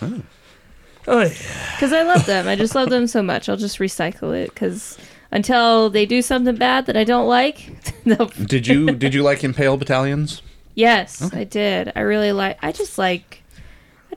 Oh, 0.02 1.22
yeah. 1.22 1.30
Because 1.74 1.94
I 1.94 2.02
love 2.04 2.26
them. 2.26 2.48
I 2.48 2.56
just 2.56 2.76
love 2.76 2.90
them 2.90 3.08
so 3.08 3.22
much. 3.22 3.48
I'll 3.50 3.56
just 3.58 3.80
recycle 3.80 4.36
it 4.38 4.54
because 4.54 4.98
until 5.32 5.90
they 5.90 6.06
do 6.06 6.22
something 6.22 6.56
bad 6.56 6.86
that 6.88 6.98
I 6.98 7.04
don't 7.04 7.28
like. 7.28 7.72
they'll- 8.06 8.26
Did 8.28 8.68
you 8.68 8.92
did 8.96 9.14
you 9.14 9.24
like 9.24 9.44
In 9.44 9.54
Pale 9.54 9.78
Battalions? 9.78 10.42
yes, 10.76 11.22
I 11.34 11.44
did. 11.44 11.92
I 11.96 12.02
really 12.02 12.32
like. 12.32 12.58
I 12.62 12.72
just 12.72 12.98
like. 12.98 13.37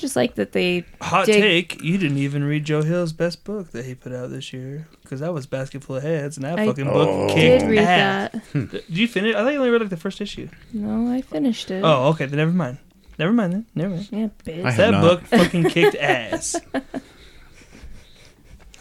I 0.00 0.02
just 0.02 0.16
like 0.16 0.36
that 0.36 0.52
they. 0.52 0.86
Hot 1.02 1.26
dig- 1.26 1.68
take: 1.68 1.82
You 1.82 1.98
didn't 1.98 2.16
even 2.16 2.42
read 2.42 2.64
Joe 2.64 2.80
Hill's 2.82 3.12
best 3.12 3.44
book 3.44 3.72
that 3.72 3.84
he 3.84 3.94
put 3.94 4.14
out 4.14 4.30
this 4.30 4.50
year 4.50 4.88
because 5.02 5.20
that 5.20 5.34
was 5.34 5.46
Basket 5.46 5.84
Full 5.84 5.96
of 5.96 6.02
Heads, 6.02 6.38
and 6.38 6.44
that 6.46 6.58
I 6.58 6.64
fucking 6.64 6.88
Oh. 6.88 6.92
book 7.26 7.28
Did 7.36 7.60
kicked 7.60 7.70
read 7.70 7.78
ass. 7.80 8.30
that? 8.32 8.70
Did 8.70 8.84
you 8.88 9.06
finish? 9.06 9.34
I 9.36 9.42
thought 9.42 9.52
you 9.52 9.58
only 9.58 9.68
read 9.68 9.82
like 9.82 9.90
the 9.90 9.98
first 9.98 10.22
issue. 10.22 10.48
No, 10.72 11.12
I 11.12 11.20
finished 11.20 11.70
it. 11.70 11.82
Oh, 11.84 12.08
okay. 12.08 12.24
Then 12.24 12.38
never 12.38 12.50
mind. 12.50 12.78
Never 13.18 13.32
mind 13.34 13.52
then. 13.52 13.66
Never 13.74 13.94
mind. 13.96 14.08
yeah, 14.10 14.28
bitch. 14.44 14.64
I 14.64 14.70
have 14.70 14.76
That 14.78 14.90
not. 14.92 15.02
book 15.02 15.22
fucking 15.26 15.64
kicked 15.64 15.96
ass. 15.96 16.56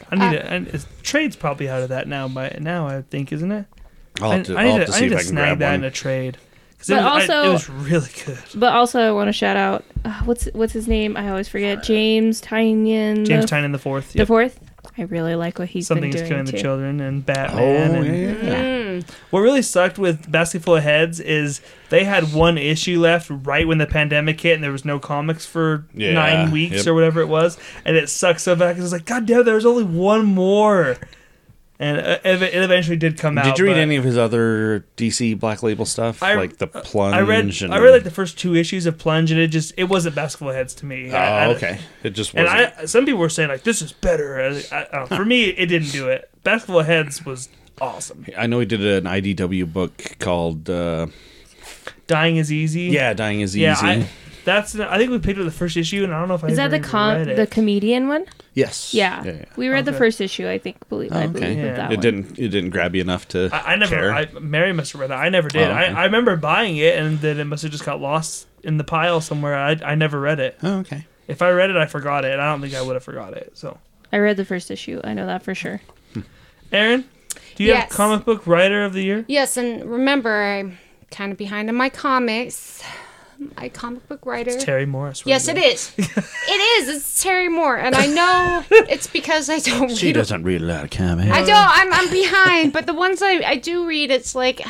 I 0.10 0.16
need 0.16 0.22
uh, 0.24 0.32
to. 0.32 0.46
And 0.52 0.68
it's, 0.70 0.88
trade's 1.04 1.36
probably 1.36 1.68
out 1.70 1.82
of 1.82 1.90
that 1.90 2.08
now. 2.08 2.30
By 2.30 2.58
now, 2.62 2.88
I 2.88 3.02
think, 3.02 3.34
isn't 3.34 3.52
it? 3.52 3.66
I'll 4.22 4.32
I, 4.32 4.38
have 4.38 4.46
to, 4.46 4.56
I 4.56 4.62
I'll 4.62 4.72
need 4.72 4.80
have 4.80 4.86
to, 4.88 4.92
to 4.94 4.98
I 4.98 5.02
need 5.02 5.06
if 5.08 5.12
to 5.12 5.18
I 5.18 5.20
can 5.20 5.28
snag 5.28 5.46
grab 5.48 5.60
that 5.60 5.72
one. 5.72 5.80
in 5.82 5.84
a 5.84 5.92
trade. 5.92 6.38
'Cause 6.80 6.90
it 6.90 6.96
But 6.96 7.04
was, 7.04 7.30
I- 7.30 7.36
also- 7.36 7.50
it 7.50 7.54
was 7.54 7.70
really 7.70 8.10
good. 8.26 8.38
But 8.56 8.74
also, 8.74 9.00
I 9.02 9.12
want 9.12 9.28
to 9.28 9.34
shout 9.34 9.58
out. 9.58 9.84
Uh, 10.06 10.22
what's 10.26 10.46
what's 10.54 10.72
his 10.74 10.88
name? 10.88 11.18
I 11.18 11.30
always 11.30 11.48
forget. 11.50 11.84
James 11.84 12.42
Tynion. 12.42 13.26
James 13.26 13.46
the, 13.50 13.56
Tynion 13.56 13.72
the 13.74 13.78
fourth. 13.80 14.14
the 14.14 14.26
fourth. 14.26 14.60
I 14.98 15.04
really 15.04 15.36
like 15.36 15.60
what 15.60 15.70
he's 15.70 15.88
Something's 15.88 16.16
been 16.16 16.24
doing 16.24 16.32
killing 16.32 16.46
too. 16.46 16.52
the 16.54 16.58
children 16.62 17.00
and 17.02 17.22
Oh 17.22 17.34
Batman. 17.34 17.96
and, 17.96 18.44
yeah. 18.48 18.54
Mm. 19.02 19.10
What 19.30 19.40
really 19.42 19.62
sucked 19.62 19.98
with 19.98 20.30
Basket 20.32 20.62
Full 20.62 20.78
of 20.78 20.84
Heads 20.84 21.20
is 21.20 21.62
they 21.90 22.04
had 22.06 22.34
one 22.34 22.58
issue 22.58 23.00
left 23.00 23.30
right 23.30 23.68
when 23.68 23.78
the 23.78 23.86
pandemic 23.86 24.40
hit, 24.42 24.56
and 24.56 24.64
there 24.64 24.72
was 24.72 24.84
no 24.86 25.00
comics 25.00 25.46
for 25.46 25.86
Yeah, 25.94 26.14
nine 26.14 26.52
weeks 26.52 26.78
yep. 26.78 26.88
or 26.88 26.94
whatever 26.94 27.22
it 27.22 27.28
was, 27.28 27.58
and 27.86 27.96
it 27.98 28.10
sucks 28.10 28.44
so 28.44 28.56
bad 28.56 28.70
because 28.76 28.86
it's 28.86 28.94
like, 28.94 29.06
God 29.06 29.26
damn, 29.26 29.46
there's 29.46 29.66
only 29.66 29.84
one 29.84 30.26
more, 30.26 30.98
and 31.80 31.98
it 31.98 32.22
it 32.26 32.54
eventually 32.64 32.98
did 32.98 33.18
come 33.18 33.38
out. 33.38 33.46
Did 33.46 33.58
you 33.60 33.66
read 33.66 33.78
any 33.78 33.96
of 33.96 34.04
his 34.04 34.18
other 34.18 34.86
DC 34.98 35.40
Black 35.40 35.64
Label 35.64 35.86
stuff, 35.86 36.22
I- 36.22 36.36
like 36.36 36.58
the 36.58 36.68
Plunge? 36.68 37.16
I 37.16 37.22
read 37.22 37.62
and, 37.62 37.74
I 37.74 37.80
read 37.80 37.92
like 37.92 38.04
the 38.04 38.12
first 38.12 38.38
two 38.38 38.54
issues 38.56 38.86
of 38.86 38.98
Plunge, 38.98 39.32
and 39.32 39.40
it 39.40 39.48
just 39.48 39.74
it 39.78 39.86
wasn't 39.86 40.16
Basket 40.16 40.40
Full 40.40 40.50
of 40.50 40.56
Heads 40.56 40.74
to 40.76 40.86
me. 40.86 41.10
Oh, 41.12 41.16
I- 41.16 41.46
I- 41.46 41.48
okay. 41.56 41.80
It 42.04 42.10
just 42.12 42.34
And 42.34 42.46
wasn't. 42.46 42.74
I, 42.80 42.86
some 42.86 43.06
people 43.06 43.20
were 43.22 43.30
saying 43.30 43.50
like 43.50 43.64
this 43.64 43.82
is 43.82 43.92
better. 43.94 44.54
For 45.08 45.24
me, 45.26 45.46
it 45.46 45.68
didn't 45.68 45.92
do 45.92 46.10
it. 46.10 46.30
Basket 46.44 46.68
Full 46.68 46.80
of 46.82 46.86
Heads 46.86 47.26
was 47.26 47.50
awesome. 47.80 48.26
I 48.38 48.46
know 48.48 48.60
he 48.60 48.66
did 48.66 48.86
an 48.86 49.06
IDW 49.06 49.72
book 49.72 50.16
called 50.20 50.70
uh, 50.70 51.08
Dying 52.08 52.38
is 52.38 52.52
easy. 52.52 52.84
"Yeah, 52.84 53.14
Dying 53.14 53.42
Is 53.42 53.56
Easy." 53.56 53.62
Yeah, 53.62 53.76
I, 53.82 54.08
that's. 54.50 54.76
I 54.80 54.98
think 54.98 55.12
we 55.12 55.20
picked 55.20 55.40
up 55.40 55.46
the 55.46 55.52
first 55.52 55.78
issue, 55.78 56.04
and 56.04 56.14
I 56.14 56.20
don't 56.20 56.28
know 56.28 56.36
if 56.36 56.44
I 56.44 56.48
Is 56.48 56.58
that 56.58 56.72
the 56.72 56.80
com- 56.80 57.24
the 57.24 57.48
comedian 57.48 58.08
one? 58.08 58.26
yes. 58.54 58.94
Yeah. 58.94 59.24
yeah, 59.24 59.32
yeah. 59.32 59.46
We 59.56 59.70
read 59.70 59.86
the 59.86 59.94
first 59.94 60.20
issue, 60.22 60.48
I 60.50 60.58
think. 60.58 60.88
Believe 60.90 61.12
I 61.12 61.24
Oh, 61.24 61.28
believe 61.28 61.44
okay. 61.44 61.56
with 61.56 61.66
Yeah. 61.66 61.76
that 61.76 61.92
It 61.92 61.96
one. 61.98 62.02
didn't. 62.02 62.40
It 62.40 62.48
didn't 62.50 62.70
grab 62.72 62.96
you 62.96 63.02
enough 63.02 63.28
to. 63.30 63.50
I, 63.54 63.74
I 63.74 63.76
never. 63.76 63.96
care. 63.96 64.14
I, 64.14 64.28
Mary 64.40 64.74
must 64.74 64.92
have 64.94 65.02
read 65.02 65.12
it. 65.12 65.14
I 65.14 65.30
never 65.30 65.50
did. 65.50 65.68
Oh, 65.68 65.72
okay. 65.72 65.94
I, 65.94 66.02
I 66.02 66.06
remember 66.06 66.36
buying 66.36 66.78
it, 66.78 66.98
and 66.98 67.20
then 67.20 67.40
it 67.40 67.46
must 67.46 67.64
have 67.64 67.72
just 67.72 67.86
got 67.86 68.02
lost 68.02 68.48
in 68.64 68.78
the 68.78 68.84
pile 68.84 69.22
somewhere. 69.22 69.56
I, 69.56 69.80
I 69.84 69.96
never 69.96 70.20
read 70.20 70.40
it. 70.40 70.58
oh, 70.64 70.80
okay. 70.80 71.06
If 71.28 71.42
I 71.42 71.52
read 71.52 71.70
it, 71.70 71.78
I 71.78 71.86
forgot 71.86 72.26
it. 72.26 72.40
I 72.40 72.46
don't 72.52 72.60
think 72.62 72.74
I 72.74 72.82
would 72.82 72.96
have 72.96 73.04
forgot 73.04 73.34
it. 73.34 73.52
So, 73.56 73.78
I 74.12 74.18
read 74.18 74.36
the 74.38 74.46
first 74.46 74.72
issue. 74.72 75.00
I 75.04 75.14
know 75.14 75.28
that 75.28 75.44
for 75.44 75.54
sure. 75.54 75.80
Hmm. 76.14 76.22
Aaron, 76.72 77.06
do 77.56 77.64
you 77.64 77.74
have 77.76 77.90
comic 77.90 78.26
book 78.26 78.48
writer 78.48 78.84
of 78.84 78.94
the 78.94 79.04
year? 79.04 79.26
Yes, 79.28 79.56
and 79.56 79.86
remember, 79.86 80.34
I'm 80.44 80.80
kind 81.12 81.32
of 81.32 81.38
behind 81.38 81.70
in 81.70 81.76
my 81.76 81.90
comics. 81.90 82.84
My 83.58 83.70
comic 83.70 84.08
book 84.10 84.26
writer. 84.26 84.58
Terry 84.60 84.86
Morris. 84.86 85.24
Yes, 85.26 85.48
it 85.48 85.58
is. 85.58 85.94
it 85.98 86.60
is. 86.82 86.90
It's 86.90 87.24
Terry 87.24 87.48
Moore, 87.48 87.78
and 87.78 87.96
I 87.96 88.06
know 88.08 88.64
it's 88.72 89.08
because 89.08 89.50
I 89.50 89.60
don't 89.60 89.96
She 89.96 90.08
read. 90.08 90.16
doesn't 90.16 90.44
read 90.44 90.62
a 90.62 90.66
lot 90.66 90.84
of 90.84 90.90
comics. 90.90 91.32
I 91.32 91.40
don't. 91.42 91.50
I'm 91.56 91.94
I'm 91.94 92.10
behind, 92.12 92.74
but 92.74 92.86
the 92.86 92.94
ones 92.94 93.22
I 93.22 93.42
I 93.46 93.56
do 93.56 93.88
read, 93.88 94.12
it's 94.12 94.36
like. 94.36 94.62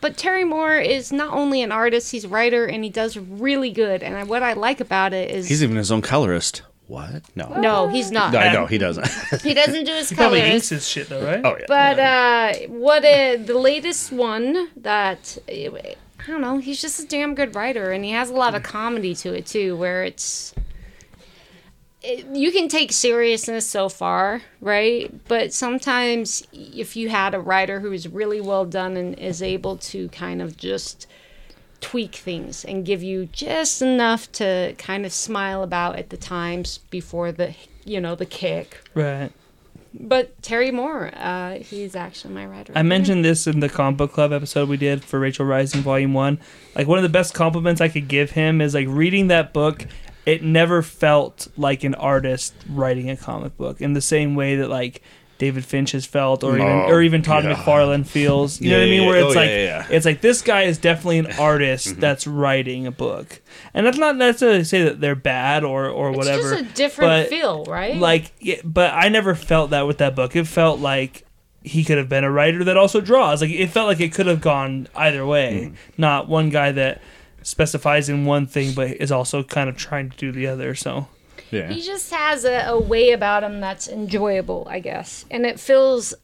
But 0.00 0.16
Terry 0.18 0.44
Moore 0.44 0.76
is 0.76 1.10
not 1.12 1.32
only 1.32 1.62
an 1.62 1.72
artist; 1.72 2.10
he's 2.12 2.24
a 2.24 2.28
writer, 2.28 2.66
and 2.66 2.84
he 2.84 2.90
does 2.90 3.16
really 3.16 3.70
good. 3.70 4.02
And 4.02 4.14
I, 4.16 4.24
what 4.24 4.42
I 4.42 4.52
like 4.52 4.80
about 4.80 5.12
it 5.14 5.30
is 5.30 5.48
He's 5.48 5.62
even 5.62 5.76
his 5.76 5.90
own 5.90 6.02
colorist. 6.02 6.62
What? 6.86 7.22
No. 7.34 7.48
no, 7.58 7.88
he's 7.88 8.12
not. 8.12 8.32
I 8.36 8.52
know 8.52 8.66
he 8.66 8.78
doesn't. 8.78 9.08
He 9.42 9.54
doesn't 9.54 9.84
do 9.84 9.92
his 9.92 10.10
He 10.10 10.14
probably 10.14 10.38
colors. 10.40 10.54
inks 10.54 10.68
his 10.68 10.88
shit 10.88 11.08
though, 11.08 11.24
right? 11.24 11.40
oh 11.44 11.56
yeah. 11.58 11.64
But 11.66 11.98
uh, 11.98 12.54
what 12.68 13.04
uh, 13.04 13.38
the 13.42 13.58
latest 13.58 14.12
one 14.12 14.68
that 14.76 15.36
I 16.26 16.30
don't 16.30 16.40
know, 16.40 16.58
he's 16.58 16.80
just 16.80 16.98
a 16.98 17.06
damn 17.06 17.34
good 17.34 17.54
writer, 17.54 17.92
and 17.92 18.04
he 18.04 18.10
has 18.10 18.30
a 18.30 18.34
lot 18.34 18.54
of 18.54 18.62
comedy 18.62 19.14
to 19.16 19.32
it 19.32 19.46
too, 19.46 19.76
where 19.76 20.02
it's 20.02 20.54
it, 22.02 22.26
you 22.26 22.50
can 22.52 22.68
take 22.68 22.92
seriousness 22.92 23.68
so 23.68 23.88
far, 23.88 24.42
right? 24.60 25.12
But 25.28 25.52
sometimes 25.52 26.46
if 26.52 26.96
you 26.96 27.08
had 27.10 27.34
a 27.34 27.40
writer 27.40 27.80
who 27.80 27.92
is 27.92 28.08
really 28.08 28.40
well 28.40 28.64
done 28.64 28.96
and 28.96 29.18
is 29.18 29.42
able 29.42 29.76
to 29.78 30.08
kind 30.08 30.42
of 30.42 30.56
just 30.56 31.06
tweak 31.80 32.14
things 32.14 32.64
and 32.64 32.86
give 32.86 33.02
you 33.02 33.26
just 33.26 33.82
enough 33.82 34.30
to 34.32 34.74
kind 34.78 35.04
of 35.04 35.12
smile 35.12 35.62
about 35.62 35.96
at 35.96 36.10
the 36.10 36.16
times 36.16 36.78
before 36.90 37.30
the 37.30 37.54
you 37.84 38.00
know 38.00 38.14
the 38.14 38.26
kick 38.26 38.82
Right. 38.94 39.30
But 40.00 40.40
Terry 40.42 40.70
Moore, 40.70 41.10
uh, 41.14 41.58
he's 41.58 41.96
actually 41.96 42.34
my 42.34 42.46
writer. 42.46 42.72
I 42.76 42.82
mentioned 42.82 43.24
this 43.24 43.46
in 43.46 43.60
the 43.60 43.68
comic 43.68 43.98
book 43.98 44.12
club 44.12 44.32
episode 44.32 44.68
we 44.68 44.76
did 44.76 45.04
for 45.04 45.18
Rachel 45.18 45.46
Rising 45.46 45.82
Volume 45.82 46.14
One. 46.14 46.38
Like 46.74 46.86
one 46.86 46.98
of 46.98 47.02
the 47.02 47.08
best 47.08 47.34
compliments 47.34 47.80
I 47.80 47.88
could 47.88 48.08
give 48.08 48.32
him 48.32 48.60
is 48.60 48.74
like 48.74 48.86
reading 48.88 49.28
that 49.28 49.52
book. 49.52 49.86
It 50.24 50.42
never 50.42 50.82
felt 50.82 51.48
like 51.56 51.84
an 51.84 51.94
artist 51.94 52.54
writing 52.68 53.08
a 53.10 53.16
comic 53.16 53.56
book 53.56 53.80
in 53.80 53.92
the 53.92 54.00
same 54.00 54.34
way 54.34 54.56
that 54.56 54.68
like 54.68 55.02
David 55.38 55.64
Finch 55.64 55.92
has 55.92 56.06
felt, 56.06 56.42
or 56.42 56.56
even 56.56 56.66
Oh, 56.66 56.88
or 56.88 57.02
even 57.02 57.22
Todd 57.22 57.44
God. 57.44 57.56
McFarlane 57.56 58.06
feels. 58.06 58.60
You 58.60 58.70
know 58.70 58.78
what 58.78 58.86
I 58.86 58.90
mean? 58.90 59.06
Where 59.06 59.16
it's 59.16 59.36
Oh, 59.36 59.38
like 59.38 59.48
yeah, 59.50 59.56
yeah, 59.56 59.64
yeah. 59.64 59.86
it's 59.90 60.06
like 60.06 60.20
this 60.20 60.42
guy 60.42 60.62
is 60.62 60.78
definitely 60.78 61.18
an 61.18 61.32
artist 61.38 61.88
mm-hmm. 61.88 62.00
that's 62.00 62.26
writing 62.26 62.86
a 62.86 62.90
book, 62.90 63.40
and 63.74 63.86
that's 63.86 63.98
not 63.98 64.16
necessarily 64.16 64.58
to 64.58 64.64
say 64.64 64.82
that 64.82 65.00
they're 65.00 65.14
bad 65.14 65.64
or 65.64 65.88
or 65.88 66.10
it's 66.10 66.18
whatever. 66.18 66.50
just 66.56 66.62
a 66.62 66.74
different 66.74 67.10
but, 67.10 67.28
feel, 67.28 67.64
right? 67.64 67.96
like 67.96 68.32
yeah, 68.40 68.60
but 68.64 68.92
i 68.92 69.08
never 69.08 69.34
felt 69.34 69.70
that 69.70 69.86
with 69.86 69.98
that 69.98 70.14
book 70.14 70.34
it 70.36 70.46
felt 70.46 70.80
like 70.80 71.24
he 71.62 71.82
could 71.84 71.98
have 71.98 72.08
been 72.08 72.24
a 72.24 72.30
writer 72.30 72.62
that 72.62 72.76
also 72.76 73.00
draws 73.00 73.42
like 73.42 73.50
it 73.50 73.68
felt 73.68 73.88
like 73.88 74.00
it 74.00 74.12
could 74.12 74.26
have 74.26 74.40
gone 74.40 74.88
either 74.94 75.26
way 75.26 75.66
mm-hmm. 75.66 75.74
not 75.98 76.28
one 76.28 76.48
guy 76.48 76.70
that 76.72 77.00
specifies 77.42 78.08
in 78.08 78.24
one 78.24 78.46
thing 78.46 78.72
but 78.74 78.90
is 79.00 79.10
also 79.10 79.42
kind 79.42 79.68
of 79.68 79.76
trying 79.76 80.08
to 80.08 80.16
do 80.16 80.32
the 80.32 80.46
other 80.46 80.74
so 80.74 81.08
yeah. 81.50 81.68
he 81.72 81.80
just 81.82 82.12
has 82.12 82.44
a, 82.44 82.66
a 82.66 82.78
way 82.78 83.10
about 83.12 83.42
him 83.44 83.60
that's 83.60 83.88
enjoyable, 83.88 84.66
I 84.70 84.80
guess, 84.80 85.24
and 85.30 85.44
it 85.46 85.58
feels. 85.60 86.14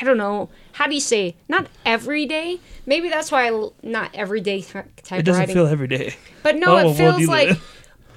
I 0.00 0.04
don't 0.04 0.18
know. 0.18 0.50
How 0.72 0.86
do 0.86 0.94
you 0.94 1.00
say? 1.00 1.34
Not 1.48 1.66
every 1.86 2.26
day. 2.26 2.60
Maybe 2.84 3.08
that's 3.08 3.32
why 3.32 3.46
I 3.46 3.50
l- 3.50 3.72
not 3.82 4.10
everyday 4.14 4.60
type 4.60 4.86
it 4.96 5.22
doesn't 5.24 5.40
writing. 5.40 5.54
feel 5.54 5.66
every 5.66 5.88
day 5.88 6.14
but 6.42 6.56
no, 6.56 6.66
oh, 6.68 6.74
Well, 6.74 6.84
we'll 6.84 6.92
it 6.92 6.96
feels 6.96 7.16
deal 7.18 7.28
like. 7.30 7.58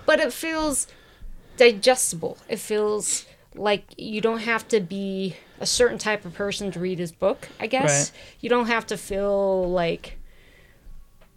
But 0.05 0.19
it 0.19 0.33
feels 0.33 0.87
digestible. 1.57 2.37
It 2.49 2.59
feels 2.59 3.25
like 3.55 3.83
you 3.97 4.21
don't 4.21 4.39
have 4.39 4.67
to 4.69 4.79
be 4.79 5.35
a 5.59 5.65
certain 5.65 5.97
type 5.97 6.25
of 6.25 6.33
person 6.33 6.71
to 6.71 6.79
read 6.79 6.99
his 6.99 7.11
book. 7.11 7.47
I 7.59 7.67
guess 7.67 8.11
Right. 8.11 8.19
you 8.41 8.49
don't 8.49 8.67
have 8.67 8.85
to 8.87 8.97
feel 8.97 9.69
like 9.69 10.17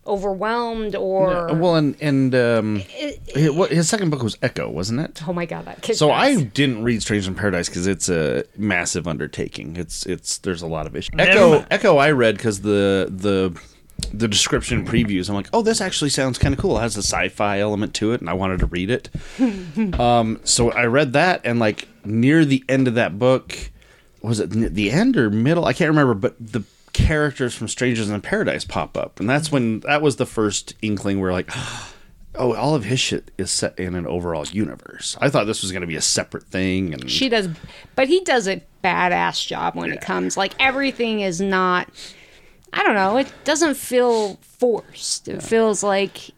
overwhelmed 0.06 0.94
or. 0.96 1.54
Well, 1.54 1.76
and 1.76 1.96
and 2.00 2.34
um, 2.34 2.82
It- 2.90 3.20
his, 3.34 3.68
his 3.68 3.88
second 3.88 4.10
book 4.10 4.22
was 4.22 4.36
Echo, 4.42 4.68
wasn't 4.68 5.00
it? 5.00 5.22
oh 5.26 5.32
my 5.32 5.46
god, 5.46 5.64
that 5.66 5.82
kid. 5.82 5.96
So 5.96 6.10
I 6.10 6.42
didn't 6.42 6.82
read 6.84 7.02
Strange 7.02 7.26
in 7.26 7.34
Paradise 7.34 7.68
because 7.68 7.86
it's 7.86 8.08
a 8.08 8.44
massive 8.56 9.06
undertaking. 9.08 9.76
It's 9.76 10.06
it's 10.06 10.38
there's 10.38 10.62
a 10.62 10.66
lot 10.66 10.86
of 10.86 10.94
issues. 10.96 11.14
Echo 11.18 11.50
mind. 11.56 11.66
Echo 11.70 11.96
I 11.98 12.10
read 12.10 12.36
because 12.36 12.60
the 12.62 13.08
the 13.10 13.58
the 14.12 14.28
description 14.28 14.84
previews. 14.86 15.28
I'm 15.28 15.36
like, 15.36 15.48
oh, 15.52 15.62
this 15.62 15.80
actually 15.80 16.10
sounds 16.10 16.36
kind 16.36 16.52
of 16.52 16.60
cool. 16.60 16.76
It 16.78 16.82
has 16.82 16.96
a 16.96 17.02
sci-fi 17.02 17.60
element 17.60 17.94
to 17.94 18.12
it, 18.12 18.20
and 18.20 18.28
I 18.28 18.32
wanted 18.34 18.58
to 18.60 18.66
read 18.66 18.90
it. 18.90 19.08
um, 20.00 20.40
so 20.44 20.70
I 20.72 20.86
read 20.86 21.12
that, 21.14 21.40
and 21.44 21.58
like 21.58 21.88
near 22.04 22.44
the 22.44 22.62
end 22.68 22.88
of 22.88 22.94
that 22.94 23.18
book, 23.18 23.56
was 24.20 24.40
it 24.40 24.50
the 24.50 24.90
end 24.90 25.16
or 25.16 25.30
middle? 25.30 25.64
I 25.64 25.72
can't 25.72 25.88
remember, 25.88 26.14
but 26.14 26.34
the 26.40 26.62
characters 27.04 27.54
from 27.54 27.68
Strangers 27.68 28.10
in 28.10 28.20
Paradise 28.20 28.64
pop 28.64 28.96
up, 28.96 29.20
and 29.20 29.28
that's 29.28 29.52
when 29.52 29.80
that 29.80 30.02
was 30.02 30.16
the 30.16 30.26
first 30.26 30.74
inkling 30.82 31.20
where 31.20 31.32
like. 31.32 31.50
Oh, 32.36 32.52
all 32.56 32.74
of 32.74 32.82
his 32.82 32.98
shit 32.98 33.30
is 33.38 33.52
set 33.52 33.78
in 33.78 33.94
an 33.94 34.08
overall 34.08 34.44
universe. 34.46 35.16
I 35.20 35.30
thought 35.30 35.44
this 35.44 35.62
was 35.62 35.70
going 35.70 35.82
to 35.82 35.86
be 35.86 35.94
a 35.94 36.02
separate 36.02 36.42
thing, 36.42 36.92
and 36.92 37.08
She 37.08 37.28
does, 37.28 37.48
but 37.94 38.08
he 38.08 38.22
does 38.24 38.48
a 38.48 38.60
badass 38.82 39.46
job 39.46 39.76
when 39.76 39.92
it 39.92 40.00
comes. 40.00 40.36
Like 40.36 40.52
everything 40.58 41.20
is 41.20 41.40
not. 41.40 41.88
I 42.72 42.82
don't 42.82 42.96
know. 42.96 43.18
It 43.18 43.32
doesn't 43.44 43.76
feel 43.76 44.34
forced. 44.42 45.28
It 45.28 45.44
feels 45.44 45.84
like 45.84 46.30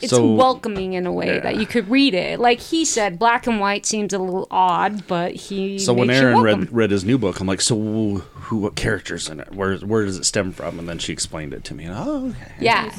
it's 0.00 0.10
So- 0.10 0.34
welcoming 0.34 0.92
in 0.94 1.06
a 1.06 1.12
way 1.12 1.40
that 1.40 1.56
you 1.56 1.66
could 1.66 1.88
read 1.90 2.14
it. 2.14 2.38
Like 2.40 2.60
he 2.60 2.84
said, 2.84 3.18
black 3.18 3.46
and 3.46 3.58
white 3.60 3.84
seems 3.86 4.12
a 4.12 4.18
little 4.18 4.46
odd, 4.50 5.06
but 5.06 5.34
he. 5.34 5.78
So 5.78 5.92
when 5.92 6.08
makes 6.08 6.20
you 6.20 6.26
Aaron 6.28 6.42
welcome. 6.42 6.60
read 6.62 6.72
read 6.72 6.90
his 6.90 7.04
new 7.04 7.18
book, 7.18 7.40
I'm 7.40 7.46
like, 7.46 7.60
so 7.60 7.76
who, 7.76 8.56
what 8.58 8.76
characters 8.76 9.28
in 9.28 9.40
it? 9.40 9.54
Where 9.54 9.76
where 9.78 10.04
does 10.04 10.16
it 10.18 10.24
stem 10.24 10.52
from? 10.52 10.78
And 10.78 10.88
then 10.88 10.98
she 10.98 11.12
explained 11.12 11.52
it 11.54 11.64
to 11.64 11.74
me. 11.74 11.84
And, 11.84 11.94
oh, 11.96 12.28
okay. 12.28 12.52
yeah. 12.60 12.90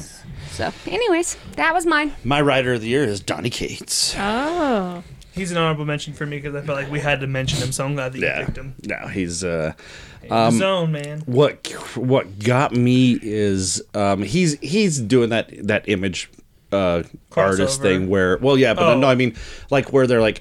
So, 0.52 0.72
anyways, 0.86 1.36
that 1.56 1.72
was 1.74 1.86
mine. 1.86 2.12
My 2.24 2.40
writer 2.40 2.74
of 2.74 2.80
the 2.82 2.88
year 2.88 3.04
is 3.04 3.20
Donny 3.20 3.50
Cates. 3.50 4.14
Oh. 4.18 5.02
He's 5.32 5.52
an 5.52 5.56
honorable 5.58 5.84
mention 5.84 6.12
for 6.12 6.26
me 6.26 6.38
because 6.38 6.54
I 6.56 6.60
felt 6.66 6.76
like 6.76 6.90
we 6.90 6.98
had 6.98 7.20
to 7.20 7.26
mention 7.28 7.60
him, 7.60 7.70
so 7.72 7.84
I'm 7.84 7.94
glad 7.94 8.12
that 8.12 8.18
you 8.18 8.24
Yeah. 8.26 8.44
picked 8.44 8.58
him. 8.58 8.74
No, 8.84 9.06
he's 9.08 9.44
uh 9.44 9.72
Um, 10.28 10.58
zone, 10.58 10.92
man. 10.92 11.20
what 11.24 11.66
what 11.96 12.40
got 12.40 12.72
me 12.74 13.18
is 13.22 13.80
um 13.94 14.22
he's 14.22 14.58
he's 14.60 14.98
doing 14.98 15.30
that 15.30 15.50
that 15.66 15.88
image 15.88 16.28
uh 16.72 17.02
artist 17.36 17.80
thing 17.82 18.08
where 18.08 18.36
well 18.38 18.56
yeah, 18.58 18.74
but 18.74 18.84
Oh. 18.84 18.98
no, 18.98 19.06
I 19.08 19.14
mean 19.14 19.34
like 19.70 19.92
where 19.92 20.06
they're 20.06 20.20
like 20.20 20.40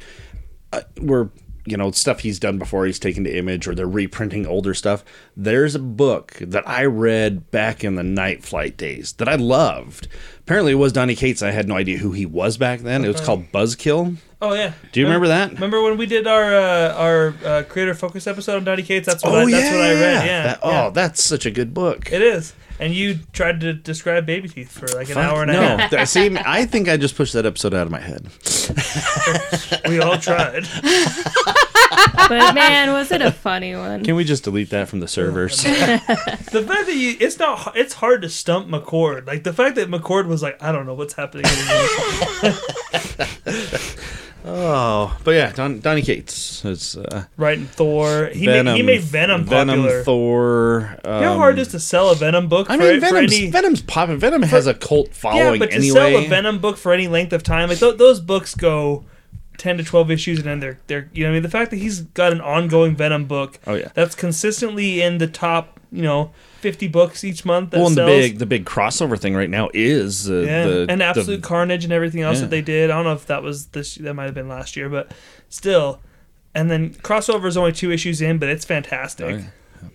uh, 0.74 0.82
where 1.00 1.30
you 1.66 1.78
know 1.78 1.92
stuff 1.92 2.20
he's 2.22 2.40
done 2.40 2.58
before 2.58 2.86
he's 2.86 2.98
taken 3.00 3.24
to 3.26 3.38
image 3.38 3.68
or 3.68 3.76
they're 3.76 3.88
reprinting 3.88 4.46
older 4.48 4.74
stuff. 4.74 5.04
There's 5.38 5.76
a 5.76 5.80
book 5.80 6.34
that 6.42 6.68
I 6.68 6.86
read 6.86 7.52
back 7.52 7.84
in 7.84 7.96
the 7.96 8.04
night 8.04 8.44
flight 8.44 8.78
days 8.78 9.14
that 9.14 9.28
I 9.30 9.36
loved. 9.36 10.08
Apparently 10.40 10.72
it 10.72 10.76
was 10.76 10.94
Donny 10.94 11.16
Cates. 11.16 11.44
I 11.44 11.52
had 11.52 11.68
no 11.68 11.76
idea 11.76 11.98
who 12.00 12.12
he 12.12 12.26
was 12.26 12.58
back 12.58 12.80
then. 12.80 13.04
It 13.06 13.10
was 13.10 13.22
called 13.22 13.52
Buzzkill. 13.52 14.18
Oh 14.42 14.54
yeah. 14.54 14.72
Do 14.94 15.00
you 15.02 15.06
remember 15.06 15.28
that? 15.28 15.52
Remember 15.54 15.82
when 15.82 15.98
we 15.98 16.06
did 16.06 16.26
our 16.26 16.56
uh, 16.56 16.94
our 16.94 17.34
uh, 17.46 17.64
creator 17.68 17.94
focus 17.94 18.26
episode 18.26 18.56
on 18.56 18.64
Donny 18.64 18.84
Cates? 18.84 19.06
That's 19.06 19.22
what 19.24 19.36
I, 19.36 19.52
that's 19.52 19.70
what 19.72 19.82
I 19.82 19.92
read. 19.94 20.26
Yeah. 20.26 20.42
Oh, 20.42 20.48
That- 20.48 20.60
oh, 20.64 20.72
yeah. 20.72 20.90
that's 20.92 21.22
such 21.24 21.46
a 21.46 21.52
good 21.52 21.74
book. 21.74 22.10
it 22.12 22.22
is. 22.22 22.54
And 22.80 22.94
you 22.96 23.20
tried 23.34 23.60
to 23.60 23.74
describe 23.74 24.26
baby 24.26 24.48
teeth 24.48 24.72
for 24.72 24.88
like 24.88 25.10
an 25.10 25.16
Fuck, 25.16 25.24
hour 25.26 25.42
and 25.42 25.52
a 25.52 25.56
half. 25.56 25.90
Th- 25.90 26.08
See, 26.08 26.34
I 26.38 26.64
think 26.66 26.88
I 26.88 26.96
just 26.96 27.18
pushed 27.18 27.34
that 27.34 27.46
episode 27.46 27.74
out 27.74 27.86
of 27.86 27.92
my 27.92 28.00
head. 28.00 28.28
We 29.90 30.00
all 30.00 30.18
tried. 30.18 30.66
But 32.30 32.54
man, 32.54 32.94
was 32.94 33.12
it 33.12 33.22
a 33.22 33.32
funny 33.32 33.76
one? 33.76 34.04
Can 34.06 34.16
we 34.16 34.24
just 34.24 34.44
delete 34.44 34.70
that 34.70 34.88
from 34.88 35.00
the 35.02 35.08
servers? 35.08 35.62
The 35.64 36.64
fact 36.66 36.86
that 36.88 36.96
you, 36.96 37.16
it's 37.20 37.38
not, 37.40 37.76
it's 37.76 37.94
hard 37.96 38.22
to 38.22 38.30
stump 38.30 38.68
McCord. 38.70 39.28
Like 39.28 39.44
the 39.44 39.52
fact 39.54 39.76
that 39.76 39.90
McCord 39.90 40.28
was 40.28 40.42
like, 40.42 40.62
I 40.64 40.72
don't 40.72 40.86
know 40.86 40.94
what's 40.94 41.14
happening. 41.16 41.46
anymore." 44.46 44.62
oh, 44.66 45.18
but 45.24 45.32
yeah, 45.32 45.52
Don, 45.52 45.80
Donny 45.80 46.02
Cates 46.02 46.64
is 46.66 46.96
uh, 46.98 47.26
Writing 47.38 47.66
Thor, 47.66 48.28
he 48.34 48.46
Venom. 48.46 48.66
made 48.74 48.76
he 48.78 48.84
made 48.84 49.02
Venom 49.02 49.46
popular. 49.46 50.04
Thor. 50.04 50.98
Um, 51.04 51.14
you 51.16 51.22
know 51.22 51.32
how 51.34 51.38
hard 51.38 51.58
it 51.60 51.62
is 51.64 51.68
to 51.70 51.80
sell 51.80 52.10
a 52.12 52.16
Venom 52.16 52.48
book? 52.48 52.70
I 52.70 52.78
for, 52.78 52.84
mean, 52.84 53.00
for 53.00 53.08
Venom's, 53.08 53.34
any, 53.34 53.50
Venom's 53.52 53.82
popping. 53.82 54.18
Venom 54.20 54.42
has 54.44 54.68
a 54.68 54.74
cult 54.74 55.14
following. 55.14 55.54
yeah, 55.54 55.60
but 55.60 55.72
to 55.72 55.76
anyway. 55.78 55.94
sell 55.94 56.18
a 56.18 56.28
Venom 56.28 56.60
book 56.60 56.78
for 56.78 56.94
any 56.94 57.08
length 57.08 57.34
of 57.34 57.44
time, 57.44 57.70
like 57.70 57.80
th- 57.80 57.98
those 57.98 58.20
books 58.20 58.56
go 58.56 59.06
ten 59.58 59.78
to 59.78 59.84
twelve 59.84 60.10
issues, 60.10 60.40
and 60.40 60.48
then 60.48 60.60
they're 60.60 60.80
they're 60.88 61.10
you 61.14 61.24
know 61.26 61.32
I 61.32 61.34
mean 61.34 61.44
the 61.44 61.50
fact 61.50 61.72
that 61.72 61.78
he's 61.78 62.02
got 62.02 62.32
an 62.32 62.42
ongoing 62.42 62.96
Venom 62.96 63.26
book 63.26 63.60
Oh, 63.68 63.76
yeah. 63.76 63.90
that's 63.94 64.16
consistently 64.16 65.02
in 65.02 65.18
the 65.18 65.28
top 65.28 65.79
you 65.92 66.02
know 66.04 66.32
fifty 66.60 66.88
books 66.88 67.24
each 67.24 67.46
month. 67.46 67.74
Well, 67.74 67.88
and 67.88 67.96
the 67.96 68.06
big 68.06 68.38
the 68.40 68.46
big 68.46 68.66
crossover 68.66 69.18
thing 69.20 69.36
right 69.36 69.50
now 69.50 69.70
is 69.74 70.30
uh, 70.30 70.34
Yeah, 70.42 70.66
the 70.68 70.86
and 70.90 71.02
the- 71.02 71.06
Absolute 71.06 71.42
Carnage 71.44 71.84
and 71.84 71.92
everything 71.94 72.22
else 72.22 72.38
Yeah. 72.38 72.42
that 72.42 72.50
they 72.52 72.62
did. 72.62 72.90
I 72.92 72.96
don't 72.96 73.06
know 73.06 73.14
if 73.14 73.26
that 73.28 73.42
was 73.44 73.68
this. 73.68 73.96
That 73.96 74.14
might 74.14 74.26
have 74.26 74.34
been 74.36 74.48
last 74.50 74.76
year, 74.78 74.90
but 74.90 75.12
still. 75.50 76.00
And 76.56 76.70
then 76.72 76.96
crossover 76.96 77.46
is 77.46 77.56
only 77.58 77.72
two 77.72 77.92
issues 77.92 78.22
in, 78.22 78.40
but 78.40 78.50
it's 78.50 78.66
fantastic. 78.66 79.36
Oh, 79.36 79.38
yeah. 79.84 79.90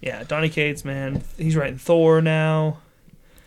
yeah. 0.00 0.22
Donny 0.24 0.48
Cates, 0.48 0.84
man, 0.84 1.22
he's 1.36 1.56
writing 1.56 1.76
Thor 1.78 2.20
now. 2.22 2.78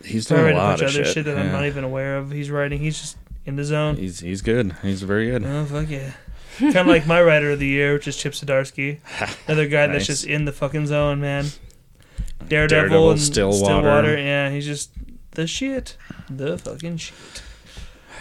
he's 0.04 0.26
doing 0.26 0.42
a 0.42 0.44
writing 0.44 0.58
a 0.58 0.62
bunch 0.62 0.82
of 0.82 0.88
other 0.90 1.04
shit. 1.06 1.14
shit, 1.14 1.26
that 1.26 1.38
I'm 1.38 1.52
not 1.54 1.66
even 1.66 1.84
aware 1.86 2.18
of. 2.18 2.32
He's 2.32 2.52
writing. 2.52 2.80
He's 2.80 3.00
just 3.00 3.18
in 3.46 3.56
the 3.56 3.64
zone. 3.64 3.96
He's 3.96 4.20
he's 4.20 4.42
good. 4.42 4.76
He's 4.82 5.02
very 5.02 5.30
good. 5.32 5.46
Oh 5.46 5.66
fuck 5.66 5.90
yeah! 5.90 6.12
Kind 6.60 6.76
of 6.78 6.88
like 6.88 7.06
my 7.08 7.22
writer 7.22 7.52
of 7.52 7.60
the 7.60 7.68
year, 7.68 7.94
which 7.94 8.08
is 8.08 8.18
Chip 8.18 8.34
Zdarsky, 8.34 9.00
another 9.48 9.68
guy 9.68 9.88
that's 9.88 10.06
just 10.08 10.26
in 10.26 10.46
the 10.46 10.52
fucking 10.52 10.88
zone, 10.88 11.20
man. 11.22 11.46
Daredevil, 12.48 12.68
Daredevil, 12.68 13.12
and 13.12 13.20
Stillwater. 13.22 13.58
Stillwater, 13.66 14.18
yeah, 14.18 14.50
he's 14.50 14.66
just 14.66 14.92
the 15.32 15.48
shit, 15.48 15.98
the 16.30 16.58
fucking 16.58 16.98
shit. 16.98 17.16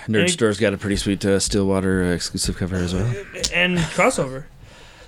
Nerd 0.09 0.21
Any- 0.21 0.29
Store's 0.29 0.59
got 0.59 0.73
a 0.75 0.79
pretty 0.79 0.97
sweet 0.97 1.25
uh, 1.25 1.39
Stillwater 1.39 2.05
uh, 2.05 2.09
exclusive 2.09 2.57
cover 2.57 2.77
as 2.77 2.95
well. 2.95 3.07
And 3.55 3.79
crossover. 3.79 4.45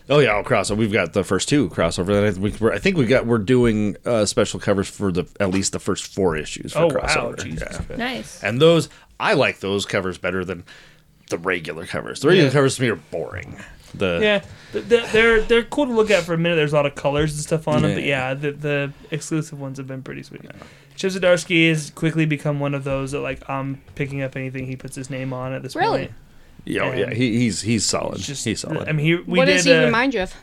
Oh 0.08 0.20
yeah, 0.20 0.30
I'll 0.34 0.44
crossover. 0.44 0.76
We've 0.76 0.92
got 0.92 1.12
the 1.14 1.24
first 1.24 1.48
two 1.48 1.68
crossover. 1.70 2.34
I, 2.36 2.38
we, 2.38 2.50
we're- 2.60 2.74
I 2.74 2.78
think 2.78 2.96
we 2.96 3.06
got 3.06 3.26
we're 3.26 3.38
doing 3.38 3.96
uh, 4.04 4.24
special 4.24 4.60
covers 4.60 4.88
for 4.88 5.10
the 5.10 5.26
at 5.40 5.50
least 5.50 5.72
the 5.72 5.80
first 5.80 6.06
four 6.14 6.36
issues 6.36 6.72
for 6.72 6.78
Oh 6.80 6.88
crossover. 6.90 7.36
wow, 7.38 7.44
Jesus! 7.44 7.80
Yeah. 7.90 7.96
Nice. 7.96 8.42
And 8.42 8.60
those 8.60 8.88
I 9.18 9.34
like 9.34 9.60
those 9.60 9.84
covers 9.84 10.16
better 10.18 10.44
than 10.44 10.64
the 11.30 11.38
regular 11.38 11.86
covers. 11.86 12.20
The 12.20 12.28
regular 12.28 12.48
Yeah. 12.48 12.52
covers 12.52 12.76
to 12.76 12.82
me 12.82 12.88
are 12.88 12.96
boring. 12.96 13.56
The 13.94 14.18
Yeah, 14.22 14.42
th- 14.72 14.88
th- 14.88 15.10
they're 15.12 15.40
they're 15.42 15.62
cool 15.62 15.86
to 15.86 15.92
look 15.92 16.10
at 16.10 16.24
for 16.24 16.34
a 16.34 16.38
minute. 16.38 16.56
There's 16.56 16.72
a 16.72 16.76
lot 16.76 16.86
of 16.86 16.94
colors 16.94 17.32
and 17.32 17.40
stuff 17.42 17.66
on 17.68 17.82
them, 17.82 17.94
but 17.94 18.02
Yeah. 18.02 18.28
yeah, 18.30 18.34
the 18.34 18.52
the 18.52 18.92
exclusive 19.10 19.58
ones 19.60 19.78
have 19.78 19.86
been 19.86 20.02
pretty 20.02 20.22
sweet. 20.22 20.42
Chip 20.96 21.12
Zdarsky 21.12 21.68
has 21.68 21.90
quickly 21.90 22.26
become 22.26 22.58
one 22.60 22.74
of 22.74 22.84
those 22.84 23.12
that 23.12 23.20
like 23.20 23.48
I'm 23.48 23.80
picking 23.94 24.22
up 24.22 24.34
anything 24.36 24.66
he 24.66 24.76
puts 24.76 24.96
his 24.96 25.08
name 25.10 25.32
on 25.32 25.52
at 25.52 25.62
this 25.62 25.74
Really? 25.76 25.98
point. 26.06 26.10
yeah, 26.64 26.82
oh, 26.82 26.92
yeah, 26.92 27.10
he, 27.14 27.38
he's 27.38 27.62
he's 27.62 27.84
solid. 27.86 28.18
Just 28.18 28.44
he's 28.44 28.60
solid. 28.60 28.88
I 28.88 28.92
mean, 28.92 29.06
he, 29.06 29.14
we 29.14 29.38
what 29.38 29.44
did. 29.46 29.54
does 29.54 29.64
he 29.64 29.72
uh, 29.72 29.84
remind 29.84 30.14
you 30.14 30.22
of? 30.22 30.34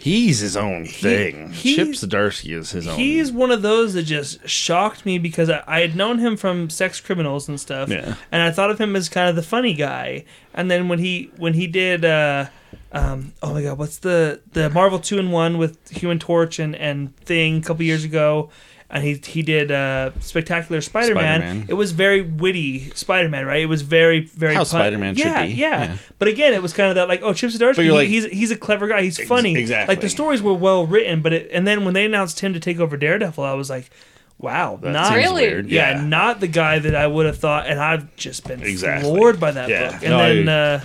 He's 0.00 0.40
his 0.40 0.56
own 0.56 0.86
thing. 0.86 1.50
he- 1.52 1.76
Chip 1.76 1.88
Zdarsky 1.88 2.56
is 2.56 2.70
his 2.72 2.86
own. 2.88 2.98
He's 2.98 3.30
one 3.30 3.50
of 3.50 3.62
those 3.62 3.94
that 3.94 4.02
just 4.04 4.48
shocked 4.48 5.04
me 5.06 5.18
because 5.18 5.48
I, 5.50 5.62
I 5.66 5.80
had 5.80 5.94
known 5.94 6.18
him 6.18 6.36
from 6.36 6.70
Sex 6.70 7.00
Criminals 7.00 7.48
and 7.48 7.60
stuff, 7.60 7.88
Yeah. 7.88 8.14
and 8.32 8.42
I 8.42 8.50
thought 8.50 8.70
of 8.70 8.80
him 8.80 8.96
as 8.96 9.08
kind 9.08 9.28
of 9.28 9.36
the 9.36 9.42
funny 9.42 9.74
guy. 9.74 10.24
And 10.54 10.70
then 10.70 10.88
when 10.88 10.98
he 10.98 11.30
when 11.36 11.54
he 11.54 11.66
did, 11.66 12.04
uh, 12.04 12.46
um, 12.92 13.32
oh 13.42 13.54
my 13.54 13.62
god, 13.62 13.78
what's 13.78 13.98
the 13.98 14.40
the 14.52 14.68
Marvel 14.70 14.98
two 14.98 15.18
in 15.18 15.30
one 15.30 15.58
with 15.58 15.90
Human 15.90 16.18
Torch 16.18 16.58
and 16.58 16.74
and 16.74 17.14
Thing 17.18 17.58
a 17.58 17.62
couple 17.62 17.84
years 17.84 18.02
ago, 18.04 18.50
and 18.92 19.04
he 19.04 19.14
he 19.24 19.42
did 19.42 19.70
uh, 19.70 20.10
Spectacular 20.20 20.80
Spider-Man. 20.80 21.40
Spider-Man. 21.40 21.66
It 21.68 21.74
was 21.74 21.92
very 21.92 22.22
witty 22.22 22.90
Spider-Man, 22.90 23.46
right? 23.46 23.60
It 23.62 23.66
was 23.66 23.82
very 23.82 24.20
very 24.20 24.54
How 24.54 24.64
Spider-Man 24.64 25.14
should 25.14 25.26
yeah, 25.26 25.46
be. 25.46 25.52
Yeah, 25.52 25.82
Yeah. 25.84 25.96
But 26.18 26.28
again, 26.28 26.52
it 26.54 26.62
was 26.62 26.72
kind 26.72 26.88
of 26.88 26.96
that 26.96 27.08
like, 27.08 27.20
oh, 27.22 27.32
Chip 27.32 27.50
Zdarsky, 27.50 27.76
But 27.76 27.84
you're 27.84 27.94
like- 27.94 28.08
he's 28.08 28.26
he's 28.26 28.50
a 28.50 28.56
clever 28.56 28.88
guy. 28.88 29.02
He's 29.02 29.18
Ex- 29.18 29.28
funny. 29.28 29.56
exactly. 29.56 29.94
Like 29.94 30.00
the 30.02 30.08
stories 30.08 30.42
were 30.42 30.54
well 30.54 30.86
written, 30.86 31.22
but 31.22 31.32
it, 31.32 31.50
and 31.52 31.66
then 31.66 31.84
when 31.84 31.94
they 31.94 32.04
announced 32.04 32.40
him 32.40 32.52
to 32.54 32.60
take 32.60 32.80
over 32.80 32.96
Daredevil, 32.96 33.42
I 33.44 33.54
was 33.54 33.70
like, 33.70 33.90
wow, 34.38 34.78
That 34.82 34.90
not 34.92 35.06
seems 35.08 35.16
Really? 35.18 35.42
weird. 35.48 35.68
yeah, 35.70 35.96
Yeah. 35.96 36.02
not 36.06 36.40
the 36.40 36.48
guy 36.48 36.78
that 36.78 36.94
I 36.94 37.06
would 37.06 37.26
have 37.26 37.38
thought. 37.38 37.66
And 37.66 37.78
I've 37.78 38.14
just 38.16 38.46
been 38.48 38.62
Exactly. 38.62 39.08
floored 39.10 39.38
by 39.38 39.50
that 39.50 39.68
Yeah. 39.68 39.92
book. 39.92 40.00
And 40.02 40.10
No, 40.10 40.18
then, 40.18 40.48
I- 40.48 40.52
uh, 40.76 40.80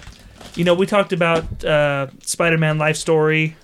you 0.55 0.63
know, 0.65 0.73
we 0.73 0.85
talked 0.85 1.11
about 1.13 1.63
uh, 1.65 2.07
Spider-Man 2.21 2.77
Life 2.77 2.97
Story, 2.97 3.55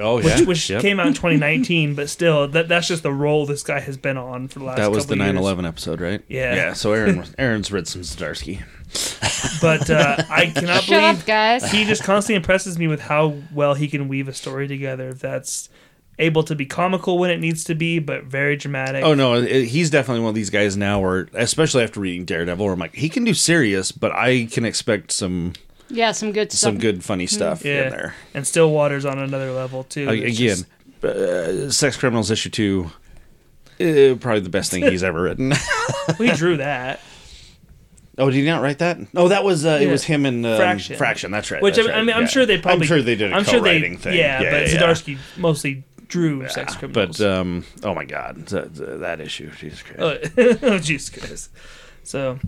oh 0.00 0.16
which, 0.16 0.26
yeah. 0.26 0.40
which 0.42 0.70
Yep. 0.70 0.82
came 0.82 1.00
out 1.00 1.06
in 1.08 1.12
2019, 1.14 1.94
but 1.94 2.08
still, 2.10 2.48
that 2.48 2.68
that's 2.68 2.88
just 2.88 3.02
the 3.02 3.12
role 3.12 3.46
this 3.46 3.62
guy 3.62 3.80
has 3.80 3.96
been 3.96 4.16
on 4.16 4.48
for 4.48 4.58
the 4.60 4.64
last. 4.66 4.76
That 4.78 4.90
was 4.90 5.06
the 5.06 5.16
couple 5.16 5.32
years. 5.34 5.44
9/11 5.58 5.66
episode, 5.68 6.00
right? 6.00 6.22
Yeah. 6.28 6.54
Yeah. 6.54 6.72
So 6.74 6.92
Aaron, 6.92 7.24
Aaron's 7.38 7.70
read 7.72 7.86
some 7.88 8.02
Zdarsky. 8.02 8.62
But 9.60 9.88
uh, 9.90 10.16
I 10.30 10.46
cannot 10.46 10.82
Shut 10.82 11.00
believe 11.00 11.20
up, 11.20 11.26
guys. 11.26 11.70
he 11.70 11.84
just 11.84 12.02
constantly 12.04 12.36
impresses 12.36 12.78
me 12.78 12.86
with 12.86 13.00
how 13.00 13.34
well 13.52 13.74
he 13.74 13.86
can 13.88 14.08
weave 14.08 14.28
a 14.28 14.32
story 14.34 14.66
together. 14.68 15.12
That's 15.12 15.68
able 16.18 16.42
to 16.44 16.54
be 16.54 16.66
comical 16.66 17.18
when 17.18 17.30
it 17.30 17.38
needs 17.38 17.64
to 17.64 17.74
be, 17.74 17.98
but 17.98 18.24
very 18.24 18.56
dramatic. 18.56 19.04
Oh 19.04 19.14
no, 19.14 19.34
it- 19.34 19.66
he's 19.66 19.90
definitely 19.90 20.22
one 20.22 20.30
of 20.30 20.34
these 20.34 20.50
guys 20.50 20.76
now. 20.76 21.00
Where, 21.00 21.28
especially 21.34 21.82
after 21.84 22.00
reading 22.00 22.24
Daredevil, 22.24 22.64
where 22.64 22.72
I'm 22.74 22.80
like, 22.80 22.94
he 22.94 23.08
can 23.08 23.24
do 23.24 23.34
serious, 23.34 23.92
but 23.92 24.10
I 24.12 24.46
can 24.50 24.64
expect 24.64 25.12
some 25.12 25.52
Yeah, 25.90 26.12
some 26.12 26.32
good 26.32 26.52
stuff. 26.52 26.58
some 26.72 26.78
good 26.78 27.02
funny 27.04 27.26
stuff 27.26 27.64
yeah, 27.64 27.84
in 27.84 27.90
there. 27.90 28.14
and 28.34 28.46
Stillwater's 28.46 29.04
on 29.04 29.18
another 29.18 29.52
level 29.52 29.84
too. 29.84 30.08
A- 30.08 30.12
It's 30.12 30.38
Again, 30.38 30.56
just- 30.56 30.66
uh, 31.04 31.70
Sex 31.70 31.96
Criminals 31.96 32.30
issue 32.30 32.50
two, 32.50 32.90
uh, 33.80 34.16
probably 34.20 34.40
the 34.40 34.50
best 34.50 34.70
thing 34.70 34.82
he's 34.82 35.02
ever 35.04 35.22
written. 35.22 35.52
we 36.18 36.30
drew 36.32 36.56
that. 36.58 37.00
oh, 38.18 38.28
did 38.30 38.36
he 38.40 38.44
not 38.44 38.60
write 38.62 38.78
that? 38.80 38.98
Oh, 39.14 39.28
that 39.28 39.44
was 39.44 39.64
uh, 39.64 39.78
it 39.80 39.86
was 39.88 40.04
him 40.04 40.26
and 40.26 40.44
um, 40.44 40.56
Fraction. 40.56 40.96
Fraction. 40.96 41.30
That's 41.30 41.50
right. 41.50 41.62
Which 41.62 41.76
that's 41.76 41.88
I, 41.88 41.92
I 41.92 41.94
right, 41.98 42.04
mean, 42.04 42.16
I'm 42.16 42.22
yeah. 42.22 42.28
sure 42.28 42.44
they 42.46 42.58
probably. 42.58 42.82
I'm 42.82 42.86
sure 42.88 43.02
they 43.02 43.14
did 43.14 43.32
a 43.32 43.36
I'm 43.36 43.44
sure 43.44 43.60
they- 43.60 43.80
thing. 43.96 44.14
Yeah, 44.14 44.38
but 44.42 44.68
yeah. 44.70 44.80
Zdarsky 44.80 45.18
mostly 45.36 45.84
drew 46.08 46.48
sex 46.48 46.74
criminals. 46.74 47.18
But 47.18 47.26
um, 47.26 47.64
oh 47.84 47.94
my 47.94 48.04
god, 48.04 48.46
that, 48.46 48.74
that 49.00 49.20
issue, 49.20 49.50
Jesus 49.52 49.82
Christ. 49.82 50.32
oh, 50.36 50.58
oh, 50.74 50.78
Jesus 50.78 51.10
Christ. 51.10 51.50
So, 52.02 52.38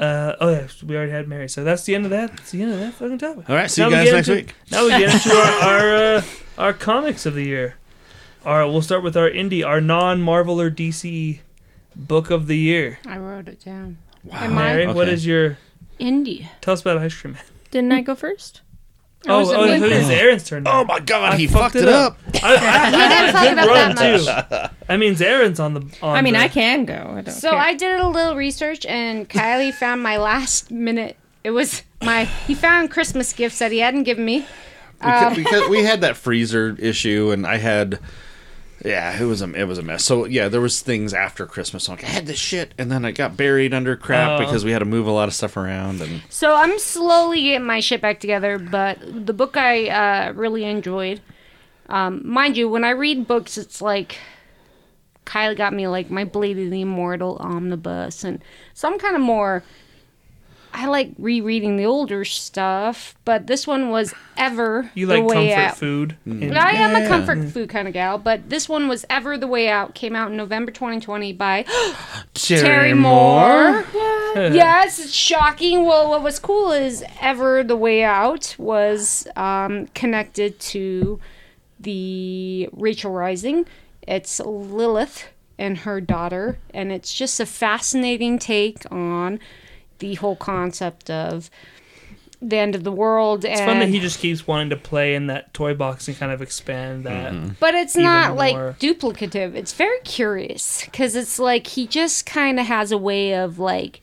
uh, 0.00 0.34
oh 0.40 0.50
yeah, 0.50 0.66
we 0.84 0.96
already 0.96 1.12
had 1.12 1.28
Mary. 1.28 1.48
So 1.48 1.64
that's 1.64 1.84
the 1.84 1.94
end 1.94 2.04
of 2.04 2.10
that. 2.10 2.30
That's 2.36 2.50
the 2.50 2.62
end 2.62 2.72
of 2.72 2.78
that 2.80 2.94
fucking 2.94 3.18
topic. 3.18 3.48
All 3.48 3.56
right, 3.56 3.70
see 3.70 3.82
Now 3.82 3.88
you 3.88 3.94
we 3.94 3.96
guys 3.98 4.04
get 4.06 4.14
next 4.14 4.28
into- 4.28 4.40
week. 4.42 4.54
Now 4.70 4.84
we 4.84 4.90
get 4.90 5.14
into 5.14 5.30
our 5.36 5.52
our, 5.62 5.94
uh, 6.16 6.22
our 6.58 6.72
comics 6.72 7.26
of 7.26 7.34
the 7.34 7.44
year. 7.44 7.76
All 8.44 8.54
right, 8.58 8.64
we'll 8.64 8.82
start 8.82 9.02
with 9.02 9.16
our 9.16 9.28
indie, 9.30 9.66
our 9.66 9.80
non-Marvel 9.80 10.60
or 10.60 10.70
DC 10.70 11.40
book 11.96 12.30
of 12.30 12.46
the 12.46 12.56
year. 12.58 12.98
I 13.06 13.18
wrote 13.18 13.48
it 13.48 13.64
down. 13.64 13.98
Wow. 14.22 14.48
Mary, 14.48 14.86
what 14.86 15.06
Okay. 15.08 15.12
is 15.12 15.26
your? 15.26 15.58
Indie. 15.98 16.46
Tell 16.60 16.74
us 16.74 16.82
about 16.82 16.98
Ice 16.98 17.14
Cream 17.18 17.34
Man. 17.34 17.42
Didn't 17.70 17.90
I 17.92 18.02
go 18.02 18.14
first? 18.14 18.60
Oh, 19.28 19.34
oh 19.34 19.38
was 19.40 19.50
it 19.50 19.56
oh, 19.56 19.64
me? 19.64 19.86
it 19.86 19.92
is 19.92 20.10
Aaron's 20.10 20.44
turn. 20.44 20.62
now. 20.62 20.80
Oh 20.80 20.84
my 20.84 21.00
god, 21.00 21.34
I 21.34 21.36
he 21.36 21.46
fucked 21.46 21.74
fucked, 21.74 21.76
it 21.76 21.82
it 21.84 21.88
up. 21.88 22.18
I, 22.42 22.54
I, 22.54 22.86
I, 22.86 23.08
didn't 23.08 23.32
fuck 23.32 23.44
it 23.44 23.58
up 23.58 23.66
that 23.66 23.96
good 23.96 24.28
run, 24.28 24.68
too. 24.70 24.76
That 24.86 24.96
means 24.98 25.20
Aaron's 25.20 25.60
on 25.60 25.74
the. 25.74 25.80
On 26.02 26.16
I 26.16 26.22
mean, 26.22 26.34
the, 26.34 26.40
I 26.40 26.48
can 26.48 26.84
go. 26.84 26.94
I 26.94 27.20
don't 27.22 27.30
So 27.30 27.50
care. 27.50 27.58
I 27.58 27.74
did 27.74 28.00
a 28.00 28.08
little 28.08 28.36
research, 28.36 28.86
and 28.86 29.28
Kylie 29.28 29.74
found 29.78 30.02
my 30.02 30.16
last 30.16 30.70
minute. 30.70 31.16
It 31.44 31.50
was 31.50 31.82
my. 32.02 32.24
He 32.24 32.54
found 32.54 32.90
Christmas 32.90 33.32
gifts 33.32 33.58
that 33.58 33.72
he 33.72 33.78
hadn't 33.78 34.04
given 34.04 34.24
me. 34.24 34.46
because, 34.98 35.22
um, 35.26 35.34
because 35.34 35.68
we 35.68 35.82
had 35.82 36.00
that 36.02 36.16
freezer 36.16 36.76
issue, 36.78 37.30
and 37.32 37.46
I 37.46 37.56
had 37.56 37.98
Yeah, 38.86 39.20
it 39.20 39.24
was 39.24 39.42
a 39.42 39.52
it 39.52 39.64
was 39.64 39.78
a 39.78 39.82
mess. 39.82 40.04
So 40.04 40.24
yeah, 40.26 40.48
there 40.48 40.60
was 40.60 40.80
things 40.80 41.12
after 41.12 41.44
Christmas. 41.44 41.88
Like 41.88 42.04
I 42.04 42.06
had 42.06 42.26
this 42.26 42.38
shit, 42.38 42.72
and 42.78 42.90
then 42.90 43.04
I 43.04 43.10
got 43.10 43.36
buried 43.36 43.74
under 43.74 43.96
crap 43.96 44.38
Oh. 44.40 44.44
because 44.44 44.64
we 44.64 44.70
had 44.70 44.78
to 44.78 44.84
move 44.84 45.06
a 45.06 45.10
lot 45.10 45.26
of 45.28 45.34
stuff 45.34 45.56
around. 45.56 46.00
And 46.00 46.22
So 46.28 46.54
I'm 46.54 46.78
slowly 46.78 47.42
getting 47.42 47.66
my 47.66 47.80
shit 47.80 48.00
back 48.00 48.20
together, 48.20 48.58
but 48.58 48.98
the 49.26 49.32
book 49.32 49.56
I 49.56 49.88
uh, 49.88 50.32
really 50.34 50.64
enjoyed. 50.64 51.20
Um, 51.88 52.22
mind 52.28 52.56
you, 52.56 52.68
when 52.68 52.84
I 52.84 52.90
read 52.90 53.26
books, 53.26 53.58
it's 53.58 53.80
like 53.82 54.18
Kylie 55.24 55.56
got 55.56 55.72
me 55.72 55.88
like 55.88 56.10
my 56.10 56.24
Blade 56.24 56.58
of 56.58 56.70
the 56.70 56.80
Immortal 56.82 57.36
omnibus, 57.40 58.22
and 58.24 58.40
so 58.74 58.88
I'm 58.90 58.98
kind 58.98 59.16
of 59.16 59.22
more. 59.22 59.62
I 60.78 60.88
like 60.88 61.12
rereading 61.18 61.78
the 61.78 61.86
older 61.86 62.22
stuff, 62.26 63.14
but 63.24 63.46
this 63.46 63.66
one 63.66 63.88
was 63.88 64.12
ever 64.36 64.90
You 64.94 65.06
the 65.06 65.14
like 65.20 65.24
way 65.24 65.48
comfort 65.48 65.62
out. 65.70 65.76
food. 65.78 66.16
and- 66.26 66.48
But 66.50 66.58
I 66.58 66.72
am 66.72 66.94
a 66.94 67.00
Yeah. 67.00 67.08
comfort 67.08 67.48
food 67.48 67.70
kind 67.70 67.88
of 67.88 67.94
gal, 67.94 68.18
but 68.18 68.50
this 68.50 68.68
one 68.68 68.86
was 68.86 69.06
ever 69.08 69.38
the 69.38 69.46
way 69.46 69.70
out. 69.70 69.94
Came 69.94 70.14
out 70.14 70.30
in 70.30 70.36
November 70.36 70.70
2020 70.70 71.32
by 71.32 71.64
Terry 72.34 72.92
Moore. 72.92 73.86
yes, 74.34 74.98
it's 74.98 75.14
shocking. 75.14 75.86
Well, 75.86 76.10
what 76.10 76.22
was 76.22 76.38
cool 76.38 76.72
is 76.72 77.02
Ever 77.22 77.64
the 77.64 77.76
Way 77.76 78.04
Out 78.04 78.54
was 78.58 79.26
um, 79.34 79.86
connected 79.94 80.60
to 80.60 81.18
the 81.80 82.68
Rachel 82.72 83.12
Rising. 83.12 83.64
It's 84.02 84.40
Lilith 84.40 85.28
and 85.58 85.78
her 85.78 86.02
daughter, 86.02 86.58
and 86.74 86.92
it's 86.92 87.14
just 87.14 87.40
a 87.40 87.46
fascinating 87.46 88.38
take 88.38 88.82
on 88.92 89.40
the 89.98 90.14
whole 90.14 90.36
concept 90.36 91.10
of 91.10 91.50
the 92.42 92.56
end 92.56 92.74
of 92.74 92.84
the 92.84 92.92
world. 92.92 93.44
It's 93.44 93.60
and 93.60 93.68
fun 93.68 93.78
that 93.80 93.88
he 93.88 94.00
just 94.00 94.18
keeps 94.18 94.46
wanting 94.46 94.70
to 94.70 94.76
play 94.76 95.14
in 95.14 95.26
that 95.28 95.52
toy 95.54 95.74
box 95.74 96.08
and 96.08 96.16
kind 96.16 96.32
of 96.32 96.42
expand 96.42 97.04
that. 97.04 97.32
Mm-hmm. 97.32 97.52
But 97.60 97.74
it's 97.74 97.96
even 97.96 98.04
not 98.04 98.36
like 98.36 98.54
duplicative. 98.78 99.54
It's 99.54 99.72
very 99.72 100.00
curious 100.00 100.84
because 100.84 101.16
it's 101.16 101.38
like 101.38 101.66
he 101.66 101.86
just 101.86 102.26
kind 102.26 102.60
of 102.60 102.66
has 102.66 102.92
a 102.92 102.98
way 102.98 103.34
of 103.34 103.58
like 103.58 104.00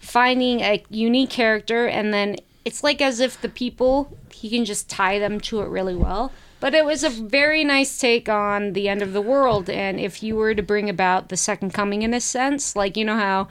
finding 0.00 0.60
a 0.60 0.82
unique 0.90 1.30
character 1.30 1.86
and 1.86 2.12
then 2.12 2.36
it's 2.64 2.82
like 2.82 3.00
as 3.00 3.20
if 3.20 3.40
the 3.40 3.48
people 3.48 4.16
he 4.32 4.50
can 4.50 4.64
just 4.64 4.88
tie 4.88 5.18
them 5.18 5.40
to 5.40 5.60
it 5.62 5.68
really 5.68 5.94
well. 5.94 6.32
But 6.60 6.74
it 6.74 6.84
was 6.84 7.02
a 7.02 7.10
very 7.10 7.64
nice 7.64 7.98
take 7.98 8.28
on 8.28 8.72
the 8.72 8.88
end 8.88 9.02
of 9.02 9.12
the 9.12 9.20
world 9.20 9.68
and 9.68 9.98
if 9.98 10.22
you 10.22 10.36
were 10.36 10.54
to 10.54 10.62
bring 10.62 10.88
about 10.88 11.28
the 11.28 11.36
second 11.36 11.74
coming 11.74 12.02
in 12.02 12.14
a 12.14 12.20
sense, 12.20 12.76
like 12.76 12.96
you 12.96 13.04
know 13.04 13.16
how 13.16 13.48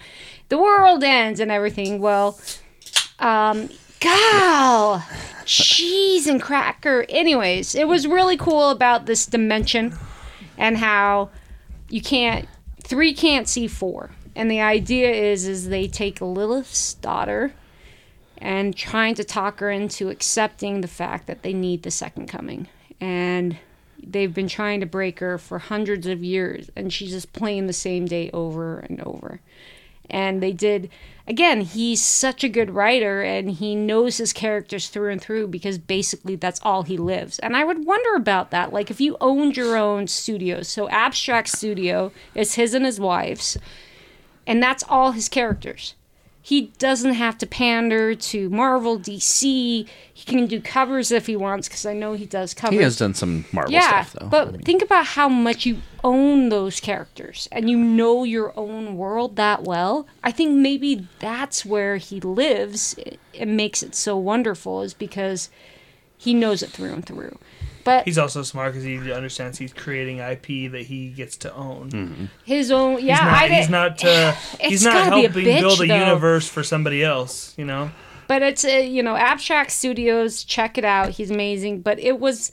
the 0.51 0.57
world 0.57 1.01
ends 1.01 1.39
and 1.39 1.49
everything, 1.49 1.99
well 1.99 2.37
um 3.19 3.69
gal 4.01 5.05
cheese 5.45 6.27
and 6.27 6.41
cracker. 6.41 7.05
Anyways 7.07 7.73
it 7.73 7.87
was 7.87 8.05
really 8.05 8.35
cool 8.35 8.69
about 8.69 9.05
this 9.05 9.25
dimension 9.25 9.97
and 10.57 10.77
how 10.77 11.29
you 11.89 12.01
can't 12.01 12.49
three 12.83 13.13
can't 13.13 13.47
see 13.47 13.65
four. 13.65 14.11
And 14.35 14.51
the 14.51 14.59
idea 14.59 15.09
is 15.09 15.47
is 15.47 15.69
they 15.69 15.87
take 15.87 16.19
lilith's 16.19 16.95
daughter 16.95 17.53
and 18.37 18.75
trying 18.75 19.15
to 19.15 19.23
talk 19.23 19.61
her 19.61 19.71
into 19.71 20.09
accepting 20.09 20.81
the 20.81 20.87
fact 20.89 21.27
that 21.27 21.43
they 21.43 21.53
need 21.53 21.83
the 21.83 21.91
second 21.91 22.27
coming. 22.27 22.67
And 22.99 23.57
they've 24.03 24.33
been 24.33 24.49
trying 24.49 24.81
to 24.81 24.85
break 24.85 25.19
her 25.19 25.37
for 25.37 25.59
hundreds 25.59 26.07
of 26.07 26.25
years 26.25 26.69
and 26.75 26.91
she's 26.91 27.11
just 27.11 27.31
playing 27.31 27.67
the 27.67 27.73
same 27.73 28.05
day 28.05 28.29
over 28.33 28.79
and 28.79 28.99
over 29.01 29.39
and 30.11 30.41
they 30.41 30.51
did 30.51 30.89
again 31.27 31.61
he's 31.61 32.03
such 32.03 32.43
a 32.43 32.49
good 32.49 32.69
writer 32.69 33.21
and 33.21 33.51
he 33.51 33.75
knows 33.75 34.17
his 34.17 34.33
characters 34.33 34.89
through 34.89 35.11
and 35.11 35.21
through 35.21 35.47
because 35.47 35.77
basically 35.77 36.35
that's 36.35 36.59
all 36.63 36.83
he 36.83 36.97
lives. 36.97 37.39
And 37.39 37.57
i 37.57 37.63
would 37.63 37.85
wonder 37.85 38.13
about 38.15 38.51
that. 38.51 38.71
Like 38.71 38.91
if 38.91 39.01
you 39.01 39.17
owned 39.19 39.57
your 39.57 39.75
own 39.77 40.07
studio 40.07 40.61
so 40.61 40.87
abstract 40.89 41.49
studio 41.49 42.11
is 42.35 42.55
his 42.55 42.73
and 42.73 42.85
his 42.85 42.99
wife's 42.99 43.57
and 44.45 44.61
that's 44.61 44.83
all 44.87 45.11
his 45.11 45.29
characters 45.29 45.95
he 46.41 46.73
doesn't 46.79 47.13
have 47.13 47.37
to 47.37 47.45
pander 47.45 48.15
to 48.15 48.49
marvel 48.49 48.99
dc 48.99 49.41
he 50.13 50.25
can 50.25 50.45
do 50.47 50.59
covers 50.59 51.11
if 51.11 51.27
he 51.27 51.35
wants 51.35 51.67
because 51.67 51.85
i 51.85 51.93
know 51.93 52.13
he 52.13 52.25
does 52.25 52.53
covers 52.53 52.77
he 52.77 52.83
has 52.83 52.97
done 52.97 53.13
some 53.13 53.45
Marvel 53.51 53.71
yeah, 53.71 54.03
stuff 54.03 54.13
though. 54.13 54.27
but 54.27 54.63
think 54.63 54.81
about 54.81 55.05
how 55.05 55.27
much 55.29 55.65
you 55.65 55.77
own 56.03 56.49
those 56.49 56.79
characters 56.79 57.47
and 57.51 57.69
you 57.69 57.77
know 57.77 58.23
your 58.23 58.57
own 58.57 58.97
world 58.97 59.35
that 59.35 59.63
well. 59.63 60.07
I 60.23 60.31
think 60.31 60.55
maybe 60.55 61.07
that's 61.19 61.65
where 61.65 61.97
he 61.97 62.19
lives. 62.19 62.95
It 63.33 63.47
makes 63.47 63.83
it 63.83 63.95
so 63.95 64.17
wonderful 64.17 64.81
is 64.81 64.93
because 64.93 65.49
he 66.17 66.33
knows 66.33 66.61
it 66.63 66.69
through 66.69 66.93
and 66.93 67.05
through. 67.05 67.37
But 67.83 68.05
He's 68.05 68.17
also 68.17 68.43
smart 68.43 68.73
because 68.73 68.83
he 68.83 69.11
understands 69.11 69.57
he's 69.57 69.73
creating 69.73 70.17
IP 70.19 70.71
that 70.71 70.83
he 70.87 71.09
gets 71.09 71.37
to 71.37 71.53
own. 71.53 72.29
his 72.45 72.71
own, 72.71 73.03
yeah, 73.03 73.15
He's 73.15 73.19
not. 73.21 73.33
I 73.33 73.47
did, 73.47 73.57
he's 73.57 73.69
not. 73.69 74.03
Uh, 74.05 74.35
It's 74.59 74.69
he's 74.69 74.83
not 74.85 74.93
gotta 74.93 75.15
be 75.15 75.25
a 75.25 75.29
helping 75.29 75.45
bitch, 75.45 75.59
build 75.61 75.81
a 75.81 75.87
though. 75.87 75.95
universe 75.97 76.47
for 76.47 76.63
somebody 76.63 77.03
else. 77.03 77.53
You 77.57 77.65
know. 77.65 77.91
but 78.27 78.41
it's 78.41 78.63
uh, 78.63 78.69
you 78.69 79.03
know 79.03 79.15
abstract 79.15 79.71
studios 79.71 80.43
check 80.45 80.77
it 80.77 80.85
out 80.85 81.09
he's 81.09 81.29
amazing 81.31 81.81
but 81.81 81.99
it 81.99 82.17
was 82.19 82.51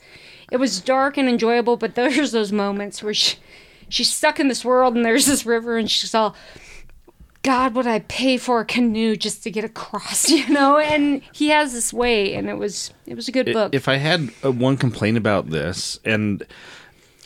it 0.51 0.57
was 0.57 0.81
dark 0.81 1.17
and 1.17 1.29
enjoyable 1.29 1.77
but 1.77 1.95
there's 1.97 2.33
those 2.33 2.51
moments 2.51 3.01
where 3.03 3.15
she, 3.15 3.37
she's 3.89 4.11
stuck 4.13 4.41
in 4.41 4.49
this 4.49 4.65
world 4.65 4.97
and 4.97 5.05
there's 5.05 5.27
this 5.27 5.47
river 5.47 5.77
and 5.79 5.89
she's 5.91 6.15
all 6.17 6.35
god 7.43 7.75
would 7.75 7.87
i 7.87 8.01
pay 8.01 8.37
for 8.37 8.61
a 8.61 8.65
canoe 8.65 9.17
just 9.17 9.43
to 9.43 9.51
get 9.51 9.65
across 9.65 10.29
you 10.31 10.49
know 10.49 10.79
and 10.79 11.23
he 11.33 11.49
has 11.49 11.73
this 11.73 11.93
way 11.93 12.35
and 12.35 12.49
it 12.49 12.59
was 12.59 12.93
it 13.07 13.15
was 13.15 13.29
a 13.29 13.33
good 13.33 13.53
book 13.53 13.75
if 13.79 13.89
I 13.89 13.97
had 13.97 14.31
uh, 14.45 14.53
one 14.53 14.77
complaint 14.77 15.17
about 15.17 15.51
this, 15.51 15.99
and 16.05 16.45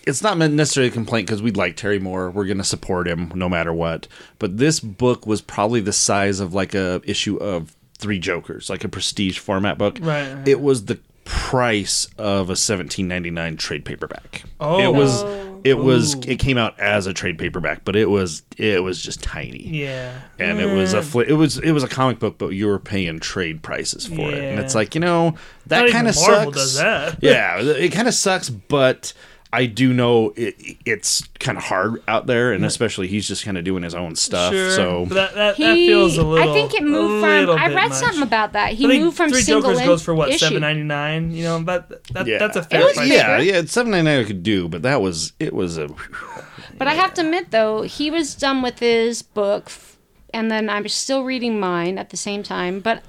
it's 0.07 0.23
not 0.23 0.39
necessarily 0.39 0.91
a 0.91 0.93
complaint 0.93 1.27
because 1.27 1.43
we 1.43 1.51
like 1.51 1.77
Terry 1.77 1.99
Moore, 1.99 2.31
we're 2.31 2.45
going 2.45 2.59
to 2.59 2.65
support 2.65 3.09
him 3.09 3.33
no 3.35 3.49
matter 3.49 3.73
what. 3.73 4.07
But 4.39 4.59
this 4.59 4.81
book 4.81 5.27
was 5.27 5.41
probably 5.41 5.81
the 5.81 5.93
size 5.93 6.41
of 6.41 6.55
like 6.55 6.75
a 6.75 7.01
issue 7.05 7.37
of 7.37 7.75
Three 7.99 8.19
Jokers, 8.19 8.69
like 8.69 8.85
a 8.85 8.89
prestige 8.89 9.39
format 9.39 9.79
book. 9.79 9.99
Right, 10.01 10.33
right. 10.33 10.49
It 10.49 10.61
was 10.61 10.87
the 10.87 11.01
price 11.25 12.07
of 12.19 12.51
a 12.51 12.55
17.99 12.55 13.59
trade 13.59 13.85
paperback. 13.85 14.45
Oh. 14.61 14.81
it 14.81 14.95
was. 14.95 15.25
It 15.65 15.79
was. 15.79 16.15
Ooh. 16.17 16.21
It 16.27 16.39
came 16.39 16.59
out 16.59 16.79
as 16.81 17.07
a 17.07 17.13
trade 17.13 17.39
paperback, 17.39 17.85
but 17.85 17.97
it 17.97 18.11
was. 18.11 18.43
It 18.57 18.83
was 18.83 19.03
just 19.03 19.23
tiny 19.23 19.63
Yeah. 19.69 20.21
and 20.39 20.61
it 20.61 20.75
was 20.75 20.93
a 20.93 21.03
fl- 21.03 21.21
it 21.21 21.33
was 21.33 21.59
it 21.59 21.73
was 21.73 21.83
a 21.83 21.89
comic 21.89 22.19
book, 22.19 22.37
but 22.39 22.49
you 22.49 22.67
were 22.67 22.79
paying 22.79 23.19
trade 23.21 23.63
prices 23.63 24.07
for 24.07 24.31
it, 24.31 24.39
and 24.43 24.61
it's 24.61 24.75
like 24.75 24.95
you 24.95 25.01
know 25.01 25.35
that 25.67 25.91
kind 25.91 26.09
of 26.09 26.15
sucks. 26.15 26.57
does 26.57 26.75
that. 26.77 27.19
yeah, 27.23 27.61
it 27.61 27.91
kind 27.93 28.09
of 28.09 28.15
sucks, 28.15 28.51
but 28.51 29.13
I 29.55 29.67
do 29.67 29.93
know 29.93 30.33
it, 30.35 30.57
it's 30.87 31.23
kind 31.39 31.59
of 31.59 31.65
hard 31.65 32.03
out 32.09 32.27
there, 32.27 32.55
and 32.55 32.65
especially 32.65 33.07
he's 33.09 33.29
just 33.29 33.45
kind 33.45 33.59
of 33.59 33.65
doing 33.65 33.83
his 33.83 33.95
own 33.95 34.17
stuff. 34.17 34.53
Sure. 34.55 34.71
So 34.71 35.05
But 35.07 35.15
that, 35.15 35.35
that, 35.35 35.57
he, 35.57 35.65
that 35.65 35.75
feels 35.75 36.17
a 36.17 36.23
little. 36.23 36.49
I 36.51 36.55
think 36.55 36.73
it 36.73 36.83
moved 36.83 37.19
a 37.19 37.21
from. 37.21 37.39
little 37.41 37.59
I 37.59 37.69
bit 37.69 37.75
read 37.77 37.89
much. 37.91 37.99
something 37.99 38.23
about 38.23 38.55
that. 38.55 38.73
He 38.73 38.87
I 38.87 38.89
think 38.89 39.05
moved 39.05 39.17
from 39.19 39.31
Three 39.31 39.43
single 39.43 39.63
Jokers 39.63 39.81
in- 39.81 39.87
goes 39.87 40.03
for 40.03 40.15
what 40.15 40.31
issue. 40.31 40.39
seven 40.39 40.61
ninety 40.63 40.83
nine. 40.85 41.33
You 41.33 41.45
know, 41.45 41.63
but 41.63 42.03
that 42.15 42.27
yeah, 42.27 42.39
that's 42.39 42.57
a 42.57 42.61
It 42.61 42.71
fair 42.71 42.85
was 42.85 42.95
price. 42.95 43.09
yeah, 43.11 43.39
cheaper. 43.39 43.53
yeah, 43.57 43.63
seven 43.67 43.91
ninety 43.93 44.05
nine 44.11 44.21
I 44.21 44.25
could 44.25 44.43
do, 44.43 44.69
but 44.69 44.83
that 44.83 45.03
was 45.03 45.33
it 45.39 45.53
was 45.53 45.77
a 45.77 45.89
But 46.79 46.89
I 46.89 46.95
have 46.95 47.13
to 47.15 47.21
admit, 47.21 47.51
though, 47.51 47.83
he 47.83 48.11
was 48.11 48.35
done 48.35 48.63
with 48.63 48.79
his 48.79 49.21
book, 49.23 49.65
f- 49.67 49.99
and 50.33 50.51
then 50.51 50.71
I'm 50.71 50.89
still 50.89 51.23
reading 51.25 51.61
mine 51.61 51.99
at 51.99 52.09
the 52.11 52.17
same 52.17 52.43
time. 52.43 52.81
But 52.81 53.03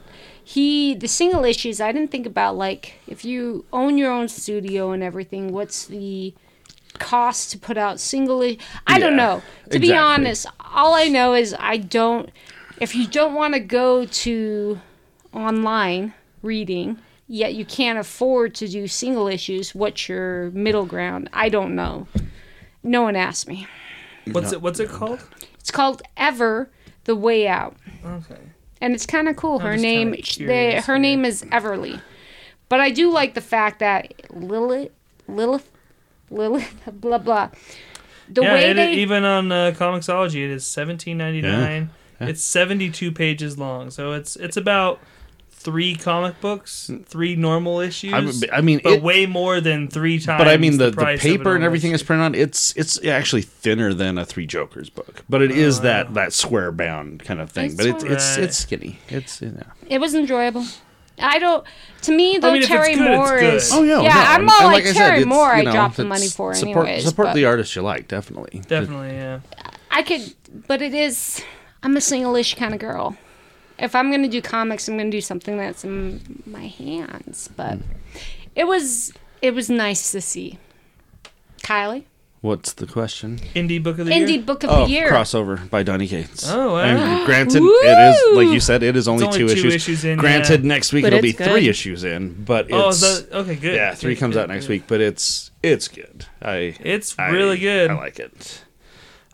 he, 0.43 0.93
the 0.95 1.07
single 1.07 1.43
issues, 1.45 1.79
I 1.81 1.91
didn't 1.91 2.11
think 2.11 2.25
about 2.25 2.55
like 2.57 2.95
if 3.07 3.23
you 3.25 3.65
own 3.73 3.97
your 3.97 4.11
own 4.11 4.27
studio 4.27 4.91
and 4.91 5.01
everything, 5.03 5.51
what's 5.51 5.85
the 5.85 6.33
cost 6.99 7.51
to 7.51 7.57
put 7.57 7.77
out 7.77 7.99
single? 7.99 8.41
I- 8.43 8.57
I 8.87 8.99
don't 8.99 9.15
know. 9.15 9.41
To 9.71 9.79
be 9.79 9.87
honest, 9.95 10.45
all 10.73 10.93
I 10.93 11.07
know 11.07 11.33
is 11.33 11.55
I 11.59 11.77
don't. 11.77 12.29
If 12.79 12.95
you 12.95 13.07
don't 13.07 13.33
want 13.33 13.53
to 13.53 13.59
go 13.59 14.05
to 14.05 14.79
online 15.33 16.13
reading. 16.41 16.97
Yet 17.25 17.55
you 17.55 17.63
can't 17.65 17.97
afford 17.97 18.53
to 18.55 18.67
do 18.67 18.85
single 18.87 19.27
issues. 19.27 19.73
What's 19.73 20.07
your 20.09 20.51
middle 20.51 20.85
ground? 20.85 21.29
I 21.33 21.47
don't 21.49 21.73
know. 21.73 22.05
No 22.83 23.01
one 23.03 23.15
asked 23.15 23.47
me. 23.47 23.65
What's 24.31 24.51
it? 24.51 24.61
What's 24.61 24.79
it 24.81 24.89
called? 24.89 25.25
It's 25.57 25.71
called 25.71 26.01
Ever 26.17 26.69
the 27.05 27.15
Way 27.15 27.47
Out, 27.47 27.75
Okay. 28.05 28.39
And 28.83 28.93
it's 28.93 29.05
kind 29.05 29.29
of 29.29 29.37
cool. 29.37 29.59
Her 29.59 29.77
name, 29.77 30.13
kinda 30.13 30.45
the, 30.45 30.81
her 30.81 30.93
here. 30.93 30.99
name 30.99 31.23
is 31.23 31.41
Everly, 31.43 32.01
but 32.67 32.81
I 32.81 32.91
do 32.91 33.09
like 33.09 33.33
the 33.33 33.41
fact 33.41 33.79
that 33.79 34.13
Lilith, 34.29 34.91
Lilith, 35.27 35.71
Lilith, 36.29 36.75
blah 36.91 37.17
blah. 37.17 37.49
The 38.29 38.41
yeah, 38.41 38.53
way 38.53 38.71
it, 38.71 38.73
they, 38.73 38.93
even 38.95 39.23
on 39.23 39.51
uh, 39.51 39.73
Comixology, 39.75 40.43
it 40.43 40.51
is 40.51 40.65
seventeen 40.65 41.17
ninety 41.17 41.41
nine. 41.41 41.91
It's 42.19 42.43
seventy 42.43 42.89
two 42.89 43.11
pages 43.11 43.57
long, 43.57 43.89
so 43.89 44.11
it's 44.11 44.35
it's 44.35 44.57
about 44.57 44.99
three 45.63 45.95
comic 45.95 46.39
books, 46.41 46.91
three 47.05 47.35
normal 47.35 47.79
issues. 47.79 48.43
I, 48.43 48.57
I 48.57 48.61
mean, 48.61 48.81
but 48.83 48.93
it, 48.93 49.01
way 49.01 49.25
more 49.25 49.61
than 49.61 49.87
three 49.87 50.19
times. 50.19 50.39
but 50.39 50.47
I 50.47 50.57
mean 50.57 50.77
the, 50.77 50.91
the, 50.91 50.97
price 50.97 51.23
of 51.23 51.25
a 51.31 51.37
paper 51.37 51.55
and 51.55 51.63
everything 51.63 51.91
issue. 51.91 51.95
is 51.95 52.03
printed 52.03 52.25
on. 52.25 52.35
It's 52.35 52.75
it's 52.75 53.03
actually 53.05 53.43
thinner 53.43 53.93
than 53.93 54.17
a 54.17 54.25
Three 54.25 54.45
Jokers 54.45 54.89
book, 54.89 55.23
but 55.29 55.41
it 55.41 55.51
Oh, 55.51 55.55
is 55.55 55.81
that 55.81 56.13
that 56.15 56.33
square 56.33 56.71
bound 56.71 57.23
kind 57.23 57.39
of 57.39 57.51
thing. 57.51 57.65
It's 57.67 57.75
but 57.75 57.85
it's 57.85 58.03
it's 58.03 58.37
Right. 58.37 58.43
it's 58.43 58.57
skinny. 58.57 58.99
It's 59.07 59.41
you 59.41 59.51
know. 59.51 59.63
it 59.87 59.99
was 59.99 60.15
enjoyable. 60.15 60.65
I 61.19 61.39
don't. 61.39 61.63
To 62.03 62.15
me, 62.15 62.37
though, 62.39 62.53
mean, 62.53 62.63
Terry 62.63 62.95
good, 62.95 63.17
Moore 63.17 63.37
is. 63.37 63.71
Oh 63.71 63.83
yeah, 63.83 63.97
oh, 63.97 64.01
yeah. 64.01 64.13
no, 64.13 64.19
I'm 64.19 64.49
all 64.49 64.61
and 64.61 64.67
like, 64.73 64.83
I 64.83 64.87
said, 64.87 64.93
Terry 64.93 65.19
it's, 65.19 65.27
Moore. 65.27 65.53
you 65.53 65.59
I 65.59 65.61
know, 65.61 65.71
dropped 65.71 65.97
the 65.97 66.05
money 66.05 66.27
for, 66.27 66.53
support, 66.55 66.87
anyways. 66.87 67.05
Support 67.05 67.27
but 67.29 67.33
the 67.35 67.45
artist 67.45 67.75
you 67.75 67.81
like, 67.83 68.07
definitely. 68.07 68.61
Definitely, 68.67 69.09
yeah. 69.09 69.41
I 69.91 70.01
could, 70.01 70.33
but 70.67 70.81
it 70.81 70.93
is. 70.93 71.43
I'm 71.83 71.95
a 71.97 72.01
single-ish 72.01 72.55
kind 72.55 72.73
of 72.73 72.79
girl. 72.79 73.17
If 73.79 73.95
I'm 73.95 74.11
gonna 74.11 74.27
do 74.27 74.41
comics, 74.41 74.87
I'm 74.87 74.97
gonna 74.97 75.09
do 75.09 75.21
something 75.21 75.57
that's 75.57 75.83
in 75.83 76.41
my 76.45 76.67
hands. 76.67 77.49
But 77.55 77.79
mm. 77.79 77.83
it 78.55 78.65
was 78.65 79.11
it 79.41 79.53
was 79.53 79.69
nice 79.69 80.11
to 80.11 80.21
see. 80.21 80.57
Kylie, 81.63 82.03
What's 82.43 82.73
the 82.73 82.85
question? 82.85 83.39
Indie 83.55 83.81
book 83.81 83.99
of 83.99 84.05
the 84.05 84.13
year. 84.13 84.27
Indie. 84.27 84.45
Book 84.45 84.63
of 84.65 84.69
Oh, 84.69 84.83
the 84.83 84.91
Year. 84.91 85.09
crossover 85.09 85.69
by 85.69 85.81
Donny 85.81 86.09
Cates. 86.09 86.45
Oh, 86.51 86.73
wow. 86.73 86.79
And 86.79 87.25
granted, 87.25 87.61
it 87.63 87.97
is 87.97 88.35
like 88.35 88.49
you 88.53 88.59
said, 88.59 88.83
it 88.83 88.97
is 88.97 89.07
only, 89.07 89.23
only 89.23 89.37
two, 89.37 89.47
two 89.47 89.53
issues. 89.53 89.75
issues 89.75 90.03
in, 90.03 90.19
Granted, 90.19 90.61
yeah. 90.61 90.67
next 90.67 90.91
week 90.91 91.03
But 91.05 91.13
it'll 91.13 91.21
be 91.23 91.31
good. 91.31 91.49
three 91.49 91.69
issues 91.69 92.03
in, 92.03 92.43
but 92.43 92.67
Oh, 92.69 92.89
it's 92.89 93.01
is 93.01 93.29
that, 93.29 93.37
okay, 93.37 93.55
good. 93.55 93.75
yeah, 93.75 93.95
three 93.95 94.15
Good, 94.15 94.19
comes 94.19 94.35
good, 94.35 94.41
out 94.41 94.49
next 94.49 94.65
good. 94.67 94.73
week, 94.73 94.83
but 94.87 94.99
it's 94.99 95.51
it's 95.63 95.87
good. 95.87 96.25
I 96.41 96.75
It's 96.81 97.15
I- 97.17 97.29
really 97.29 97.59
good. 97.59 97.89
I 97.89 97.93
like 97.93 98.19
it. 98.19 98.65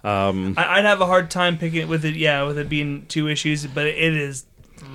Um, 0.04 0.56
I, 0.58 0.80
I'd 0.80 0.86
have 0.86 1.02
a 1.02 1.06
hard 1.06 1.30
time 1.30 1.58
picking 1.58 1.82
it 1.82 1.88
with 1.88 2.06
it. 2.06 2.16
Yeah, 2.16 2.44
with 2.44 2.58
it 2.58 2.70
being 2.70 3.06
two 3.08 3.28
issues, 3.28 3.66
but 3.66 3.86
it 3.86 3.98
is 3.98 4.46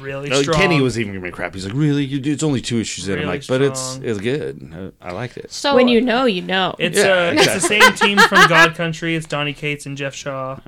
really 0.01 0.31
no, 0.31 0.43
strong. 0.43 0.59
Kenny 0.59 0.81
was 0.81 0.99
even 0.99 1.13
giving 1.13 1.25
me 1.25 1.31
crap. 1.31 1.55
He's 1.55 1.67
like, 1.67 1.75
"Really? 1.75 2.05
You 2.05 2.21
it's 2.33 2.43
only 2.43 2.61
two 2.61 2.81
issues 2.81 3.09
in." 3.09 3.15
I'm 3.15 3.21
Really 3.21 3.39
like, 3.39 3.47
"But 3.47 3.63
it's 3.63 3.97
it's 4.03 4.21
good. 4.21 4.93
I, 5.03 5.09
I 5.09 5.13
liked 5.13 5.37
it." 5.37 5.51
So 5.53 5.75
when 5.75 5.89
you 5.89 6.01
know, 6.01 6.25
you 6.25 6.43
know. 6.43 6.75
It's 6.79 6.99
Yeah, 6.99 7.05
uh, 7.05 7.35
it's 7.37 7.55
the 7.55 7.61
same 7.61 7.93
team 7.95 8.19
from 8.19 8.49
God 8.49 8.75
Country. 8.75 9.15
It's 9.15 9.27
Donny 9.27 9.53
Cates 9.53 9.87
and 9.87 9.97
Geoff 9.97 10.15
Shaw. 10.15 10.59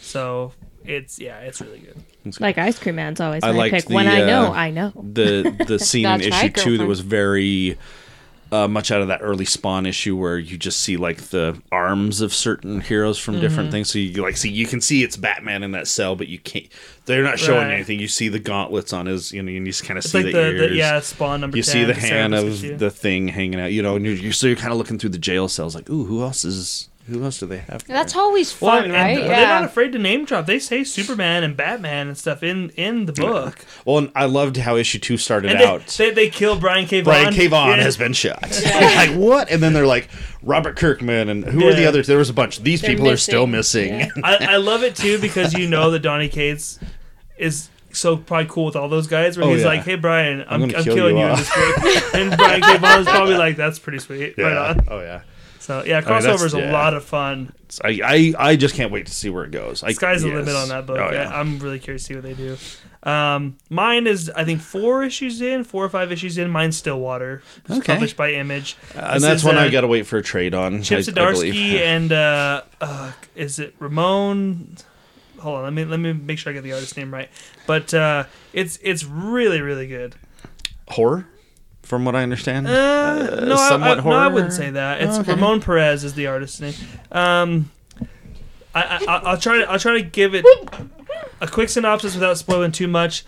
So 0.00 0.52
it's 0.84 1.18
yeah, 1.18 1.38
it's 1.40 1.60
really 1.60 1.80
good. 1.80 2.40
like 2.40 2.58
Ice 2.58 2.78
Cream 2.78 2.96
Man's 2.96 3.20
always 3.20 3.42
I 3.42 3.52
my 3.52 3.58
liked 3.58 3.74
pick. 3.74 3.84
the, 3.86 3.94
when 3.94 4.08
I 4.08 4.24
know, 4.24 4.46
uh, 4.46 4.50
I 4.52 4.70
know. 4.70 4.92
the 4.94 5.64
the 5.66 5.78
scene 5.78 6.06
in 6.06 6.20
issue 6.20 6.50
two 6.50 6.78
that 6.78 6.86
was 6.86 7.00
very 7.00 7.78
uh, 8.50 8.66
much 8.68 8.90
out 8.90 9.00
of 9.02 9.08
that 9.08 9.20
early 9.22 9.44
Spawn 9.44 9.84
issue 9.86 10.16
where 10.16 10.38
you 10.38 10.56
just 10.56 10.80
see 10.80 10.96
like 10.96 11.18
the 11.30 11.60
arms 11.70 12.20
of 12.20 12.32
certain 12.32 12.80
heroes 12.80 13.18
from 13.18 13.34
Mm-hmm. 13.34 13.42
different 13.42 13.70
things. 13.70 13.90
So 13.90 13.98
you 13.98 14.22
like 14.22 14.36
see 14.36 14.48
you 14.50 14.66
can 14.66 14.80
see 14.80 15.02
it's 15.02 15.16
Batman 15.16 15.62
in 15.62 15.72
that 15.72 15.86
cell, 15.86 16.16
but 16.16 16.28
you 16.28 16.38
can't. 16.38 16.66
They're 17.04 17.22
not 17.24 17.38
showing 17.38 17.66
Right. 17.68 17.74
anything. 17.74 18.00
You 18.00 18.08
see 18.08 18.28
the 18.28 18.38
gauntlets 18.38 18.92
on 18.92 19.06
his, 19.06 19.32
you 19.32 19.42
know, 19.42 19.50
you 19.50 19.64
just 19.64 19.84
kind 19.84 19.96
of 19.98 20.04
see 20.04 20.18
like 20.22 20.26
the, 20.26 20.32
the, 20.32 20.46
ears. 20.48 20.70
the 20.70 20.76
yeah 20.76 21.00
Spawn 21.00 21.40
number. 21.40 21.56
you 21.56 21.62
10, 21.62 21.72
see 21.72 21.84
the 21.84 21.94
hand 21.94 22.34
of 22.34 22.60
the 22.78 22.90
thing 22.90 23.28
hanging 23.28 23.60
out, 23.60 23.72
you 23.72 23.82
know, 23.82 23.96
and 23.96 24.04
you're, 24.04 24.14
you're 24.14 24.32
so 24.32 24.46
you're 24.46 24.56
kind 24.56 24.72
of 24.72 24.78
looking 24.78 24.98
through 24.98 25.10
the 25.10 25.18
jail 25.18 25.48
cells, 25.48 25.74
like, 25.74 25.88
ooh, 25.90 26.04
who 26.04 26.22
else 26.22 26.44
is 26.44 26.87
who 27.08 27.24
else 27.24 27.38
do 27.40 27.46
they 27.46 27.58
have? 27.58 27.84
that's 27.86 28.12
there? 28.12 28.22
always 28.22 28.60
Well, 28.60 28.70
fun, 28.76 28.84
and 28.84 28.92
right? 28.92 29.16
they're 29.18 29.46
not 29.48 29.64
afraid 29.64 29.92
to 29.92 29.98
name 29.98 30.24
drop. 30.24 30.46
They 30.46 30.58
say 30.58 30.84
Superman 30.84 31.42
and 31.42 31.56
Batman 31.56 32.08
and 32.08 32.16
stuff 32.16 32.42
in 32.42 32.70
in 32.70 33.06
the 33.06 33.12
book. 33.12 33.64
Well, 33.84 33.98
and 33.98 34.12
I 34.14 34.26
loved 34.26 34.56
how 34.58 34.76
issue 34.76 34.98
two 34.98 35.16
started 35.16 35.50
And 35.52 35.60
out. 35.62 35.86
they, 35.88 36.10
they 36.10 36.28
kill 36.30 36.58
Brian 36.58 36.86
K. 36.86 37.00
Vaughan. 37.00 37.22
Brian 37.22 37.34
K. 37.34 37.46
Vaughan 37.46 37.78
Yeah. 37.78 37.84
has 37.84 37.96
been 37.96 38.12
shot. 38.12 38.42
like 38.74 39.10
what? 39.16 39.50
And 39.50 39.62
then 39.62 39.72
they're 39.72 39.86
like 39.86 40.08
Robert 40.42 40.76
Kirkman 40.76 41.28
and 41.28 41.44
who 41.44 41.66
are 41.66 41.74
the 41.74 41.82
Yeah. 41.82 41.88
others? 41.88 42.06
There 42.06 42.18
was 42.18 42.30
a 42.30 42.34
bunch. 42.34 42.62
These 42.62 42.82
They're 42.82 42.90
people 42.90 43.08
are 43.08 43.16
still 43.16 43.46
missing. 43.46 43.96
missing. 43.98 44.12
Yeah. 44.16 44.22
I, 44.24 44.54
I 44.54 44.56
love 44.56 44.82
it 44.84 44.94
too 44.96 45.18
because 45.18 45.54
you 45.54 45.66
know 45.68 45.90
that 45.90 46.00
Donny 46.00 46.28
Cates 46.28 46.78
is 47.36 47.68
so 47.90 48.16
probably 48.18 48.46
cool 48.50 48.66
with 48.66 48.76
all 48.76 48.88
those 48.88 49.06
guys. 49.06 49.38
Where 49.38 49.46
Oh, 49.46 49.52
he's 49.52 49.62
yeah. 49.62 49.68
like, 49.68 49.80
"Hey 49.84 49.94
Brian, 49.96 50.42
I'm, 50.42 50.62
I'm, 50.62 50.68
gonna 50.68 50.84
kill 50.84 50.94
killing 50.94 51.16
you 51.16 51.22
you, 51.22 51.26
in 51.26 51.30
all." 51.30 51.36
this 51.36 51.50
group," 51.52 52.14
and 52.14 52.36
Brian 52.36 52.60
K. 52.60 52.76
Vaughan's 52.78 53.06
probably 53.08 53.36
like, 53.36 53.56
"That's 53.56 53.78
pretty 53.78 53.98
sweet." 53.98 54.34
Right 54.36 54.56
on. 54.56 54.84
Oh 54.88 55.00
yeah. 55.00 55.22
So 55.68 55.84
yeah, 55.84 56.00
crossover 56.00 56.46
is 56.46 56.54
a 56.54 56.60
yeah. 56.60 56.72
lot 56.72 56.94
of 56.94 57.04
fun. 57.04 57.52
I, 57.84 58.00
I 58.02 58.34
I 58.38 58.56
just 58.56 58.74
can't 58.74 58.90
wait 58.90 59.04
to 59.04 59.12
see 59.12 59.28
where 59.28 59.44
it 59.44 59.50
goes. 59.50 59.82
I, 59.82 59.92
Sky's 59.92 60.22
the 60.22 60.28
yes. 60.28 60.36
limit 60.38 60.54
on 60.54 60.70
that 60.70 60.86
book. 60.86 60.96
Oh, 60.98 61.12
yeah. 61.12 61.24
yeah. 61.24 61.38
I'm 61.38 61.58
really 61.58 61.78
curious 61.78 62.04
to 62.04 62.06
see 62.06 62.14
what 62.14 62.22
they 62.22 62.32
do. 62.32 62.56
Um, 63.02 63.58
mine 63.68 64.06
is 64.06 64.30
I 64.34 64.46
think 64.46 64.62
four 64.62 65.04
issues 65.04 65.42
in, 65.42 65.64
four 65.64 65.84
or 65.84 65.90
five 65.90 66.10
issues 66.10 66.38
in. 66.38 66.48
Mine's 66.48 66.78
Stillwater, 66.78 67.42
Okay. 67.68 67.92
published 67.92 68.16
by 68.16 68.32
Image, 68.32 68.78
and 68.94 69.22
that's 69.22 69.44
one 69.44 69.58
uh, 69.58 69.60
I 69.60 69.68
got 69.68 69.82
to 69.82 69.88
wait 69.88 70.06
for 70.06 70.16
a 70.16 70.22
trade 70.22 70.54
on. 70.54 70.80
Chip 70.82 70.96
I- 70.96 71.00
I 71.00 71.02
Zdarsky 71.02 71.74
and 71.80 72.12
uh, 72.12 72.62
uh, 72.80 73.12
is 73.36 73.58
it 73.58 73.74
Ramon? 73.78 74.78
Hold 75.40 75.56
on, 75.58 75.64
let 75.64 75.72
me 75.74 75.84
let 75.84 76.00
me 76.00 76.14
make 76.14 76.38
sure 76.38 76.50
I 76.50 76.54
get 76.54 76.64
the 76.64 76.72
artist 76.72 76.96
name 76.96 77.12
right. 77.12 77.28
But 77.66 77.92
uh, 77.92 78.24
it's 78.54 78.78
it's 78.82 79.04
really 79.04 79.60
really 79.60 79.86
good. 79.86 80.14
horror, 80.88 81.26
from 81.88 82.04
what 82.04 82.14
I 82.14 82.22
understand. 82.22 82.68
Uh, 82.68 83.44
no, 83.46 83.54
I, 83.54 83.68
somewhat 83.70 83.98
I, 84.00 84.02
no, 84.04 84.10
I 84.10 84.28
wouldn't 84.28 84.52
say 84.52 84.70
that. 84.70 85.00
It's 85.00 85.18
Okay. 85.18 85.32
Ramon 85.32 85.60
Perez 85.62 86.04
is 86.04 86.12
the 86.14 86.26
artist's 86.26 86.60
name. 86.60 86.74
Um, 87.10 87.70
I, 88.74 88.82
I 88.82 89.04
I- 89.08 89.22
I'll 89.30 89.38
try 89.38 89.58
to 89.58 89.70
I'll 89.70 89.78
try 89.78 89.94
to 89.94 90.02
give 90.02 90.34
it 90.34 90.44
a 91.40 91.46
quick 91.48 91.70
synopsis 91.70 92.14
without 92.14 92.36
spoiling 92.36 92.72
too 92.72 92.88
much. 92.88 93.24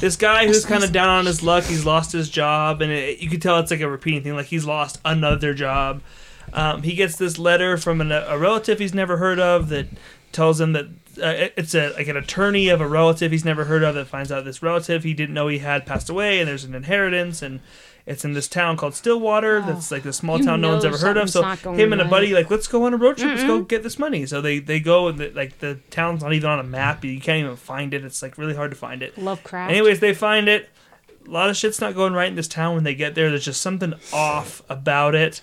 This 0.00 0.16
guy 0.16 0.46
who's 0.46 0.64
kind 0.64 0.82
of 0.82 0.90
down 0.92 1.08
on 1.08 1.26
his 1.26 1.42
luck, 1.42 1.64
he's 1.64 1.84
lost 1.84 2.10
his 2.12 2.28
job, 2.28 2.82
and 2.82 2.90
it, 2.90 3.20
you 3.20 3.28
can 3.30 3.38
tell 3.40 3.58
it's 3.60 3.70
like 3.70 3.80
a 3.80 3.88
repeating 3.88 4.22
thing. 4.22 4.34
Like 4.34 4.46
he's 4.46 4.64
lost 4.64 4.98
another 5.04 5.54
job. 5.54 6.02
Um, 6.52 6.82
he 6.82 6.94
gets 6.94 7.16
this 7.16 7.38
letter 7.38 7.76
from 7.76 8.00
an, 8.00 8.10
a 8.12 8.36
relative 8.36 8.78
he's 8.78 8.92
never 8.94 9.16
heard 9.16 9.38
of 9.38 9.68
that 9.68 9.86
tells 10.32 10.60
him 10.60 10.72
that 10.72 10.86
uh, 11.22 11.48
it's 11.56 11.74
a 11.74 11.90
like 11.90 12.08
an 12.08 12.16
attorney 12.16 12.68
of 12.68 12.80
a 12.80 12.86
relative 12.86 13.30
he's 13.32 13.44
never 13.44 13.64
heard 13.64 13.82
of 13.82 13.94
that 13.94 14.06
finds 14.06 14.32
out 14.32 14.44
this 14.44 14.62
relative 14.62 15.04
he 15.04 15.14
didn't 15.14 15.34
know 15.34 15.48
he 15.48 15.58
had 15.58 15.86
passed 15.86 16.10
away, 16.10 16.40
and 16.40 16.48
there's 16.48 16.64
an 16.64 16.74
inheritance, 16.74 17.42
and 17.42 17.60
it's 18.04 18.24
in 18.24 18.32
this 18.32 18.48
town 18.48 18.76
called 18.76 18.94
Stillwater. 18.94 19.60
That's 19.60 19.90
like 19.90 20.02
the 20.02 20.12
small 20.12 20.38
town 20.38 20.60
no 20.60 20.70
one's 20.70 20.84
ever 20.84 20.98
heard 20.98 21.16
of. 21.16 21.30
So 21.30 21.40
something's 21.40 21.60
not 21.60 21.64
going 21.64 21.78
him 21.78 21.92
and 21.92 22.02
a 22.02 22.04
buddy 22.06 22.32
like 22.32 22.50
let's 22.50 22.66
go 22.66 22.84
on 22.84 22.94
a 22.94 22.96
road 22.96 23.16
trip. 23.18 23.30
Let's 23.30 23.44
go 23.44 23.62
get 23.62 23.82
this 23.82 23.98
money. 23.98 24.26
So 24.26 24.40
they 24.40 24.58
they 24.58 24.80
go 24.80 25.08
and 25.08 25.18
the, 25.18 25.30
like 25.30 25.58
the 25.60 25.78
town's 25.90 26.22
not 26.22 26.32
even 26.32 26.50
on 26.50 26.58
a 26.58 26.64
map. 26.64 27.04
You 27.04 27.20
can't 27.20 27.44
even 27.44 27.56
find 27.56 27.94
it. 27.94 28.04
It's 28.04 28.20
like 28.22 28.38
really 28.38 28.54
hard 28.54 28.72
to 28.72 28.76
find 28.76 29.02
it. 29.02 29.16
Lovecraft. 29.16 29.70
Anyways, 29.70 30.00
they 30.00 30.14
find 30.14 30.48
it. 30.48 30.68
A 31.26 31.30
lot 31.30 31.48
of 31.48 31.56
shit's 31.56 31.80
not 31.80 31.94
going 31.94 32.14
right 32.14 32.28
in 32.28 32.34
this 32.34 32.48
town 32.48 32.74
when 32.74 32.82
they 32.82 32.96
get 32.96 33.14
there. 33.14 33.30
There's 33.30 33.44
just 33.44 33.60
something 33.60 33.94
off 34.12 34.62
about 34.68 35.14
it. 35.14 35.40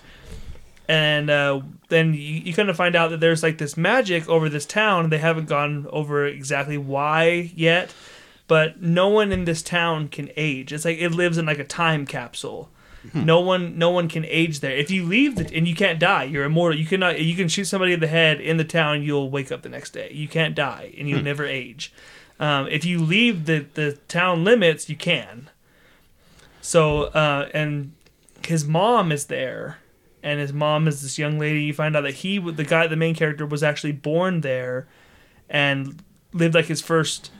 And 0.90 1.30
uh, 1.30 1.60
then 1.88 2.14
you, 2.14 2.42
you 2.46 2.52
kind 2.52 2.68
of 2.68 2.76
find 2.76 2.96
out 2.96 3.10
that 3.10 3.20
there's 3.20 3.44
like 3.44 3.58
this 3.58 3.76
magic 3.76 4.28
over 4.28 4.48
this 4.48 4.66
town. 4.66 5.10
They 5.10 5.18
haven't 5.18 5.48
gone 5.48 5.86
over 5.90 6.26
exactly 6.26 6.78
why 6.78 7.52
yet, 7.54 7.94
but 8.48 8.82
no 8.82 9.06
one 9.08 9.30
in 9.30 9.44
this 9.44 9.62
town 9.62 10.08
can 10.08 10.30
age. 10.36 10.72
It's 10.72 10.84
like 10.84 10.98
it 10.98 11.10
lives 11.10 11.38
in 11.38 11.46
like 11.46 11.60
a 11.60 11.64
time 11.64 12.06
capsule. 12.06 12.70
No 13.14 13.40
one, 13.40 13.78
no 13.78 13.90
one 13.90 14.08
can 14.08 14.24
age 14.24 14.58
there. 14.60 14.76
If 14.76 14.90
you 14.90 15.04
leave 15.04 15.36
the, 15.36 15.56
and 15.56 15.68
you 15.68 15.76
can't 15.76 16.00
die, 16.00 16.24
you're 16.24 16.44
immortal. 16.44 16.78
You 16.78 16.86
cannot. 16.86 17.20
You 17.20 17.36
can 17.36 17.48
shoot 17.48 17.66
somebody 17.66 17.92
in 17.92 18.00
the 18.00 18.08
head 18.08 18.40
in 18.40 18.56
the 18.56 18.64
town. 18.64 19.04
You'll 19.04 19.30
wake 19.30 19.52
up 19.52 19.62
the 19.62 19.68
next 19.68 19.92
day. 19.92 20.10
You 20.12 20.28
can't 20.28 20.56
die, 20.56 20.92
and 20.98 21.08
you'll 21.08 21.22
never 21.22 21.46
age. 21.46 21.92
Um, 22.40 22.66
if 22.68 22.84
you 22.84 22.98
leave 22.98 23.46
the, 23.46 23.66
the 23.74 23.92
town 24.08 24.44
limits, 24.44 24.88
you 24.90 24.96
can. 24.96 25.50
So, 26.60 27.04
uh, 27.04 27.48
and 27.54 27.92
his 28.44 28.66
mom 28.66 29.12
is 29.12 29.26
there, 29.26 29.78
and 30.22 30.40
his 30.40 30.52
mom 30.52 30.86
is 30.88 31.02
this 31.02 31.18
young 31.18 31.38
lady. 31.38 31.62
You 31.62 31.72
find 31.74 31.96
out 31.96 32.02
that 32.02 32.14
he, 32.14 32.38
the 32.38 32.64
guy, 32.64 32.86
the 32.86 32.96
main 32.96 33.14
character, 33.14 33.46
was 33.46 33.62
actually 33.62 33.92
born 33.92 34.40
there, 34.42 34.86
and 35.48 36.02
lived 36.32 36.54
like 36.54 36.66
his 36.66 36.80
first, 36.80 37.30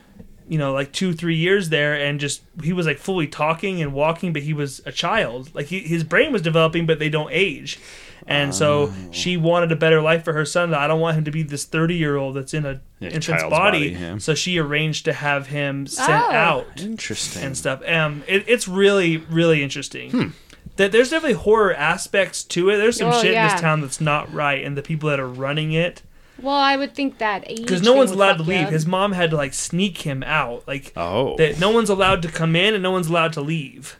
you 0.48 0.58
know, 0.58 0.72
like 0.72 0.92
two 0.92 1.12
three 1.12 1.36
years 1.36 1.68
there, 1.68 1.94
and 1.94 2.18
just 2.20 2.42
he 2.62 2.72
was 2.72 2.86
like 2.86 2.98
fully 2.98 3.26
talking 3.26 3.80
and 3.80 3.92
walking, 3.92 4.32
but 4.32 4.42
he 4.42 4.52
was 4.52 4.80
a 4.86 4.92
child. 4.92 5.54
Like 5.54 5.66
he, 5.66 5.80
his 5.80 6.04
brain 6.04 6.32
was 6.32 6.42
developing, 6.42 6.86
but 6.86 6.98
they 6.98 7.08
don't 7.08 7.30
age. 7.32 7.78
And 8.26 8.54
so 8.54 8.92
she 9.10 9.36
wanted 9.38 9.72
a 9.72 9.76
better 9.76 10.00
life 10.00 10.24
for 10.24 10.34
her 10.34 10.44
son. 10.44 10.72
I 10.74 10.86
don't 10.86 11.00
want 11.00 11.16
him 11.16 11.24
to 11.24 11.30
be 11.30 11.42
this 11.42 11.64
thirty 11.64 11.94
year 11.96 12.16
old 12.16 12.36
that's 12.36 12.52
in 12.54 12.66
a 12.66 12.80
Yeah, 13.00 13.08
infant's 13.08 13.42
body. 13.44 13.50
body, 13.50 13.88
yeah. 13.90 14.18
So 14.18 14.34
she 14.34 14.58
arranged 14.58 15.06
to 15.06 15.12
have 15.14 15.46
him 15.48 15.86
sent 15.86 16.10
Oh. 16.10 16.30
out 16.30 16.66
Interesting. 16.80 17.42
and 17.42 17.56
stuff. 17.56 17.82
Um, 17.88 18.22
it, 18.28 18.44
it's 18.46 18.68
really, 18.68 19.16
really 19.16 19.62
interesting. 19.64 20.10
Hmm. 20.10 20.28
That 20.76 20.92
there's 20.92 21.10
definitely 21.10 21.36
horror 21.38 21.74
aspects 21.74 22.42
to 22.44 22.70
it. 22.70 22.76
There's 22.78 22.96
some 22.96 23.12
Oh, 23.12 23.20
shit 23.22 23.34
in 23.34 23.42
this 23.42 23.60
town 23.60 23.80
that's 23.82 24.00
not 24.00 24.32
right, 24.32 24.64
and 24.64 24.76
the 24.76 24.82
people 24.82 25.10
that 25.10 25.20
are 25.20 25.28
running 25.28 25.72
it, 25.72 26.02
well, 26.40 26.56
I 26.56 26.74
would 26.76 26.94
think 26.94 27.18
that 27.18 27.46
because 27.46 27.82
no 27.82 27.92
one's 27.92 28.10
allowed 28.12 28.38
to 28.38 28.42
leave. 28.44 28.68
His 28.70 28.86
mom 28.86 29.12
had 29.12 29.28
to 29.30 29.36
like 29.36 29.52
sneak 29.52 29.98
him 29.98 30.22
out. 30.22 30.66
Like 30.66 30.92
Oh. 30.96 31.36
that, 31.36 31.60
no 31.60 31.68
one's 31.70 31.90
allowed 31.90 32.22
to 32.22 32.28
come 32.28 32.56
in, 32.56 32.72
and 32.72 32.82
no 32.82 32.90
one's 32.92 33.08
allowed 33.08 33.34
to 33.34 33.42
leave. 33.42 33.98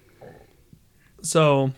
So, 1.22 1.72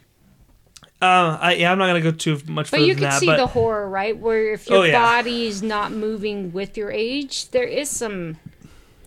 uh, 1.01 1.37
I 1.41 1.55
yeah, 1.55 1.73
I'm 1.73 1.79
not 1.79 1.89
gonna 1.89 2.01
go 2.01 2.13
too 2.13 2.35
much 2.35 2.43
further. 2.45 2.55
But 2.55 2.67
further 2.71 2.85
you 2.87 2.95
than 2.95 3.03
can 3.03 3.11
that. 3.11 3.19
see 3.21 3.27
but 3.27 3.37
the 3.39 3.47
horror, 3.49 3.89
right? 3.89 4.17
Where 4.17 4.53
if 4.53 4.69
your 4.69 4.79
Oh, 4.79 4.83
yeah. 4.85 5.01
body's 5.03 5.63
not 5.63 5.91
moving 5.91 6.53
with 6.53 6.77
your 6.77 6.93
age, 6.93 7.51
there 7.51 7.65
is 7.65 7.91
some. 7.91 8.37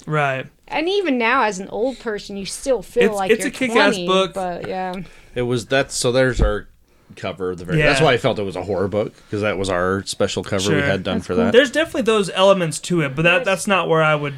right, 0.06 0.46
And 0.68 0.90
even 0.90 1.18
now, 1.18 1.44
as 1.44 1.60
an 1.60 1.70
old 1.70 2.00
person, 2.00 2.36
you 2.38 2.46
still 2.46 2.82
feel 2.82 3.04
It's- 3.04 3.18
like 3.18 3.32
it's 3.32 3.40
you're 3.40 3.48
a 3.48 3.52
kick-ass 3.52 3.94
20, 3.96 4.08
book. 4.08 4.34
But 4.34 4.68
yeah, 4.68 4.94
It 5.36 5.44
was 5.44 5.66
that's 5.68 5.94
so. 5.96 6.12
There's 6.12 6.42
our 6.42 6.68
cover. 7.16 7.56
The 7.56 7.66
very. 7.66 7.78
That's 7.82 8.02
why 8.02 8.14
I 8.14 8.18
felt 8.18 8.40
it 8.40 8.44
was 8.44 8.56
a 8.56 8.64
horror 8.64 8.88
book 8.88 9.14
because 9.16 9.42
that 9.42 9.58
was 9.58 9.70
our 9.70 10.04
special 10.06 10.44
cover 10.44 10.72
we 10.76 10.82
had 10.82 11.04
done 11.04 11.18
That's 11.18 11.28
for 11.28 11.34
cool. 11.36 11.44
that. 11.46 11.52
there's 11.54 11.72
definitely 11.72 12.04
those 12.04 12.30
elements 12.32 12.80
to 12.82 13.02
it, 13.02 13.16
but 13.16 13.24
that 13.24 13.46
that's 13.46 13.68
not 13.68 13.88
where 13.90 14.02
I 14.04 14.16
would. 14.16 14.36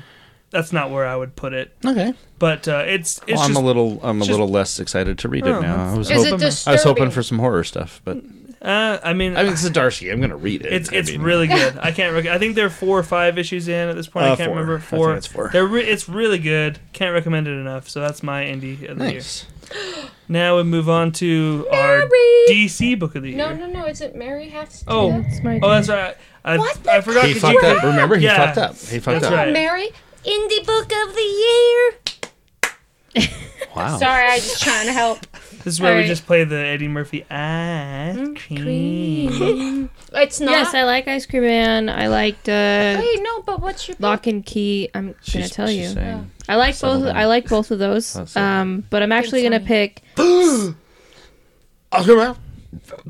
That's 0.50 0.72
not 0.72 0.92
where 0.92 1.06
I 1.06 1.16
would 1.16 1.36
put 1.36 1.54
it. 1.54 1.76
Okay. 1.86 2.14
But 2.40 2.68
uh, 2.68 2.84
it's 2.88 3.20
it's 3.28 3.38
Well, 3.38 3.42
I'm 3.42 3.56
a 3.56 3.62
little. 3.62 4.00
I'm 4.04 4.18
a 4.18 4.20
just- 4.22 4.32
little 4.32 4.48
less 4.50 4.80
excited 4.80 5.20
to 5.20 5.30
read 5.30 5.46
Oh, 5.48 5.60
it 5.60 5.62
now. 5.62 5.94
I 5.94 5.98
was 5.98 6.10
hoping. 6.10 6.42
I 6.42 6.72
was 6.72 6.84
hoping 6.84 7.12
for 7.12 7.22
some 7.24 7.40
horror 7.40 7.64
stuff, 7.64 8.02
but 8.06 8.18
Uh, 8.62 8.98
I 9.04 9.14
mean, 9.14 9.38
I 9.38 9.44
mean, 9.44 9.54
it's 9.54 9.64
a 9.66 9.70
Zdarsky. 9.70 10.12
I'm 10.12 10.20
gonna 10.20 10.36
read 10.38 10.66
it. 10.66 10.74
It's 10.74 10.92
I 10.92 10.96
it's 10.96 11.12
mean, 11.12 11.22
really 11.22 11.48
good. 11.48 11.78
I 11.78 11.92
can't. 11.92 12.14
Rec- 12.16 12.26
I 12.26 12.38
think 12.40 12.56
there 12.56 12.66
are 12.66 12.70
four 12.72 12.98
or 12.98 13.04
five 13.04 13.38
issues 13.38 13.68
in 13.68 13.88
at 13.90 13.96
this 13.96 14.08
point. 14.08 14.26
I 14.26 14.30
Uh, 14.30 14.36
can't 14.36 14.48
four. 14.50 14.56
remember. 14.56 14.76
I 14.78 14.80
think 14.80 14.90
Four. 14.90 15.16
it's 15.16 15.28
four. 15.28 15.50
They're 15.54 15.68
re- 15.68 15.84
it's 15.86 16.10
really 16.10 16.40
good. 16.40 16.80
Can't 16.94 17.14
recommend 17.14 17.48
it 17.48 17.52
enough. 17.52 17.88
So 17.90 18.00
that's 18.02 18.24
my 18.24 18.44
indie 18.46 18.90
of 18.90 18.98
the 18.98 19.04
nice. 19.06 19.44
year. 19.44 19.54
Now 20.28 20.58
we 20.58 20.64
move 20.64 20.90
on 20.90 21.12
to 21.14 21.68
our 21.72 22.08
DC 22.50 22.98
book 23.00 23.16
of 23.16 23.24
the 23.24 23.30
year. 23.30 23.38
No, 23.38 23.54
no, 23.56 23.66
no. 23.68 23.86
Is 23.86 24.02
it 24.02 24.16
Mary 24.16 24.50
has 24.50 24.80
to? 24.82 24.86
Oh, 24.90 25.22
That's 25.22 25.42
my 25.44 25.60
oh, 25.64 25.70
that's 25.70 25.90
right. 25.90 26.16
I, 26.44 26.58
What 26.58 26.84
the 26.84 26.92
I 26.94 27.02
forgot. 27.02 27.26
He 27.26 27.34
'cause 27.34 27.42
fucked 27.42 27.62
you 27.62 27.68
up. 27.70 27.84
Remember, 27.84 28.16
he 28.18 28.26
Yeah. 28.26 28.46
fucked 28.46 28.58
up. 28.58 28.76
He 28.78 29.00
fucked 29.00 29.22
That's 29.22 29.26
up. 29.26 29.34
right. 29.34 29.52
Mary, 29.54 29.90
indie 30.26 30.66
book 30.66 30.92
of 30.92 31.16
the 31.16 31.22
year. 33.16 33.28
Wow. 33.76 33.98
Sorry, 33.98 34.26
I 34.32 34.36
was 34.36 34.44
just 34.48 34.64
trying 34.64 34.88
to 34.88 34.94
help. 34.94 35.20
This 35.68 35.74
is 35.74 35.82
where 35.82 35.92
we 35.92 35.96
Alright. 35.98 36.08
just 36.08 36.26
play 36.26 36.46
the 36.46 36.56
Eddie 36.56 36.88
Murphy 36.88 37.26
ice 37.30 38.16
cream. 38.48 39.90
It's 40.14 40.40
not. 40.40 40.52
Yes, 40.52 40.74
I 40.74 40.84
like 40.84 41.10
Ice 41.10 41.26
Cream 41.26 41.44
Man. 41.44 41.90
I 41.90 42.08
liked 42.08 42.48
uh, 42.48 42.96
Wait, 42.98 43.22
no, 43.22 43.42
but 43.42 43.60
what's 43.62 43.86
your? 43.86 43.98
Locke 44.00 44.28
and 44.28 44.46
Key. 44.46 44.90
I'm 44.96 45.08
gonna 45.08 45.16
She's- 45.22 45.50
tell 45.50 45.68
she's 45.68 45.90
you. 45.90 45.90
saying- 45.90 46.32
I 46.48 46.56
like 46.56 46.80
both. 46.80 47.04
I 47.04 47.26
like 47.26 47.50
both 47.50 47.70
of 47.72 47.80
those. 47.80 48.16
Oh, 48.16 48.24
some 48.24 48.42
of 48.44 48.50
Um, 48.62 48.84
but 48.90 49.04
I'm 49.04 49.12
actually 49.12 49.44
gonna 49.44 49.60
tell 49.60 49.68
pick. 49.68 50.04
Oscar 51.92 52.16
man. 52.16 52.36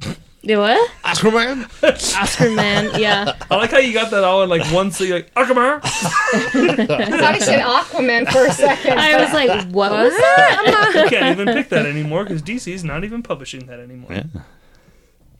The 0.47 0.55
what? 0.55 0.91
Oscar 1.03 1.29
man. 1.29 1.67
Oscar 1.83 2.49
Man. 2.51 2.97
Yeah. 2.97 3.33
I 3.51 3.57
like 3.57 3.69
how 3.69 3.79
you 3.79 3.91
got 3.91 4.11
that 4.11 4.23
all 4.23 4.43
in 4.43 4.49
like 4.49 4.65
one. 4.71 4.91
So 4.91 5.03
you're 5.03 5.17
like 5.17 5.33
Akamar. 5.33 5.81
I 5.83 6.85
thought 6.85 7.21
I 7.35 7.39
said 7.39 7.59
Aquaman 7.59 8.31
for 8.31 8.45
a 8.45 8.53
second. 8.53 8.97
I 8.97 9.21
was 9.21 9.33
like, 9.33 9.69
what 9.73 9.91
was 9.91 10.13
that? 10.13 10.93
You 11.03 11.09
can't 11.09 11.37
even 11.37 11.53
pick 11.53 11.67
that 11.69 11.85
anymore 11.85 12.23
because 12.23 12.41
DC's 12.41 12.85
not 12.85 13.03
even 13.03 13.23
publishing 13.23 13.65
that 13.65 13.81
anymore. 13.81 14.13
Yeah. 14.13 14.23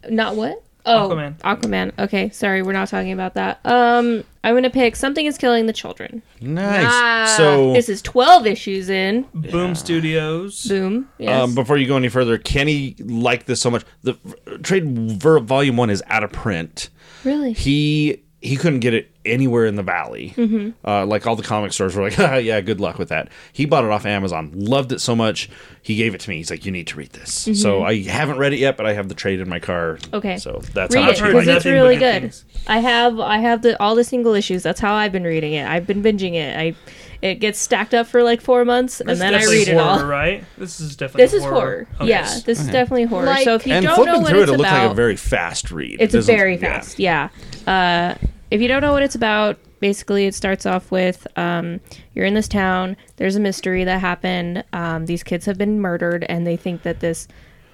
Not 0.09 0.35
what? 0.35 0.61
Oh, 0.87 1.09
Aquaman. 1.09 1.37
Aquaman. 1.39 1.91
Okay, 1.99 2.29
sorry, 2.29 2.61
we're 2.63 2.71
not 2.73 2.87
talking 2.87 3.11
about 3.11 3.33
that. 3.35 3.59
Um, 3.65 4.23
I'm 4.43 4.55
gonna 4.55 4.69
pick 4.69 4.95
something 4.95 5.25
is 5.25 5.37
killing 5.37 5.65
the 5.65 5.73
children. 5.73 6.21
Nice. 6.41 6.85
Ah. 6.87 7.33
So, 7.37 7.73
This 7.73 7.89
is 7.89 8.01
12 8.01 8.47
issues 8.47 8.89
in. 8.89 9.25
Boom 9.33 9.75
Studios. 9.75 10.65
Boom. 10.67 11.09
Yes. 11.17 11.41
um, 11.43 11.53
before 11.55 11.77
you 11.77 11.87
go 11.87 11.97
any 11.97 12.07
further, 12.09 12.37
Kenny 12.37 12.95
liked 12.99 13.45
this 13.47 13.59
so 13.61 13.69
much. 13.69 13.83
The 14.03 14.17
trade 14.63 14.85
ver- 15.21 15.39
volume 15.39 15.75
one 15.77 15.89
is 15.89 16.01
out 16.07 16.23
of 16.23 16.31
print. 16.31 16.89
really? 17.23 17.51
He 17.53 18.23
he 18.47 18.55
couldn't 18.57 18.79
get 18.79 18.93
it 18.93 19.11
anywhere 19.25 19.65
in 19.65 19.75
the 19.75 19.83
valley. 19.83 20.33
Mm-hmm. 20.37 20.69
Uh, 20.87 21.05
like 21.05 21.27
all 21.27 21.35
the 21.35 21.43
comic 21.43 21.73
stores 21.73 21.95
were 21.95 22.03
like, 22.03 22.17
ah, 22.17 22.35
yeah, 22.37 22.61
good 22.61 22.79
luck 22.79 22.97
with 22.97 23.09
that. 23.09 23.29
He 23.53 23.65
bought 23.65 23.83
it 23.83 23.91
off 23.91 24.05
Amazon, 24.05 24.51
loved 24.55 24.91
it 24.91 24.99
so 25.01 25.15
much, 25.15 25.49
he 25.81 25.95
gave 25.95 26.15
it 26.15 26.21
to 26.21 26.29
me. 26.29 26.37
He's 26.37 26.49
like, 26.49 26.65
you 26.65 26.71
need 26.71 26.87
to 26.87 26.95
read 26.95 27.11
this. 27.11 27.49
So 27.61 27.83
I 27.83 28.01
haven't 28.03 28.37
read 28.37 28.53
it 28.53 28.59
yet, 28.59 28.77
but 28.77 28.85
I 28.85 28.93
have 28.93 29.09
the 29.09 29.15
trade 29.15 29.39
in 29.39 29.49
my 29.49 29.59
car. 29.59 29.97
Mm-hmm. 29.97 30.15
Okay. 30.15 30.37
So 30.37 30.61
that's 30.73 30.95
Read 30.95 31.03
how 31.03 31.09
it 31.11 31.21
because 31.33 31.47
it's 31.47 31.65
really 31.65 31.95
good 31.97 31.99
good. 31.99 32.21
things. 32.21 32.45
I 32.67 32.79
have 32.79 33.19
I 33.19 33.37
have 33.39 33.61
the 33.61 33.79
all 33.81 33.95
the 33.95 34.03
single 34.03 34.33
issues. 34.33 34.63
That's 34.63 34.79
how 34.79 34.93
I've 34.95 35.11
been 35.11 35.23
reading 35.23 35.53
it. 35.53 35.67
I've 35.67 35.85
been 35.87 36.01
binging 36.01 36.33
it. 36.35 36.57
I 36.57 36.75
it 37.21 37.35
gets 37.35 37.57
stacked 37.59 37.93
up 37.95 38.05
for 38.07 38.21
like 38.23 38.41
four 38.41 38.63
months 38.63 38.99
and 39.01 39.09
This 39.09 39.19
then 39.19 39.33
I 39.33 39.37
definitely 39.39 39.57
read 39.59 39.67
it 39.69 39.77
all. 39.77 40.05
Right? 40.05 40.43
This 40.57 40.79
is 40.79 40.95
definitely. 40.95 41.23
This 41.23 41.33
is 41.33 41.43
horror. 41.43 41.87
Okay. 41.95 42.09
Yeah, 42.09 42.23
this 42.45 42.59
is 42.59 42.67
definitely 42.67 43.05
horror. 43.05 43.25
Like- 43.25 43.43
so 43.43 43.55
if 43.55 43.65
you 43.65 43.73
And 43.73 43.83
don't 43.85 43.97
know 43.97 44.03
flipping 44.03 44.21
what 44.21 44.29
through 44.29 44.41
it's 44.43 44.51
it, 44.51 44.53
it 44.53 44.57
looked 44.57 44.71
like 44.71 44.91
a 44.91 44.93
very 44.93 45.15
fast 45.15 45.71
read. 45.71 45.99
It's 45.99 46.13
It 46.13 46.17
doesn't- 46.17 46.35
very 46.35 46.55
yeah. 46.55 46.59
fast. 46.61 46.99
Yeah. 46.99 47.29
Uh, 47.65 48.15
if 48.51 48.61
you 48.61 48.67
don't 48.67 48.81
know 48.81 48.93
what 48.93 49.03
it's 49.03 49.15
about, 49.15 49.57
basically 49.79 50.25
it 50.25 50.33
starts 50.35 50.65
off 50.65 50.89
with 50.91 51.27
um, 51.37 51.79
you're 52.13 52.25
in 52.25 52.33
this 52.33 52.47
town. 52.47 52.95
There's 53.17 53.35
a 53.35 53.39
mystery 53.39 53.83
that 53.83 53.99
happened. 53.99 54.63
Um, 54.73 55.05
these 55.05 55.23
kids 55.23 55.45
have 55.45 55.57
been 55.57 55.79
murdered, 55.79 56.25
and 56.29 56.45
they 56.47 56.55
think 56.57 56.83
that 56.83 56.99
this 56.99 57.27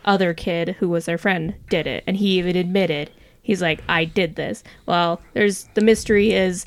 other 0.06 0.34
kid 0.34 0.76
who 0.80 0.90
was 0.90 1.06
their 1.06 1.18
friend 1.18 1.56
did 1.70 1.88
it, 1.88 2.04
and 2.08 2.18
he 2.18 2.38
even 2.40 2.56
admitted. 2.56 3.10
He's 3.42 3.62
like, 3.62 3.84
I 3.90 4.06
did 4.06 4.36
this. 4.36 4.64
Well, 4.86 5.22
there's 5.34 5.66
the 5.74 5.82
mystery 5.82 6.32
is 6.34 6.66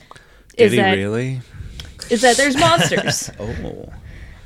Did 0.57 0.65
is 0.67 0.73
he 0.73 0.79
that 0.79 0.93
really? 0.95 1.41
is 2.11 2.21
that 2.23 2.37
there's 2.37 2.57
monsters. 2.57 3.31
Oh, 3.41 3.89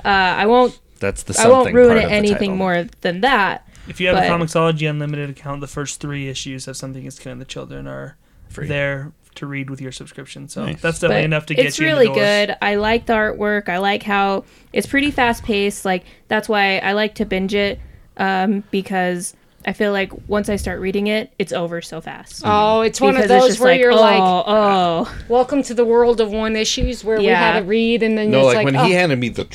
uh, 0.04 0.08
I 0.08 0.46
won't 0.46 0.78
that's 0.98 1.24
the 1.24 1.38
I 1.40 1.48
won't 1.48 1.74
ruin 1.74 1.98
part 1.98 2.10
it 2.10 2.10
anything 2.12 2.50
title. 2.52 2.56
more 2.56 2.84
than 3.02 3.20
that. 3.22 3.66
If 3.88 4.00
you 4.00 4.06
have 4.08 4.16
But- 4.16 4.26
a 4.26 4.30
Comixology 4.30 4.88
Unlimited 4.88 5.28
account, 5.30 5.60
the 5.60 5.66
first 5.66 6.00
three 6.00 6.28
issues 6.28 6.66
of 6.68 6.76
Something 6.76 7.04
Is 7.04 7.18
Killing 7.18 7.38
the 7.38 7.44
Children 7.44 7.86
are 7.86 8.16
Free. 8.48 8.66
there 8.68 9.12
to 9.36 9.46
read 9.46 9.70
with 9.70 9.80
your 9.80 9.92
subscription. 9.92 10.48
So 10.48 10.64
Nice. 10.66 10.80
that's 10.80 10.98
definitely 10.98 11.22
but 11.22 11.24
enough 11.24 11.46
to 11.46 11.54
get 11.54 11.66
it's 11.66 11.78
you. 11.78 11.86
really 11.86 12.08
the 12.08 12.14
good 12.14 12.56
i 12.60 12.74
like 12.74 13.06
the 13.06 13.12
artwork 13.12 13.68
i 13.68 13.78
like 13.78 14.02
how 14.02 14.44
it's 14.72 14.86
pretty 14.86 15.10
fast 15.10 15.44
paced 15.44 15.84
like 15.84 16.04
that's 16.28 16.48
why 16.48 16.78
i 16.78 16.92
like 16.92 17.14
to 17.14 17.24
binge 17.24 17.54
it 17.54 17.78
um, 18.16 18.64
because 18.72 19.34
i 19.66 19.72
feel 19.72 19.92
like 19.92 20.10
once 20.28 20.48
i 20.48 20.56
start 20.56 20.80
reading 20.80 21.06
it 21.06 21.32
it's 21.38 21.52
over 21.52 21.80
so 21.80 22.00
fast 22.00 22.42
Oh, 22.44 22.80
it's 22.80 23.00
one 23.00 23.10
of 23.16 23.22
Because 23.22 23.30
it's 23.30 23.40
those 23.42 23.48
just 23.50 23.60
where 23.60 23.74
you're 23.74 23.92
oh, 23.92 23.96
like, 24.00 24.44
oh 24.46 25.16
"Welcome 25.28 25.62
to 25.64 25.74
the 25.74 25.84
world 25.84 26.20
of 26.20 26.32
one 26.32 26.56
issues," 26.56 27.04
where 27.04 27.18
we 27.18 27.26
Yeah. 27.26 27.52
had 27.52 27.60
to 27.60 27.64
read, 27.64 28.02
and 28.02 28.18
then 28.18 28.30
No, 28.30 28.40
it's 28.40 28.46
like, 28.46 28.56
like, 28.56 28.64
when 28.64 28.76
oh, 28.76 28.84
he 28.84 28.92
handed 28.92 29.18
me 29.18 29.28
the. 29.28 29.46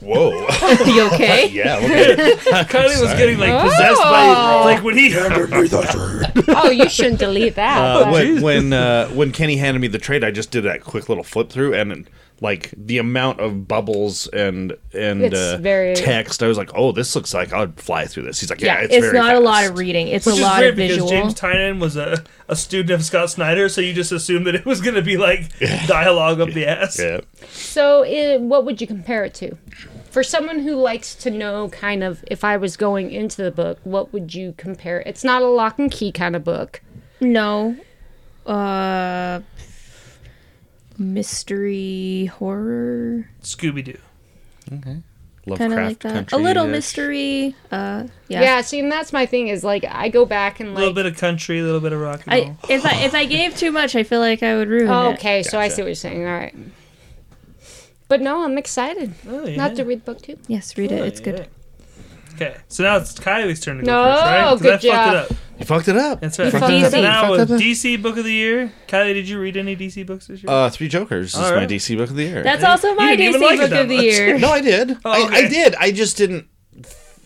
Whoa. 0.00 0.30
you 0.86 1.06
okay 1.12 1.48
yeah. 1.48 1.76
Okay. 1.76 2.14
Kylie 2.64 3.00
was 3.00 3.12
getting 3.14 3.38
like 3.38 3.60
possessed 3.60 4.00
by 4.00 4.64
like 4.64 4.82
when 4.84 4.96
he. 4.96 5.10
Handed 5.18 5.50
me 5.50 5.66
the. 5.66 6.44
"Oh, 6.56 6.70
you 6.70 6.88
shouldn't 6.88 7.18
delete 7.18 7.56
that." 7.56 7.78
Uh, 7.78 8.10
when 8.10 8.40
when, 8.40 8.72
uh, 8.72 9.08
when 9.08 9.32
Kenny 9.32 9.56
handed 9.56 9.80
me 9.80 9.88
the 9.88 9.98
trade, 9.98 10.22
I 10.22 10.30
just 10.30 10.50
did 10.50 10.62
that 10.64 10.84
quick 10.84 11.08
little 11.08 11.24
flip 11.24 11.50
through, 11.50 11.74
and 11.74 12.08
like 12.40 12.72
the 12.76 12.98
amount 12.98 13.40
of 13.40 13.66
bubbles 13.66 14.26
and 14.28 14.76
and 14.92 15.22
It's 15.22 15.36
uh, 15.36 15.58
very- 15.60 15.94
text, 15.96 16.42
I 16.42 16.46
was 16.46 16.56
like, 16.58 16.70
oh, 16.74 16.92
this 16.92 17.14
looks 17.16 17.34
like 17.34 17.52
I'd 17.52 17.78
fly 17.80 18.06
through 18.06 18.24
this. 18.24 18.40
He's 18.40 18.50
like, 18.50 18.60
yeah, 18.60 18.78
yeah, 18.78 18.84
it's, 18.84 18.94
it's, 18.94 19.06
very 19.06 19.18
not 19.18 19.34
a 19.34 19.40
lot 19.40 19.66
of 19.66 19.76
reading 19.76 20.08
it's 20.08 20.24
Which 20.26 20.36
a 20.36 20.38
is 20.38 20.42
lot 20.44 20.58
great 20.58 20.68
of 20.70 20.76
because 20.76 21.10
James 21.10 21.34
Tynion 21.34 21.80
was 21.80 21.96
a, 21.96 22.22
a 22.48 22.54
student 22.56 22.90
of 22.90 23.04
Scott 23.04 23.30
Snyder, 23.30 23.68
so 23.68 23.80
you 23.80 23.92
just 23.92 24.12
assumed 24.12 24.46
that 24.46 24.54
it 24.54 24.64
was 24.64 24.80
going 24.80 24.94
to 24.94 25.02
be 25.02 25.16
like 25.16 25.58
dialogue 25.86 26.40
up 26.40 26.50
the 26.50 26.66
ass. 26.66 26.98
Yeah. 26.98 27.20
So, 27.50 28.02
it, 28.04 28.40
what 28.40 28.64
would 28.64 28.80
you 28.80 28.86
compare 28.86 29.24
it 29.24 29.34
to? 29.34 29.56
For 30.10 30.22
someone 30.22 30.60
who 30.60 30.74
likes 30.74 31.14
to 31.16 31.30
know, 31.30 31.68
kind 31.68 32.02
of, 32.02 32.24
if 32.28 32.42
I 32.44 32.56
was 32.56 32.76
going 32.76 33.10
into 33.10 33.42
the 33.42 33.50
book, 33.50 33.78
what 33.84 34.12
would 34.12 34.34
you 34.34 34.54
compare? 34.56 35.00
It's 35.00 35.22
not 35.22 35.42
a 35.42 35.46
Locke 35.46 35.78
and 35.78 35.90
Key 35.90 36.12
kind 36.12 36.34
of 36.34 36.44
book. 36.44 36.80
no 37.20 37.76
uh 38.46 39.40
mystery 40.98 42.26
horror 42.26 43.28
Scooby 43.42 43.84
Doo. 43.84 43.98
Lovecraft 45.46 45.58
kind 45.58 45.72
of 45.72 45.78
like 45.88 45.98
that 46.00 46.12
country 46.12 46.38
a 46.38 46.40
little 46.42 46.66
mystery 46.66 47.54
uh 47.72 48.04
Yeah. 48.28 48.42
yeah, 48.42 48.60
see, 48.60 48.80
and 48.80 48.92
that's 48.92 49.12
my 49.14 49.24
thing 49.24 49.48
is 49.48 49.64
like 49.64 49.84
I 49.88 50.08
go 50.10 50.26
back 50.26 50.60
and 50.60 50.70
like 50.74 50.76
A 50.76 50.80
little 50.80 50.94
bit 50.94 51.06
of 51.06 51.16
country, 51.16 51.60
a 51.60 51.62
little 51.62 51.80
bit 51.80 51.92
of 51.94 52.00
rock 52.00 52.22
and 52.26 52.34
roll. 52.48 52.56
I 52.68 52.72
if 52.72 52.84
I 52.84 53.04
if 53.04 53.14
I 53.14 53.24
gave 53.24 53.56
too 53.56 53.72
much, 53.72 53.96
I 53.96 54.02
feel 54.02 54.20
like 54.20 54.42
I 54.42 54.56
would 54.56 54.68
ruin 54.68 54.90
oh, 54.90 55.10
it. 55.10 55.14
okay, 55.14 55.42
so 55.42 55.58
I 55.58 55.68
see 55.68 55.80
what 55.80 55.88
you're 55.88 55.94
saying. 55.94 56.26
All 56.26 56.32
right, 56.32 56.54
but 58.08 58.20
no, 58.20 58.44
I'm 58.44 58.58
excited 58.58 59.14
Oh, 59.26 59.46
yeah. 59.46 59.56
not 59.56 59.76
to 59.76 59.84
read 59.84 60.00
the 60.04 60.12
book 60.12 60.20
too. 60.22 60.38
Yes, 60.48 60.76
read 60.76 60.92
it. 60.92 61.00
Oh, 61.00 61.04
It's 61.04 61.20
good. 61.20 61.48
Okay, 62.34 62.56
so 62.68 62.82
now 62.84 62.96
it's 62.98 63.14
Kylie's 63.18 63.60
turn 63.60 63.78
to 63.78 63.84
go 63.84 63.90
No, 63.90 64.04
first, 64.14 64.22
right? 64.24 64.44
'Cause 64.44 64.60
good 64.62 64.72
I 64.74 64.78
fucked 65.22 65.28
job. 65.30 65.38
It. 65.58 65.60
You 65.60 65.66
fucked 65.66 65.88
it 65.88 65.96
up. 65.96 66.20
That's 66.20 66.38
right. 66.38 66.52
fucked 66.52 66.70
it 66.72 66.84
up. 66.84 66.92
Now 66.92 67.20
Fucked 67.22 67.30
with 67.32 67.50
it 67.50 67.54
up. 67.54 67.60
DC 67.60 68.00
Book 68.02 68.16
of 68.16 68.24
the 68.24 68.32
Year, 68.32 68.72
Kylie, 68.86 69.14
did 69.14 69.28
you 69.28 69.38
read 69.40 69.56
any 69.56 69.76
DC 69.76 70.06
books 70.06 70.26
this 70.28 70.42
year? 70.42 70.50
Uh, 70.52 70.70
Three 70.70 70.88
Jokers 70.88 71.28
is 71.30 71.34
All 71.36 71.50
my 71.50 71.56
right. 71.56 71.68
DC 71.68 71.96
book 71.96 72.10
of 72.10 72.16
the 72.16 72.24
year. 72.24 72.42
That's 72.42 72.64
also 72.64 72.94
my 72.94 73.16
didn't 73.16 73.34
even 73.34 73.40
DC 73.40 73.44
like 73.44 73.54
it 73.58 73.60
book 73.62 73.70
that 73.70 73.82
of 73.82 73.88
the 73.88 73.96
much. 73.96 74.04
year. 74.04 74.38
no, 74.40 74.50
I 74.50 74.60
did. 74.60 74.96
Oh, 75.04 75.10
I, 75.10 75.18
I 75.18 75.24
okay. 75.26 75.48
did. 75.48 75.74
I 75.76 75.90
just 75.92 76.16
didn't. 76.16 76.46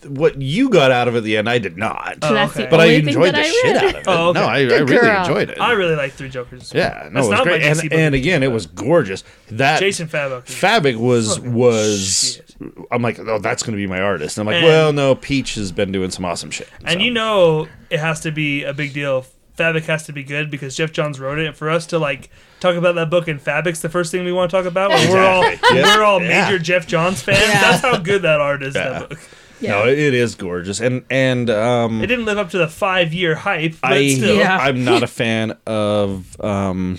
What 0.05 0.41
you 0.41 0.67
got 0.69 0.91
out 0.91 1.07
of 1.07 1.15
it 1.15 1.19
at 1.19 1.23
the 1.23 1.37
end, 1.37 1.47
I 1.49 1.59
did 1.59 1.77
not. 1.77 2.17
Oh, 2.23 2.33
That's 2.33 2.53
the 2.55 2.63
okay. 2.63 2.69
but 2.69 2.81
I 2.81 2.83
only 2.87 2.99
thing 2.99 3.07
enjoyed 3.07 3.27
that 3.27 3.35
the 3.35 3.39
I 3.39 3.43
shit 3.51 3.63
read. 3.63 3.75
out 3.77 3.83
of 3.85 3.95
it. 3.95 4.03
Oh, 4.07 4.29
okay. 4.31 4.39
No, 4.41 4.45
I, 4.47 4.57
I 4.57 4.65
Good 4.65 4.89
really 4.89 5.01
girl. 5.01 5.19
enjoyed 5.21 5.49
it. 5.51 5.61
I 5.61 5.71
really 5.71 5.95
like 5.95 6.11
Three 6.11 6.27
Jokers. 6.27 6.73
yeah, 6.75 7.07
no, 7.09 7.21
That's 7.21 7.27
it 7.27 7.29
was 7.29 7.29
not 7.29 7.45
my 7.45 7.51
great. 7.53 7.61
DC 7.61 7.69
And, 7.69 7.89
book 7.89 7.93
and 7.99 8.15
again, 8.15 8.43
it 8.43 8.51
was 8.51 8.65
gorgeous. 8.65 9.23
That 9.51 9.79
Jason 9.79 10.09
Fabok. 10.09 10.49
is- 10.49 10.55
Fabok 10.55 10.95
was 10.97 11.39
was. 11.39 12.33
shit. 12.35 12.52
I'm 12.91 13.01
like, 13.01 13.19
oh, 13.19 13.39
that's 13.39 13.63
going 13.63 13.73
to 13.73 13.77
be 13.77 13.87
my 13.87 13.99
artist. 14.01 14.37
And 14.37 14.47
I'm 14.47 14.53
like, 14.53 14.63
And- 14.63 14.65
well, 14.65 14.93
no, 14.93 15.15
Peach 15.15 15.55
has 15.55 15.71
been 15.71 15.91
doing 15.91 16.11
some 16.11 16.25
awesome 16.25 16.51
shit. 16.51 16.69
And 16.85 16.99
So- 16.99 17.05
you 17.05 17.11
know 17.11 17.67
it 17.89 17.99
has 17.99 18.19
to 18.21 18.31
be 18.31 18.63
a 18.63 18.73
big 18.73 18.93
deal. 18.93 19.25
Fabok 19.57 19.83
has 19.83 20.03
to 20.07 20.13
be 20.13 20.23
good 20.23 20.49
because 20.49 20.75
Geoff 20.75 20.91
Johns 20.91 21.19
wrote 21.19 21.37
it. 21.37 21.45
And 21.45 21.55
for 21.55 21.69
us 21.69 21.85
to 21.87 21.99
like 21.99 22.29
talk 22.59 22.75
about 22.75 22.95
that 22.95 23.09
book 23.11 23.27
and 23.27 23.39
Fabok's 23.39 23.81
the 23.81 23.89
first 23.89 24.11
thing 24.11 24.25
we 24.25 24.31
want 24.31 24.49
to 24.49 24.57
talk 24.57 24.65
about. 24.65 24.89
When 24.89 25.09
we're 25.11 25.23
all 25.23 25.43
Yeah. 25.43 25.95
we're 25.97 26.03
all 26.03 26.21
Yeah. 26.21 26.45
major 26.45 26.57
Geoff 26.57 26.87
Johns 26.87 27.21
fans. 27.21 27.39
Yeah. 27.39 27.61
That's 27.61 27.81
how 27.83 27.97
good 27.97 28.23
that 28.23 28.39
art 28.41 28.63
is. 28.63 28.73
Yeah. 28.73 28.89
That 28.89 29.09
book. 29.09 29.19
no, 29.61 29.87
it, 29.87 29.99
it 29.99 30.13
is 30.15 30.33
gorgeous. 30.35 30.79
And 30.81 31.05
and 31.11 31.49
um, 31.51 32.01
It 32.03 32.07
didn't 32.07 32.25
live 32.25 32.39
up 32.39 32.49
to 32.49 32.57
the 32.57 32.67
five 32.67 33.13
year 33.13 33.35
hype, 33.35 33.75
but 33.79 33.93
I 33.93 34.09
still. 34.09 34.37
Yeah. 34.37 34.57
I'm 34.57 34.83
not 34.83 35.03
a 35.03 35.07
fan 35.07 35.55
of 35.67 36.35
um, 36.41 36.97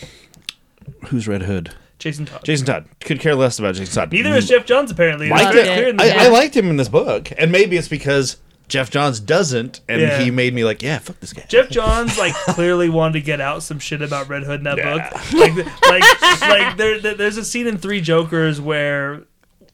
who's 1.09 1.27
Red 1.27 1.43
Hood. 1.43 1.75
Jason 2.05 2.27
Todd. 2.27 2.45
Jason 2.45 2.67
Todd. 2.67 2.85
Could 3.01 3.19
care 3.19 3.35
less 3.35 3.59
about 3.59 3.75
Jason 3.77 3.95
Todd. 3.95 4.13
Neither 4.13 4.35
is 4.35 4.47
Geoff 4.47 4.67
Johns 4.67 4.91
apparently. 4.91 5.31
Liked 5.31 5.55
very 5.55 5.67
it. 5.69 5.75
clear 5.75 5.89
in 5.89 5.97
the 5.97 6.05
I. 6.05 6.25
I 6.27 6.29
liked 6.29 6.55
him 6.55 6.69
in 6.69 6.77
this 6.77 6.91
book, 6.91 7.33
and 7.39 7.51
maybe 7.51 7.79
it's 7.79 7.89
because 7.89 8.37
Geoff 8.69 8.91
Johns 8.91 9.21
doesn't, 9.21 9.81
and 9.89 10.03
Yeah. 10.03 10.19
he 10.21 10.31
made 10.31 10.53
me 10.53 10.65
like, 10.65 10.83
yeah, 10.83 10.99
fuck 10.99 11.19
this 11.21 11.33
guy. 11.33 11.45
Geoff 11.49 11.71
Johns 11.71 12.19
like 12.19 12.35
clearly 12.35 12.91
wanted 12.91 13.15
to 13.15 13.21
get 13.23 13.41
out 13.41 13.63
some 13.63 13.79
shit 13.79 14.03
about 14.03 14.29
Red 14.29 14.43
Hood 14.43 14.61
in 14.61 14.65
that 14.65 14.77
Yeah. 14.77 15.11
book. 15.11 15.33
Like, 15.33 15.67
like, 15.89 16.41
like 16.43 16.77
there, 16.77 17.01
there- 17.01 17.15
there's 17.15 17.39
a 17.39 17.45
scene 17.45 17.67
in 17.67 17.79
Three 17.79 18.03
Jokers 18.03 18.61
where 18.61 19.23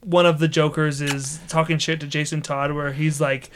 one 0.05 0.25
of 0.25 0.39
the 0.39 0.47
Jokers 0.49 1.01
is 1.01 1.41
talking 1.49 1.79
shit 1.79 1.99
to 2.01 2.07
Jason 2.07 2.43
Todd, 2.43 2.71
where 2.73 2.93
he's 2.93 3.21
like, 3.21 3.51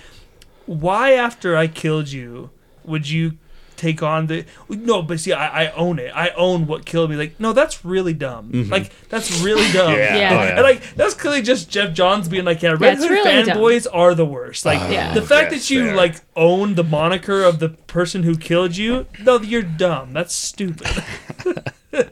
"Why 0.66 1.12
after 1.12 1.56
I 1.56 1.68
killed 1.68 2.10
you 2.10 2.50
would 2.84 3.08
you 3.08 3.38
take 3.76 4.02
on 4.02 4.26
the 4.26 4.44
no 4.68 5.02
but 5.02 5.18
see 5.20 5.32
I, 5.32 5.64
I 5.64 5.72
own 5.72 5.98
it 5.98 6.10
i 6.14 6.30
own 6.30 6.66
what 6.66 6.84
killed 6.86 7.10
me 7.10 7.16
like 7.16 7.38
no 7.40 7.52
that's 7.52 7.84
really 7.84 8.12
dumb 8.14 8.50
like 8.70 8.92
that's 9.08 9.42
really 9.42 9.70
dumb 9.72 9.84
Mm-hmm. 9.94 9.98
Yeah. 9.98 10.16
Yeah. 10.16 10.30
Oh, 10.32 10.42
yeah. 10.44 10.48
and 10.54 10.62
like 10.62 10.94
that's 10.96 11.14
clearly 11.14 11.42
just 11.42 11.70
Geoff 11.70 11.92
Johns 11.92 12.28
being 12.28 12.44
like, 12.44 12.62
yeah, 12.62 12.76
Red 12.78 12.94
it's 12.94 13.02
Hood 13.02 13.10
really 13.10 13.30
fanboys 13.50 13.86
are 13.92 14.14
the 14.14 14.24
worst. 14.24 14.64
Like 14.64 14.90
Yeah. 14.90 15.12
the 15.12 15.22
fact 15.22 15.52
yes, 15.52 15.68
that 15.68 15.74
you 15.74 15.84
they 15.84 15.90
are. 15.90 15.96
like 15.96 16.20
own 16.36 16.74
the 16.74 16.84
moniker 16.84 17.42
of 17.42 17.58
the 17.58 17.68
person 17.70 18.22
who 18.22 18.36
killed 18.36 18.76
you, 18.76 19.06
no, 19.20 19.38
you're 19.40 19.62
dumb. 19.62 20.12
That's 20.12 20.34
stupid. 20.34 20.88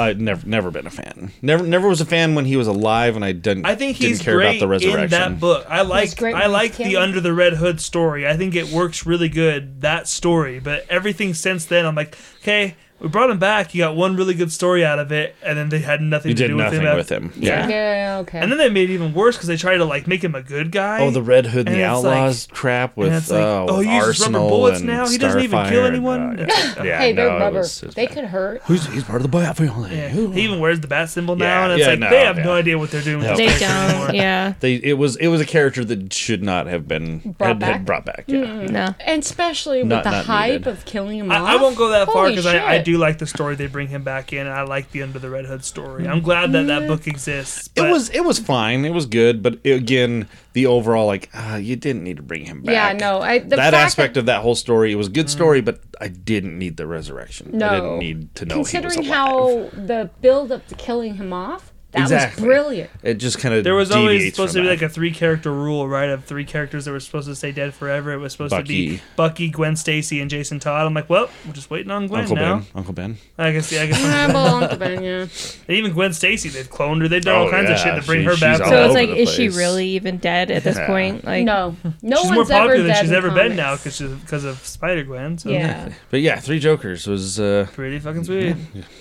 I've 0.00 0.20
never 0.20 0.46
never 0.46 0.70
been 0.70 0.86
a 0.86 0.90
fan. 0.90 1.32
Never 1.42 1.64
never 1.66 1.88
was 1.88 2.00
a 2.00 2.04
fan 2.06 2.34
when 2.34 2.44
he 2.44 2.56
was 2.56 2.66
alive, 2.66 3.16
and 3.16 3.24
I 3.24 3.32
didn't. 3.32 3.66
I 3.66 3.74
think 3.74 3.96
he's 3.96 4.18
didn't 4.18 4.24
care 4.24 4.34
great 4.34 4.48
about 4.56 4.60
the 4.60 4.68
resurrection. 4.68 5.04
in 5.04 5.10
that 5.10 5.40
book. 5.40 5.66
I 5.68 5.82
like 5.82 6.20
I 6.22 6.46
like 6.46 6.76
the 6.76 6.84
killed. 6.84 7.02
Under 7.02 7.20
the 7.20 7.32
Red 7.32 7.54
Hood 7.54 7.80
story. 7.80 8.26
I 8.26 8.36
think 8.36 8.54
it 8.54 8.68
works 8.70 9.06
really 9.06 9.28
good 9.28 9.82
that 9.82 10.08
story. 10.08 10.58
But 10.60 10.86
everything 10.88 11.34
since 11.34 11.66
then, 11.66 11.86
I'm 11.86 11.94
like, 11.94 12.16
okay, 12.42 12.74
we 13.00 13.08
brought 13.08 13.30
him 13.30 13.38
back. 13.38 13.74
You 13.74 13.78
got 13.82 13.96
one 13.96 14.14
really 14.16 14.34
good 14.34 14.52
story 14.52 14.84
out 14.84 14.98
of 14.98 15.10
it, 15.10 15.34
and 15.42 15.56
then 15.58 15.68
they 15.70 15.78
had 15.80 16.00
nothing 16.02 16.30
You 16.30 16.34
to 16.36 16.42
did 16.42 16.48
do 16.48 16.56
nothing 16.56 16.82
with 16.82 17.10
him. 17.10 17.28
with 17.28 17.34
him. 17.36 17.42
Yeah. 17.42 17.68
Yeah, 17.68 18.18
okay. 18.20 18.38
And 18.38 18.50
then 18.52 18.58
they 18.58 18.68
made 18.70 18.90
it 18.90 18.94
even 18.94 19.14
worse 19.14 19.36
because 19.36 19.48
they 19.48 19.56
tried 19.56 19.78
to 19.78 19.84
like 19.84 20.06
make 20.06 20.22
him 20.22 20.34
a 20.34 20.42
good 20.42 20.70
guy. 20.70 21.00
Oh, 21.00 21.10
the 21.10 21.22
Red 21.22 21.46
Hood 21.46 21.66
and, 21.66 21.68
And 21.68 21.76
the 21.76 21.80
it's 21.96 22.04
like- 22.04 22.16
Outlaws 22.16 22.48
crap 22.52 22.96
with 22.96 23.08
and 23.08 23.16
it's 23.16 23.30
like, 23.30 23.42
uh, 23.42 23.66
oh, 23.68 23.78
with 23.78 23.86
he 23.86 23.94
uses 23.94 24.20
rubber 24.20 24.38
Arsenal 24.38 24.48
bullets 24.48 24.78
and 24.78 24.86
now? 24.86 25.08
He 25.08 25.18
doesn't 25.18 25.40
even 25.40 25.66
kill 25.66 25.78
Starfire 25.82 25.86
and, 25.86 25.94
anyone? 25.96 26.40
uh, 26.40 26.46
It's 26.48 26.76
yeah, 26.76 26.98
hey, 26.98 27.12
they're 27.12 27.28
no, 27.30 27.36
it 27.36 27.40
rubber. 27.40 27.58
was- 27.58 27.82
it 27.82 27.86
was 27.86 27.94
they 27.94 28.06
bad. 28.06 28.14
could 28.14 28.24
hurt. 28.24 28.62
Who's 28.64 28.86
he's 28.86 29.04
part 29.04 29.16
of 29.16 29.22
the 29.22 29.28
Boy 29.28 29.44
family? 29.52 29.96
Yeah. 29.96 30.08
He 30.10 30.42
even 30.44 30.60
wears 30.60 30.80
the 30.80 30.88
bat 30.88 31.08
symbol 31.10 31.38
Yeah, 31.38 31.44
now, 31.46 31.64
and 31.64 31.72
it's 31.72 31.80
yeah, 31.80 31.90
like 31.90 31.98
no, 32.00 32.10
they 32.10 32.24
have 32.24 32.36
no 32.38 32.52
idea 32.52 32.78
what 32.78 32.90
they're 32.90 33.00
doing. 33.02 33.18
with 33.18 33.28
No. 33.28 33.36
this 33.36 33.52
They 33.58 33.64
character 33.66 34.06
don't. 34.06 34.14
Yeah. 34.14 34.54
They 34.60 34.74
it 34.74 34.98
was 34.98 35.16
it 35.16 35.28
was 35.28 35.40
a 35.40 35.46
character 35.46 35.84
that 35.84 36.12
should 36.12 36.42
not 36.42 36.66
have 36.66 36.86
been 36.86 37.34
Brought 37.38 37.48
had, 37.48 37.58
back? 37.60 37.84
brought 37.84 38.04
back. 38.04 38.24
Yeah. 38.26 38.66
No. 38.66 38.94
And 39.00 39.22
especially 39.22 39.78
with 39.78 39.88
Not- 39.88 40.04
the 40.04 40.10
not 40.10 40.24
hype 40.26 40.50
needed. 40.52 40.66
of 40.68 40.84
killing 40.84 41.18
him 41.18 41.30
off. 41.32 41.38
I, 41.48 41.54
I 41.54 41.56
won't 41.56 41.76
go 41.76 41.88
that 41.88 42.06
far 42.06 42.24
Holy 42.24 42.30
because 42.32 42.46
I, 42.46 42.64
I 42.64 42.76
shit. 42.78 42.84
Do 42.92 42.98
like 42.98 43.18
the 43.18 43.26
story 43.26 43.54
they 43.54 43.66
bring 43.66 43.88
him 43.88 44.02
back 44.02 44.32
in, 44.32 44.46
and 44.46 44.54
I 44.54 44.62
like 44.62 44.90
the 44.90 45.02
Under 45.02 45.18
the 45.18 45.30
Red 45.30 45.46
Hood 45.46 45.64
story. 45.64 46.06
I'm 46.06 46.20
glad 46.20 46.52
that 46.52 46.66
that 46.66 46.86
book 46.86 47.06
exists. 47.06 47.70
It 47.76 47.82
was 47.82 48.10
it 48.10 48.24
was 48.24 48.38
fine. 48.38 48.84
It 48.84 48.92
was 48.92 49.06
good, 49.06 49.42
but 49.42 49.64
again, 49.64 50.28
the 50.52 50.66
overall 50.66 51.06
like 51.06 51.30
uh, 51.34 51.56
you 51.56 51.76
didn't 51.76 52.04
need 52.04 52.16
to 52.16 52.22
bring 52.22 52.44
him 52.44 52.62
back. 52.62 53.00
Yeah, 53.00 53.08
no. 53.08 53.20
I, 53.20 53.38
the 53.38 53.56
that 53.56 53.74
aspect 53.74 54.14
that, 54.14 54.20
of 54.20 54.26
that 54.26 54.42
whole 54.42 54.54
story 54.54 54.92
it 54.92 54.96
was 54.96 55.06
a 55.06 55.10
good 55.10 55.30
story, 55.30 55.60
but 55.60 55.80
I 56.00 56.08
didn't 56.08 56.58
need 56.58 56.76
the 56.76 56.86
resurrection. 56.86 57.50
no, 57.56 57.68
I 57.68 57.74
didn't 57.74 57.98
need 57.98 58.34
to 58.36 58.46
know 58.46 58.54
considering 58.56 58.92
he 58.92 58.98
was 58.98 59.08
alive. 59.08 59.72
how 59.72 59.86
the 59.86 60.10
build 60.20 60.52
up 60.52 60.66
to 60.68 60.74
killing 60.74 61.14
him 61.14 61.32
off, 61.32 61.69
that 61.92 62.02
Exactly. 62.02 62.42
was 62.42 62.46
brilliant. 62.46 62.90
it 63.02 63.14
just 63.14 63.38
kind 63.40 63.52
of 63.54 63.64
There 63.64 63.74
was 63.74 63.90
always 63.90 64.30
supposed 64.32 64.54
to 64.54 64.62
be 64.62 64.68
like 64.68 64.80
a 64.82 64.88
three 64.88 65.10
character 65.10 65.52
rule, 65.52 65.88
right? 65.88 66.08
Of 66.08 66.24
three 66.24 66.44
characters 66.44 66.84
that 66.84 66.92
were 66.92 67.00
supposed 67.00 67.26
to 67.26 67.34
stay 67.34 67.50
dead 67.50 67.74
forever. 67.74 68.12
It 68.12 68.18
was 68.18 68.30
supposed 68.32 68.54
to 68.54 68.62
be 68.62 68.90
Bucky. 68.98 69.02
Bucky, 69.16 69.48
Gwen 69.50 69.74
Stacy, 69.74 70.20
and 70.20 70.30
Jason 70.30 70.60
Todd. 70.60 70.86
I'm 70.86 70.94
like, 70.94 71.10
well, 71.10 71.28
we're 71.46 71.52
just 71.52 71.68
waiting 71.68 71.90
on 71.90 72.06
Gwen 72.06 72.20
Uncle 72.20 72.36
now. 72.36 72.58
Ben. 72.58 72.66
Uncle 72.76 72.92
Ben. 72.94 73.16
I 73.38 73.50
guess, 73.52 73.72
yeah, 73.72 73.82
I 73.82 73.86
guess. 73.86 74.00
Yeah, 74.02 74.26
Uncle 74.62 74.78
Ben, 74.78 75.02
yeah. 75.02 75.20
and 75.22 75.30
even 75.76 75.92
Gwen 75.92 76.12
Stacy, 76.12 76.48
they've 76.48 76.70
cloned 76.70 77.00
her. 77.02 77.08
They've 77.08 77.22
done 77.24 77.34
all 77.34 77.48
Oh, 77.48 77.50
kinds 77.50 77.70
of 77.70 77.78
shit 77.78 78.00
to 78.00 78.06
bring 78.06 78.20
she- 78.20 78.26
her 78.26 78.36
back. 78.36 78.58
So 78.58 78.84
it's 78.84 78.94
like, 78.94 79.08
the 79.08 79.16
is 79.16 79.30
she 79.32 79.48
really 79.48 79.88
even 79.88 80.18
dead 80.18 80.50
at 80.52 80.62
this 80.62 80.76
Yeah. 80.76 80.86
point? 80.86 81.24
Like, 81.24 81.44
No, 81.44 81.74
no 82.02 82.16
she's 82.18 82.26
one's 82.26 82.34
more 82.36 82.44
popular 82.44 82.74
ever 82.74 82.82
than 82.84 82.96
she's 83.00 83.10
in 83.10 83.16
ever 83.16 83.30
been 83.32 83.56
now 83.56 83.74
because 83.74 84.00
because 84.00 84.44
of 84.44 84.58
Spider 84.64 85.02
Gwen. 85.02 85.38
So 85.38 85.50
Yeah. 85.50 85.88
But 86.10 86.20
yeah, 86.20 86.38
Three 86.38 86.60
Jokers 86.60 87.06
was 87.08 87.40
uh, 87.40 87.66
pretty 87.72 87.98
fucking 87.98 88.24
sweet. 88.24 88.54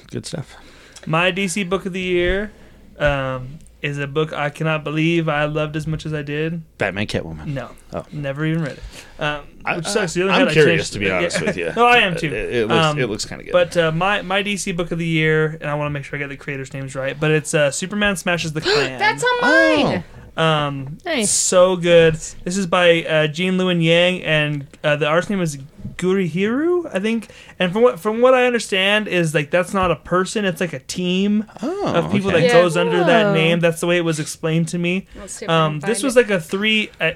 good 0.09 0.25
stuff. 0.25 0.55
My 1.05 1.31
DC 1.31 1.69
book 1.69 1.85
of 1.85 1.93
the 1.93 2.01
year 2.01 2.51
um, 2.99 3.59
is 3.81 3.97
a 3.97 4.07
book 4.07 4.33
I 4.33 4.49
cannot 4.49 4.83
believe 4.83 5.29
I 5.29 5.45
loved 5.45 5.75
as 5.77 5.87
much 5.87 6.05
as 6.05 6.13
I 6.13 6.21
did. 6.21 6.61
Batman 6.77 7.07
Catwoman. 7.07 7.45
No, 7.47 7.71
Oh. 7.93 8.05
never 8.11 8.45
even 8.45 8.61
read 8.63 8.73
it. 8.77 8.83
Um, 9.21 9.45
I- 9.63 9.77
which 9.77 9.85
sucks. 9.87 10.13
The 10.13 10.23
other 10.23 10.31
I'm 10.31 10.37
hand, 10.39 10.49
I 10.49 10.53
curious 10.53 10.89
changed- 10.89 10.93
to 10.93 10.99
be 10.99 11.11
honest 11.11 11.39
yeah. 11.39 11.45
with 11.45 11.57
you. 11.57 11.71
no, 11.75 11.85
I 11.85 11.97
am 11.99 12.15
too. 12.17 12.27
It, 12.27 12.33
it 12.55 12.67
looks 12.67 12.85
Um, 12.85 12.97
looks 12.97 13.25
kind 13.25 13.39
of 13.41 13.45
good. 13.45 13.53
But 13.53 13.77
uh, 13.77 13.91
my 13.93 14.21
my 14.21 14.43
DC 14.43 14.75
book 14.75 14.91
of 14.91 14.99
the 14.99 15.05
year, 15.07 15.57
and 15.61 15.69
I 15.69 15.75
want 15.75 15.85
to 15.87 15.91
make 15.91 16.03
sure 16.03 16.17
I 16.17 16.19
get 16.19 16.27
the 16.29 16.35
creators' 16.37 16.73
names 16.73 16.93
right. 16.93 17.17
But 17.17 17.31
it's 17.31 17.53
uh, 17.53 17.71
Superman 17.71 18.15
smashes 18.17 18.51
the 18.53 18.61
Klan. 18.61 18.99
That's 18.99 19.23
on 19.23 19.29
Oh. 19.43 20.03
Mine. 20.39 20.67
um, 20.67 20.97
Nice. 21.05 21.29
so 21.31 21.75
good. 21.75 22.15
This 22.43 22.57
is 22.57 22.65
by 22.67 23.03
uh, 23.03 23.27
Gene 23.27 23.57
Luen 23.57 23.83
Yang, 23.83 24.23
and 24.23 24.67
uh, 24.83 24.95
the 24.95 25.05
artist 25.07 25.29
name 25.29 25.41
is 25.41 25.57
Gurihiru, 25.97 26.89
I 26.93 26.99
think. 26.99 27.27
And 27.59 27.71
from 27.73 27.81
what 27.81 27.99
from 27.99 28.21
what 28.21 28.33
I 28.33 28.45
understand 28.45 29.07
is 29.07 29.33
like 29.33 29.51
that's 29.51 29.73
not 29.73 29.91
a 29.91 29.95
person; 29.97 30.45
it's 30.45 30.61
like 30.61 30.73
a 30.73 30.79
team 30.79 31.45
oh, 31.61 31.93
of 31.95 32.11
people 32.11 32.29
okay. 32.31 32.41
that 32.41 32.47
Yeah. 32.47 32.61
goes 32.61 32.77
under 32.77 33.03
that 33.03 33.33
name. 33.33 33.59
That's 33.59 33.79
the 33.81 33.87
way 33.87 33.97
it 33.97 34.05
was 34.05 34.19
explained 34.19 34.67
to 34.69 34.77
me. 34.79 35.07
Let's 35.15 35.33
see 35.33 35.45
if 35.45 35.51
I 35.51 35.65
Um, 35.65 35.79
this 35.81 36.01
was 36.03 36.15
it. 36.15 36.21
like 36.21 36.29
a 36.31 36.39
three. 36.39 36.89
I 36.99 37.15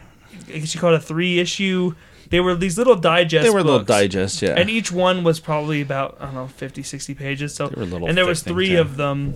I 0.50 0.58
guess 0.60 0.74
you 0.76 0.82
call 0.82 0.94
it 0.94 0.98
a 0.98 1.00
three 1.00 1.40
issue. 1.40 1.95
They 2.30 2.40
were 2.40 2.56
these 2.56 2.78
little 2.78 2.95
digest. 2.95 3.44
they 3.44 3.50
were 3.52 3.62
little 3.64 3.80
books. 3.80 3.88
digest, 3.90 4.41
yeah. 4.41 4.56
and 4.58 4.70
each 4.70 4.91
one 4.91 5.24
was 5.24 5.40
probably 5.40 5.82
about 5.82 6.18
I 6.20 6.26
don't 6.26 6.34
know 6.34 6.48
50, 6.48 6.82
60 6.82 7.14
pages. 7.14 7.54
So 7.54 7.68
They 7.68 7.80
were 7.82 7.86
little 7.86 8.08
and 8.08 8.18
there 8.18 8.26
thick 8.26 8.30
was 8.30 8.44
things, 8.44 8.54
three 8.56 8.74
yeah. 8.74 8.80
of 8.80 8.98
them. 8.98 9.36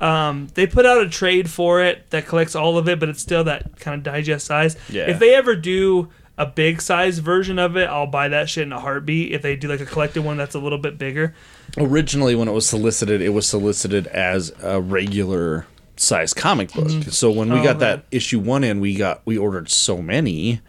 Um, 0.00 0.48
they 0.54 0.66
put 0.66 0.84
out 0.86 0.98
a 1.02 1.08
trade 1.08 1.48
for 1.50 1.82
it 1.82 2.10
that 2.10 2.26
collects 2.26 2.54
all 2.54 2.76
of 2.78 2.88
it, 2.88 3.00
but 3.00 3.08
it's 3.08 3.20
still 3.22 3.44
that 3.44 3.80
kind 3.80 3.96
of 3.96 4.02
digest 4.02 4.46
size. 4.46 4.76
Yeah. 4.90 5.08
If 5.10 5.18
they 5.18 5.34
ever 5.34 5.56
do 5.56 6.10
a 6.38 6.44
big 6.44 6.82
size 6.82 7.18
version 7.20 7.58
of 7.58 7.76
it, 7.78 7.88
I'll 7.88 8.06
buy 8.06 8.28
that 8.28 8.50
shit 8.50 8.64
in 8.64 8.72
a 8.72 8.80
heartbeat. 8.80 9.32
If 9.32 9.40
they 9.40 9.56
do 9.56 9.68
like 9.68 9.80
a 9.80 9.86
collected 9.86 10.22
one 10.22 10.36
that's 10.36 10.54
a 10.54 10.58
little 10.58 10.76
bit 10.78 10.98
bigger, 10.98 11.34
originally 11.78 12.34
when 12.34 12.48
it 12.48 12.52
was 12.52 12.66
solicited 12.66 13.20
it 13.20 13.30
was 13.30 13.46
solicited 13.46 14.06
as 14.08 14.52
a 14.62 14.80
regular 14.80 15.66
size 15.96 16.32
comic 16.32 16.72
book 16.72 16.88
so 17.04 17.30
when 17.30 17.52
we 17.52 17.58
Oh, 17.60 17.64
got 17.64 17.80
that 17.80 18.04
issue 18.10 18.38
one 18.38 18.64
in 18.64 18.80
we 18.80 18.94
got 18.94 19.20
we 19.26 19.36
ordered 19.36 19.68
so 19.70 20.00
many 20.00 20.60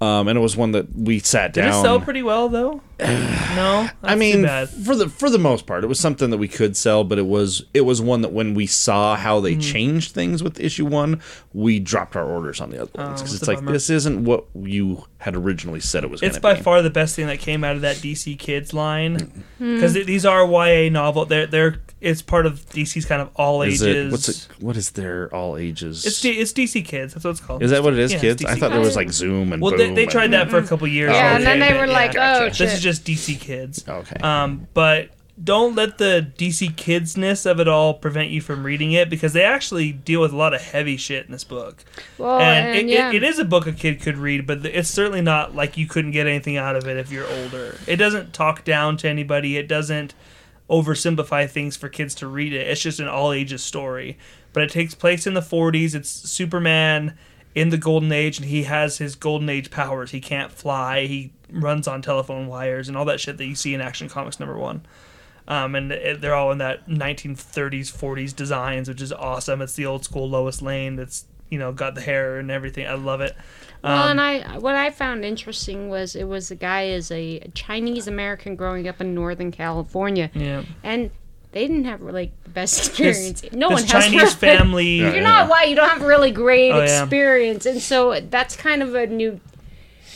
um, 0.00 0.28
and 0.28 0.38
it 0.38 0.42
was 0.42 0.56
one 0.56 0.72
that 0.72 0.94
we 0.94 1.18
sat 1.20 1.52
down. 1.54 1.70
did 1.70 1.78
it 1.78 1.82
sell 1.82 2.00
pretty 2.00 2.22
well 2.22 2.48
though? 2.50 2.82
no, 3.56 3.82
that's 3.82 3.96
I 4.02 4.14
too 4.14 4.18
mean, 4.18 4.42
bad. 4.42 4.68
for 4.68 4.94
the 4.94 5.08
for 5.08 5.30
the 5.30 5.38
most 5.38 5.66
part, 5.66 5.84
it 5.84 5.86
was 5.86 5.98
something 5.98 6.30
that 6.30 6.38
we 6.38 6.48
could 6.48 6.76
sell, 6.76 7.04
but 7.04 7.18
it 7.18 7.26
was 7.26 7.64
it 7.72 7.82
was 7.82 8.02
one 8.02 8.20
that 8.22 8.32
when 8.32 8.54
we 8.54 8.66
saw 8.66 9.16
how 9.16 9.40
they 9.40 9.52
mm-hmm. 9.52 9.60
changed 9.60 10.12
things 10.12 10.42
with 10.42 10.60
issue 10.60 10.86
one, 10.86 11.20
we 11.52 11.78
dropped 11.78 12.16
our 12.16 12.24
orders 12.24 12.60
on 12.60 12.70
the 12.70 12.82
other 12.82 12.90
oh, 12.96 13.06
ones 13.06 13.22
because 13.22 13.34
Oh, 13.34 13.36
it's 13.36 13.48
like 13.48 13.58
bummer. 13.58 13.72
this 13.72 13.90
isn't 13.90 14.24
what 14.24 14.44
you 14.54 15.06
had 15.18 15.36
originally 15.36 15.80
said 15.80 16.04
it 16.04 16.10
was. 16.10 16.22
It's 16.22 16.38
by 16.38 16.54
be. 16.54 16.62
far 16.62 16.82
the 16.82 16.90
best 16.90 17.16
thing 17.16 17.26
that 17.26 17.38
came 17.38 17.64
out 17.64 17.76
of 17.76 17.82
that 17.82 17.96
DC 17.96 18.38
Kids 18.38 18.74
line 18.74 19.18
mm-hmm. 19.18 19.74
because 19.74 19.94
these 19.94 20.26
are 20.26 20.44
YA 20.46 20.90
novel. 20.90 21.24
They're 21.24 21.46
they're 21.46 21.80
it's 22.00 22.22
part 22.22 22.46
of 22.46 22.64
DC's 22.70 23.04
kind 23.04 23.20
of 23.20 23.30
all 23.36 23.62
Is 23.62 23.82
ages. 23.82 24.06
it 24.06 24.10
what's 24.10 24.28
it? 24.28 24.48
What 24.58 24.76
is 24.76 24.90
their 24.92 25.32
all 25.34 25.56
ages? 25.56 26.06
It's 26.06 26.20
D, 26.20 26.30
it's 26.30 26.52
DC 26.52 26.84
Kids. 26.84 27.12
That's 27.12 27.24
what 27.24 27.32
it's 27.32 27.40
called. 27.40 27.62
is 27.62 27.70
that 27.70 27.82
what 27.82 27.92
it 27.92 27.98
is, 27.98 28.12
Yeah, 28.12 28.20
kids? 28.20 28.44
I 28.44 28.54
thought 28.54 28.70
there 28.70 28.80
was 28.80 28.96
like 28.96 29.10
Zoom 29.10 29.52
and 29.52 29.60
Well, 29.60 29.76
they, 29.76 29.86
Boom 29.86 29.94
they 29.94 30.02
and- 30.04 30.10
tried 30.10 30.30
that 30.32 30.50
for 30.50 30.58
a 30.58 30.66
couple 30.66 30.86
years. 30.88 31.12
Yeah, 31.12 31.30
for 31.30 31.36
and 31.36 31.46
then 31.46 31.58
they 31.60 31.68
bit, 31.68 31.80
were 31.80 31.86
yeah. 31.86 31.92
like, 31.92 32.10
oh, 32.12 32.14
Gotcha. 32.14 32.54
shit. 32.54 32.68
This 32.68 32.74
is 32.78 32.82
just 32.82 32.89
DC 32.98 33.38
Kids. 33.38 33.84
Okay. 33.86 34.16
Um, 34.22 34.66
but 34.74 35.10
don't 35.42 35.74
let 35.74 35.98
the 35.98 36.32
DC 36.36 36.74
Kidsness 36.74 37.50
of 37.50 37.60
it 37.60 37.68
all 37.68 37.94
prevent 37.94 38.30
you 38.30 38.40
from 38.40 38.64
reading 38.64 38.92
it 38.92 39.08
because 39.08 39.32
they 39.32 39.44
actually 39.44 39.92
deal 39.92 40.20
with 40.20 40.32
a 40.32 40.36
lot 40.36 40.52
of 40.52 40.60
heavy 40.60 40.96
shit 40.96 41.26
in 41.26 41.32
this 41.32 41.44
book. 41.44 41.84
well, 42.18 42.40
and 42.40 42.68
and, 42.68 42.90
it, 42.90 42.92
yeah. 42.92 43.10
it, 43.10 43.16
it 43.16 43.22
is 43.22 43.38
a 43.38 43.44
book 43.44 43.66
a 43.66 43.72
kid 43.72 44.00
could 44.00 44.18
read, 44.18 44.46
but 44.46 44.64
it's 44.66 44.90
certainly 44.90 45.22
not 45.22 45.54
like 45.54 45.76
you 45.76 45.86
couldn't 45.86 46.10
get 46.10 46.26
anything 46.26 46.56
out 46.56 46.76
of 46.76 46.86
it 46.86 46.96
if 46.96 47.10
you're 47.10 47.26
older. 47.26 47.78
It 47.86 47.96
doesn't 47.96 48.32
talk 48.32 48.64
down 48.64 48.96
to 48.98 49.08
anybody. 49.08 49.56
It 49.56 49.68
doesn't 49.68 50.14
oversimplify 50.68 51.50
things 51.50 51.76
for 51.76 51.88
kids 51.88 52.14
to 52.16 52.26
read 52.26 52.52
it. 52.52 52.66
It's 52.68 52.80
just 52.80 53.00
an 53.00 53.08
all 53.08 53.32
ages 53.32 53.62
story. 53.62 54.16
But 54.52 54.62
it 54.62 54.70
takes 54.70 54.94
place 54.94 55.26
in 55.26 55.34
the 55.34 55.40
40s. 55.40 55.94
It's 55.94 56.08
Superman 56.08 57.16
in 57.54 57.70
the 57.70 57.78
golden 57.78 58.12
age 58.12 58.38
and 58.38 58.46
he 58.46 58.62
has 58.62 58.98
his 58.98 59.16
golden 59.16 59.48
age 59.48 59.70
powers. 59.70 60.12
He 60.12 60.20
can't 60.20 60.52
fly. 60.52 61.06
He 61.06 61.32
runs 61.52 61.86
on 61.88 62.02
telephone 62.02 62.46
wires 62.46 62.88
and 62.88 62.96
all 62.96 63.04
that 63.06 63.20
shit 63.20 63.36
that 63.38 63.46
you 63.46 63.54
see 63.54 63.74
in 63.74 63.80
Action 63.80 64.08
Comics 64.08 64.38
number 64.40 64.56
1. 64.56 64.82
Um, 65.48 65.74
and 65.74 65.90
it, 65.90 66.20
they're 66.20 66.34
all 66.34 66.52
in 66.52 66.58
that 66.58 66.88
1930s, 66.88 67.90
40s 67.92 68.34
designs, 68.34 68.88
which 68.88 69.02
is 69.02 69.12
awesome. 69.12 69.60
It's 69.62 69.74
the 69.74 69.86
old 69.86 70.04
school 70.04 70.28
Lois 70.28 70.62
Lane 70.62 70.96
that's 70.96 71.24
you 71.48 71.58
know 71.58 71.72
got 71.72 71.96
the 71.96 72.00
hair 72.00 72.38
and 72.38 72.50
everything. 72.50 72.86
I 72.86 72.94
love 72.94 73.20
it. 73.20 73.34
Well, 73.82 74.04
Um, 74.04 74.10
and 74.12 74.20
I 74.20 74.58
what 74.58 74.76
I 74.76 74.90
found 74.90 75.24
interesting 75.24 75.88
was 75.88 76.14
it 76.14 76.24
was 76.28 76.50
a 76.52 76.54
guy 76.54 76.82
is 76.84 77.10
a 77.10 77.40
Chinese 77.54 78.06
American 78.06 78.54
growing 78.54 78.86
up 78.86 79.00
in 79.00 79.14
Northern 79.14 79.50
California, 79.50 80.30
yeah, 80.34 80.62
and 80.84 81.10
they 81.50 81.66
didn't 81.66 81.86
have 81.86 82.00
like 82.02 82.30
the 82.44 82.50
best 82.50 82.86
experience. 82.90 83.42
no 83.52 83.70
this 83.70 83.80
one 83.80 83.88
has 83.88 84.04
Chinese 84.04 84.20
really- 84.22 84.34
family. 84.34 84.86
You're 84.98 85.20
not 85.22 85.48
white, 85.48 85.68
you 85.70 85.74
don't 85.74 85.88
have 85.88 86.02
really 86.02 86.30
great 86.30 86.70
Oh, 86.70 86.78
yeah. 86.84 87.02
experience, 87.02 87.66
and 87.66 87.82
so 87.82 88.20
that's 88.20 88.54
kind 88.54 88.84
of 88.84 88.94
a 88.94 89.08
new. 89.08 89.40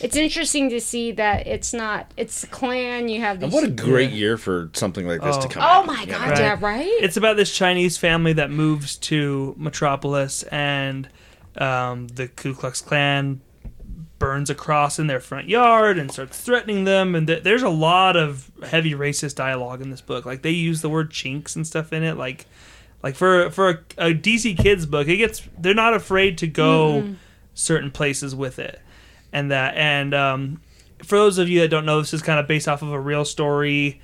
It's 0.00 0.16
interesting 0.16 0.70
to 0.70 0.80
see 0.80 1.12
that 1.12 1.46
it's 1.46 1.72
not. 1.72 2.12
It's 2.16 2.42
a 2.44 2.46
clan. 2.48 3.08
You 3.08 3.20
have 3.20 3.38
these. 3.40 3.44
And 3.44 3.52
what 3.52 3.64
a 3.64 3.70
great 3.70 4.10
year 4.10 4.36
for 4.36 4.70
something 4.74 5.06
like 5.06 5.22
this 5.22 5.36
to 5.38 5.46
Oh. 5.46 5.48
come. 5.50 5.62
oh 5.62 5.66
out, 5.66 5.86
my 5.86 6.00
you 6.02 6.06
god! 6.06 6.28
Right. 6.30 6.38
Yeah, 6.38 6.56
right. 6.60 6.86
It's 7.00 7.16
about 7.16 7.36
this 7.36 7.54
Chinese 7.54 7.96
family 7.96 8.32
that 8.34 8.50
moves 8.50 8.96
to 8.96 9.54
Metropolis, 9.56 10.42
and 10.44 11.08
um, 11.56 12.08
the 12.08 12.28
Ku 12.28 12.54
Klux 12.54 12.80
Klan 12.80 13.40
burns 14.18 14.48
a 14.48 14.54
cross 14.54 14.98
in 14.98 15.06
their 15.06 15.20
front 15.20 15.48
yard 15.48 15.98
and 15.98 16.10
starts 16.10 16.40
threatening 16.40 16.84
them. 16.84 17.14
And 17.14 17.26
th- 17.26 17.42
there's 17.42 17.62
a 17.62 17.68
lot 17.68 18.16
of 18.16 18.50
heavy 18.64 18.92
racist 18.94 19.34
dialogue 19.34 19.82
in 19.82 19.90
this 19.90 20.00
book. 20.00 20.24
Like 20.24 20.42
they 20.42 20.50
use 20.50 20.80
the 20.80 20.88
word 20.88 21.10
chinks 21.10 21.54
and 21.56 21.66
stuff 21.66 21.92
in 21.92 22.02
it. 22.02 22.16
Like, 22.16 22.46
like 23.02 23.16
for 23.16 23.50
for 23.50 23.68
a, 23.68 24.08
a 24.08 24.14
DC 24.14 24.56
kids 24.58 24.86
book, 24.86 25.08
it 25.08 25.16
gets 25.18 25.42
they're 25.58 25.74
not 25.74 25.94
afraid 25.94 26.38
to 26.38 26.46
go 26.46 27.14
certain 27.54 27.90
places 27.90 28.34
with 28.34 28.58
it, 28.58 28.80
and 29.34 29.50
that 29.50 29.76
and 29.76 30.14
um, 30.14 30.62
for 31.02 31.18
those 31.18 31.36
of 31.36 31.50
you 31.50 31.60
that 31.60 31.68
don't 31.68 31.84
know, 31.84 32.00
this 32.00 32.14
is 32.14 32.22
kind 32.22 32.40
of 32.40 32.48
based 32.48 32.68
off 32.68 32.80
of 32.80 32.90
a 32.90 33.00
real 33.00 33.26
story 33.26 34.00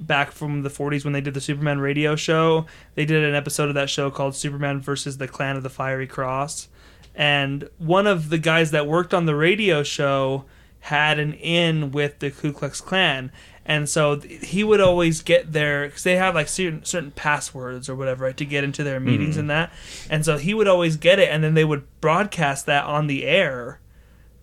back 0.00 0.32
from 0.32 0.62
the 0.62 0.70
40s 0.70 1.04
when 1.04 1.12
they 1.12 1.20
did 1.20 1.34
the 1.34 1.40
Superman 1.40 1.78
radio 1.78 2.16
show. 2.16 2.66
They 2.94 3.04
did 3.04 3.22
an 3.22 3.34
episode 3.34 3.68
of 3.68 3.74
that 3.74 3.90
show 3.90 4.10
called 4.10 4.34
Superman 4.34 4.80
versus 4.80 5.18
the 5.18 5.28
Clan 5.28 5.56
of 5.56 5.62
the 5.62 5.68
Fiery 5.68 6.06
Cross. 6.06 6.68
And 7.14 7.68
one 7.76 8.06
of 8.06 8.30
the 8.30 8.38
guys 8.38 8.70
that 8.70 8.86
worked 8.86 9.12
on 9.12 9.26
the 9.26 9.36
radio 9.36 9.82
show 9.82 10.46
had 10.80 11.18
an 11.18 11.34
in 11.34 11.90
with 11.90 12.18
the 12.20 12.30
Ku 12.30 12.52
Klux 12.52 12.80
Klan. 12.80 13.30
And 13.66 13.86
so 13.88 14.18
he 14.20 14.64
would 14.64 14.80
always 14.80 15.20
get 15.20 15.52
there 15.52 15.86
because 15.86 16.02
they 16.02 16.16
have 16.16 16.34
like 16.34 16.48
certain 16.48 16.84
certain 16.84 17.10
passwords 17.10 17.88
or 17.90 17.94
whatever 17.94 18.24
right, 18.24 18.36
to 18.38 18.46
get 18.46 18.64
into 18.64 18.82
their 18.82 18.98
meetings 18.98 19.36
and 19.36 19.50
that. 19.50 19.70
And 20.08 20.24
so 20.24 20.38
he 20.38 20.54
would 20.54 20.66
always 20.66 20.96
get 20.96 21.18
it, 21.18 21.28
and 21.28 21.44
then 21.44 21.52
they 21.54 21.64
would 21.66 21.86
broadcast 22.00 22.64
that 22.66 22.84
on 22.84 23.06
the 23.06 23.24
air 23.26 23.78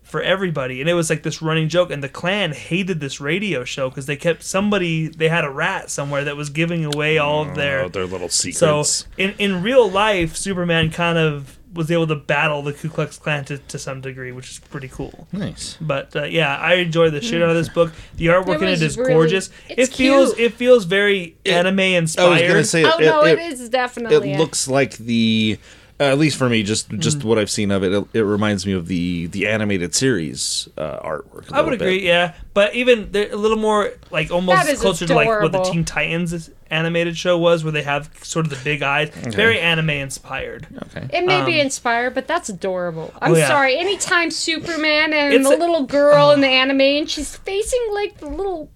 for 0.08 0.22
everybody 0.22 0.80
and 0.80 0.88
it 0.88 0.94
was 0.94 1.10
like 1.10 1.22
this 1.22 1.42
running 1.42 1.68
joke 1.68 1.90
and 1.90 2.02
the 2.02 2.08
clan 2.08 2.52
hated 2.52 2.98
this 2.98 3.20
radio 3.20 3.62
show 3.62 3.88
because 3.90 4.06
they 4.06 4.16
kept 4.16 4.42
somebody 4.42 5.06
they 5.08 5.28
had 5.28 5.44
a 5.44 5.50
rat 5.50 5.90
somewhere 5.90 6.24
that 6.24 6.34
was 6.36 6.48
giving 6.50 6.84
away 6.84 7.18
all 7.18 7.42
of 7.46 7.54
their 7.54 7.82
Oh, 7.84 7.88
their 7.88 8.06
little 8.06 8.28
secrets. 8.30 8.58
so 8.58 9.06
in, 9.18 9.34
in 9.38 9.62
real 9.62 9.88
life 9.90 10.34
superman 10.36 10.90
kind 10.90 11.18
of 11.18 11.58
was 11.74 11.90
able 11.90 12.06
to 12.06 12.16
battle 12.16 12.62
the 12.62 12.72
ku 12.72 12.88
klux 12.88 13.18
klan 13.18 13.44
to, 13.44 13.58
to 13.58 13.78
some 13.78 14.00
degree 14.00 14.32
which 14.32 14.50
is 14.50 14.58
pretty 14.58 14.88
cool 14.88 15.28
Nice. 15.30 15.76
but 15.78 16.16
uh, 16.16 16.24
yeah 16.24 16.56
i 16.56 16.74
enjoy 16.76 17.10
the 17.10 17.20
shit 17.20 17.42
out 17.42 17.50
of 17.50 17.56
this 17.56 17.68
book 17.68 17.92
the 18.16 18.28
artwork 18.28 18.62
in 18.62 18.68
it 18.68 18.80
is 18.80 18.96
really- 18.96 19.12
gorgeous 19.12 19.50
it's 19.68 19.92
it 19.92 19.94
feels 19.94 20.34
cute. 20.34 20.52
it 20.52 20.56
feels 20.56 20.86
very 20.86 21.36
anime 21.44 21.78
I 21.80 21.82
inspired 21.96 22.30
was 22.30 22.42
gonna 22.42 22.64
say 22.64 22.84
Oh 22.86 22.98
it, 22.98 23.04
no, 23.04 23.22
it, 23.24 23.38
it 23.38 23.52
is 23.52 23.68
definitely. 23.68 24.32
it 24.32 24.36
a- 24.36 24.38
looks 24.38 24.66
like 24.66 24.96
the 24.96 25.58
uh, 26.00 26.04
at 26.04 26.18
least 26.18 26.36
for 26.36 26.48
me 26.48 26.62
just 26.62 26.90
just 26.98 27.24
what 27.24 27.38
i've 27.38 27.50
seen 27.50 27.70
of 27.70 27.82
it, 27.82 27.92
it 27.92 28.04
it 28.14 28.22
reminds 28.22 28.64
me 28.66 28.72
of 28.72 28.86
the 28.88 29.26
the 29.26 29.46
animated 29.46 29.94
series 29.94 30.68
uh, 30.78 30.98
artwork 31.00 31.50
I 31.52 31.60
would 31.60 31.70
little 31.70 31.70
bit. 31.70 31.80
agree, 31.82 32.06
yeah, 32.06 32.34
but 32.54 32.74
even 32.74 33.10
they're 33.12 33.32
a 33.32 33.36
little 33.36 33.56
more 33.58 33.92
like 34.10 34.30
almost 34.30 34.64
That 34.66 34.72
is 34.72 34.80
closer 34.80 35.06
to 35.06 35.14
like 35.14 35.26
what 35.28 35.52
the. 35.52 35.62
Teen 35.62 35.84
Titans 35.84 36.50
animated 36.70 37.16
show 37.16 37.36
was, 37.38 37.64
where 37.64 37.72
they 37.72 37.82
have 37.82 38.10
sort 38.22 38.44
of 38.46 38.50
the 38.50 38.58
big 38.62 38.82
eyes, 38.82 39.08
very 39.08 39.58
anime 39.58 39.88
inspired. 39.90 40.66
Okay. 40.94 41.08
It 41.18 41.24
may 41.24 41.42
be 41.44 41.54
Um, 41.60 41.66
inspired, 41.66 42.14
but 42.14 42.26
that's 42.28 42.48
adorable. 42.50 43.12
I'm 43.22 43.32
Oh, 43.32 43.36
yeah. 43.36 43.48
sorry. 43.48 43.78
Anytime 43.78 44.30
Superman 44.30 45.12
and 45.14 45.32
It's 45.32 45.48
the 45.48 45.56
a- 45.56 45.58
little 45.58 45.84
girl 45.84 46.30
in 46.32 46.40
the 46.42 46.46
anime, 46.48 46.80
and 46.82 47.08
she's 47.10 47.34
facing 47.36 47.80
like 47.92 48.18
the 48.18 48.28
little 48.28 48.70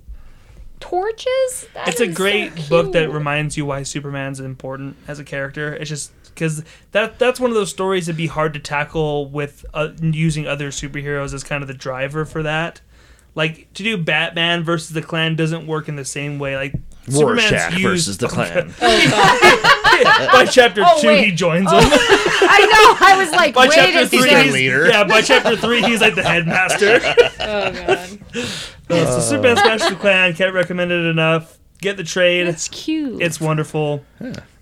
torches. 0.80 1.66
that 1.74 1.88
It's 1.88 2.00
a 2.00 2.04
is 2.04 2.10
so 2.10 2.16
great 2.16 2.68
book 2.68 2.92
that 2.92 3.10
reminds 3.10 3.56
you 3.56 3.66
why 3.66 3.82
Superman's 3.82 4.40
important 4.40 4.96
as 5.06 5.18
a 5.18 5.24
character. 5.24 5.74
It's 5.74 5.88
just 5.90 6.12
because 6.34 6.64
that 6.92 7.18
that's 7.18 7.38
one 7.40 7.50
of 7.50 7.54
those 7.54 7.70
stories 7.70 8.06
that'd 8.06 8.16
be 8.16 8.26
hard 8.26 8.54
to 8.54 8.60
tackle 8.60 9.28
with 9.30 9.64
uh, 9.74 9.90
using 10.00 10.46
other 10.46 10.68
superheroes 10.70 11.32
as 11.34 11.44
kind 11.44 11.62
of 11.62 11.68
the 11.68 11.74
driver 11.74 12.24
for 12.24 12.42
that. 12.42 12.80
Like 13.34 13.72
to 13.74 13.82
do 13.82 13.96
Batman 13.96 14.62
versus 14.62 14.90
the 14.90 15.00
Klan 15.02 15.36
doesn't 15.36 15.66
work 15.66 15.88
in 15.88 15.96
the 15.96 16.04
same 16.04 16.38
way. 16.38 16.54
Like 16.56 16.74
Rorschach 17.10 17.72
used- 17.72 17.82
versus 17.82 18.18
the 18.18 18.28
Klan. 18.28 18.74
by 20.32 20.46
chapter 20.50 20.82
Oh, 20.84 21.00
two, 21.00 21.08
wait. 21.08 21.24
he 21.24 21.32
joins 21.32 21.64
them. 21.66 21.74
I 21.80 22.60
know. 23.00 23.06
I 23.06 23.16
was 23.18 23.30
like, 23.32 23.54
By 23.54 23.66
wait 23.68 23.72
chapter 23.74 24.06
three, 24.06 24.28
He's 24.30 24.46
the 24.46 24.52
leader. 24.52 24.86
Yeah, 24.88 25.04
by 25.04 25.22
chapter 25.22 25.56
three, 25.56 25.82
he's 25.82 26.00
like 26.00 26.14
the 26.14 26.22
headmaster. 26.22 27.00
Oh 27.40 27.72
god, 27.72 28.18
Yeah, 28.88 29.04
so 29.06 29.20
Superman 29.20 29.56
Smash 29.56 29.88
the 29.88 29.96
Klan, 29.96 30.34
can't 30.34 30.52
recommend 30.54 30.92
it 30.92 31.04
enough. 31.06 31.58
Get 31.80 31.96
the 31.96 32.04
trade. 32.04 32.46
it's 32.46 32.68
cute. 32.68 33.20
It's 33.22 33.40
wonderful. 33.40 34.04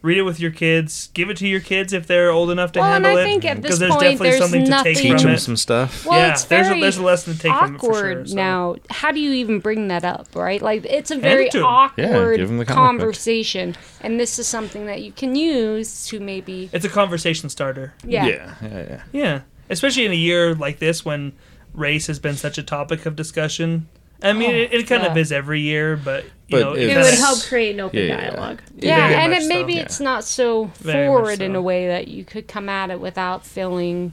Read 0.03 0.17
it 0.17 0.23
with 0.23 0.41
your 0.41 0.51
kids. 0.51 1.11
Give 1.13 1.29
it 1.29 1.37
to 1.37 1.47
your 1.47 1.61
kids 1.61 1.93
if 1.93 2.07
they're 2.07 2.31
old 2.31 2.51
enough 2.51 2.73
to 2.73 2.81
well, 2.81 2.95
and 2.95 3.05
handle 3.05 3.21
I 3.21 3.23
it. 3.23 3.25
think 3.27 3.45
at 3.45 3.61
this 3.61 3.79
there's 3.79 3.91
point, 3.91 4.01
definitely 4.03 4.31
there's 4.31 4.41
something 4.41 4.65
to 4.65 4.71
nothing. 4.71 4.95
take 4.95 5.03
Teach 5.03 5.13
from 5.13 5.23
them 5.25 5.31
it. 5.35 5.39
some 5.41 5.57
stuff. 5.57 6.07
well, 6.07 6.19
yeah, 6.19 6.33
it's 6.33 6.45
there's 6.45 6.69
a, 6.69 6.81
there's 6.81 6.97
a 6.97 7.03
lesson 7.03 7.35
to 7.35 7.39
take 7.39 7.53
from 7.55 7.75
it 7.75 7.79
for 7.81 7.87
awkward 7.91 8.17
sure. 8.17 8.27
so. 8.29 8.35
now. 8.35 8.77
How 8.89 9.13
do 9.13 9.21
you 9.21 9.33
even 9.33 9.61
bring 9.61 9.89
that 9.89 10.03
up, 10.05 10.35
right? 10.35 10.63
Like, 10.63 10.87
it's 10.87 11.11
a 11.11 11.19
very 11.19 11.49
it 11.49 11.57
awkward 11.57 12.39
give 12.39 12.49
'em 12.51 12.57
the 12.57 12.65
book. 12.65 12.75
conversation, 12.75 13.77
and 14.01 14.19
this 14.19 14.39
is 14.39 14.47
something 14.47 14.87
that 14.87 15.03
you 15.03 15.13
can 15.13 15.35
use 15.37 16.07
to 16.07 16.19
maybe, 16.19 16.71
It's 16.73 16.85
a 16.87 16.89
conversation 16.89 17.51
starter. 17.51 17.93
yeah. 18.03 18.25
yeah, 18.27 18.55
yeah, 18.63 18.69
yeah. 18.89 19.03
Yeah, 19.13 19.41
especially 19.69 20.07
in 20.07 20.13
a 20.13 20.17
year 20.17 20.55
like 20.55 20.79
this 20.79 21.05
when 21.05 21.33
race 21.75 22.07
has 22.07 22.19
been 22.19 22.37
such 22.37 22.57
a 22.57 22.63
topic 22.63 23.05
of 23.05 23.17
discussion. 23.17 23.87
I 24.23 24.33
mean, 24.33 24.51
oh, 24.51 24.55
it, 24.55 24.73
it 24.73 24.87
kind 24.87 25.03
of 25.05 25.15
Oh, 25.17 25.21
is 25.21 25.31
every 25.33 25.61
year, 25.61 25.97
but 25.97 26.25
you 26.25 26.31
But 26.51 26.61
know, 26.61 26.73
it- 26.75 26.91
It 26.91 26.97
would 26.97 27.15
help 27.15 27.43
create 27.45 27.75
an 27.75 27.81
open 27.81 27.99
Yeah, 27.99 28.05
yeah, 28.07 28.21
yeah. 28.23 28.31
dialogue. 28.31 28.63
Yeah, 28.77 29.07
and 29.23 29.33
much 29.33 29.43
it, 29.43 29.49
maybe 29.49 29.75
so. 29.77 29.81
it's 29.81 30.01
not 30.01 30.25
so 30.25 30.65
Very 30.79 31.07
much 31.07 31.17
forward 31.17 31.41
in 31.43 31.55
a 31.57 31.63
way 31.63 31.87
that 31.89 32.09
you 32.09 32.25
could 32.25 32.49
come 32.49 32.69
at 32.69 32.91
it 32.91 33.01
without 33.01 33.47
feeling. 33.47 34.13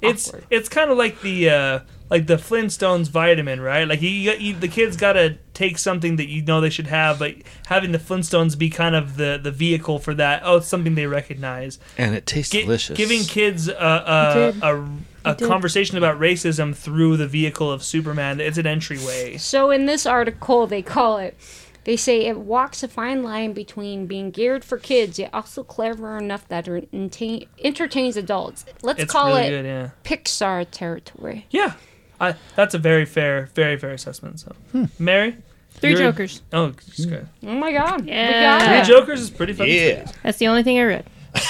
it's 0.00 0.28
awkward. 0.28 0.44
it's 0.50 0.68
kind 0.68 0.90
of 0.90 0.96
like 0.96 1.20
the 1.20 1.50
uh, 1.50 1.78
like 2.10 2.26
the 2.28 2.36
Flintstones 2.36 3.08
vitamin, 3.10 3.60
right? 3.60 3.88
Like 3.88 4.00
you, 4.02 4.08
you, 4.10 4.32
you 4.32 4.54
the 4.54 4.68
kids 4.68 4.96
got 4.96 5.14
to 5.14 5.36
take 5.52 5.78
something 5.78 6.14
that 6.16 6.28
you 6.28 6.42
know 6.42 6.60
they 6.60 6.70
should 6.70 6.86
have, 6.86 7.18
but 7.18 7.34
having 7.66 7.90
the 7.92 7.98
Flintstones 7.98 8.56
be 8.56 8.70
kind 8.70 8.94
of 8.94 9.16
the 9.16 9.38
the 9.42 9.50
vehicle 9.50 9.98
for 9.98 10.14
that. 10.14 10.42
Oh, 10.44 10.58
it's 10.58 10.68
something 10.68 10.94
they 10.94 11.06
recognize. 11.06 11.78
And 11.98 12.14
it 12.14 12.24
tastes 12.24 12.52
Gi- 12.52 12.62
delicious. 12.62 12.96
Giving 12.96 13.24
kids 13.24 13.68
a 13.68 14.54
a, 14.62 14.74
a, 15.24 15.30
a 15.32 15.34
conversation 15.34 15.98
about 15.98 16.20
racism 16.20 16.74
through 16.74 17.16
the 17.16 17.26
vehicle 17.26 17.72
of 17.72 17.82
Superman. 17.82 18.40
It's 18.40 18.58
an 18.58 18.66
entryway. 18.68 19.38
So 19.38 19.70
in 19.72 19.86
this 19.86 20.06
article, 20.06 20.66
they 20.68 20.82
call 20.82 21.18
it. 21.18 21.36
They 21.84 21.96
say 21.96 22.26
it 22.26 22.38
walks 22.38 22.82
a 22.82 22.88
fine 22.88 23.22
line 23.22 23.52
between 23.52 24.06
being 24.06 24.30
geared 24.30 24.64
for 24.64 24.78
kids 24.78 25.18
yet 25.18 25.30
also 25.34 25.62
clever 25.62 26.16
enough 26.18 26.48
that 26.48 26.66
it 26.66 26.88
entertain, 26.92 27.46
entertains 27.62 28.16
adults. 28.16 28.64
Let's 28.82 29.02
It's 29.02 29.12
call 29.12 29.28
really 29.28 29.42
it 29.42 29.50
good. 29.50 29.64
Yeah. 29.66 29.90
Pixar 30.02 30.66
territory. 30.70 31.46
Yeah, 31.50 31.74
I, 32.20 32.36
that's 32.56 32.74
a 32.74 32.78
very 32.78 33.04
fair, 33.04 33.50
very 33.54 33.76
fair 33.78 33.90
assessment. 33.92 34.40
So, 34.40 34.52
Hmm. 34.72 34.84
Mary, 34.98 35.36
3 35.72 35.90
You're- 35.90 36.02
Jokers. 36.04 36.40
oh, 36.52 36.70
just 36.94 37.08
good. 37.08 37.26
Oh 37.42 37.54
my 37.54 37.70
god! 37.72 38.06
Yeah. 38.06 38.82
Three. 38.84 38.94
Jokers 38.94 39.20
is 39.20 39.30
pretty 39.30 39.52
funny. 39.52 39.76
Yeah. 39.76 40.04
sweet. 40.06 40.16
That's 40.22 40.38
the 40.38 40.48
only 40.48 40.62
thing 40.62 40.78
I 40.78 40.84
read. 40.84 41.06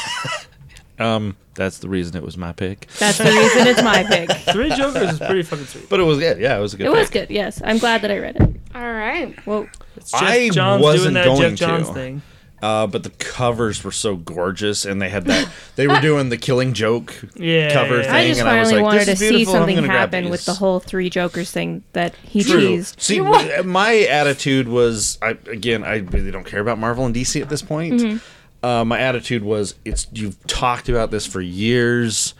Um, 0.98 1.36
that's 1.55 1.78
the 1.78 1.89
reason 1.89 2.16
it 2.16 2.22
was 2.22 2.36
my 2.36 2.52
pick. 2.52 2.86
That's 2.98 3.18
the 3.18 3.24
reason 3.24 3.66
it's 3.66 3.82
my 3.82 4.02
pick. 4.05 4.31
Three 4.52 4.70
Jokers 4.70 5.12
is 5.12 5.18
pretty 5.18 5.43
fucking 5.43 5.66
sweet. 5.66 5.89
But 5.89 6.01
it 6.01 6.05
was 6.05 6.18
good. 6.18 6.39
Yeah, 6.39 6.56
it 6.59 6.60
was 6.60 6.74
a 6.74 6.76
good. 6.76 6.86
It 6.86 6.90
was 6.90 7.10
good. 7.10 7.31
Yes, 7.31 7.60
I'm 7.64 7.78
glad 7.78 8.02
that 8.02 8.10
I 8.10 8.18
read 8.18 8.36
it. 8.36 8.56
All 8.74 8.93
right. 8.93 9.35
Well, 9.47 9.68
It's 9.97 10.10
Jeff 10.10 10.22
I 10.22 10.48
Johns 10.51 10.82
wasn't 10.82 11.14
doing 11.14 11.14
that 11.14 11.24
going 11.39 11.56
Jeff 11.56 11.86
to. 11.89 11.93
Thing. 11.94 12.22
Uh, 12.62 12.86
but 12.86 13.02
the 13.02 13.10
covers 13.10 13.85
were 13.85 13.93
so 13.93 14.16
gorgeous, 14.16 14.86
and 14.86 15.02
they 15.02 15.10
had 15.10 15.26
that. 15.26 15.51
They 15.76 15.86
were 15.86 16.01
doing 16.02 16.31
the 16.31 16.39
Killing 16.39 16.72
Joke 16.72 17.14
Yeah, 17.35 17.70
cover 17.74 17.98
yeah, 17.98 18.02
thing. 18.05 18.12
I 18.14 18.28
just 18.28 18.40
and 18.40 18.48
I 18.48 18.59
was 18.60 18.68
finally 18.70 18.82
like, 18.82 18.85
wanted 18.85 18.98
"This 19.01 19.06
to 19.06 19.12
is 19.12 19.18
see 19.18 19.28
beautiful, 19.28 19.55
I'm 19.56 19.60
something 19.60 19.74
gonna 19.76 19.86
grab 19.89 19.98
happen 20.14 20.31
with 20.31 20.47
the 20.47 20.55
whole 20.55 20.81
Three 20.81 21.10
Jokers 21.10 21.51
thing 21.51 21.85
that 21.93 22.14
he 22.22 22.43
True. 22.43 22.60
teased. 22.60 22.98
See, 22.98 23.20
my 23.20 24.06
attitude 24.09 24.66
was, 24.68 25.18
I 25.20 25.31
again, 25.51 25.85
I 25.85 25.97
really 25.97 26.31
don't 26.31 26.47
care 26.47 26.60
about 26.60 26.78
Marvel 26.78 27.05
and 27.05 27.14
DC 27.14 27.43
at 27.43 27.51
this 27.51 27.60
point. 27.60 28.01
Mm-hmm. 28.01 28.16
Uh, 28.65 28.85
my 28.85 28.99
attitude 28.99 29.43
was, 29.45 29.74
it's 29.85 30.07
you've 30.12 30.45
talked 30.47 30.89
about 30.89 31.11
this 31.11 31.27
for 31.27 31.41
years. 31.41 32.35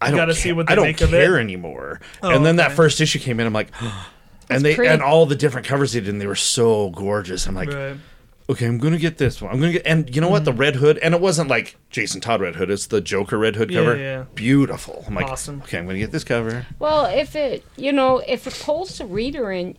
I 0.00 0.08
don't 0.10 0.16
gotta 0.18 0.32
ca- 0.32 0.38
see 0.38 0.52
what 0.52 0.66
they 0.68 0.72
I 0.72 0.76
don't 0.76 0.84
make 0.84 1.00
of 1.00 1.12
it. 1.12 1.16
care 1.16 1.38
anymore. 1.38 2.00
Oh, 2.22 2.30
and 2.30 2.46
then 2.46 2.58
okay. 2.60 2.68
that 2.68 2.76
first 2.76 3.00
issue 3.00 3.18
came 3.18 3.40
in, 3.40 3.46
I'm 3.46 3.52
like, 3.52 3.70
and 4.50 4.64
they 4.64 4.74
pretty. 4.76 4.92
and 4.92 5.02
all 5.02 5.26
the 5.26 5.34
different 5.34 5.66
covers 5.66 5.92
they 5.92 6.00
did, 6.00 6.08
and 6.10 6.20
they 6.20 6.26
were 6.26 6.36
so 6.36 6.90
gorgeous. 6.90 7.46
I'm 7.48 7.56
like, 7.56 7.72
Right. 7.72 7.96
okay, 8.48 8.66
I'm 8.66 8.78
gonna 8.78 8.98
get 8.98 9.18
this 9.18 9.42
one. 9.42 9.52
I'm 9.52 9.58
gonna 9.60 9.72
get, 9.72 9.82
and 9.84 10.14
you 10.14 10.20
know 10.20 10.28
what? 10.30 10.44
The 10.44 10.52
Mm-hmm. 10.52 10.60
Red 10.60 10.76
Hood, 10.76 10.98
and 10.98 11.12
it 11.14 11.20
wasn't 11.20 11.50
like 11.50 11.76
Jason 11.90 12.20
Todd 12.20 12.40
Red 12.40 12.54
Hood. 12.54 12.70
It's 12.70 12.86
the 12.86 13.00
Joker 13.00 13.36
Red 13.36 13.56
Hood 13.56 13.70
Yeah, 13.72 13.80
cover. 13.80 13.96
yeah. 13.96 14.24
Beautiful. 14.36 15.04
I'm 15.08 15.14
like, 15.16 15.26
Awesome. 15.26 15.60
okay, 15.62 15.78
I'm 15.78 15.86
gonna 15.86 15.98
get 15.98 16.12
this 16.12 16.22
cover. 16.24 16.64
Well, 16.78 17.06
if 17.06 17.34
it, 17.34 17.64
you 17.76 17.90
know, 17.92 18.18
if 18.28 18.46
it 18.46 18.56
pulls 18.62 18.98
the 18.98 19.06
reader 19.06 19.50
in, 19.50 19.76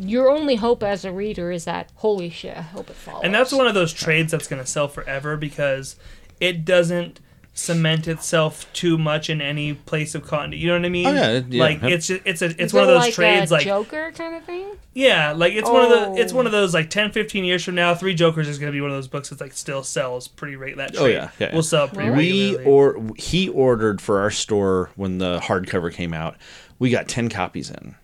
your 0.00 0.30
only 0.30 0.56
hope 0.56 0.82
as 0.82 1.04
a 1.04 1.12
reader 1.12 1.50
is 1.50 1.64
that 1.64 1.90
holy 1.96 2.30
shit, 2.30 2.56
I 2.56 2.62
hope 2.62 2.90
it 2.90 2.96
follows. 2.96 3.22
And 3.24 3.34
that's 3.34 3.52
one 3.52 3.66
of 3.66 3.74
those 3.74 3.92
trades 3.92 4.30
that's 4.32 4.46
going 4.46 4.62
to 4.62 4.68
sell 4.68 4.88
forever 4.88 5.36
because 5.36 5.96
it 6.40 6.64
doesn't 6.64 7.20
cement 7.56 8.08
itself 8.08 8.70
too 8.72 8.98
much 8.98 9.30
in 9.30 9.40
any 9.40 9.74
place 9.74 10.14
of 10.14 10.26
continuity. 10.26 10.58
You 10.58 10.68
know 10.68 10.74
what 10.74 10.84
I 10.84 10.88
mean? 10.88 11.06
Oh, 11.06 11.12
yeah, 11.12 11.40
yeah. 11.48 11.62
Like 11.62 11.82
it's 11.84 12.08
just, 12.08 12.22
it's 12.24 12.42
a 12.42 12.46
it's 12.46 12.56
Is 12.58 12.74
one 12.74 12.82
of 12.82 12.88
those 12.88 12.98
like 13.02 13.14
trades 13.14 13.50
a 13.50 13.54
like 13.54 13.64
Joker 13.64 14.12
kind 14.12 14.34
of 14.34 14.44
thing. 14.44 14.66
yeah, 14.92 15.32
like 15.32 15.52
it's 15.54 15.70
one 15.70 15.84
of 15.84 15.90
the 15.90 16.20
it's 16.20 16.32
Oh. 16.32 16.36
one 16.36 16.46
of 16.46 16.52
oh. 16.52 16.60
those 16.60 16.74
like 16.74 16.90
10 16.90 17.12
15 17.12 17.44
years 17.44 17.64
from 17.64 17.76
now, 17.76 17.94
Three 17.94 18.14
Jokers 18.14 18.48
is 18.48 18.58
going 18.58 18.72
to 18.72 18.76
be 18.76 18.80
one 18.80 18.90
of 18.90 18.96
those 18.96 19.08
books 19.08 19.30
that 19.30 19.40
like 19.40 19.52
still 19.52 19.84
sells 19.84 20.26
pretty 20.26 20.56
rate 20.56 20.76
that 20.76 20.96
oh, 20.96 21.04
trade. 21.04 21.16
Oh, 21.16 21.18
yeah, 21.18 21.30
yeah, 21.38 21.48
yeah. 21.48 21.54
Will 21.54 21.62
sell 21.62 21.88
pretty 21.88 22.10
we 22.10 22.56
regularly. 22.56 22.64
or 22.64 23.14
he 23.16 23.48
ordered 23.48 24.00
for 24.00 24.20
our 24.20 24.30
store 24.30 24.90
when 24.96 25.18
the 25.18 25.38
hardcover 25.38 25.92
came 25.92 26.12
out. 26.12 26.36
We 26.80 26.90
got 26.90 27.06
ten 27.06 27.28
copies 27.28 27.70
in, 27.70 27.94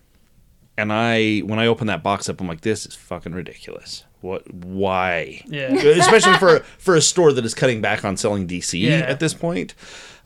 and 0.81 0.91
I 0.93 1.39
when 1.39 1.59
I 1.59 1.67
open 1.67 1.87
that 1.87 2.03
box 2.03 2.27
up, 2.29 2.41
I'm 2.41 2.47
like, 2.47 2.61
this 2.61 2.85
is 2.85 2.95
fucking 2.95 3.33
ridiculous. 3.33 4.03
What? 4.21 4.51
Why? 4.53 5.41
yeah. 5.47 5.73
Especially 5.73 6.37
for 6.37 6.59
for 6.77 6.95
a 6.95 7.01
store 7.01 7.31
that 7.33 7.45
is 7.45 7.53
cutting 7.53 7.81
back 7.81 8.03
on 8.05 8.17
selling 8.17 8.47
DC 8.47 8.79
Yeah. 8.79 8.97
at 8.99 9.19
this 9.19 9.33
point. 9.33 9.73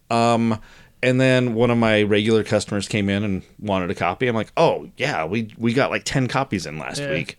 Um, 0.10 0.60
and 1.04 1.20
then 1.22 1.54
one 1.54 1.70
of 1.72 1.78
my 1.78 2.04
regular 2.04 2.44
customers 2.44 2.88
came 2.88 3.10
in 3.10 3.24
and 3.24 3.44
wanted 3.60 3.92
a 3.92 3.96
copy. 3.96 4.28
I'm 4.28 4.36
like, 4.36 4.52
oh 4.58 4.90
yeah, 4.98 5.26
we 5.26 5.54
we 5.58 5.74
got 5.74 5.92
like 5.92 6.04
ten 6.06 6.28
copies 6.28 6.66
in 6.66 6.78
last 6.78 7.00
Yeah. 7.00 7.12
week. 7.12 7.38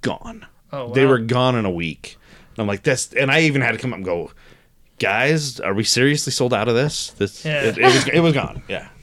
Gone. 0.00 0.46
Oh, 0.72 0.86
wow. 0.88 0.92
They 0.94 1.04
were 1.06 1.18
gone 1.18 1.54
in 1.56 1.64
a 1.64 1.70
week. 1.70 2.16
And 2.50 2.58
I'm 2.60 2.66
like, 2.66 2.82
this, 2.82 3.12
and 3.14 3.30
I 3.30 3.40
even 3.42 3.62
had 3.62 3.72
to 3.72 3.78
come 3.78 3.92
up 3.92 3.96
and 3.96 4.04
go, 4.04 4.30
guys, 4.98 5.60
are 5.60 5.74
we 5.74 5.84
seriously 5.84 6.32
sold 6.32 6.52
out 6.54 6.68
of 6.68 6.74
this? 6.74 7.10
This, 7.10 7.44
Yeah. 7.44 7.62
it, 7.62 7.78
it 7.78 7.84
was, 7.84 8.08
it 8.08 8.20
was 8.20 8.32
gone. 8.34 8.62
Yeah. 8.68 8.88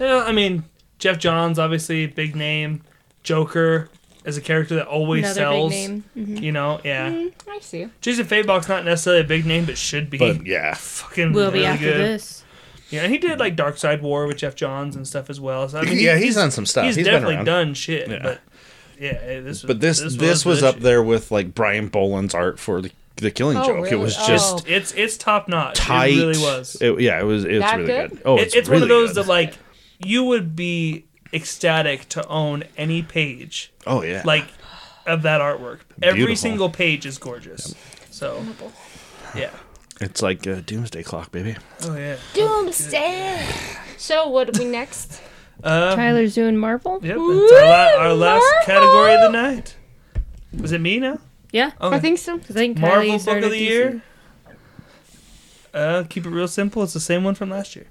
Yeah, 0.00 0.24
I 0.26 0.32
mean, 0.32 0.64
Geoff 1.04 1.18
Johns, 1.18 1.58
obviously 1.58 2.06
big 2.06 2.34
name. 2.34 2.80
Joker 3.22 3.90
as 4.24 4.38
a 4.38 4.40
character 4.40 4.74
that 4.76 4.86
always 4.86 5.24
Another 5.24 5.34
sells. 5.40 5.72
big 5.72 5.90
name. 5.90 6.04
Mhm. 6.16 6.42
You 6.42 6.52
know, 6.52 6.80
yeah. 6.82 7.26
I 7.50 7.58
see. 7.60 7.88
Jason 8.00 8.24
Fabok's 8.24 8.68
not 8.70 8.86
necessarily 8.86 9.20
a 9.20 9.26
big 9.26 9.44
name, 9.44 9.66
but 9.66 9.76
should 9.76 10.08
be. 10.08 10.16
But 10.16 10.46
yeah, 10.46 10.72
fucking 10.72 11.34
Will 11.34 11.50
be 11.50 11.58
really 11.58 11.66
after 11.66 11.84
good. 11.84 11.98
this. 12.00 12.42
Yeah, 12.88 13.02
and 13.02 13.12
he 13.12 13.18
did 13.18 13.38
like 13.38 13.54
Darkseid 13.54 14.00
War 14.00 14.26
with 14.26 14.38
Geoff 14.38 14.54
Johns 14.54 14.96
and 14.96 15.06
stuff 15.06 15.28
as 15.28 15.40
well. 15.40 15.68
So 15.68 15.78
I 15.78 15.82
mean, 15.84 15.98
Yeah, 16.00 16.16
he's 16.16 16.36
done 16.36 16.50
some 16.50 16.64
stuff. 16.64 16.86
He's, 16.86 16.96
He's 16.96 17.04
been 17.06 17.20
definitely 17.20 17.44
done 17.44 17.74
shit. 17.74 18.08
Yeah. 18.08 18.18
But 18.22 18.40
yeah, 18.98 19.12
this. 19.40 19.62
Was, 19.62 19.64
but 19.64 19.80
this 19.80 20.00
this, 20.00 20.44
was, 20.46 20.62
the 20.62 20.68
up 20.68 20.74
shit. 20.76 20.82
there 20.84 21.02
with 21.02 21.30
like 21.30 21.54
Brian 21.54 21.88
Bolland's 21.90 22.34
art 22.34 22.58
for 22.58 22.80
the 22.80 22.90
the 23.16 23.30
Killing 23.30 23.56
Oh, 23.56 23.64
Joke. 23.64 23.76
It 23.86 23.90
really? 23.92 23.96
was 23.96 24.16
Oh. 24.18 24.26
just 24.26 24.66
It's 24.68 24.92
it's 24.92 25.16
top 25.16 25.48
notch. 25.48 25.78
tight. 25.78 26.14
It 26.14 26.16
really 26.16 26.38
was. 26.38 26.76
It- 26.80 27.00
yeah, 27.00 27.20
it 27.20 27.24
was. 27.24 27.44
It's 27.44 27.60
That 27.60 27.76
really 27.76 27.86
good? 27.86 28.10
good. 28.10 28.22
Oh, 28.24 28.36
It- 28.38 28.42
it's, 28.42 28.54
it's 28.56 28.68
one 28.68 28.82
of 28.82 28.88
those 28.88 29.10
good. 29.10 29.24
that 29.24 29.28
like 29.28 29.54
you 29.98 30.24
would 30.24 30.54
be 30.56 31.04
ecstatic 31.32 32.08
to 32.10 32.26
own 32.28 32.62
any 32.76 33.02
page 33.02 33.72
Oh 33.86 34.02
yeah, 34.02 34.22
like 34.24 34.46
of 35.06 35.22
that 35.22 35.40
artwork. 35.40 35.80
Every 36.02 36.18
Beautiful. 36.20 36.36
single 36.36 36.70
page 36.70 37.04
is 37.06 37.18
gorgeous. 37.18 37.74
So 38.10 38.44
yeah. 39.34 39.50
it's 40.00 40.22
like 40.22 40.46
a 40.46 40.60
doomsday 40.62 41.02
clock, 41.02 41.30
baby. 41.32 41.56
Oh 41.82 41.96
yeah. 41.96 42.16
Doomsday. 42.34 43.46
So 43.98 44.28
what 44.28 44.52
do 44.52 44.64
we 44.64 44.70
next? 44.70 45.20
Uh, 45.62 45.94
Tyler's 45.94 46.34
doing 46.34 46.56
Marvel. 46.58 46.98
yep. 47.02 47.16
That's 47.16 47.52
our, 47.52 47.64
la- 47.64 48.02
our 48.02 48.12
last 48.12 48.66
category 48.66 49.14
of 49.14 49.20
the 49.20 49.28
night. 49.30 49.76
Was 50.60 50.72
it 50.72 50.80
me 50.80 50.98
now? 50.98 51.18
Yeah, 51.52 51.70
Okay. 51.80 51.96
I 51.96 52.00
think 52.00 52.18
so. 52.18 52.34
I 52.34 52.38
think 52.38 52.76
Marvel 52.78 53.02
Kylie 53.04 53.12
book 53.12 53.20
started 53.20 53.44
of 53.44 53.50
the 53.52 53.56
DC. 53.64 53.70
year. 53.70 54.02
Uh, 55.74 56.04
keep 56.08 56.24
it 56.24 56.30
real 56.30 56.46
simple. 56.46 56.84
It's 56.84 56.92
the 56.92 57.00
same 57.00 57.24
one 57.24 57.34
from 57.34 57.50
last 57.50 57.74
year. 57.74 57.86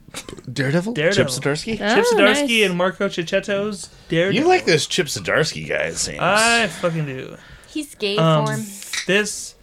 Daredevil, 0.51 0.93
Daredevil. 0.93 1.25
Chip 1.31 1.43
Zdarsky. 1.43 1.73
Oh, 1.81 1.95
Chip 1.95 2.05
Zdarsky 2.17 2.61
nice. 2.61 2.69
and 2.69 2.77
Marco 2.77 3.09
Checchetto's 3.09 3.89
Daredevil. 4.07 4.41
You 4.41 4.47
like 4.47 4.63
this 4.63 4.87
Chip 4.87 5.07
Zdarsky 5.07 5.67
guy? 5.67 5.87
It 5.87 5.97
seems. 5.97 6.19
I 6.21 6.67
fucking 6.67 7.05
do. 7.05 7.35
He's 7.69 7.93
gay 7.95 8.15
Um, 8.17 8.45
for 8.45 8.53
him. 8.53 8.65
This 9.05 9.55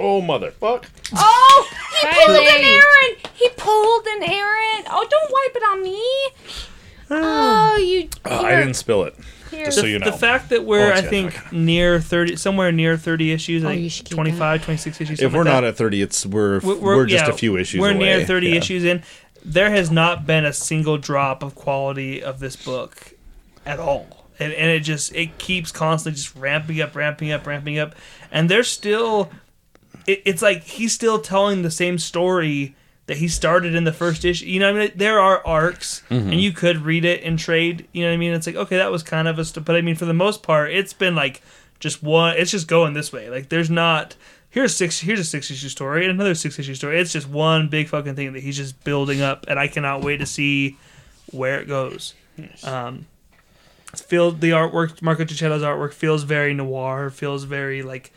oh 0.00 0.20
motherfuck! 0.20 0.86
Oh, 1.14 1.70
he 2.00 2.06
pulled 2.08 2.36
an 2.36 2.42
Kylie. 2.42 2.80
Aaron. 2.80 3.16
He 3.34 3.48
pulled 3.56 4.06
an 4.06 4.22
Aaron. 4.24 4.84
Oh, 4.90 5.06
don't 5.08 5.30
wipe 5.32 5.54
it 5.54 5.62
on 5.62 5.82
me. 5.82 6.02
Oh, 7.10 7.76
you. 7.76 8.08
Oh, 8.24 8.44
I 8.44 8.56
didn't 8.56 8.74
spill 8.74 9.04
it. 9.04 9.14
Here. 9.54 9.64
Just 9.66 9.78
so 9.80 9.86
you 9.86 9.98
know. 9.98 10.10
the 10.10 10.16
fact 10.16 10.50
that 10.50 10.64
we're 10.64 10.90
Oh, 10.92 10.96
I 10.96 11.00
think 11.02 11.32
good. 11.50 11.52
near 11.52 12.00
30 12.00 12.36
somewhere 12.36 12.70
near 12.72 12.96
30 12.96 13.32
issues 13.32 13.64
Oh, 13.64 13.68
I 13.68 13.72
you 13.72 13.90
think 13.90 14.08
25 14.10 14.64
26 14.64 15.00
issues 15.00 15.20
if 15.22 15.32
we're 15.32 15.40
like 15.40 15.46
not 15.46 15.60
that. 15.62 15.68
at 15.68 15.76
thirty, 15.76 16.02
it's 16.02 16.24
we're 16.26 16.60
we're, 16.60 17.06
just 17.06 17.26
yeah, 17.26 17.30
a 17.32 17.36
few 17.36 17.56
issues. 17.56 17.80
we're 17.80 17.90
away. 17.90 17.98
near 17.98 18.24
30 18.26 18.48
Yeah. 18.48 18.54
issues 18.56 18.84
in 18.84 19.02
there 19.44 19.70
has 19.70 19.90
not 19.90 20.26
been 20.26 20.44
a 20.44 20.52
single 20.52 20.96
drop 20.98 21.42
of 21.42 21.54
quality 21.54 22.22
of 22.22 22.40
this 22.40 22.56
book 22.56 23.12
at 23.66 23.78
all 23.78 24.26
and, 24.38 24.52
and 24.54 24.70
it 24.70 24.80
just 24.80 25.14
it 25.14 25.36
keeps 25.38 25.70
constantly 25.70 26.16
just 26.16 26.34
ramping 26.34 26.80
up 26.80 26.94
ramping 26.96 27.30
up 27.30 27.46
ramping 27.46 27.78
up 27.78 27.94
and 28.30 28.48
there's 28.48 28.68
still 28.68 29.30
it, 30.06 30.22
it's 30.24 30.42
like 30.42 30.62
he's 30.64 30.92
still 30.92 31.18
telling 31.18 31.62
the 31.62 31.70
same 31.70 31.98
story 31.98 32.74
that 33.06 33.18
he 33.18 33.28
started 33.28 33.74
in 33.74 33.84
the 33.84 33.92
first 33.92 34.24
issue. 34.24 34.46
You 34.46 34.60
know 34.60 34.72
what 34.72 34.80
I 34.80 34.84
mean? 34.86 34.92
There 34.96 35.18
are 35.20 35.46
arcs, 35.46 36.02
Mm-hmm. 36.10 36.30
and 36.30 36.40
you 36.40 36.52
could 36.52 36.78
read 36.78 37.04
it 37.04 37.22
and 37.22 37.38
trade. 37.38 37.86
You 37.92 38.02
know 38.02 38.08
what 38.10 38.14
I 38.14 38.18
mean? 38.18 38.32
It's 38.32 38.46
like 38.46 38.56
okay, 38.56 38.76
that 38.76 38.90
was 38.90 39.02
kind 39.02 39.28
of 39.28 39.38
a, 39.38 39.44
st- 39.44 39.64
but 39.64 39.76
I 39.76 39.80
mean 39.80 39.94
for 39.96 40.04
the 40.06 40.14
most 40.14 40.42
part, 40.42 40.72
it's 40.72 40.92
been 40.92 41.14
like 41.14 41.42
just 41.80 42.02
one. 42.02 42.36
It's 42.36 42.50
just 42.50 42.66
going 42.68 42.94
this 42.94 43.12
way. 43.12 43.28
Like 43.30 43.48
there's 43.50 43.70
not 43.70 44.16
here's 44.50 44.74
six 44.74 45.00
here's 45.00 45.18
a 45.20 45.24
six 45.24 45.50
issue 45.50 45.68
story 45.68 46.02
and 46.04 46.10
another 46.12 46.34
six 46.34 46.58
issue 46.58 46.74
story. 46.74 46.98
It's 47.00 47.12
just 47.12 47.28
one 47.28 47.68
big 47.68 47.88
fucking 47.88 48.14
thing 48.14 48.32
that 48.32 48.42
he's 48.42 48.56
just 48.56 48.82
building 48.84 49.20
up, 49.20 49.44
and 49.48 49.58
I 49.58 49.68
cannot 49.68 50.02
wait 50.02 50.18
to 50.18 50.26
see 50.26 50.78
where 51.32 51.60
it 51.60 51.66
goes. 51.68 52.14
Um, 52.62 53.06
it's 53.92 54.00
feel 54.02 54.30
the 54.32 54.50
artwork, 54.50 55.00
Marco 55.02 55.24
Checchetto's 55.24 55.62
artwork 55.62 55.92
feels 55.92 56.22
very 56.24 56.52
noir, 56.54 57.10
feels 57.10 57.44
very 57.44 57.82
like 57.82 58.12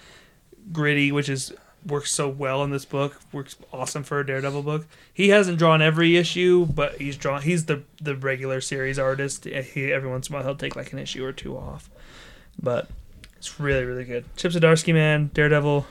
gritty, 0.71 1.11
which 1.11 1.29
is 1.29 1.53
works 1.87 2.11
so 2.11 2.29
well 2.29 2.63
in 2.63 2.71
this 2.71 2.85
book. 2.85 3.19
Works 3.31 3.55
awesome 3.71 4.03
for 4.03 4.19
a 4.19 4.25
Daredevil 4.25 4.63
book. 4.63 4.85
He 5.13 5.29
hasn't 5.29 5.57
drawn 5.57 5.81
every 5.81 6.17
issue, 6.17 6.65
but 6.65 6.99
he's 7.01 7.17
drawn. 7.17 7.41
He's 7.41 7.65
the 7.65 7.83
the 8.01 8.15
regular 8.15 8.61
series 8.61 8.99
artist. 8.99 9.45
He 9.45 9.91
every 9.91 10.09
once 10.09 10.29
in 10.29 10.35
a 10.35 10.37
while 10.37 10.45
he'll 10.45 10.55
take 10.55 10.75
like 10.75 10.93
an 10.93 10.99
issue 10.99 11.25
or 11.25 11.31
two 11.31 11.57
off, 11.57 11.89
but 12.61 12.89
it's 13.37 13.59
really 13.59 13.85
really 13.85 14.05
good. 14.05 14.25
Chip 14.35 14.51
Zdarsky, 14.51 14.93
man, 14.93 15.31
Daredevil. 15.33 15.85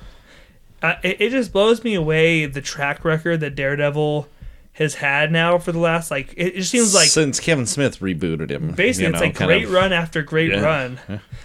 Uh, 0.82 0.94
it, 1.02 1.20
it 1.20 1.30
just 1.30 1.52
blows 1.52 1.82
me 1.82 1.94
away 1.94 2.44
the 2.46 2.60
track 2.60 3.04
record 3.04 3.40
that 3.40 3.54
Daredevil 3.54 4.28
has 4.76 4.94
had 4.96 5.32
now 5.32 5.56
for 5.58 5.72
the 5.72 5.78
last 5.78 6.10
like 6.10 6.32
it, 6.36 6.48
it 6.48 6.56
just 6.56 6.70
seems 6.70 6.94
like 6.94 7.08
since 7.08 7.40
Kevin 7.40 7.66
Smith 7.66 8.00
rebooted 8.00 8.50
him. 8.50 8.72
Basically, 8.72 9.08
you 9.08 9.12
it's 9.14 9.20
like 9.20 9.34
great 9.34 9.64
of- 9.64 9.72
run 9.72 9.92
after 9.92 10.22
great 10.22 10.50
Yeah. 10.52 10.60
run. 10.60 10.98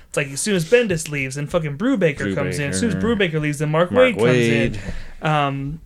It's 0.10 0.18
like 0.18 0.28
as 0.28 0.42
soon 0.42 0.56
as 0.56 0.66
Bendis 0.66 1.10
leaves 1.10 1.38
and 1.38 1.50
fucking 1.50 1.78
Brubaker, 1.78 2.36
comes 2.36 2.60
in. 2.60 2.72
As 2.72 2.80
soon 2.80 2.90
as 2.90 2.96
Brubaker. 2.96 3.32
Brubaker 3.32 3.42
leaves, 3.42 3.60
then 3.60 3.70
Mark, 3.72 3.92
Mark 3.92 4.16
Waid, 4.16 4.18
Waid. 4.18 4.74
comes 4.74 4.84
in. 5.22 5.28
Um, 5.28 5.82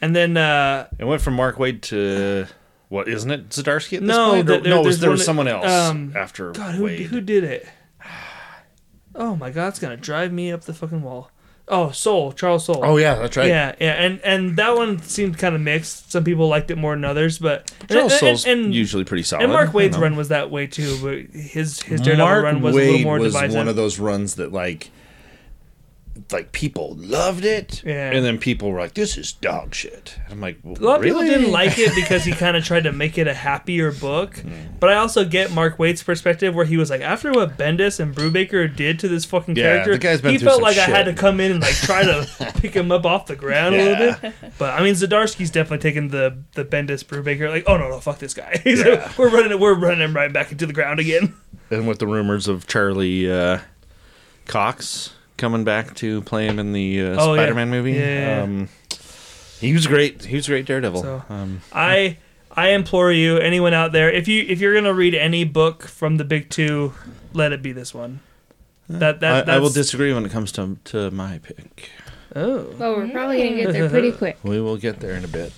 and 0.00 0.16
then 0.16 0.36
uh, 0.36 0.88
It 0.98 1.04
went 1.04 1.22
from 1.22 1.34
Mark 1.34 1.56
Waid 1.58 1.82
to 1.82 2.46
what? 2.88 3.06
Isn't 3.08 3.30
it 3.30 3.48
Zdarsky 3.50 3.98
at 3.98 4.00
this 4.00 4.08
No, 4.08 4.30
point? 4.32 4.50
Or- 4.50 4.60
there- 4.60 4.70
no, 4.70 4.82
was, 4.82 4.98
there 4.98 5.10
was 5.10 5.24
someone 5.24 5.46
else 5.48 5.66
um, 5.70 6.12
after 6.16 6.50
God, 6.50 6.74
who 6.74 6.88
who 6.88 7.20
did 7.20 7.44
it? 7.44 7.68
Oh 9.14 9.36
my 9.36 9.50
God, 9.50 9.68
it's 9.68 9.78
gonna 9.78 9.96
drive 9.98 10.32
me 10.32 10.50
up 10.50 10.62
the 10.62 10.72
fucking 10.72 11.02
wall. 11.02 11.30
Oh, 11.68 11.90
Soule, 11.92 12.32
Charles 12.32 12.64
Soule. 12.64 12.80
oh 12.82 12.96
yeah, 12.96 13.14
that's 13.14 13.36
right. 13.36 13.46
Yeah, 13.46 13.74
yeah, 13.80 13.92
and 13.92 14.20
and 14.22 14.56
that 14.56 14.76
one 14.76 15.00
seemed 15.00 15.38
kind 15.38 15.54
of 15.54 15.60
mixed. 15.60 16.10
Some 16.10 16.24
people 16.24 16.48
liked 16.48 16.70
it 16.70 16.76
more 16.76 16.94
than 16.94 17.04
others, 17.04 17.38
but 17.38 17.72
Charles 17.88 18.12
and, 18.12 18.20
Soule's 18.20 18.46
and, 18.46 18.64
and, 18.66 18.74
usually 18.74 19.04
pretty 19.04 19.22
solid. 19.22 19.44
and 19.44 19.52
Mark 19.52 19.70
Waid's 19.70 19.96
run 19.96 20.16
was 20.16 20.28
that 20.28 20.50
way 20.50 20.66
too, 20.66 20.98
but 21.02 21.38
his 21.40 21.80
his 21.82 22.00
Daredevil 22.00 22.26
Mark 22.26 22.44
run 22.44 22.62
was 22.62 22.74
Waid 22.74 22.82
a 22.82 22.90
little 22.90 23.00
more 23.02 23.18
was 23.18 23.32
divisive. 23.32 23.56
one 23.56 23.68
of 23.68 23.76
those 23.76 23.98
runs 23.98 24.34
that 24.34 24.52
like 24.52 24.90
like 26.32 26.52
people 26.52 26.94
loved 26.98 27.44
it, 27.44 27.82
Yeah. 27.84 28.10
and 28.10 28.24
then 28.24 28.38
people 28.38 28.70
were 28.70 28.78
like, 28.80 28.94
"This 28.94 29.16
is 29.18 29.32
dog 29.32 29.74
shit." 29.74 30.16
I'm 30.30 30.40
like, 30.40 30.58
well, 30.62 30.76
A 30.78 30.84
lot 30.84 30.96
of 30.98 31.02
people 31.02 31.20
didn't 31.22 31.50
like 31.50 31.78
it 31.78 31.94
because 31.94 32.24
he 32.24 32.32
kind 32.32 32.56
of 32.56 32.64
tried 32.64 32.84
to 32.84 32.92
make 32.92 33.18
it 33.18 33.26
a 33.28 33.34
happier 33.34 33.92
book. 33.92 34.36
Hmm. 34.38 34.50
But 34.80 34.90
I 34.90 34.94
also 34.96 35.24
get 35.24 35.52
Mark 35.52 35.78
Waid's 35.78 36.02
perspective 36.02 36.54
where 36.54 36.64
he 36.64 36.76
was 36.76 36.90
like, 36.90 37.00
after 37.02 37.32
what 37.32 37.56
Bendis 37.56 38.00
and 38.00 38.14
Brubaker 38.14 38.74
did 38.74 38.98
to 39.00 39.08
this 39.08 39.24
fucking 39.24 39.56
Yeah, 39.56 39.62
character, 39.64 39.92
the 39.92 39.98
guy's 39.98 40.20
been 40.20 40.32
he 40.32 40.38
felt 40.38 40.54
some 40.56 40.62
like 40.62 40.78
I 40.78 40.84
had 40.86 41.04
to 41.04 41.12
come 41.14 41.40
in 41.40 41.52
and 41.52 41.60
like 41.60 41.74
try 41.74 42.02
to 42.04 42.26
pick 42.56 42.74
him 42.74 42.90
up 42.92 43.04
off 43.04 43.26
the 43.26 43.36
ground 43.36 43.74
a 43.74 43.84
little 43.84 44.14
bit. 44.20 44.34
But 44.58 44.78
I 44.78 44.82
mean, 44.82 44.94
Zdarsky's 44.94 45.50
definitely 45.50 45.78
taking 45.88 46.08
the 46.08 46.38
the 46.54 46.64
Bendis 46.64 47.04
Brubaker 47.04 47.48
like, 47.50 47.64
oh 47.66 47.76
no 47.76 47.88
no 47.88 48.00
fuck 48.00 48.18
this 48.18 48.34
guy. 48.34 48.60
He's 48.64 48.80
Yeah. 48.84 48.94
like, 49.06 49.18
we're 49.18 49.28
running 49.30 49.58
we're 49.60 49.74
running 49.74 50.00
him 50.00 50.14
right 50.16 50.32
back 50.32 50.50
into 50.52 50.66
the 50.66 50.72
ground 50.72 51.00
again. 51.00 51.34
And 51.70 51.86
with 51.88 51.98
the 52.00 52.06
rumors 52.06 52.48
of 52.48 52.66
Charlie 52.66 53.30
uh, 53.32 53.58
Cox 54.46 55.12
coming 55.42 55.64
back 55.64 55.94
to 55.96 56.22
play 56.22 56.46
him 56.46 56.58
in 56.58 56.72
the 56.72 57.02
uh, 57.02 57.16
Oh. 57.18 57.34
Spider-Man 57.34 57.68
movie, 57.68 57.92
Yeah, 57.92 57.98
yeah, 57.98 58.36
yeah. 58.36 58.42
Um, 58.44 58.68
he 59.60 59.74
was 59.74 59.86
great. 59.86 60.24
He 60.24 60.36
was 60.36 60.46
great 60.46 60.64
Daredevil. 60.64 61.02
So- 61.02 61.22
um, 61.28 61.60
I 61.72 62.16
I 62.54 62.68
implore 62.70 63.10
you, 63.12 63.36
anyone 63.38 63.74
out 63.74 63.92
there, 63.92 64.10
if 64.10 64.28
you 64.28 64.44
if 64.48 64.60
you're 64.60 64.74
gonna 64.74 64.94
read 64.94 65.14
any 65.14 65.44
book 65.44 65.82
from 65.84 66.16
the 66.16 66.24
big 66.24 66.48
two, 66.48 66.94
let 67.34 67.52
it 67.52 67.60
be 67.62 67.72
this 67.72 67.92
one. 67.92 68.20
That 68.88 69.20
that 69.20 69.48
I, 69.48 69.56
I 69.56 69.58
will 69.58 69.70
disagree 69.70 70.12
when 70.14 70.24
it 70.24 70.30
comes 70.32 70.52
to 70.52 70.78
to 70.84 71.10
my 71.10 71.38
pick. 71.42 71.90
Oh. 72.34 72.66
Well, 72.78 72.96
we're 72.96 73.08
probably 73.10 73.38
gonna 73.42 73.56
get 73.62 73.72
there 73.72 73.88
pretty 73.90 74.12
quick. 74.12 74.38
We 74.42 74.60
will 74.60 74.76
get 74.78 75.00
there 75.00 75.12
in 75.12 75.24
a 75.24 75.28
bit. 75.28 75.52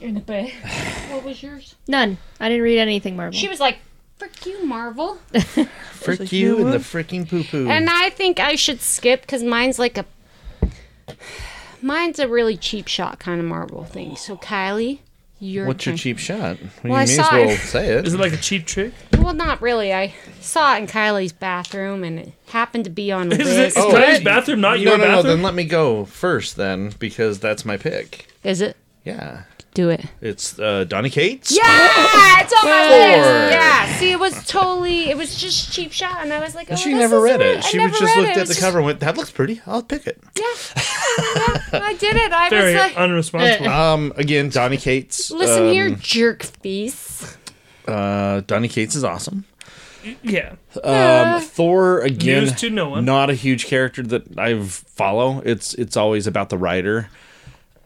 In 0.00 0.16
a 0.16 0.20
bit. 0.20 0.52
What 1.12 1.24
was 1.24 1.42
yours? 1.42 1.74
None. 1.86 2.16
I 2.40 2.48
didn't 2.48 2.62
read 2.64 2.78
anything 2.78 3.16
Marvel. 3.16 3.38
She 3.38 3.48
was 3.48 3.60
like, 3.60 3.78
"Frick 4.22 4.46
you, 4.46 4.64
Marvel," 4.64 5.16
Frick 5.92 6.20
like, 6.20 6.32
you 6.32 6.38
you 6.38 6.56
and 6.58 6.68
the 6.68 6.78
what? 6.78 6.80
freaking 6.82 7.28
poo 7.28 7.42
poo. 7.42 7.68
and 7.68 7.90
I 7.90 8.10
think 8.10 8.38
I 8.38 8.54
should 8.54 8.80
skip 8.80 9.22
because 9.22 9.42
mine's 9.42 9.78
like 9.80 9.98
a, 9.98 10.04
mine's 11.80 12.18
a 12.20 12.28
really 12.28 12.56
cheap 12.56 12.86
shot 12.86 13.18
kind 13.18 13.40
of 13.40 13.46
Marvel 13.46 13.84
thing. 13.84 14.14
So 14.14 14.36
Kylie, 14.36 15.00
your 15.40 15.66
What's 15.66 15.84
your 15.86 15.94
turn. 15.94 15.98
cheap 15.98 16.18
shot? 16.18 16.56
Well, 16.84 16.94
I 16.94 17.02
you 17.02 17.06
may 17.08 17.14
saw 17.14 17.22
as 17.24 17.32
well 17.32 17.48
it. 17.50 17.58
say 17.58 17.88
it. 17.96 18.06
Is 18.06 18.14
it 18.14 18.20
like 18.20 18.32
a 18.32 18.36
cheap 18.36 18.64
trick? 18.64 18.92
Well, 19.18 19.34
not 19.34 19.60
really. 19.60 19.92
I 19.92 20.14
saw 20.40 20.76
it 20.76 20.78
in 20.78 20.86
Kylie's 20.86 21.32
bathroom, 21.32 22.04
and 22.04 22.20
it 22.20 22.32
happened 22.46 22.84
to 22.84 22.90
be 22.90 23.10
on 23.10 23.32
Is 23.32 23.38
it 23.40 23.44
Wiz. 23.44 23.58
is 23.58 23.74
Kylie's 23.74 24.20
oh, 24.20 24.24
bathroom 24.24 24.60
not 24.60 24.76
no, 24.76 24.82
your 24.82 24.98
no, 24.98 25.04
no. 25.04 25.10
bathroom? 25.16 25.34
Then 25.34 25.42
let 25.42 25.54
me 25.54 25.64
go 25.64 26.04
first, 26.04 26.54
then, 26.56 26.92
because 27.00 27.40
that's 27.40 27.64
my 27.64 27.76
pick. 27.76 28.28
Is 28.44 28.60
it? 28.60 28.76
Yeah, 29.04 29.42
Do 29.74 29.88
it. 29.88 30.04
it's 30.20 30.58
uh, 30.58 30.84
Donny 30.84 31.08
Cates. 31.08 31.50
Yeah, 31.50 31.62
it's 32.42 32.52
on 32.52 32.64
my 32.68 32.88
Four. 32.88 32.98
list. 32.98 33.52
Yeah, 33.52 33.96
see, 33.96 34.12
it 34.12 34.20
was 34.20 34.46
totally, 34.46 35.08
it 35.08 35.16
was 35.16 35.34
just 35.34 35.72
cheap 35.72 35.92
shot, 35.92 36.18
and 36.20 36.30
I 36.30 36.40
was 36.40 36.54
like, 36.54 36.68
oh, 36.70 36.76
she 36.76 36.90
this 36.90 36.98
never 37.00 37.16
is 37.16 37.22
read 37.22 37.40
right. 37.40 37.48
it. 37.48 37.56
I 37.58 37.60
She 37.60 37.78
never 37.78 37.90
was 37.92 38.00
just 38.00 38.16
read 38.16 38.22
looked 38.22 38.36
it. 38.36 38.40
It 38.40 38.40
at 38.42 38.54
the 38.54 38.60
cover 38.60 38.78
and 38.78 38.84
went, 38.86 39.00
"That 39.00 39.16
looks 39.16 39.30
pretty. 39.30 39.62
I'll 39.66 39.82
pick 39.82 40.06
it." 40.06 40.20
Yeah, 40.38 40.44
yeah, 41.72 41.84
I 41.84 41.96
did 41.98 42.16
it. 42.16 42.32
I 42.32 42.50
Very 42.50 42.74
was 42.74 42.80
like, 42.82 42.94
unresponsible. 42.96 43.66
Um, 43.72 44.12
again, 44.16 44.50
Donny 44.50 44.76
Cates. 44.76 45.30
listen 45.30 45.64
um, 45.64 45.72
here, 45.72 45.90
jerk 45.90 46.42
face. 46.42 47.36
Uh, 47.88 48.42
Donny 48.46 48.68
Cates 48.68 48.94
is 48.94 49.04
awesome. 49.04 49.46
yeah. 50.22 50.54
Um, 50.84 51.40
Thor 51.40 52.00
again. 52.00 52.44
News 52.44 52.52
to 52.56 52.68
no 52.70 52.90
one. 52.90 53.04
Not 53.06 53.30
a 53.30 53.34
huge 53.34 53.64
character 53.66 54.02
that 54.02 54.38
I 54.38 54.60
follow. 54.62 55.40
It's 55.46 55.72
it's 55.74 55.96
always 55.96 56.26
about 56.26 56.50
the 56.50 56.58
writer, 56.58 57.08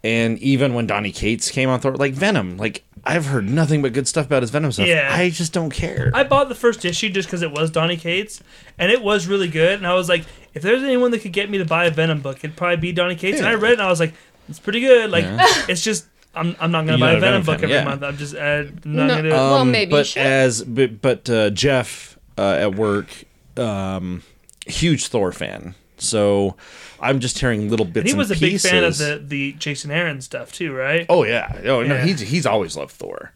And 0.07 0.39
even 0.39 0.75
when 0.75 0.87
Donny 0.87 1.11
Cates 1.11 1.51
came 1.51 1.69
on 1.69 1.81
Thor, 1.81 1.97
like 1.97 2.13
Venom, 2.15 2.57
like 2.59 2.85
I've 3.05 3.27
heard 3.27 3.49
nothing 3.49 3.83
but 3.83 3.93
good 3.93 4.07
stuff 4.07 4.27
about 4.27 4.43
his 4.43 4.51
Venom 4.51 4.71
stuff. 4.73 4.87
Yeah. 4.87 5.09
I 5.13 5.31
just 5.31 5.53
don't 5.53 5.71
care. 5.71 6.11
I 6.15 6.23
bought 6.25 6.49
the 6.49 6.55
first 6.55 6.85
issue 6.85 7.09
just 7.09 7.29
because 7.29 7.43
it 7.43 7.51
was 7.51 7.71
Donny 7.71 7.97
Cates, 7.97 8.43
and 8.79 8.91
it 8.93 9.03
was 9.03 9.27
really 9.27 9.49
good. 9.49 9.79
And 9.79 9.87
I 9.87 9.95
was 9.95 10.09
like, 10.09 10.25
if 10.55 10.63
there's 10.63 10.83
anyone 10.83 11.11
that 11.11 11.21
could 11.23 11.33
get 11.33 11.51
me 11.51 11.59
to 11.59 11.65
buy 11.65 11.87
a 11.87 11.91
Venom 11.91 12.21
book, 12.21 12.39
it'd 12.39 12.57
probably 12.57 12.77
be 12.77 12.93
Donny 12.93 13.17
Cates. 13.17 13.39
And 13.39 13.47
I 13.49 13.55
read 13.55 13.73
it, 13.73 13.79
and 13.79 13.83
I 13.83 13.91
was 13.91 14.01
like, 14.01 14.15
it's 14.49 14.59
pretty 14.61 14.81
good. 14.81 15.11
Like, 15.11 15.25
Yeah. 15.25 15.39
it's 15.69 15.83
just 15.83 16.07
I'm, 16.35 16.55
I'm 16.61 16.71
not 16.71 16.85
gonna 16.87 16.99
You're 16.99 17.07
buy 17.07 17.13
a 17.13 17.17
a 17.17 17.21
Venom 17.21 17.43
Venom 17.43 17.47
book 17.47 17.63
every 17.63 17.75
yeah. 17.75 17.85
month. 17.85 18.03
I'm 18.03 18.17
just 18.17 18.35
uh, 18.35 18.39
I'm 18.39 18.81
not 18.85 18.85
No, 18.85 19.09
gonna 19.09 19.23
do 19.23 19.29
it. 19.29 19.33
uh, 19.33 19.37
Well, 19.37 19.55
Um, 19.55 19.71
maybe 19.71 19.91
you 19.91 19.97
but 19.97 20.07
should. 20.07 20.23
as 20.23 20.63
but, 20.63 21.01
but 21.01 21.31
uh, 21.31 21.51
Jeff 21.51 22.19
uh, 22.37 22.43
at 22.61 22.75
work, 22.75 23.09
um, 23.57 24.23
huge 24.67 25.07
Thor 25.09 25.33
fan. 25.33 25.75
So 25.99 26.57
I'm 27.01 27.21
just 27.21 27.39
hearing 27.39 27.69
little 27.71 27.87
bits. 27.87 27.99
and 28.05 28.09
he 28.09 28.15
was 28.15 28.31
a 28.31 28.35
and 28.35 28.41
big 28.41 28.61
fan 28.61 28.85
of 28.85 28.97
the 28.99 29.23
the 29.25 29.53
Jason 29.55 29.91
Aaron 29.91 30.21
stuff 30.21 30.53
too, 30.53 30.75
right? 30.75 31.07
Oh 31.09 31.25
yeah, 31.25 31.61
oh 31.65 31.83
no, 31.83 31.95
Yeah. 31.97 32.05
he's 32.05 32.21
he's 32.21 32.47
always 32.47 32.77
loved 32.77 32.93
Thor. 32.93 33.33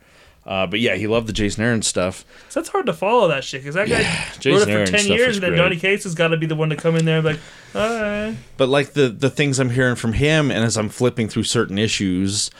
Uh, 0.46 0.66
but 0.66 0.80
yeah, 0.80 0.94
he 0.96 1.06
loved 1.06 1.26
the 1.28 1.32
Jason 1.34 1.62
Aaron 1.62 1.82
stuff. 1.82 2.24
So 2.48 2.60
that's 2.60 2.70
hard 2.70 2.86
to 2.86 2.94
follow 2.94 3.28
that 3.28 3.44
shit 3.44 3.60
because 3.62 3.74
that 3.74 3.88
guy 3.88 4.02
Jason 4.40 4.52
wrote 4.52 4.68
it 4.68 4.72
Aaron 4.72 4.86
for 4.86 4.92
ten 4.92 5.06
years, 5.06 5.36
and 5.36 5.44
then. 5.44 5.52
Donny 5.56 5.76
Cates 5.76 6.04
has 6.04 6.14
got 6.14 6.28
to 6.28 6.36
be 6.38 6.46
the 6.46 6.56
one 6.56 6.70
to 6.70 6.76
come 6.76 6.96
in 6.96 7.04
there 7.04 7.18
and 7.18 7.24
be 7.24 7.32
like, 7.34 7.40
all 7.74 8.00
right. 8.00 8.36
But 8.56 8.68
like 8.70 8.94
the 8.94 9.10
the 9.10 9.28
things 9.30 9.60
I'm 9.60 9.70
hearing 9.70 9.96
from 9.96 10.14
him, 10.14 10.50
and 10.50 10.64
as 10.64 10.76
I'm 10.78 10.88
flipping 10.88 11.28
through 11.28 11.44
certain 11.44 11.78
issues, 11.78 12.50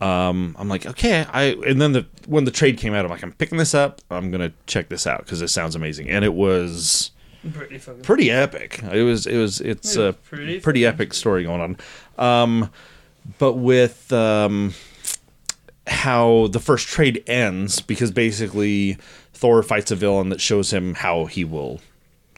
um, 0.00 0.56
I'm 0.58 0.68
like, 0.68 0.86
okay, 0.86 1.24
I. 1.32 1.54
And 1.66 1.80
then 1.80 1.92
the 1.92 2.06
when 2.26 2.44
the 2.44 2.50
trade 2.50 2.78
came 2.78 2.92
out, 2.94 3.04
I'm 3.04 3.10
like, 3.10 3.22
I'm 3.22 3.32
picking 3.32 3.58
this 3.58 3.74
up. 3.74 4.02
I'm 4.10 4.30
gonna 4.32 4.52
check 4.66 4.88
this 4.88 5.06
out 5.06 5.20
because 5.20 5.40
it 5.40 5.48
sounds 5.48 5.76
amazing, 5.76 6.10
and 6.10 6.24
it 6.24 6.34
was 6.34 7.12
Pretty 7.52 7.78
pretty 7.78 8.30
epic. 8.30 8.80
It 8.82 9.02
was 9.02 9.26
it 9.26 9.36
was 9.36 9.60
it's 9.60 9.96
It 9.96 9.98
was 10.00 10.08
a 10.08 10.12
pretty 10.14 10.60
pretty, 10.60 10.86
epic 10.86 11.12
story 11.12 11.44
going 11.44 11.60
on. 11.60 11.76
Um, 12.18 12.70
but 13.38 13.54
with 13.54 14.12
um, 14.12 14.74
how 15.86 16.48
the 16.48 16.60
first 16.60 16.88
trade 16.88 17.22
ends, 17.26 17.80
because 17.80 18.10
basically 18.10 18.96
Thor 19.32 19.62
fights 19.62 19.90
a 19.90 19.96
villain 19.96 20.30
that 20.30 20.40
shows 20.40 20.72
him 20.72 20.94
how 20.94 21.26
he 21.26 21.44
will 21.44 21.80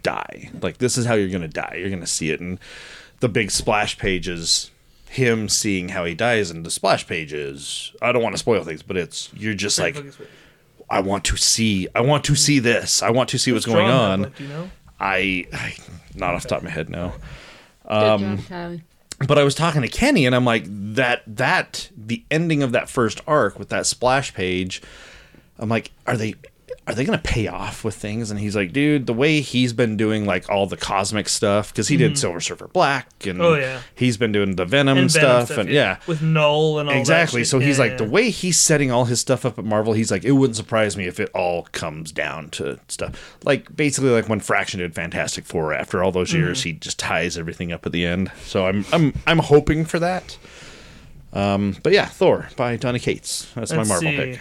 die. 0.03 0.51
Like 0.61 0.79
this 0.79 0.97
is 0.97 1.07
how 1.07 1.15
you're 1.15 1.29
gonna 1.29 1.49
die. 1.49 1.77
You're 1.79 1.91
gonna 1.91 2.07
see 2.07 2.31
it, 2.31 2.41
and 2.41 2.59
the 3.21 3.29
big 3.29 3.51
splash 3.51 3.99
page 3.99 4.29
is 4.29 4.71
him 5.09 5.49
seeing 5.49 5.91
how 5.91 6.05
he 6.05 6.15
dies, 6.15 6.51
and 6.51 6.67
the 6.67 6.71
splash 6.71 7.07
page 7.07 7.33
is 7.33 7.93
I 8.03 8.13
don't 8.13 8.23
want 8.23 8.35
to 8.35 8.39
spoil 8.39 8.65
things, 8.65 8.83
but 8.83 8.97
it's 8.97 9.31
you're 9.35 9.55
just 9.55 9.79
like. 9.79 9.97
I 10.89 11.01
want 11.01 11.25
to 11.25 11.37
see 11.37 11.89
I 11.97 12.01
want 12.01 12.23
to 12.27 12.37
see 12.37 12.61
this. 12.61 13.03
I 13.03 13.11
want 13.11 13.29
to 13.31 13.41
see 13.41 13.51
what's 13.51 13.67
going 13.67 13.89
that 13.89 13.93
on. 13.93 14.33
do 14.37 14.45
you 14.45 14.49
know? 14.49 14.71
I, 14.99 15.47
I 15.53 15.75
not 16.15 16.35
off 16.35 16.43
the 16.43 16.49
top 16.49 16.59
of 16.59 16.65
my 16.65 16.71
head 16.71 16.89
no. 16.89 17.13
Um, 17.85 18.39
job, 18.39 18.81
But 19.27 19.39
I 19.39 19.45
was 19.45 19.55
talking 19.55 19.83
to 19.83 19.89
Kenny 19.89 20.27
and 20.27 20.35
I'm 20.35 20.45
like 20.45 20.65
that 20.69 21.23
that 21.27 21.91
the 21.97 22.25
ending 22.31 22.63
of 22.63 22.73
that 22.73 22.89
first 22.89 23.21
arc 23.27 23.59
with 23.59 23.69
that 23.71 23.87
splash 23.87 24.35
page. 24.35 24.83
I'm 25.59 25.69
like, 25.69 25.91
are 26.07 26.17
they 26.17 26.35
are 26.89 26.95
they 26.95 27.05
gonna 27.05 27.19
pay 27.19 27.49
off 27.49 27.83
with 27.85 27.97
things? 27.97 28.31
And 28.31 28.39
he's 28.39 28.55
like, 28.55 28.73
dude, 28.73 29.07
the 29.07 29.13
way 29.13 29.41
he's 29.41 29.73
been 29.73 29.97
doing 29.97 30.25
like 30.25 30.49
all 30.49 30.67
the 30.67 30.77
cosmic 30.77 31.29
stuff 31.29 31.73
because 31.73 31.89
he 31.89 31.97
did 31.97 32.17
Silver 32.17 32.41
Surfer 32.41 32.69
Black 32.69 33.09
and 33.27 33.41
Mm-hmm. 33.41 33.43
Oh, 33.43 33.55
yeah. 33.55 33.81
he's 33.95 34.17
been 34.17 34.31
doing 34.31 34.55
the 34.57 34.65
Venom, 34.65 34.97
And 34.97 35.11
Venom 35.11 35.47
stuff, 35.47 35.59
and 35.59 35.69
yeah. 35.69 35.99
with 36.07 36.23
Knull 36.23 36.79
and 36.79 36.89
all 36.89 36.95
that 36.95 37.01
Exactly. 37.01 37.43
So 37.45 37.59
he's 37.59 37.79
Yeah, 37.79 37.85
like 37.85 37.91
yeah. 37.93 37.97
the 37.99 38.05
way 38.11 38.31
he's 38.31 38.59
setting 38.61 38.93
all 38.93 39.07
his 39.07 39.21
stuff 39.21 39.45
up 39.45 39.59
at 39.59 39.65
Marvel. 39.65 39.95
He's 39.95 40.11
like, 40.13 40.25
it 40.25 40.33
wouldn't 40.33 40.57
surprise 40.57 40.97
me 40.97 41.07
if 41.07 41.19
it 41.19 41.29
all 41.35 41.65
comes 41.73 42.13
down 42.13 42.51
to 42.51 42.79
stuff 42.89 43.37
like 43.43 43.75
basically 43.75 44.11
like 44.11 44.29
when 44.29 44.39
Fraction 44.41 44.79
did 44.81 44.95
Fantastic 44.95 45.45
Four. 45.45 45.75
After 45.75 46.03
all 46.05 46.13
those 46.13 46.33
years, 46.33 46.61
Mm-hmm. 46.61 46.69
he 46.69 46.73
just 46.75 46.99
ties 47.01 47.37
everything 47.37 47.73
up 47.73 47.85
at 47.85 47.93
the 47.93 48.07
end. 48.07 48.31
So 48.45 48.67
I'm 48.67 48.85
I'm 48.93 49.13
I'm 49.27 49.39
hoping 49.41 49.85
for 49.85 49.99
that. 49.99 50.39
Um, 51.33 51.77
but 51.83 51.93
yeah, 51.93 52.07
Thor 52.07 52.49
by 52.57 52.77
Donny 52.77 52.99
Cates. 52.99 53.51
That's 53.55 53.73
Let's 53.73 53.89
my 53.89 53.95
Marvel 53.95 54.11
see. 54.11 54.17
pick. 54.17 54.41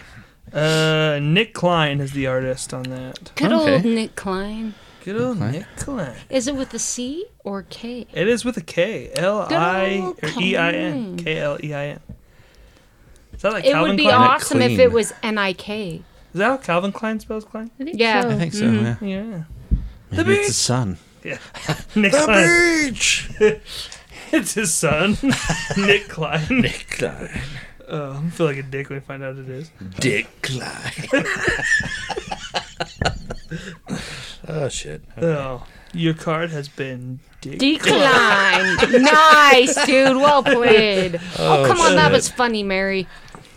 Uh, 0.52 1.18
Nick 1.20 1.52
Klein 1.54 2.00
is 2.00 2.12
the 2.12 2.26
artist 2.26 2.72
on 2.72 2.84
that. 2.84 3.32
Good 3.34 3.52
Okay. 3.52 3.74
old 3.74 3.84
Nick 3.84 4.16
Klein. 4.16 4.74
Good 5.04 5.20
old 5.20 5.36
Klein. 5.38 5.52
Nick 5.52 5.66
Klein. 5.76 6.14
Is 6.30 6.48
it 6.48 6.54
with 6.56 6.72
a 6.74 6.78
C 6.78 7.26
or 7.44 7.62
K? 7.68 8.06
It 8.12 8.28
is 8.28 8.44
with 8.44 8.56
a 8.56 8.60
K. 8.62 9.10
L 9.16 9.46
I 9.50 9.98
old 10.02 10.18
or 10.22 10.30
E 10.40 10.56
I 10.56 10.70
N. 10.72 11.16
Klein. 11.16 11.24
K 11.24 11.38
L 11.38 11.58
E 11.62 11.74
I 11.74 11.86
N. 11.88 12.00
Is 13.32 13.42
that 13.42 13.52
like 13.52 13.64
It 13.64 13.72
Calvin 13.72 13.90
would 13.92 13.96
be 13.96 14.04
Klein? 14.04 14.14
awesome 14.14 14.62
if 14.62 14.68
Clean. 14.68 14.80
it 14.80 14.92
was 14.92 15.12
N 15.22 15.36
I 15.38 15.52
K. 15.52 16.02
Is 16.32 16.38
that 16.38 16.44
how 16.48 16.56
Calvin 16.58 16.92
Klein 16.92 17.18
spells 17.20 17.44
Klein? 17.44 17.70
I 17.80 17.84
think 17.84 17.98
Yeah. 17.98 18.22
so. 18.22 18.30
I 18.30 18.34
think 18.36 18.52
so. 18.54 18.64
Mm-hmm. 18.64 19.04
Yeah. 19.04 19.22
Yeah. 19.24 19.42
Maybe 20.12 20.34
it's 20.34 20.48
the 20.48 20.52
sun. 20.54 20.98
Yeah. 21.24 21.38
Nick 21.94 22.12
Klein. 22.12 22.90
beach. 22.92 23.28
It's 24.32 24.54
his 24.54 24.74
son, 24.74 25.16
Nick 25.76 26.08
Klein. 26.08 26.60
Dick 26.62 26.86
Klein. 26.90 27.30
Oh, 27.88 28.22
I 28.24 28.30
feel 28.30 28.46
like 28.46 28.56
a 28.56 28.62
dick 28.62 28.90
when 28.90 28.98
I 28.98 29.00
find 29.00 29.22
out 29.22 29.36
it 29.36 29.48
is. 29.48 29.70
Dick 30.00 30.26
Klein. 30.42 30.92
oh 34.48 34.68
shit. 34.68 35.02
Oh, 35.20 35.64
your 35.92 36.14
card 36.14 36.50
has 36.50 36.68
been 36.68 37.20
dick. 37.40 37.58
Decline. 37.58 39.02
nice, 39.02 39.86
dude. 39.86 40.16
Well 40.16 40.42
played. 40.42 41.20
Oh, 41.38 41.62
oh, 41.62 41.66
come 41.66 41.80
on. 41.80 41.94
That 41.94 42.06
shit. 42.06 42.12
was 42.12 42.28
funny, 42.28 42.64
Mary. 42.64 43.06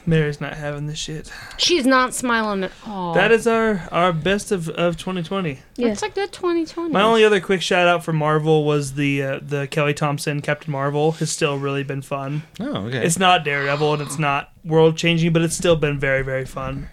Mary's 0.05 0.41
not 0.41 0.53
having 0.53 0.87
this 0.87 0.97
shit. 0.97 1.31
She's 1.57 1.85
not 1.85 2.13
smiling 2.13 2.63
at 2.63 2.71
all. 2.85 3.13
That 3.13 3.31
is 3.31 3.45
our 3.47 3.87
our 3.91 4.11
best 4.13 4.51
of, 4.51 4.69
of 4.69 4.97
2020. 4.97 5.59
Yeah. 5.75 5.87
That's 5.89 6.03
a 6.03 6.09
good 6.09 6.31
2020. 6.31 6.91
My 6.91 7.01
only 7.01 7.23
other 7.23 7.39
quick 7.39 7.61
shout 7.61 7.87
out 7.87 8.03
for 8.03 8.13
Marvel 8.13 8.65
was 8.65 8.93
the 8.93 9.21
uh, 9.21 9.39
the 9.41 9.67
Kelly 9.67 9.93
Thompson 9.93 10.41
Captain 10.41 10.71
Marvel 10.71 11.13
has 11.13 11.31
still 11.31 11.57
really 11.57 11.83
been 11.83 12.01
fun. 12.01 12.43
Oh, 12.59 12.87
okay. 12.87 13.05
It's 13.05 13.19
not 13.19 13.43
Daredevil 13.43 13.93
and 13.93 14.01
it's 14.01 14.19
not 14.19 14.51
world 14.63 14.97
changing, 14.97 15.33
but 15.33 15.41
it's 15.41 15.55
still 15.55 15.75
been 15.75 15.99
very 15.99 16.23
very 16.23 16.45
fun. 16.45 16.87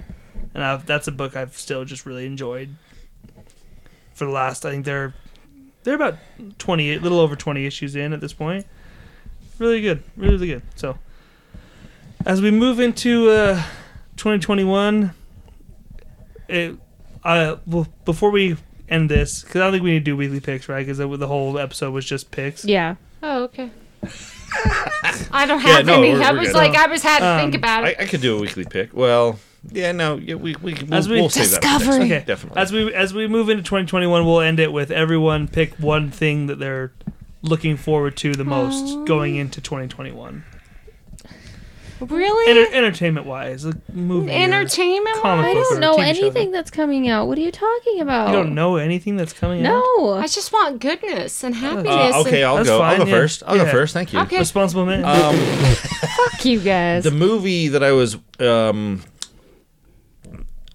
And 0.54 0.64
I've, 0.64 0.86
that's 0.86 1.06
a 1.06 1.12
book 1.12 1.36
I've 1.36 1.56
still 1.56 1.84
just 1.84 2.06
really 2.06 2.26
enjoyed. 2.26 2.76
For 4.14 4.24
the 4.24 4.30
last, 4.30 4.64
I 4.64 4.70
think 4.70 4.84
they're 4.86 5.14
they're 5.84 5.94
about 5.94 6.16
28, 6.58 7.00
little 7.02 7.20
over 7.20 7.36
20 7.36 7.64
issues 7.64 7.94
in 7.94 8.12
at 8.12 8.20
this 8.20 8.32
point. 8.32 8.66
Really 9.58 9.80
good, 9.80 10.02
really 10.16 10.46
good. 10.48 10.62
So 10.74 10.98
as 12.26 12.42
we 12.42 12.50
move 12.50 12.80
into 12.80 13.30
uh, 13.30 13.62
2021, 14.16 15.12
it, 16.48 16.76
I 17.24 17.56
well, 17.66 17.86
before 18.04 18.30
we 18.30 18.56
end 18.88 19.08
this, 19.10 19.42
because 19.42 19.60
I 19.60 19.64
don't 19.64 19.72
think 19.72 19.84
we 19.84 19.92
need 19.92 20.00
to 20.00 20.10
do 20.10 20.16
weekly 20.16 20.40
picks, 20.40 20.68
right? 20.68 20.80
Because 20.80 20.98
the, 20.98 21.08
the 21.16 21.26
whole 21.26 21.58
episode 21.58 21.92
was 21.92 22.04
just 22.04 22.30
picks. 22.30 22.64
Yeah. 22.64 22.96
Oh, 23.22 23.44
okay. 23.44 23.70
I 25.32 25.44
don't 25.48 25.60
have 25.60 25.86
no, 25.86 25.94
any. 26.02 26.12
we're- 26.12 26.24
I 26.24 26.32
we're 26.32 26.38
was 26.40 26.48
good. 26.48 26.54
like, 26.54 26.74
I 26.76 26.86
was 26.86 27.02
had 27.02 27.18
to 27.20 27.26
Um, 27.26 27.40
think 27.40 27.54
about 27.54 27.84
I, 27.84 27.88
it. 27.90 27.96
I 28.00 28.06
could 28.06 28.20
do 28.20 28.36
a 28.36 28.40
weekly 28.40 28.64
pick. 28.64 28.94
Well, 28.94 29.38
yeah, 29.72 29.90
no, 29.92 30.16
yeah, 30.16 30.34
we 30.36 30.54
we 30.62 30.74
we'll, 30.74 30.94
As 30.94 31.08
we 31.08 31.16
we'll 31.20 31.28
save 31.30 31.50
that. 31.50 31.62
for 31.62 31.66
next 31.66 31.78
discover- 31.84 32.04
Okay. 32.04 32.24
definitely. 32.24 32.60
As 32.62 32.72
we 32.72 32.94
as 32.94 33.12
we 33.14 33.26
move 33.26 33.48
into 33.48 33.62
2021, 33.64 34.24
we'll 34.24 34.40
end 34.40 34.60
it 34.60 34.72
with 34.72 34.90
everyone 34.92 35.48
pick 35.48 35.74
one 35.74 36.10
thing 36.12 36.46
that 36.46 36.58
they're 36.60 36.92
looking 37.42 37.76
forward 37.76 38.16
to 38.18 38.32
the 38.32 38.44
most 38.44 39.04
going 39.06 39.34
into 39.36 39.60
2021. 39.60 40.44
Really? 42.00 42.50
Enter- 42.60 42.74
entertainment 42.74 43.26
wise, 43.26 43.64
a 43.64 43.72
movie. 43.92 44.30
Entertainment? 44.32 45.16
comic 45.22 45.46
I 45.46 45.54
book 45.54 45.68
don't 45.70 45.80
know 45.80 45.96
TV 45.96 45.96
show. 45.96 46.02
anything 46.26 46.50
that's 46.52 46.70
coming 46.70 47.08
out. 47.08 47.26
What 47.26 47.38
are 47.38 47.40
you 47.40 47.50
talking 47.52 48.00
about? 48.00 48.28
You 48.28 48.34
don't 48.34 48.54
know 48.54 48.76
anything 48.76 49.16
that's 49.16 49.32
coming 49.32 49.64
out. 49.66 49.82
No. 49.98 50.14
I 50.14 50.26
just 50.26 50.52
want 50.52 50.80
goodness 50.80 51.42
and 51.44 51.54
happiness. 51.54 52.14
uh, 52.14 52.20
okay, 52.20 52.42
and 52.42 52.44
I'll 52.50 52.56
That's 52.56 52.68
go. 52.68 52.80
I'll 52.82 52.98
go 52.98 53.04
yeah. 53.04 53.10
first. 53.10 53.42
I'll 53.46 53.56
Yeah. 53.56 53.64
go 53.64 53.70
first. 53.70 53.94
Thank 53.94 54.12
you. 54.12 54.20
Okay. 54.20 54.38
Responsible 54.38 54.84
man. 54.86 55.04
Um, 55.04 55.36
fuck 55.76 56.44
you 56.44 56.60
guys. 56.60 57.04
the 57.04 57.10
movie 57.10 57.68
that 57.68 57.82
I 57.82 57.92
was 57.92 58.16
um, 58.40 59.02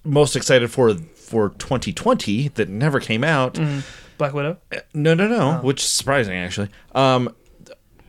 most 0.04 0.36
excited 0.36 0.70
for 0.70 0.94
for 0.94 1.50
2020 1.50 2.48
that 2.48 2.68
never 2.68 3.00
came 3.00 3.24
out. 3.24 3.58
Black 4.18 4.34
Widow. 4.34 4.58
No, 4.92 5.14
no, 5.14 5.26
no. 5.26 5.58
Oh. 5.60 5.66
Which 5.66 5.82
is 5.82 5.88
surprising 5.88 6.36
actually. 6.36 6.68
Um, 6.94 7.34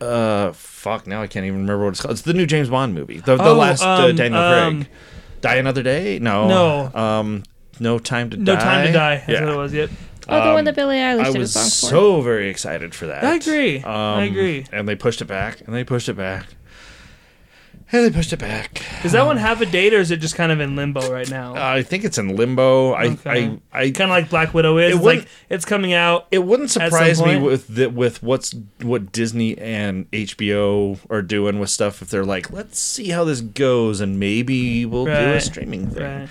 uh, 0.00 0.52
fuck. 0.52 1.06
Now 1.06 1.22
I 1.22 1.26
can't 1.26 1.46
even 1.46 1.60
remember 1.60 1.84
what 1.84 1.90
it's 1.90 2.00
called. 2.02 2.12
It's 2.12 2.22
the 2.22 2.34
new 2.34 2.46
James 2.46 2.68
Bond 2.70 2.94
movie. 2.94 3.18
The, 3.20 3.36
the 3.36 3.42
Oh, 3.44 3.54
last 3.54 3.82
uh, 3.82 4.06
um, 4.08 4.16
Daniel 4.16 4.40
um, 4.40 4.76
Craig. 4.82 4.90
Die 5.40 5.54
another 5.56 5.82
day? 5.82 6.18
No. 6.18 6.48
No. 6.48 7.00
Um, 7.00 7.42
no 7.80 7.98
time 7.98 8.30
to 8.30 8.36
No 8.36 8.54
die. 8.54 8.60
time 8.60 8.86
to 8.86 8.92
die. 8.92 9.16
That's 9.16 9.28
Yeah. 9.28 9.44
what 9.44 9.54
it 9.54 9.56
was. 9.56 9.74
Yep. 9.74 9.90
oh, 10.28 10.36
the 10.40 10.48
um, 10.48 10.54
one 10.54 10.64
that 10.64 10.74
Billie 10.74 10.96
Eilish 10.96 11.20
I 11.20 11.24
did 11.26 11.36
a 11.36 11.38
was 11.40 11.52
song 11.52 11.64
for. 11.64 11.68
so 11.94 12.20
very 12.22 12.48
excited 12.48 12.94
for 12.94 13.06
that. 13.06 13.24
I 13.24 13.34
agree. 13.34 13.82
I 13.82 14.16
Um, 14.16 14.22
agree. 14.24 14.64
And 14.72 14.88
they 14.88 14.94
pushed 14.96 15.20
it 15.20 15.26
back, 15.26 15.60
and 15.66 15.74
they 15.74 15.84
pushed 15.84 16.08
it 16.08 16.16
back, 16.16 16.46
and 17.94 18.04
they 18.04 18.16
pushed 18.16 18.32
it 18.32 18.38
back. 18.38 18.82
Does 19.02 19.12
that 19.12 19.24
one 19.26 19.36
uh, 19.36 19.40
have 19.40 19.60
a 19.62 19.66
date, 19.66 19.94
or 19.94 19.98
is 19.98 20.10
it 20.10 20.18
just 20.18 20.34
kind 20.34 20.50
of 20.50 20.60
in 20.60 20.76
limbo 20.76 21.10
right 21.12 21.28
now? 21.30 21.54
I 21.54 21.82
think 21.82 22.04
it's 22.04 22.18
in 22.18 22.36
limbo. 22.36 22.92
I, 22.92 23.04
Okay. 23.06 23.58
I, 23.72 23.80
I, 23.80 23.90
kind 23.90 24.10
of 24.10 24.16
like 24.16 24.30
Black 24.30 24.52
Widow 24.54 24.78
is. 24.78 24.92
It 24.92 24.96
It's 24.96 25.04
wouldn't- 25.04 25.24
like 25.24 25.30
it's 25.50 25.64
coming 25.64 25.92
out. 25.92 26.26
it 26.30 26.40
wouldn't 26.44 26.70
some 26.70 26.82
surprise 26.84 27.20
me 27.20 27.24
point? 27.26 27.44
with 27.44 27.68
the, 27.74 27.86
with 27.90 28.22
what's 28.22 28.54
what 28.82 29.12
Disney 29.12 29.56
and 29.58 30.10
HBO 30.10 30.98
are 31.10 31.22
doing 31.22 31.58
with 31.58 31.70
stuff 31.70 32.02
if 32.02 32.10
they're 32.10 32.24
like, 32.24 32.50
let's 32.50 32.78
see 32.78 33.10
how 33.10 33.24
this 33.24 33.40
goes, 33.40 34.00
and 34.00 34.18
maybe 34.18 34.84
we'll 34.86 35.04
do 35.04 35.10
a 35.12 35.32
Right. 35.34 35.42
streaming 35.42 35.88
thing. 35.90 36.02
Right. 36.20 36.28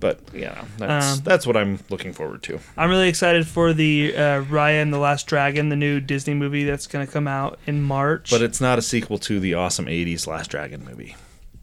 But 0.00 0.18
yeah, 0.34 0.64
that's 0.78 1.18
Um, 1.18 1.20
that's 1.24 1.46
what 1.46 1.56
I'm 1.58 1.78
looking 1.90 2.12
forward 2.14 2.42
to. 2.44 2.58
I'm 2.76 2.88
really 2.88 3.08
excited 3.08 3.46
for 3.46 3.72
the 3.74 4.14
uh, 4.16 4.20
Raya 4.44 4.80
and 4.82 4.92
the 4.92 4.98
Last 4.98 5.26
Dragon, 5.26 5.68
the 5.68 5.76
new 5.76 6.00
Disney 6.00 6.32
movie 6.34 6.64
that's 6.64 6.86
going 6.86 7.06
to 7.06 7.12
come 7.12 7.28
out 7.28 7.58
in 7.66 7.82
March. 7.82 8.30
But 8.30 8.40
it's 8.40 8.60
not 8.62 8.78
a 8.78 8.82
sequel 8.82 9.18
to 9.18 9.38
the 9.38 9.54
awesome 9.54 9.84
'80s 9.86 10.26
Last 10.26 10.50
Dragon 10.50 10.84
movie, 10.84 11.16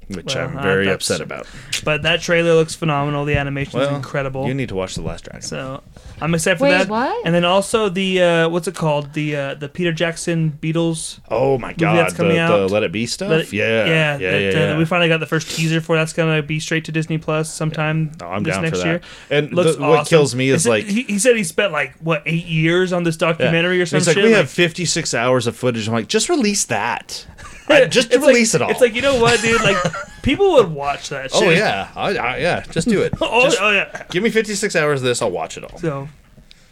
which 0.07 0.35
Well, 0.35 0.49
I'm 0.49 0.57
uh, 0.57 0.61
very 0.61 0.85
that's- 0.85 1.09
upset 1.09 1.21
about. 1.21 1.47
but 1.83 2.03
that 2.03 2.21
trailer 2.21 2.53
looks 2.53 2.75
phenomenal. 2.75 3.25
The 3.25 3.37
animation 3.37 3.79
is 3.81 3.87
Well, 3.87 3.95
incredible. 3.95 4.47
You 4.47 4.53
need 4.53 4.69
to 4.69 4.75
watch 4.75 4.93
the 4.93 5.01
Last 5.01 5.23
Dragon. 5.23 5.41
So 5.41 5.81
I'm 6.19 6.33
excited 6.33 6.57
for 6.57 6.63
Wait, 6.63 6.71
that. 6.71 6.89
what? 6.89 7.25
And 7.27 7.35
then 7.35 7.45
also 7.45 7.89
the 7.89 8.21
uh, 8.23 8.49
what's 8.49 8.67
it 8.67 8.73
called? 8.75 9.13
The 9.13 9.35
uh, 9.35 9.53
the 9.53 9.69
Peter 9.69 9.91
Jackson 9.93 10.57
Beatles. 10.59 11.19
oh 11.29 11.59
my 11.59 11.73
god, 11.73 11.95
that's 11.97 12.13
the, 12.13 12.17
coming 12.17 12.33
the 12.37 12.41
out. 12.41 12.71
Let 12.71 12.81
It 12.83 12.91
Be 12.91 13.05
stuff. 13.05 13.29
Let 13.29 13.41
it- 13.41 13.53
yeah, 13.53 13.85
yeah, 13.85 13.85
yeah, 13.85 14.17
that, 14.17 14.41
yeah. 14.41 14.49
uh, 14.49 14.51
yeah. 14.71 14.77
we 14.77 14.85
finally 14.85 15.09
got 15.09 15.19
the 15.19 15.27
first 15.27 15.55
teaser 15.55 15.79
for. 15.79 15.95
That's 15.95 16.13
gonna 16.13 16.41
be 16.41 16.59
straight 16.59 16.85
to 16.85 16.91
Disney 16.91 17.19
Plus 17.19 17.53
sometime 17.53 18.11
Oh, 18.21 18.25
I'm 18.27 18.41
this 18.43 18.55
down 18.55 18.63
next 18.63 18.81
for 18.81 18.87
year. 18.87 19.01
And 19.29 19.53
Looks 19.53 19.75
the, 19.75 19.81
what 19.81 19.99
awesome. 19.99 20.09
kills 20.09 20.33
me 20.33 20.49
is 20.49 20.63
They 20.63 20.81
said- 20.81 20.85
like 20.85 20.85
he, 20.85 21.03
he 21.03 21.19
said 21.19 21.37
he 21.37 21.43
spent 21.43 21.71
like 21.71 21.93
what 21.99 22.23
eight 22.25 22.45
years 22.45 22.93
on 22.93 23.03
this 23.03 23.15
Yeah. 23.21 23.27
documentary 23.33 23.77
or 23.77 23.81
And 23.81 23.89
something. 23.89 23.99
It's 23.99 24.07
like 24.07 24.15
shit. 24.15 24.25
we 24.25 24.31
have 24.31 24.49
56 24.49 25.13
hours 25.13 25.45
of 25.45 25.55
footage. 25.55 25.87
I'm 25.87 25.93
like, 25.93 26.07
just 26.07 26.29
release 26.29 26.65
that. 26.65 27.27
I- 27.69 27.85
just 27.85 28.13
It's 28.13 28.25
release 28.25 28.53
like, 28.53 28.61
it 28.61 28.63
all. 28.63 28.71
It's 28.71 28.81
like 28.81 28.95
you 28.95 29.01
know 29.01 29.19
what, 29.21 29.41
dude? 29.41 29.61
Like 29.61 29.77
people 30.23 30.53
would 30.53 30.71
watch 30.71 31.09
that. 31.09 31.31
Shit. 31.31 31.43
oh 31.43 31.49
yeah, 31.49 31.89
I, 31.95 32.17
I, 32.17 32.37
yeah, 32.37 32.61
just 32.71 32.87
do 32.87 33.01
it. 33.01 33.13
Oh, 33.21 33.43
Just 33.43 33.57
oh 33.61 33.71
yeah. 33.71 34.05
give 34.09 34.23
me 34.23 34.29
56 34.29 34.75
hours 34.75 35.01
of 35.01 35.05
this. 35.05 35.21
I'll 35.21 35.31
watch 35.31 35.57
it 35.57 35.63
all. 35.63 35.77
So, 35.79 36.07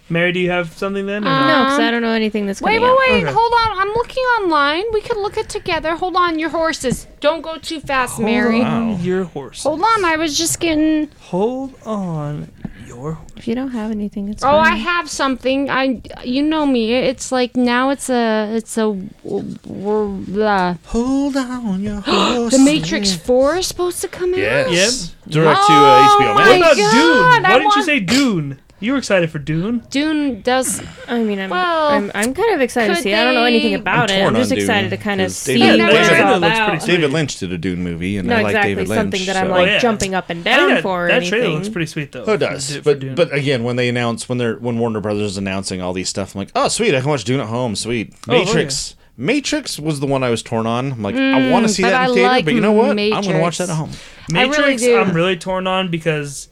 Mary, 0.09 0.31
do 0.31 0.39
you 0.39 0.51
have 0.51 0.71
something 0.73 1.05
then? 1.05 1.23
or 1.25 1.27
Uh, 1.27 1.39
no? 1.41 1.47
No, 1.47 1.63
because 1.65 1.79
I 1.79 1.91
don't 1.91 2.01
know 2.01 2.11
anything 2.11 2.45
that's 2.45 2.61
Wait, 2.61 2.75
coming 2.79 2.83
wait, 2.83 2.91
out. 2.91 2.97
wait. 3.13 3.23
Okay. 3.23 3.33
Hold 3.33 3.53
on. 3.53 3.79
I'm 3.79 3.93
looking 3.95 4.23
online. 4.23 4.83
We 4.93 5.01
could 5.01 5.17
look 5.17 5.37
it 5.37 5.49
together. 5.49 5.95
Hold 5.95 6.15
on, 6.15 6.37
your 6.39 6.49
horses. 6.49 7.07
Don't 7.19 7.41
go 7.41 7.57
too 7.57 7.79
fast, 7.79 8.19
Mary. 8.19 8.61
Hold 8.61 8.67
on 8.97 8.99
your 9.03 9.23
horse. 9.25 9.63
Hold 9.63 9.81
on. 9.81 10.05
I 10.05 10.15
was 10.17 10.37
just 10.37 10.59
getting. 10.59 11.09
Hold 11.21 11.73
on 11.85 12.51
your. 12.95 13.17
If 13.35 13.47
you 13.47 13.55
don't 13.55 13.71
have 13.71 13.91
anything, 13.91 14.29
it's 14.29 14.43
Oh, 14.43 14.47
fine. 14.47 14.73
I 14.73 14.75
have 14.77 15.09
something. 15.09 15.69
I, 15.69 16.01
you 16.23 16.41
know 16.43 16.65
me. 16.65 16.93
It's 16.93 17.31
like 17.31 17.55
now 17.55 17.89
it's 17.89 18.09
a, 18.09 18.55
it's 18.55 18.77
a, 18.77 18.95
the 19.23 20.77
Hold 20.87 21.35
on, 21.37 21.81
your 21.81 21.99
horse. 22.05 22.53
the 22.53 22.59
Matrix 22.63 23.15
Four 23.15 23.57
is 23.57 23.67
supposed 23.67 24.01
to 24.01 24.07
come 24.07 24.33
out. 24.33 24.39
Yes. 24.39 25.15
Direct 25.27 25.59
to 25.59 25.65
Oh 25.69 25.75
uh, 25.75 26.07
HBO 26.07 26.35
my 26.35 26.47
What 26.47 26.57
about 26.57 26.77
God, 26.77 26.91
Dune? 26.91 27.43
Why 27.43 27.49
I 27.49 27.53
didn't 27.53 27.61
you 27.61 27.67
want- 27.67 27.85
say 27.85 27.99
Dune? 27.99 28.59
You 28.81 28.91
were 28.91 28.97
excited 28.97 29.31
for 29.31 29.39
Dune. 29.39 29.83
Dune 29.89 30.41
does. 30.41 30.83
I 31.07 31.23
mean, 31.23 31.39
I'm, 31.39 31.49
Well, 31.49 31.87
I'm, 31.87 32.11
I'm 32.13 32.33
kind 32.33 32.53
of 32.53 32.59
excited 32.61 32.89
to 32.89 32.95
could 32.95 33.03
see. 33.03 33.13
I 33.13 33.23
don't 33.23 33.33
know 33.33 33.45
anything 33.45 33.73
about 33.73 34.11
I'm 34.11 34.17
it. 34.17 34.19
I'm 34.19 34.33
torn 34.33 34.35
just 34.35 34.51
on 34.51 34.57
Dune, 34.57 34.63
excited 34.65 34.89
to 34.89 34.97
kind 34.97 35.21
of 35.21 35.25
'cause 35.27 35.37
see 35.37 35.57
David 35.57 35.79
what 35.79 35.93
Lynch- 35.93 35.99
it's 36.01 36.09
David 36.09 36.25
all 36.25 36.31
Lynch 36.39 36.41
looks 36.43 36.55
about. 36.57 36.69
pretty. 36.79 36.85
David 36.91 37.11
Lynch 37.13 37.39
did 37.39 37.53
a 37.53 37.57
Dune 37.57 37.83
movie, 37.83 38.17
and 38.17 38.27
No, 38.27 38.35
I 38.35 38.41
like 38.41 38.45
exactly. 38.51 38.69
David 38.75 38.87
Lynch. 38.89 38.99
Something 38.99 39.25
that 39.27 39.37
I'm 39.37 39.47
so- 39.47 39.51
like 39.51 39.61
Oh, 39.61 39.71
yeah. 39.71 39.79
jumping 39.79 40.13
up 40.13 40.29
and 40.29 40.39
I 40.41 40.43
down 40.43 40.59
think 40.67 40.75
that, 40.77 40.83
for. 40.83 41.05
Or 41.05 41.07
that 41.07 41.13
anything. 41.15 41.39
trailer 41.39 41.53
looks 41.55 41.69
pretty 41.69 41.85
sweet 41.87 42.11
though. 42.11 42.25
Oh, 42.27 42.33
it 42.33 42.37
does. 42.37 42.75
For 42.75 42.81
But 42.83 42.99
Dune. 42.99 43.15
but 43.15 43.33
again, 43.33 43.63
when 43.63 43.77
they 43.77 43.87
announce 43.87 44.27
when 44.27 44.37
they're 44.39 44.55
when 44.57 44.77
Warner 44.77 44.99
Brothers 44.99 45.31
is 45.31 45.37
announcing 45.37 45.81
all 45.81 45.93
these 45.93 46.09
stuff, 46.09 46.35
I'm 46.35 46.39
like, 46.39 46.49
oh 46.53 46.67
sweet, 46.67 46.93
I 46.93 46.99
can 46.99 47.09
watch 47.09 47.23
Dune 47.23 47.39
at 47.39 47.47
home. 47.47 47.75
Sweet. 47.77 48.13
Oh, 48.27 48.33
oh, 48.35 48.39
Matrix. 48.45 48.95
Matrix 49.17 49.79
was 49.79 50.01
the 50.01 50.05
one 50.05 50.21
I 50.23 50.29
was 50.29 50.43
torn 50.43 50.67
on. 50.67 50.91
I'm 50.91 51.01
like, 51.01 51.15
I 51.15 51.49
want 51.49 51.65
to 51.65 51.71
mm, 51.71 51.75
see 51.75 51.83
but 51.83 51.91
that 51.91 52.03
in 52.03 52.11
I 52.11 52.13
theater, 52.13 52.27
like 52.27 52.43
but 52.45 52.53
you 52.53 52.59
know 52.59 52.73
what? 52.73 52.89
I'm 52.89 52.97
going 52.97 53.23
to 53.23 53.39
watch 53.39 53.57
Matrix. 53.57 53.57
that 53.59 53.69
at 53.69 53.75
home. 53.77 53.91
I 54.33 54.41
really 54.41 54.49
Matrix, 54.57 54.81
do. 54.81 54.97
I'm 54.97 55.13
really 55.15 55.37
torn 55.37 55.67
on 55.67 55.89
because 55.89 56.49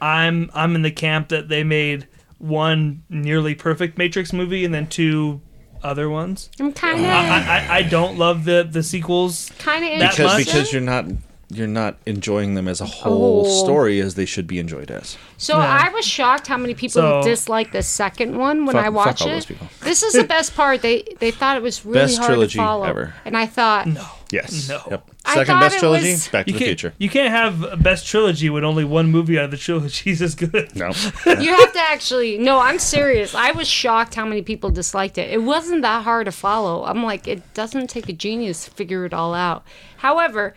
I'm 0.00 0.50
I'm 0.54 0.74
in 0.74 0.82
the 0.82 0.90
camp 0.90 1.28
that 1.28 1.48
they 1.48 1.64
made 1.64 2.06
one 2.38 3.02
nearly 3.08 3.54
perfect 3.54 3.96
Matrix 3.98 4.32
movie 4.32 4.64
and 4.64 4.74
then 4.74 4.86
two 4.88 5.40
other 5.82 6.08
ones. 6.10 6.50
I'm 6.58 6.72
kind 6.72 6.98
of, 6.98 7.06
I, 7.06 7.66
I 7.70 7.82
don't 7.82 8.18
love 8.18 8.44
the 8.44 8.66
the 8.70 8.82
sequels. 8.82 9.50
kind 9.58 9.84
of 9.84 10.10
Because 10.10 10.18
much? 10.38 10.44
because 10.46 10.72
you're 10.72 10.82
not 10.82 11.06
you're 11.48 11.68
not 11.68 11.96
enjoying 12.06 12.54
them 12.54 12.66
as 12.66 12.80
a 12.80 12.84
whole 12.86 13.44
Oh. 13.46 13.64
story 13.64 14.00
as 14.00 14.16
they 14.16 14.24
should 14.24 14.48
be 14.48 14.58
enjoyed 14.58 14.90
as. 14.90 15.16
So 15.38 15.56
Yeah. 15.58 15.86
I 15.86 15.90
was 15.92 16.04
shocked 16.04 16.48
how 16.48 16.56
many 16.56 16.74
people 16.74 17.00
So- 17.02 17.22
dislike 17.22 17.70
the 17.70 17.82
second 17.84 18.36
one 18.36 18.66
when 18.66 18.74
Fuck- 18.74 18.82
I 18.82 18.86
fuck 18.86 18.94
watched 18.94 19.22
all 19.22 19.28
it. 19.28 19.32
those 19.34 19.46
people. 19.46 19.68
This 19.82 20.02
is 20.02 20.14
the 20.14 20.24
best 20.36 20.56
part. 20.56 20.82
They 20.82 21.04
they 21.20 21.30
thought 21.30 21.56
it 21.56 21.62
was 21.62 21.84
really 21.86 22.00
Best 22.00 22.18
hard 22.18 22.30
trilogy 22.30 22.58
to 22.58 22.64
follow, 22.64 22.84
ever. 22.84 23.14
and 23.24 23.36
I 23.36 23.46
thought 23.46 23.86
No. 23.86 24.04
Yes. 24.32 24.68
No. 24.68 24.80
Yep. 24.90 25.10
Second 25.34 25.60
best 25.60 25.78
trilogy, 25.78 26.10
was- 26.10 26.28
Back 26.28 26.46
to 26.46 26.50
You 26.52 26.58
the 26.58 26.64
can't 26.64 26.80
Future. 26.80 26.94
you 26.98 27.08
can't 27.08 27.30
have 27.30 27.62
a 27.62 27.76
best 27.76 28.08
trilogy 28.08 28.50
when 28.50 28.64
only 28.64 28.84
one 28.84 29.08
movie 29.12 29.38
out 29.38 29.44
of 29.44 29.50
the 29.52 29.56
trilogy 29.56 30.10
is 30.10 30.34
good. 30.34 30.74
No. 30.74 30.86
you 31.26 31.54
have 31.54 31.72
to 31.72 31.80
actually. 31.80 32.38
No, 32.38 32.58
I'm 32.58 32.80
serious. 32.80 33.36
I 33.36 33.52
was 33.52 33.68
shocked 33.68 34.16
how 34.16 34.24
many 34.26 34.42
people 34.42 34.70
disliked 34.70 35.16
it. 35.16 35.30
It 35.30 35.42
wasn't 35.44 35.82
that 35.82 36.02
hard 36.02 36.24
to 36.26 36.32
follow. 36.32 36.84
I'm 36.84 37.04
like, 37.04 37.28
it 37.28 37.54
doesn't 37.54 37.86
take 37.88 38.08
a 38.08 38.12
genius 38.12 38.64
to 38.64 38.70
figure 38.72 39.04
it 39.04 39.14
all 39.14 39.32
out. 39.32 39.62
However. 39.98 40.54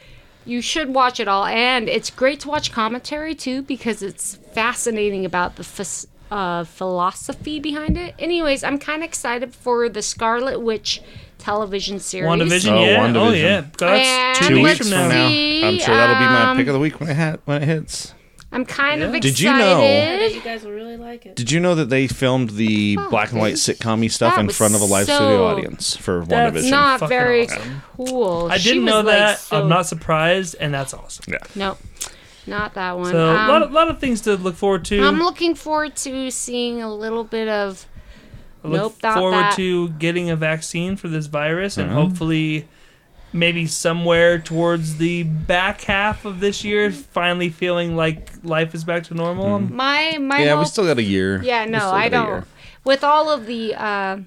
You 0.49 0.61
should 0.61 0.93
watch 0.95 1.19
it 1.19 1.27
all, 1.27 1.45
and 1.45 1.87
it's 1.87 2.09
great 2.09 2.39
to 2.41 2.47
watch 2.47 2.71
commentary 2.71 3.35
too 3.35 3.61
because 3.61 4.01
it's 4.01 4.35
fascinating 4.53 5.23
about 5.25 5.55
the 5.57 5.63
phys- 5.63 6.07
uh, 6.31 6.63
philosophy 6.63 7.59
behind 7.59 7.97
it. 7.97 8.15
Anyways, 8.17 8.63
I'm 8.63 8.79
kind 8.79 9.03
of 9.03 9.07
excited 9.07 9.53
for 9.53 9.87
the 9.89 10.01
Scarlet 10.01 10.59
Witch 10.61 11.01
television 11.37 11.99
series. 11.99 12.27
WandaVision, 12.29 12.71
Oh, 12.71 12.83
yeah. 12.83 12.97
Oh 12.97 13.07
WandaVision. 13.07 13.41
yeah. 13.41 13.61
That's 13.77 14.07
And 14.07 14.37
two 14.37 14.47
Two 14.55 14.63
weeks 14.63 14.79
weeks 14.79 14.89
from 14.89 14.99
from 14.99 15.09
now. 15.09 15.29
now. 15.29 15.67
I'm 15.67 15.79
sure 15.79 15.95
that'll 15.95 16.15
be 16.15 16.25
my 16.25 16.43
um, 16.51 16.57
pick 16.57 16.67
of 16.67 16.73
the 16.73 16.79
week 16.79 16.99
when 16.99 17.09
it 17.09 17.15
ha- 17.15 17.37
when 17.45 17.61
it 17.61 17.65
hits. 17.65 18.13
I'm 18.51 18.65
kind 18.65 19.03
of 19.03 19.13
excited. 19.13 19.35
Did 19.35 19.39
you 19.39 19.51
know- 19.51 20.25
You 20.27 20.41
guys 20.41 20.63
will 20.63 20.71
really 20.71 20.97
like 20.97 21.25
it. 21.27 21.35
Did 21.35 21.51
you 21.51 21.59
know 21.59 21.75
that 21.75 21.89
they 21.89 22.07
filmed 22.07 22.51
the 22.51 22.95
black 23.09 23.31
and 23.31 23.39
white 23.39 23.51
this- 23.51 23.67
sitcom 23.67 24.09
stuff 24.11 24.37
in 24.39 24.49
front 24.49 24.73
of 24.75 24.81
a 24.81 24.85
live 24.85 25.05
so- 25.05 25.15
studio 25.15 25.45
audience 25.47 25.95
for 25.95 26.25
That's 26.25 26.57
WandaVision? 26.57 26.71
Not 26.71 26.99
Fucking 27.01 27.09
very 27.09 27.45
awesome. 27.47 27.81
cool. 27.95 28.47
I 28.51 28.57
didn't 28.57 28.85
was, 28.85 28.91
know 28.91 28.97
like, 29.01 29.05
that. 29.17 29.39
so- 29.39 29.61
I'm 29.61 29.69
not 29.69 29.85
surprised, 29.85 30.55
and 30.59 30.73
that's 30.73 30.93
awesome. 30.95 31.25
yeah. 31.27 31.37
No, 31.55 31.77
not 32.47 32.73
that 32.73 32.97
one. 32.97 33.11
So 33.11 33.17
a 33.29 33.35
Um, 33.37 33.47
lot, 33.49 33.61
of, 33.61 33.71
lot 33.71 33.87
of 33.89 33.99
things 33.99 34.21
to 34.21 34.35
look 34.35 34.55
forward 34.55 34.83
to. 34.85 35.03
I'm 35.05 35.19
looking 35.19 35.53
forward 35.53 35.95
to 35.97 36.31
seeing 36.31 36.81
a 36.81 36.91
little 36.93 37.23
bit 37.23 37.47
of. 37.47 37.85
I 38.63 38.67
look 38.67 38.95
Nope, 39.03 39.13
forward 39.13 39.33
that. 39.43 39.55
to 39.57 39.89
getting 39.99 40.29
a 40.31 40.35
vaccine 40.35 40.95
for 40.97 41.07
this 41.07 41.27
virus, 41.27 41.77
and 41.77 41.89
Mhm. 41.91 41.93
hopefully, 41.93 42.67
maybe 43.31 43.67
somewhere 43.67 44.39
towards 44.39 44.97
the 44.97 45.23
back 45.23 45.81
half 45.81 46.25
of 46.25 46.39
this 46.39 46.63
year, 46.63 46.91
finally 46.91 47.49
feeling 47.49 47.95
like 47.95 48.29
life 48.43 48.73
is 48.73 48.83
back 48.83 49.03
to 49.03 49.13
normal. 49.13 49.53
Um, 49.55 49.75
My 49.75 50.17
my 50.19 50.43
Yeah, 50.43 50.59
we 50.59 50.65
still 50.65 50.85
got 50.85 50.97
a 50.97 51.03
year. 51.03 51.41
Yeah, 51.43 51.65
no, 51.65 51.91
I 51.91 52.09
don't. 52.09 52.45
With 52.83 53.03
all 53.03 53.29
of 53.29 53.45
the, 53.45 53.75
uh, 53.75 54.17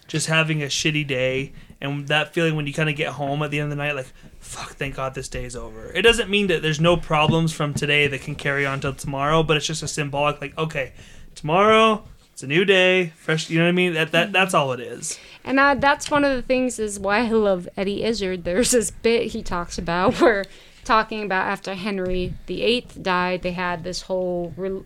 just 0.07 0.27
having 0.27 0.61
a 0.61 0.67
shitty 0.67 1.05
day 1.07 1.51
and 1.81 2.07
that 2.07 2.33
feeling 2.33 2.55
when 2.55 2.67
you 2.67 2.73
kind 2.73 2.89
of 2.89 2.95
get 2.95 3.13
home 3.13 3.41
at 3.41 3.51
the 3.51 3.59
end 3.59 3.71
of 3.71 3.77
the 3.77 3.83
night 3.83 3.95
like 3.95 4.11
fuck 4.39 4.73
thank 4.73 4.95
god 4.95 5.13
this 5.15 5.27
day's 5.27 5.55
over 5.55 5.91
it 5.91 6.03
doesn't 6.03 6.29
mean 6.29 6.47
that 6.47 6.61
there's 6.61 6.79
no 6.79 6.95
problems 6.95 7.51
from 7.51 7.73
today 7.73 8.07
that 8.07 8.21
can 8.21 8.35
carry 8.35 8.65
on 8.65 8.79
till 8.79 8.93
tomorrow 8.93 9.41
but 9.41 9.57
it's 9.57 9.65
just 9.65 9.81
a 9.81 9.87
symbolic 9.87 10.39
like 10.39 10.55
okay 10.57 10.93
tomorrow 11.33 12.03
it's 12.31 12.43
a 12.43 12.47
new 12.47 12.63
day 12.65 13.07
fresh 13.15 13.49
you 13.49 13.57
know 13.57 13.65
what 13.65 13.69
i 13.69 13.73
mean 13.73 13.93
that, 13.93 14.11
that 14.11 14.31
that's 14.31 14.53
all 14.53 14.71
it 14.71 14.79
is 14.79 15.17
And 15.45 15.59
uh, 15.59 15.75
that's 15.75 16.09
one 16.09 16.25
of 16.25 16.35
the 16.35 16.41
things 16.41 16.79
is 16.79 16.99
why 16.99 17.19
I 17.19 17.29
love 17.29 17.69
Eddie 17.77 18.03
Izzard. 18.03 18.43
There's 18.45 18.71
this 18.71 18.89
bit 18.89 19.27
he 19.31 19.43
talks 19.43 19.77
about 19.77 20.15
where 20.21 20.43
talking 20.83 21.23
about 21.23 21.45
after 21.45 21.75
Henry 21.75 22.33
VIII 22.47 22.87
died, 22.99 23.43
they 23.43 23.51
had 23.51 23.83
this 23.83 24.01
whole. 24.03 24.53
Re- 24.57 24.81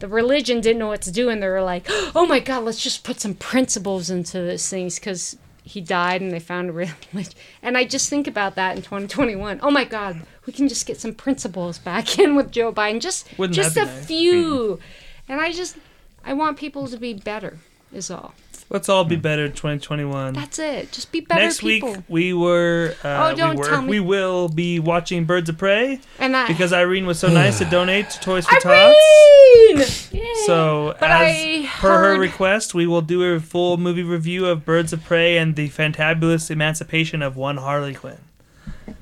the 0.00 0.08
religion 0.08 0.60
didn't 0.60 0.78
know 0.80 0.88
what 0.88 1.02
to 1.02 1.12
do, 1.12 1.28
and 1.28 1.42
they 1.42 1.48
were 1.48 1.62
like, 1.62 1.86
"Oh 2.14 2.26
my 2.26 2.40
God, 2.40 2.64
let's 2.64 2.82
just 2.82 3.04
put 3.04 3.20
some 3.20 3.34
principles 3.34 4.10
into 4.10 4.38
this 4.40 4.68
things," 4.68 4.98
because 4.98 5.36
he 5.62 5.80
died, 5.80 6.20
and 6.20 6.32
they 6.32 6.40
found 6.40 6.70
a 6.70 6.72
religion. 7.12 7.34
And 7.62 7.76
I 7.78 7.84
just 7.84 8.08
think 8.10 8.26
about 8.26 8.56
that 8.56 8.76
in 8.76 8.82
2021. 8.82 9.60
Oh 9.62 9.70
my 9.70 9.84
God, 9.84 10.22
we 10.46 10.52
can 10.52 10.68
just 10.68 10.86
get 10.86 10.98
some 11.00 11.14
principles 11.14 11.78
back 11.78 12.18
in 12.22 12.34
with 12.34 12.50
Joe 12.50 12.72
Biden, 12.72 13.00
just 13.00 13.28
Wouldn't 13.38 13.54
just 13.54 13.76
a 13.76 13.84
nice? 13.84 14.06
few. 14.06 14.80
And 15.28 15.40
I 15.40 15.52
just, 15.52 15.76
I 16.24 16.32
want 16.32 16.58
people 16.58 16.88
to 16.88 16.96
be 16.96 17.14
better. 17.14 17.58
Is 17.92 18.10
all. 18.10 18.34
Let's 18.70 18.88
all 18.88 19.04
be 19.04 19.16
better 19.16 19.48
2021 19.48 20.32
That's 20.34 20.58
it. 20.58 20.92
Just 20.92 21.12
be 21.12 21.20
better 21.20 21.42
next 21.42 21.60
people. 21.60 21.92
week 21.92 22.02
we 22.08 22.32
were 22.32 22.94
uh, 23.04 23.30
Oh, 23.32 23.36
don't 23.36 23.50
we 23.50 23.56
were 23.56 23.68
tell 23.68 23.82
me. 23.82 23.88
we 23.90 24.00
will 24.00 24.48
be 24.48 24.78
watching 24.80 25.24
birds 25.26 25.48
of 25.48 25.58
prey 25.58 26.00
and 26.18 26.36
I 26.36 26.46
because 26.48 26.72
irene 26.72 27.04
was 27.06 27.18
so 27.18 27.28
nice 27.28 27.58
to 27.58 27.64
donate 27.78 28.10
to 28.10 28.20
toys 28.20 28.46
for 28.46 28.58
tots 28.60 28.66
Irene! 29.74 29.84
So, 30.46 30.94
But 30.98 31.10
as 31.10 31.20
I 31.36 31.66
per 31.78 31.98
her 32.14 32.18
request, 32.18 32.72
we 32.74 32.86
will 32.86 33.02
do 33.02 33.34
a 33.34 33.40
full 33.40 33.76
movie 33.76 34.02
review 34.02 34.46
of 34.46 34.64
Birds 34.64 34.92
of 34.92 35.04
Prey 35.04 35.36
and 35.38 35.54
the 35.56 35.68
fantabulous 35.68 36.50
emancipation 36.50 37.20
of 37.22 37.36
one 37.36 37.56
Harley 37.58 37.94
Quinn, 37.94 38.18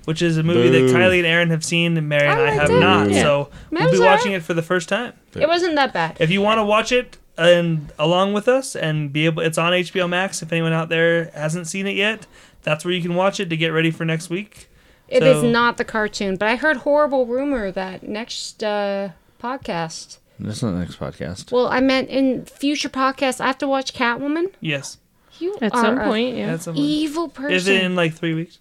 which 0.04 0.20
is 0.22 0.36
a 0.36 0.42
movie 0.42 0.70
Boo. 0.70 0.88
that 0.88 0.94
Kylie 0.96 1.18
and 1.18 1.26
Aaron 1.26 1.50
have 1.50 1.64
seen, 1.64 1.96
and 1.96 2.08
Mary 2.08 2.26
and 2.26 2.40
I 2.40 2.48
I 2.48 2.50
have 2.50 2.70
it. 2.70 2.80
not. 2.80 3.10
Yeah. 3.10 3.22
So 3.22 3.50
we'll 3.70 3.84
be 3.84 3.90
was 3.90 4.00
alright. 4.00 4.18
watching 4.18 4.32
it 4.32 4.42
for 4.42 4.54
the 4.54 4.62
first 4.62 4.88
time. 4.88 5.12
It 5.34 5.46
wasn't 5.48 5.76
that 5.76 5.92
bad. 5.92 6.16
If 6.18 6.30
you 6.30 6.40
want 6.42 6.58
to 6.58 6.64
watch 6.64 6.92
it 6.92 7.18
and 7.38 7.92
along 7.98 8.32
with 8.34 8.48
us 8.48 8.74
and 8.76 9.12
be 9.12 9.24
able, 9.26 9.42
it's 9.42 9.56
on 9.58 9.72
HBO 9.72 10.08
Max. 10.08 10.42
If 10.42 10.52
anyone 10.52 10.72
out 10.72 10.88
there 10.88 11.30
hasn't 11.34 11.66
seen 11.68 11.86
it 11.86 11.96
yet, 11.96 12.26
that's 12.62 12.84
where 12.84 12.92
you 12.92 13.00
can 13.00 13.14
watch 13.14 13.40
it 13.40 13.48
to 13.50 13.56
get 13.56 13.68
ready 13.68 13.90
for 13.90 14.04
next 14.04 14.28
week. 14.28 14.68
It 15.08 15.22
is 15.22 15.40
So- 15.40 15.50
not 15.50 15.78
the 15.78 15.84
cartoon, 15.84 16.36
but 16.36 16.48
I 16.48 16.56
heard 16.56 16.78
horrible 16.78 17.24
rumor 17.26 17.70
that 17.72 18.02
next 18.02 18.62
uh, 18.62 19.10
podcast. 19.42 20.18
That's 20.38 20.62
not 20.62 20.72
the 20.72 20.78
next 20.80 20.98
podcast. 21.00 21.50
Well, 21.50 21.66
I 21.68 21.80
meant 21.80 22.10
in 22.10 22.44
future 22.44 22.88
podcasts, 22.90 23.40
I 23.40 23.46
have 23.46 23.58
to 23.58 23.66
watch 23.68 23.94
Catwoman. 23.94 24.52
Yes, 24.60 24.98
You 25.38 25.56
At 25.62 25.74
are 25.74 25.80
some 25.82 25.98
a 25.98 26.04
point, 26.04 26.36
yeah. 26.36 26.46
that's 26.50 26.66
a, 26.66 26.74
evil 26.76 27.26
is 27.26 27.32
person. 27.32 27.72
it 27.74 27.82
in 27.84 27.96
like 27.96 28.14
three 28.14 28.34
weeks? 28.34 28.58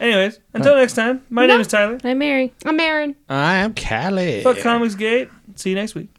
Anyways, 0.00 0.40
until 0.52 0.74
next 0.74 0.94
time, 0.94 1.22
my 1.30 1.46
name 1.46 1.60
is 1.60 1.68
Tyler. 1.68 1.98
I'm 2.04 2.18
Mary. 2.18 2.52
I'm 2.66 2.78
Aaron. 2.78 3.14
I 3.28 3.54
am 3.56 3.74
Callie. 3.74 4.42
Fuck 4.42 4.58
Comics 4.58 4.96
Gate. 4.96 5.30
See 5.54 5.70
you 5.70 5.76
next 5.76 5.94
week. 5.94 6.10